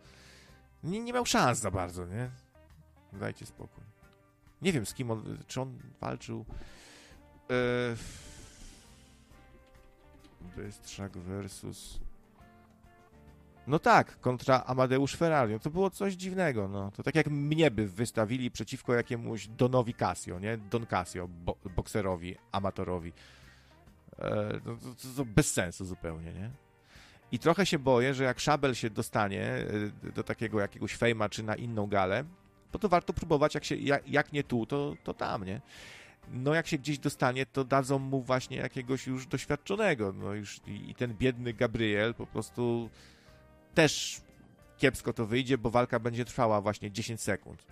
[0.84, 2.30] nie, nie miał szans za bardzo, nie?
[3.14, 3.84] Dajcie spokój.
[4.62, 6.46] Nie wiem z kim on, czy on walczył.
[7.50, 7.56] Yy...
[10.56, 12.00] Bystrzak versus
[13.68, 15.54] no tak, kontra Amadeusz Ferrari.
[15.54, 16.92] No to było coś dziwnego, no.
[16.92, 20.58] To tak jak mnie by wystawili przeciwko jakiemuś Donowi Casio, nie?
[20.58, 23.14] Don Casio, bo bokserowi, amatorowi.
[24.20, 26.50] E, no, to, to, to, bez sensu zupełnie, nie?
[27.32, 29.44] I trochę się boję, że jak Szabel się dostanie
[30.06, 32.24] e, do takiego jakiegoś fejma czy na inną galę,
[32.72, 35.62] to to warto próbować, jak, się, jak, jak nie tu, to, to tam, nie?
[36.32, 40.90] no jak się gdzieś dostanie, to dadzą mu właśnie jakiegoś już doświadczonego, no już i,
[40.90, 42.90] i ten biedny Gabriel po prostu
[43.74, 44.22] też
[44.78, 47.66] kiepsko to wyjdzie, bo walka będzie trwała właśnie 10 sekund.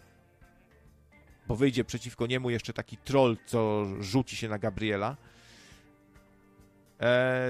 [1.48, 5.18] Bo wyjdzie przeciwko niemu jeszcze taki troll, co rzuci się na Gabriela
[7.00, 7.48] e,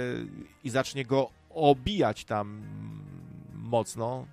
[0.64, 2.62] i zacznie go obijać tam
[3.54, 4.28] mocno.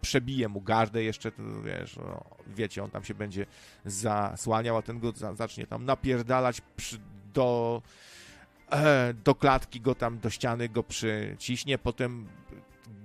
[0.00, 3.46] Przebije mu gardę jeszcze, to, wiesz, no, wiecie, on tam się będzie
[3.84, 6.98] zasłaniał, a ten go zacznie tam napierdalać przy,
[7.34, 7.82] do,
[8.70, 12.26] e, do klatki, go tam do ściany go przyciśnie, potem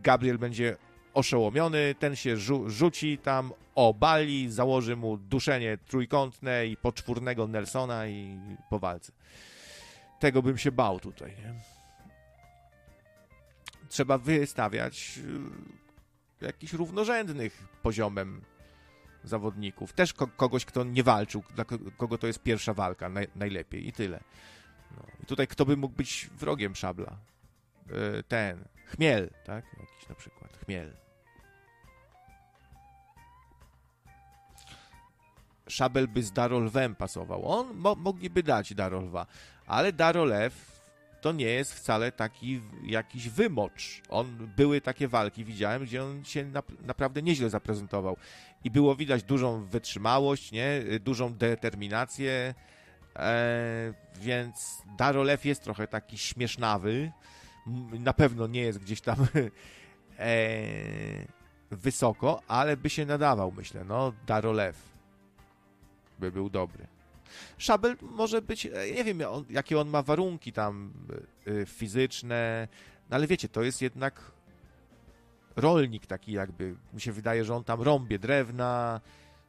[0.04, 0.78] Gabriel będzie
[1.14, 8.40] oszołomiony, ten się rzu rzuci tam, obali, założy mu duszenie trójkątne i poczwórnego Nelsona i
[8.70, 9.12] po walce.
[10.20, 11.54] Tego bym się bał tutaj, nie?
[13.90, 15.20] Trzeba wystawiać
[16.42, 18.42] y, jakichś równorzędnych poziomem
[19.24, 19.94] zawodników.
[19.94, 21.66] Też ko kogoś, kto nie walczył, dla
[21.98, 24.24] kogo to jest pierwsza walka, naj najlepiej i tyle.
[24.98, 25.04] No.
[25.24, 27.18] I tutaj kto by mógł być wrogiem Szabla?
[27.88, 28.66] Yy, ten,
[28.96, 29.66] Chmiel, tak?
[29.80, 30.58] Jakiś na przykład.
[30.66, 30.94] Chmiel.
[35.68, 37.48] Szabel by z Darolwem pasował.
[37.52, 39.26] On mo mogliby dać Darolwa,
[39.68, 40.74] ale Darolew
[41.22, 44.02] to nie jest wcale taki jakiś wymocz.
[44.10, 46.52] On, były takie walki, widziałem, gdzie on się
[46.86, 48.18] naprawdę nieźle zaprezentował.
[48.64, 50.82] I było widać dużą wytrzymałość, nie?
[51.00, 52.54] dużą determinację,
[53.16, 57.12] e, więc Darolew jest trochę taki śmiesznawy.
[58.00, 59.18] Na pewno nie jest gdzieś tam
[60.20, 60.36] e,
[61.72, 63.84] wysoko, ale by się nadawał, myślę.
[63.84, 64.94] No, Darolew
[66.20, 66.88] by był dobry.
[67.58, 70.94] Szabel może być, e, nie wiem, on, jakie on ma warunki tam
[71.48, 72.68] y, fizyczne,
[73.10, 74.32] no ale wiecie, to jest jednak
[75.56, 79.02] rolnik taki jakby, mi się wydaje, że on tam rąbie drewna,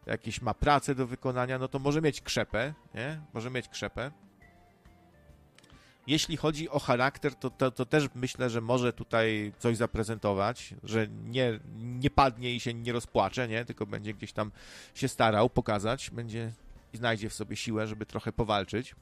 [0.06, 3.20] jakieś ma pracę do wykonania, no to może mieć krzepę, nie?
[3.34, 4.10] Może mieć krzepę.
[6.06, 11.08] Jeśli chodzi o charakter, to, to, to, też myślę, że może tutaj coś zaprezentować, że
[11.08, 13.64] nie, nie padnie i się nie rozpłacze, nie?
[13.64, 14.52] Tylko będzie gdzieś tam
[14.94, 16.52] się starał pokazać, będzie
[16.92, 18.94] i znajdzie w sobie siłę, żeby trochę powalczyć.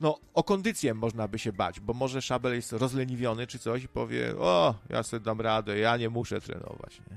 [0.00, 3.88] No, o kondycję można by się bać, bo może Szabel jest rozleniwiony czy coś i
[3.88, 7.16] powie, o, ja sobie dam radę, ja nie muszę trenować, nie?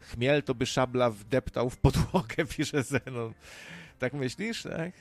[0.00, 3.34] Chmiel to by Szabla wdeptał w podłogę, pisze Zenon.
[3.98, 4.92] Tak myślisz, tak?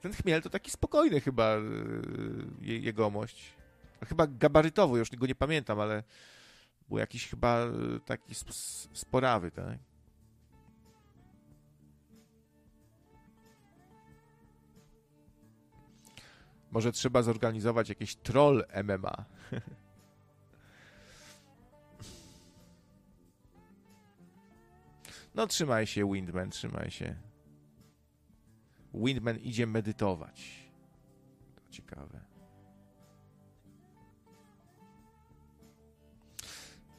[0.00, 1.56] Ten chmiel to taki spokojny chyba
[2.60, 3.54] yy, jegomość.
[4.08, 6.02] Chyba gabarytowo, już go nie pamiętam, ale
[6.88, 7.70] był jakiś chyba e,
[8.04, 8.34] taki
[8.92, 9.78] sporawy, tak?
[16.70, 19.24] Może trzeba zorganizować jakieś troll MMA.
[25.34, 27.29] No trzymaj się, Windman, trzymaj się.
[28.94, 30.70] Windman idzie medytować.
[31.56, 32.30] To ciekawe.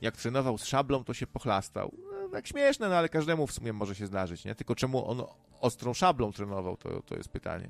[0.01, 1.91] jak trenował z szablą, to się pochlastał.
[2.11, 4.55] No, tak śmieszne, no ale każdemu w sumie może się zdarzyć, nie?
[4.55, 5.23] Tylko czemu on
[5.59, 7.69] ostrą szablą trenował, to, to jest pytanie.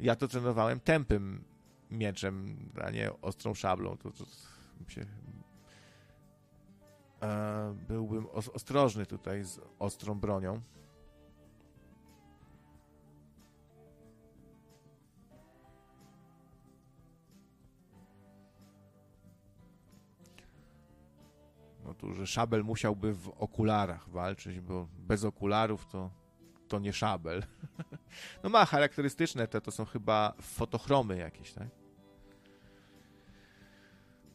[0.00, 1.44] Ja to trenowałem tępym
[1.90, 3.96] mieczem, a nie ostrą szablą.
[3.96, 4.24] To, to,
[4.84, 5.06] to się...
[7.22, 10.60] E, byłbym ostrożny tutaj z ostrą bronią.
[21.98, 26.10] Tu, że Szabel musiałby w okularach walczyć, bo bez okularów to,
[26.68, 27.42] to nie Szabel.
[28.42, 31.68] no ma charakterystyczne te, to są chyba fotochromy jakieś, tak?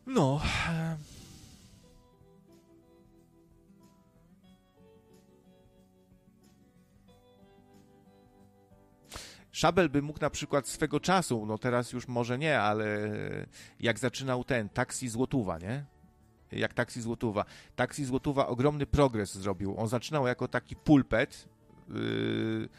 [0.05, 0.41] No.
[9.51, 12.85] Szabel by mógł na przykład swego czasu, no teraz już może nie, ale
[13.79, 15.92] jak zaczynał ten taksi Złotuwa, nie?
[16.55, 17.45] Jak Taksi Złotówa.
[17.75, 19.77] Taksi Złotówa ogromny progres zrobił.
[19.77, 21.49] On zaczynał jako taki pulpet,
[21.89, 22.69] yy,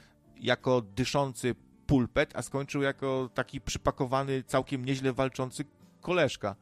[0.40, 1.54] jako dyszący
[1.86, 5.64] pulpet, a skończył jako taki przypakowany, całkiem nieźle walczący
[6.00, 6.56] koleżka.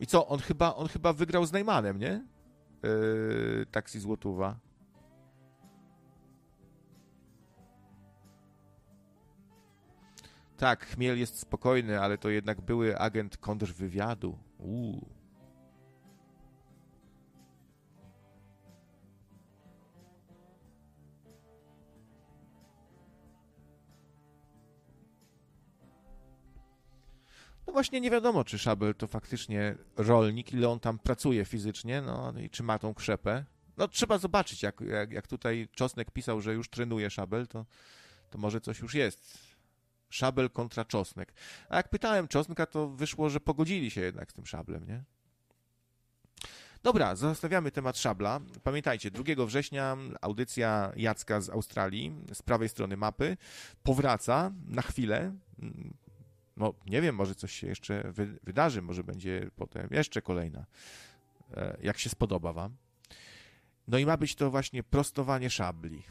[0.00, 2.24] I co, on chyba, on chyba wygrał z Najmanem, nie?
[2.82, 4.56] Yy, Taksi Złotówa.
[10.56, 14.38] Tak, Chmiel jest spokojny, ale to jednak były agent kontrwywiadu.
[14.58, 15.13] Uuu.
[27.74, 32.50] Właśnie nie wiadomo, czy Szabel to faktycznie rolnik, ile on tam pracuje fizycznie, no i
[32.50, 33.44] czy ma tą krzepę.
[33.76, 37.66] No trzeba zobaczyć, jak, jak, jak tutaj Czosnek pisał, że już trenuje Szabel, to,
[38.30, 39.38] to może coś już jest.
[40.10, 41.32] Szabel kontra Czosnek.
[41.68, 45.04] A jak pytałem Czosnka, to wyszło, że pogodzili się jednak z tym Szablem, nie?
[46.82, 48.40] Dobra, zostawiamy temat szabla.
[48.62, 53.36] Pamiętajcie, 2 września audycja Jacka z Australii z prawej strony mapy
[53.82, 55.32] powraca na chwilę
[56.56, 60.66] no nie wiem, może coś się jeszcze wy, wydarzy, może będzie potem jeszcze kolejna,
[61.56, 62.76] e, jak się spodoba wam.
[63.88, 66.02] No i ma być to właśnie prostowanie szabli.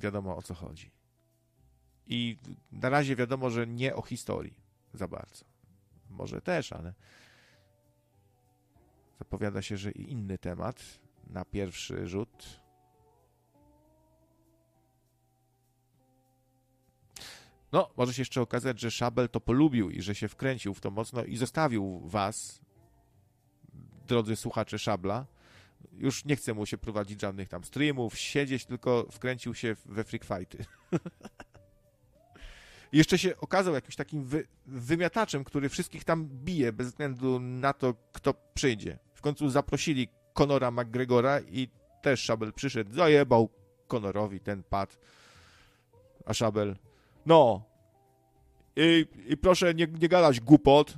[0.00, 0.90] Wiadomo o co chodzi.
[2.06, 2.36] I
[2.72, 4.54] na razie wiadomo, że nie o historii
[4.94, 5.44] za bardzo.
[6.10, 6.94] Może też, ale
[9.18, 12.60] zapowiada się, że i inny temat na pierwszy rzut
[17.74, 20.90] No, może się jeszcze okazać, że Szabel to polubił i że się wkręcił w to
[20.90, 22.60] mocno i zostawił was,
[24.06, 25.26] drodzy słuchacze Szabla.
[25.92, 30.24] Już nie chce mu się prowadzić żadnych tam streamów, siedzieć, tylko wkręcił się we freak
[30.24, 30.64] fighty.
[32.92, 37.94] jeszcze się okazał jakimś takim wy, wymiataczem, który wszystkich tam bije, bez względu na to,
[38.12, 38.98] kto przyjdzie.
[39.14, 41.68] W końcu zaprosili Conora McGregora i
[42.02, 43.48] też Szabel przyszedł, zajebał
[43.88, 44.98] Conorowi ten pad
[46.26, 46.76] A Szabel,
[47.26, 47.62] no.
[48.76, 50.94] I, i proszę nie, nie gadać głupot.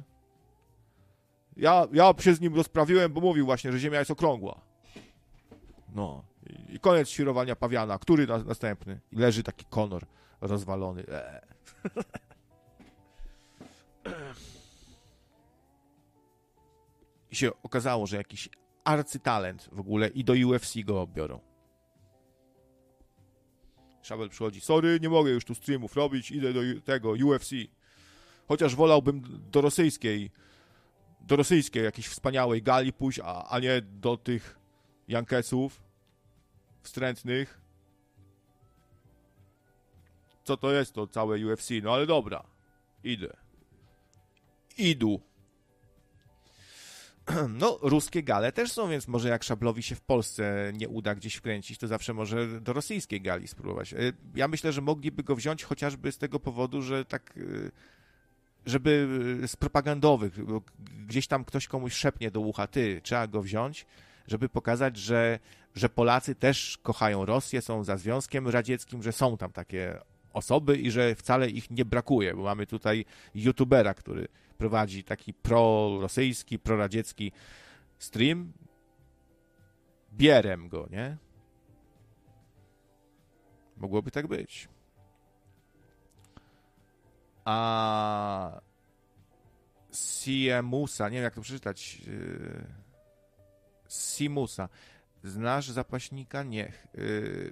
[1.56, 4.60] Ja, ja się z nim rozprawiłem, bo mówił właśnie, że Ziemia jest okrągła.
[5.94, 6.24] No.
[6.46, 7.98] I, i koniec świrowania pawiana.
[7.98, 9.00] Który na, następny?
[9.12, 10.06] I leży taki konor
[10.40, 11.04] rozwalony.
[11.08, 11.40] Eee.
[17.30, 18.48] I się okazało, że jakiś
[18.84, 21.40] arcytalent w ogóle i do UFC go biorą.
[24.06, 27.50] Szabel przychodzi, sorry, nie mogę już tu streamów robić, idę do tego UFC.
[28.48, 30.30] Chociaż wolałbym do rosyjskiej,
[31.20, 34.58] do rosyjskiej jakiejś wspaniałej gali pójść, a, a nie do tych
[35.08, 35.82] Jankesów
[36.82, 37.60] wstrętnych.
[40.44, 41.70] Co to jest to całe UFC?
[41.82, 42.44] No ale dobra,
[43.04, 43.36] idę.
[44.78, 45.20] Idu.
[47.60, 51.34] No, ruskie gale też są, więc może jak Szablowi się w Polsce nie uda gdzieś
[51.34, 53.92] wkręcić, to zawsze może do rosyjskiej gali spróbować.
[53.92, 53.96] E,
[54.34, 57.70] ja myślę, że mogliby go wziąć chociażby z tego powodu, że tak, e,
[58.66, 59.08] żeby
[59.46, 60.32] z propagandowych,
[61.06, 63.86] gdzieś tam ktoś komuś szepnie do ucha, ty, trzeba go wziąć,
[64.28, 65.38] żeby pokazać, że,
[65.74, 69.98] że Polacy też kochają Rosję, są za Związkiem Radzieckim, że są tam takie
[70.32, 74.28] osoby i że wcale ich nie brakuje, bo mamy tutaj youtubera, który
[74.58, 77.32] prowadzi taki prorosyjski, proradziecki
[77.98, 78.52] stream.
[80.12, 81.16] Bierem go, nie?
[83.76, 84.68] Mogłoby tak być.
[87.44, 88.60] A
[89.92, 92.00] Siemusa, nie wiem jak to przeczytać.
[92.00, 92.66] Yy,
[93.88, 94.68] Simusa.
[95.24, 96.42] Znasz zapaśnika?
[96.42, 96.72] Nie.
[96.94, 97.50] Yy,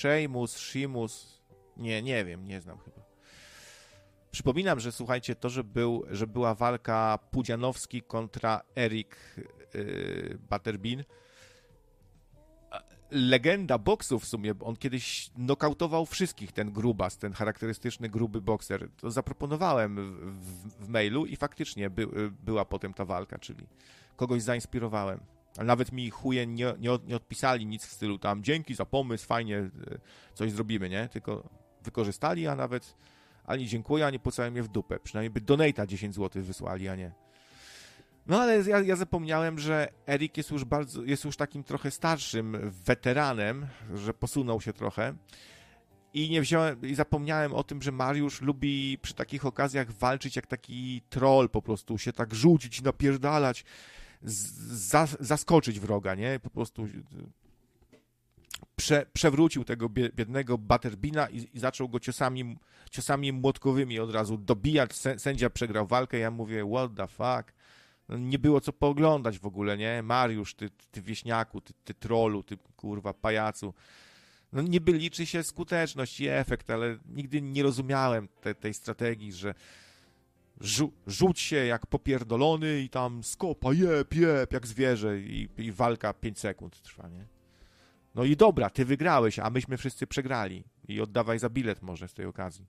[0.00, 1.40] Sheimus, Shimus.
[1.76, 3.09] Nie, nie wiem, nie znam chyba.
[4.30, 9.16] Przypominam, że słuchajcie, to, że, był, że była walka Pudzianowski kontra Erik
[9.74, 11.04] yy.
[13.10, 18.88] Legenda boksu w sumie, on kiedyś nokautował wszystkich, ten grubas, ten charakterystyczny gruby bokser.
[18.96, 19.96] To zaproponowałem
[20.40, 23.66] w, w, mailu i faktycznie by, była potem ta walka, czyli
[24.16, 25.20] kogoś zainspirowałem.
[25.58, 29.58] Nawet mi chuje nie, nie, nie odpisali nic w stylu tam dzięki za pomysł, fajnie,
[29.58, 29.70] y,
[30.34, 31.08] coś zrobimy, nie?
[31.08, 31.48] Tylko
[31.82, 32.96] wykorzystali, a nawet
[33.50, 35.00] ani dziękuję, ani płacają mnie w dupę.
[35.00, 37.12] Przynajmniej by donata 10 zł wysłali, a nie.
[38.26, 42.56] No ale ja, ja zapomniałem, że Erik jest już bardzo, jest już takim trochę starszym
[42.84, 45.14] weteranem, że posunął się trochę.
[46.14, 50.46] I nie wziąłem, i zapomniałem o tym, że Mariusz lubi przy takich okazjach walczyć jak
[50.46, 53.64] taki troll, po prostu się tak rzucić, napierdalać,
[55.20, 56.40] zaskoczyć wroga, nie?
[56.42, 56.86] Po prostu
[58.76, 62.56] prze, przewrócił tego biednego Butterbina i, i, zaczął go ciosami,
[62.90, 64.90] ciosami młotkowymi od razu dobijać.
[65.16, 66.18] Sędzia przegrał walkę.
[66.18, 67.52] Ja mówię, what the fuck?
[68.08, 70.02] No, nie było co pooglądać w ogóle, nie?
[70.02, 73.74] Mariusz, ty, ty wieśniaku, ty, ty trolu, ty kurwa pajacu.
[74.52, 79.54] No niby liczy się skuteczność i efekt, ale nigdy nie rozumiałem te, tej strategii, że
[80.60, 86.14] rzu rzuć się jak popierdolony i tam skopa, jeb, jeb, jak zwierzę i, i walka
[86.14, 87.39] 5 sekund trwa, nie?
[88.14, 90.64] No i dobra, ty wygrałeś, a myśmy wszyscy przegrali.
[90.88, 92.66] I oddawaj za bilet może z tej okazji.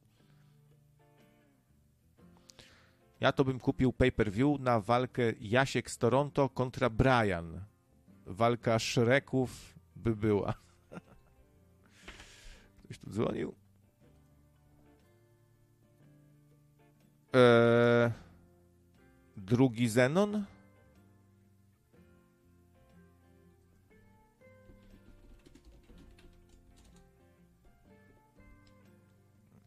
[3.19, 7.61] Ja to bym kupił pay-per-view na walkę Jasiek z Toronto kontra Brian.
[8.25, 10.53] Walka Shreków by była.
[12.83, 13.55] Ktoś tu dzwonił?
[17.33, 18.11] Eee,
[19.37, 20.45] drugi Zenon?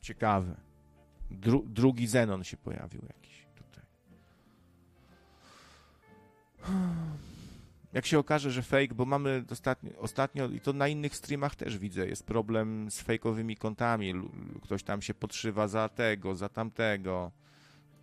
[0.04, 0.56] Ciekawe.
[1.30, 3.84] Dru drugi Zenon się pojawił jakiś tutaj.
[7.92, 11.78] Jak się okaże, że fake, bo mamy ostatnio, ostatnio, i to na innych streamach też
[11.78, 14.14] widzę, jest problem z fejkowymi kontami.
[14.62, 17.32] Ktoś tam się podszywa za tego, za tamtego.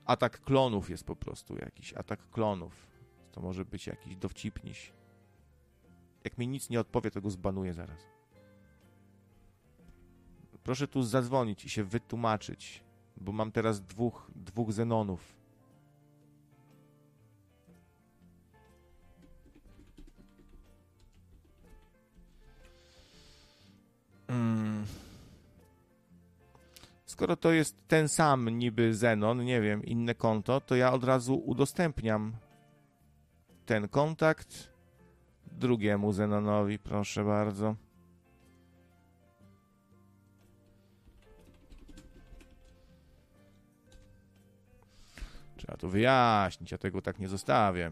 [0.05, 1.93] Atak klonów jest po prostu jakiś.
[1.93, 2.87] Atak klonów.
[3.31, 4.93] To może być jakiś dowcipniś.
[6.23, 7.99] Jak mi nic nie odpowie, to go zbanuję zaraz.
[10.63, 12.83] Proszę tu zadzwonić i się wytłumaczyć,
[13.17, 15.41] bo mam teraz dwóch, dwóch Zenonów.
[24.27, 24.85] Hmm.
[27.05, 31.35] Skoro to jest ten sam niby Zenon, nie wiem, inne konto, to ja od razu
[31.35, 32.33] udostępniam
[33.65, 34.73] ten kontakt
[35.51, 37.75] drugiemu Zenonowi, proszę bardzo.
[45.61, 47.91] Trzeba to wyjaśnić, ja tego tak nie zostawię.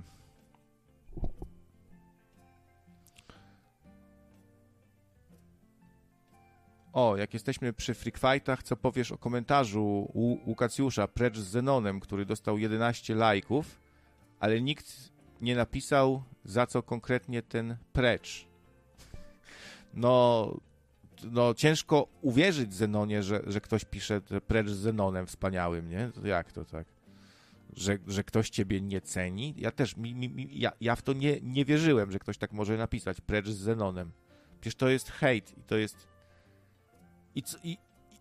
[6.94, 9.84] O, jak jesteśmy przy Freak Fightach, co powiesz o komentarzu
[10.14, 13.80] u Łukacjusza precz z Zenonem, który dostał 11 lajków,
[14.40, 18.48] ale nikt nie napisał, za co konkretnie ten precz.
[19.94, 20.54] No,
[21.24, 26.12] no ciężko uwierzyć Zenonie, że, że ktoś pisze precz z Zenonem wspaniałym, nie?
[26.24, 26.99] Jak to tak?
[27.74, 29.54] Że, że ktoś ciebie nie ceni?
[29.58, 32.78] Ja też, mi, mi, ja, ja w to nie, nie wierzyłem, że ktoś tak może
[32.78, 34.12] napisać precz z Zenonem.
[34.62, 36.08] Przecież to jest hejt i to jest...
[37.36, 37.78] I, co, i,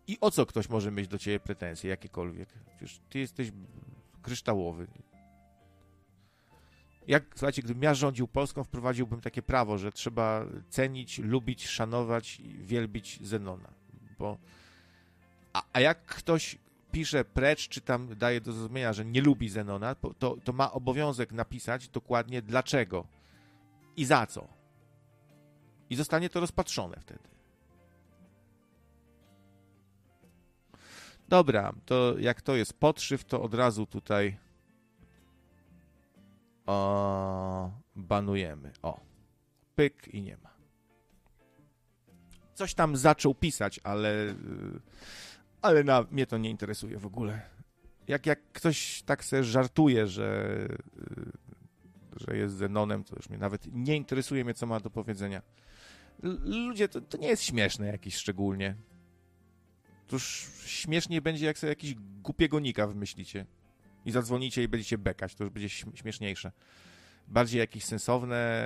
[0.07, 2.49] I o co ktoś może mieć do ciebie pretensje, jakiekolwiek?
[2.77, 3.52] Przecież ty jesteś
[4.23, 4.86] kryształowy.
[7.07, 12.59] Jak, słuchajcie, gdybym ja rządził Polską, wprowadziłbym takie prawo, że trzeba cenić, lubić, szanować i
[12.59, 13.73] wielbić Zenona.
[14.18, 14.39] Bo...
[15.52, 16.59] A, a jak ktoś
[16.99, 21.33] pisze precz, czy tam daje do zrozumienia, że nie lubi Zenona, to, to ma obowiązek
[21.33, 23.07] napisać dokładnie dlaczego
[23.97, 24.49] i za co.
[25.91, 27.28] I zostanie to rozpatrzone wtedy.
[31.28, 34.39] Dobra, to jak to jest podszyw, to od razu tutaj
[36.67, 38.73] o, banujemy.
[38.83, 39.01] O,
[39.75, 40.51] pyk i nie ma.
[42.55, 44.35] Coś tam zaczął pisać, ale,
[45.62, 47.40] ale na, mnie to nie interesuje w ogóle.
[48.08, 50.48] Jak, jak ktoś tak sobie żartuje, że,
[52.16, 55.42] że jest Zenonem, to już mnie nawet nie interesuje mnie, co ma do powiedzenia.
[56.44, 58.76] Ludzie, to, to nie jest śmieszne jakieś szczególnie.
[60.06, 63.46] Toż śmiesznie będzie, jak sobie jakiś głupiego nika wymyślicie
[64.04, 66.52] i zadzwonicie i będziecie bekać, to już będzie śmieszniejsze.
[67.28, 68.64] Bardziej jakieś sensowne,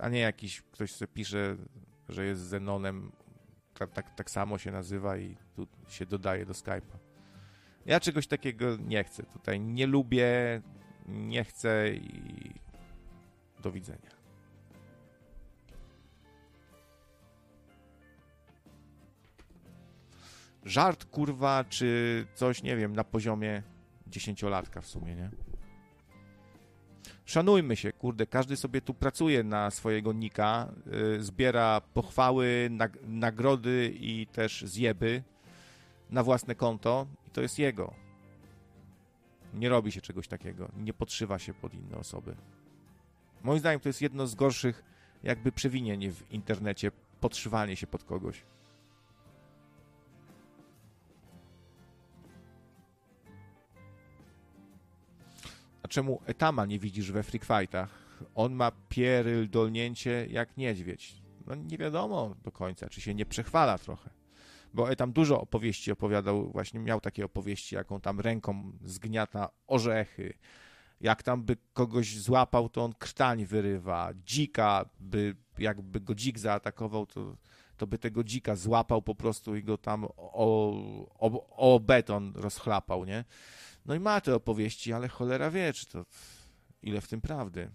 [0.00, 1.56] a nie jakiś ktoś sobie pisze,
[2.08, 3.12] że jest Zenonem,
[3.78, 6.96] tak, tak, samo się nazywa i tu się dodaje do Skype'a.
[7.86, 9.60] Ja czegoś takiego nie chcę tutaj.
[9.60, 10.62] Nie lubię,
[11.06, 12.54] nie chcę i
[13.62, 14.16] do widzenia.
[20.64, 23.62] Żart, kurwa, czy coś, nie wiem, na poziomie
[24.06, 25.30] dziesięciolatka w sumie, nie?
[27.26, 33.94] Szanujmy się, kurde, każdy sobie tu pracuje na swojego nika, yy, zbiera pochwały, nag nagrody
[34.00, 35.22] i też zjeby
[36.10, 37.94] na własne konto i to jest jego.
[39.54, 42.36] Nie robi się czegoś takiego, nie podszywa się pod inne osoby.
[43.42, 44.84] Moim zdaniem to jest jedno z gorszych
[45.22, 46.90] jakby przewinień w internecie,
[47.20, 48.42] podszywanie się pod kogoś.
[55.86, 57.88] A czemu Etama nie widzisz we Freak Fightach?
[58.34, 61.22] On ma pieryl dolnięcie jak niedźwiedź.
[61.46, 64.10] No nie wiadomo do końca, czy się nie przechwala trochę.
[64.74, 70.34] Bo Etam dużo opowieści opowiadał, właśnie miał takie opowieści, jaką tam ręką zgniata orzechy,
[71.00, 77.06] jak tam by kogoś złapał, to on krtań wyrywa, dzika, by jakby go dzik zaatakował,
[77.06, 77.36] to,
[77.76, 80.10] to by tego dzika złapał po prostu i go tam o,
[81.18, 83.24] o, o beton rozchlapał, nie?
[83.86, 86.04] No i ma te opowieści, ale cholera wie, czy to
[86.82, 87.70] ile w tym prawdy.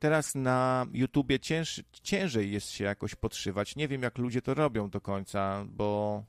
[0.00, 3.76] Teraz na YouTubie cięż, ciężej jest się jakoś podszywać.
[3.76, 6.24] Nie wiem, jak ludzie to robią do końca, bo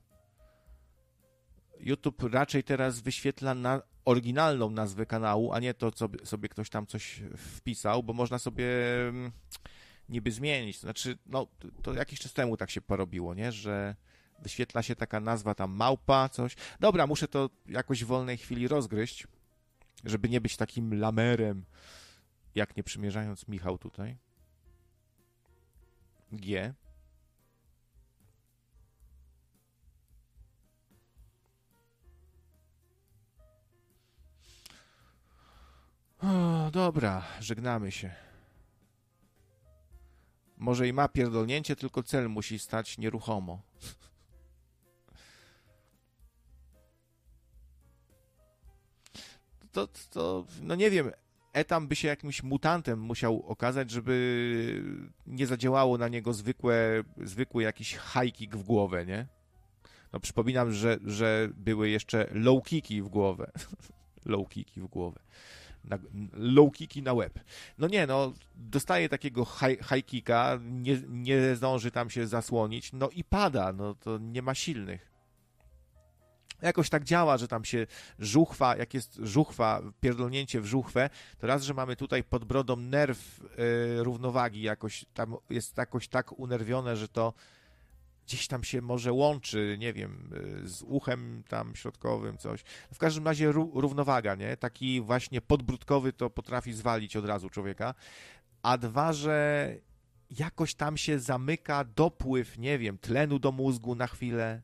[1.80, 6.88] YouTube raczej teraz wyświetla na oryginalną nazwę kanału, a nie to, co sobie ktoś tam
[6.88, 8.66] coś wpisał, bo można sobie
[9.08, 9.32] mm,
[10.10, 10.80] niby zmienić.
[10.80, 11.48] Znaczy, no,
[11.82, 13.52] to jakiś czas temu tak się porobiło, nie?
[13.52, 13.96] Że
[14.40, 16.56] wyświetla się taka nazwa tam małpa, coś.
[16.80, 19.28] Dobra, muszę to jakoś w wolnej chwili rozgryźć,
[20.04, 21.66] żeby nie być takim lamerem
[22.56, 24.18] jak nie przymierzając Michał tutaj.
[26.32, 26.74] G.
[36.22, 38.16] O, dobra, żegnamy się.
[40.58, 43.62] Może i ma pierdolnięcie, tylko cel musi stać nieruchomo.
[49.72, 51.12] To, to, no nie wiem,
[51.54, 54.84] Etam by się jakimś mutantem musiał okazać, żeby
[55.28, 59.28] nie zadziałało na niego zwykłe, zwykły jakiś high kick w głowę, nie?
[60.14, 63.52] No przypominam, że, że były jeszcze low kicki w głowę.
[64.26, 65.20] low kicki w głowę.
[65.84, 65.98] Na,
[66.34, 67.40] low kicki na łeb.
[67.78, 73.24] No nie, no dostaje takiego high, kicka, nie, nie zdąży tam się zasłonić, no i
[73.24, 75.11] pada, no to nie ma silnych.
[76.62, 77.88] Jakoś tak działa, że tam się
[78.20, 81.10] żuchwa, jak jest żuchwa, pierdolnięcie w żuchwę,
[81.40, 86.40] to raz, że mamy tutaj pod brodą nerw y, równowagi, jakoś tam jest jakoś tak
[86.40, 87.34] unerwione, że to
[88.26, 90.30] gdzieś tam się może łączy, nie wiem,
[90.64, 92.64] y, z uchem tam środkowym, coś.
[92.94, 94.58] W każdym razie równowaga, nie?
[94.58, 97.94] Taki właśnie podbródkowy to potrafi zwalić od razu człowieka.
[98.64, 99.76] A dwa, że
[100.30, 104.62] jakoś tam się zamyka dopływ, nie wiem, tlenu do mózgu na chwilę.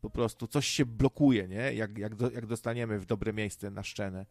[0.00, 1.72] Po prostu coś się blokuje, nie?
[1.72, 4.26] Jak, jak, do, jak dostaniemy w dobre miejsce na szczenę.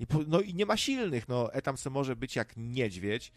[0.00, 3.32] I po, no i nie ma silnych, no Etam se może być jak niedźwiedź,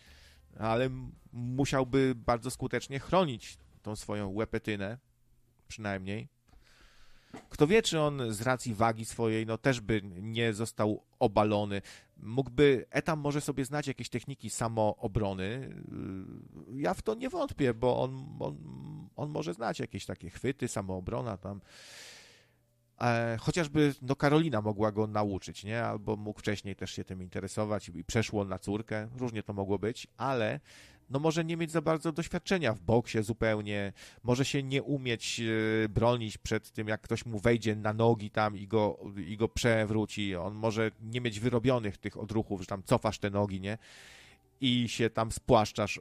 [0.60, 0.90] ale
[1.34, 4.98] musiałby bardzo skutecznie chronić tą swoją łepetynę,
[5.68, 6.28] przynajmniej.
[7.50, 11.82] Kto wie, czy on z racji wagi swojej, no też by nie został obalony.
[12.18, 15.76] Mógłby, Etam może sobie znać jakieś techniki samoobrony.
[16.76, 18.58] Ja w to nie wątpię, bo on, on,
[19.16, 21.62] on może znać jakieś takie chwyty, samoobrona tam.
[23.02, 25.84] E, chociażby no Karolina mogła go nauczyć, nie?
[25.84, 29.08] Albo mógł wcześniej też się tym interesować i przeszło na córkę.
[29.18, 30.60] Różnie to mogło być, ale
[31.12, 35.42] no może nie mieć za bardzo doświadczenia w boksie zupełnie, może się nie umieć
[35.86, 39.48] e, bronić przed tym, jak ktoś mu wejdzie na nogi tam i go, i go
[39.48, 40.36] przewróci.
[40.36, 43.78] On może nie mieć wyrobionych tych odruchów, że tam cofasz te nogi, nie?
[44.62, 46.00] I się tam spłaszczasz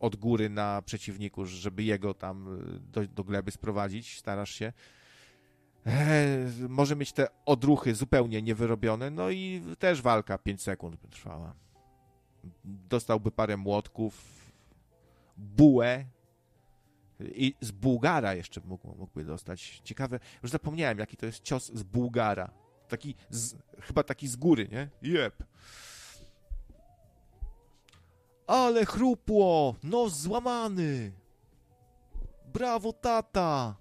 [0.00, 2.62] od góry na przeciwniku, żeby jego tam
[2.92, 4.72] do, do gleby sprowadzić, starasz się.
[5.86, 11.67] Eee, może mieć te odruchy zupełnie niewyrobione, no i też walka 5 sekund trwała.
[12.64, 14.38] Dostałby parę młotków,
[15.36, 16.04] bułę
[17.20, 19.80] i z Bułgara jeszcze mógł, mógłby dostać.
[19.84, 22.50] Ciekawe, już zapomniałem, jaki to jest cios z Bułgara.
[22.88, 24.88] Taki, z, chyba taki z góry, nie?
[25.02, 25.44] Jep.
[28.46, 29.74] Ale chrupło!
[29.82, 31.12] Nos złamany!
[32.52, 33.76] Brawo, tata!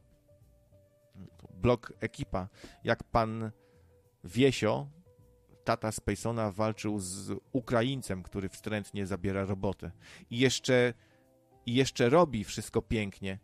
[1.53, 2.47] Blok ekipa.
[2.83, 3.51] Jak pan
[4.23, 4.87] Wiesio,
[5.67, 9.91] tata Spacona, walczył z Ukraińcem, który wstrętnie zabiera robotę.
[10.29, 10.93] I jeszcze
[11.65, 13.39] i jeszcze robi wszystko pięknie.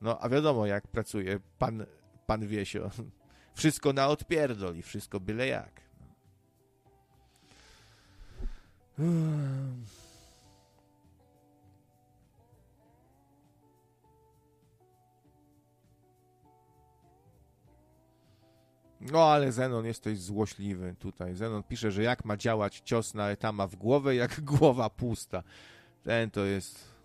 [0.00, 1.86] No, a wiadomo, jak pracuje pan,
[2.26, 2.90] pan Wiesio.
[3.54, 5.80] Wszystko na odpierdol i wszystko byle jak.
[19.12, 21.34] No ale Zenon jesteś złośliwy tutaj.
[21.34, 25.42] Zenon pisze, że jak ma działać cios na etama w głowę, jak głowa pusta.
[26.04, 26.98] Ten to jest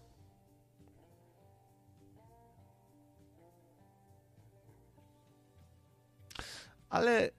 [6.93, 7.30] ale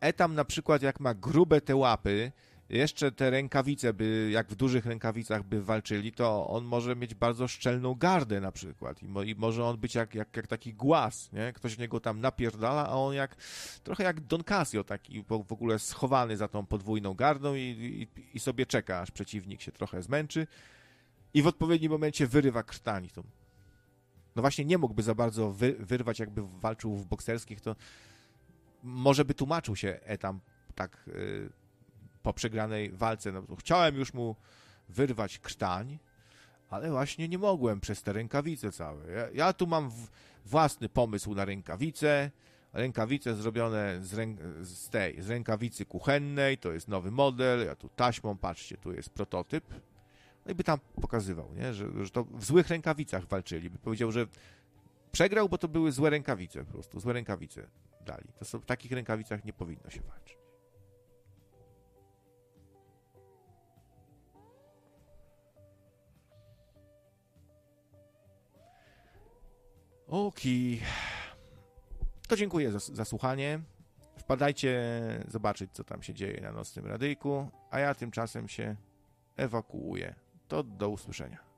[0.00, 2.32] Etam na przykład jak ma grube te łapy,
[2.70, 7.48] jeszcze te rękawice by, jak w dużych rękawicach by walczyli, to on może mieć bardzo
[7.48, 11.32] szczelną gardę na przykład i, mo, i może on być jak, jak, jak, taki głaz,
[11.32, 11.52] nie?
[11.52, 13.36] Ktoś niego tam napierdala, a on jak,
[13.84, 18.40] trochę jak Don Casio taki w ogóle schowany za tą podwójną gardą i, i, i
[18.40, 20.46] sobie czeka, aż przeciwnik się trochę zmęczy
[21.34, 23.08] i w odpowiednim momencie wyrywa krtani.
[24.36, 27.76] No właśnie nie mógłby za bardzo wy, wyrwać, jakby walczył w bokserskich, to
[28.82, 30.40] może by tłumaczył się Etam
[30.74, 31.59] tak y,
[32.22, 33.32] po przegranej walce.
[33.32, 34.36] No, chciałem już mu
[34.88, 35.98] wyrwać krtań,
[36.70, 39.12] ale właśnie nie mogłem przez te rękawice całe.
[39.12, 40.08] Ja, ja tu mam w,
[40.44, 42.30] własny pomysł na rękawice.
[42.72, 47.66] Rękawice zrobione z, ręk, z tej, z rękawicy kuchennej, to jest nowy model.
[47.66, 49.64] Ja tu taśmą, patrzcie, tu jest prototyp.
[50.46, 51.74] No i by tam pokazywał, nie?
[51.74, 53.70] Że, że to w złych rękawicach walczyli.
[53.70, 54.26] By powiedział, że
[55.12, 57.66] przegrał, bo to były złe rękawice, po prostu złe rękawice
[58.06, 58.28] dali.
[58.38, 60.39] To są, w takich rękawicach nie powinno się walczyć.
[70.10, 70.80] Okej.
[72.28, 73.60] To dziękuję za, za, słuchanie.
[74.16, 74.80] Wpadajcie
[75.28, 78.76] zobaczyć, co tam się dzieje na nocnym radyjku, a ja tymczasem się
[79.36, 80.14] ewakuuję.
[80.48, 81.49] To do usłyszenia.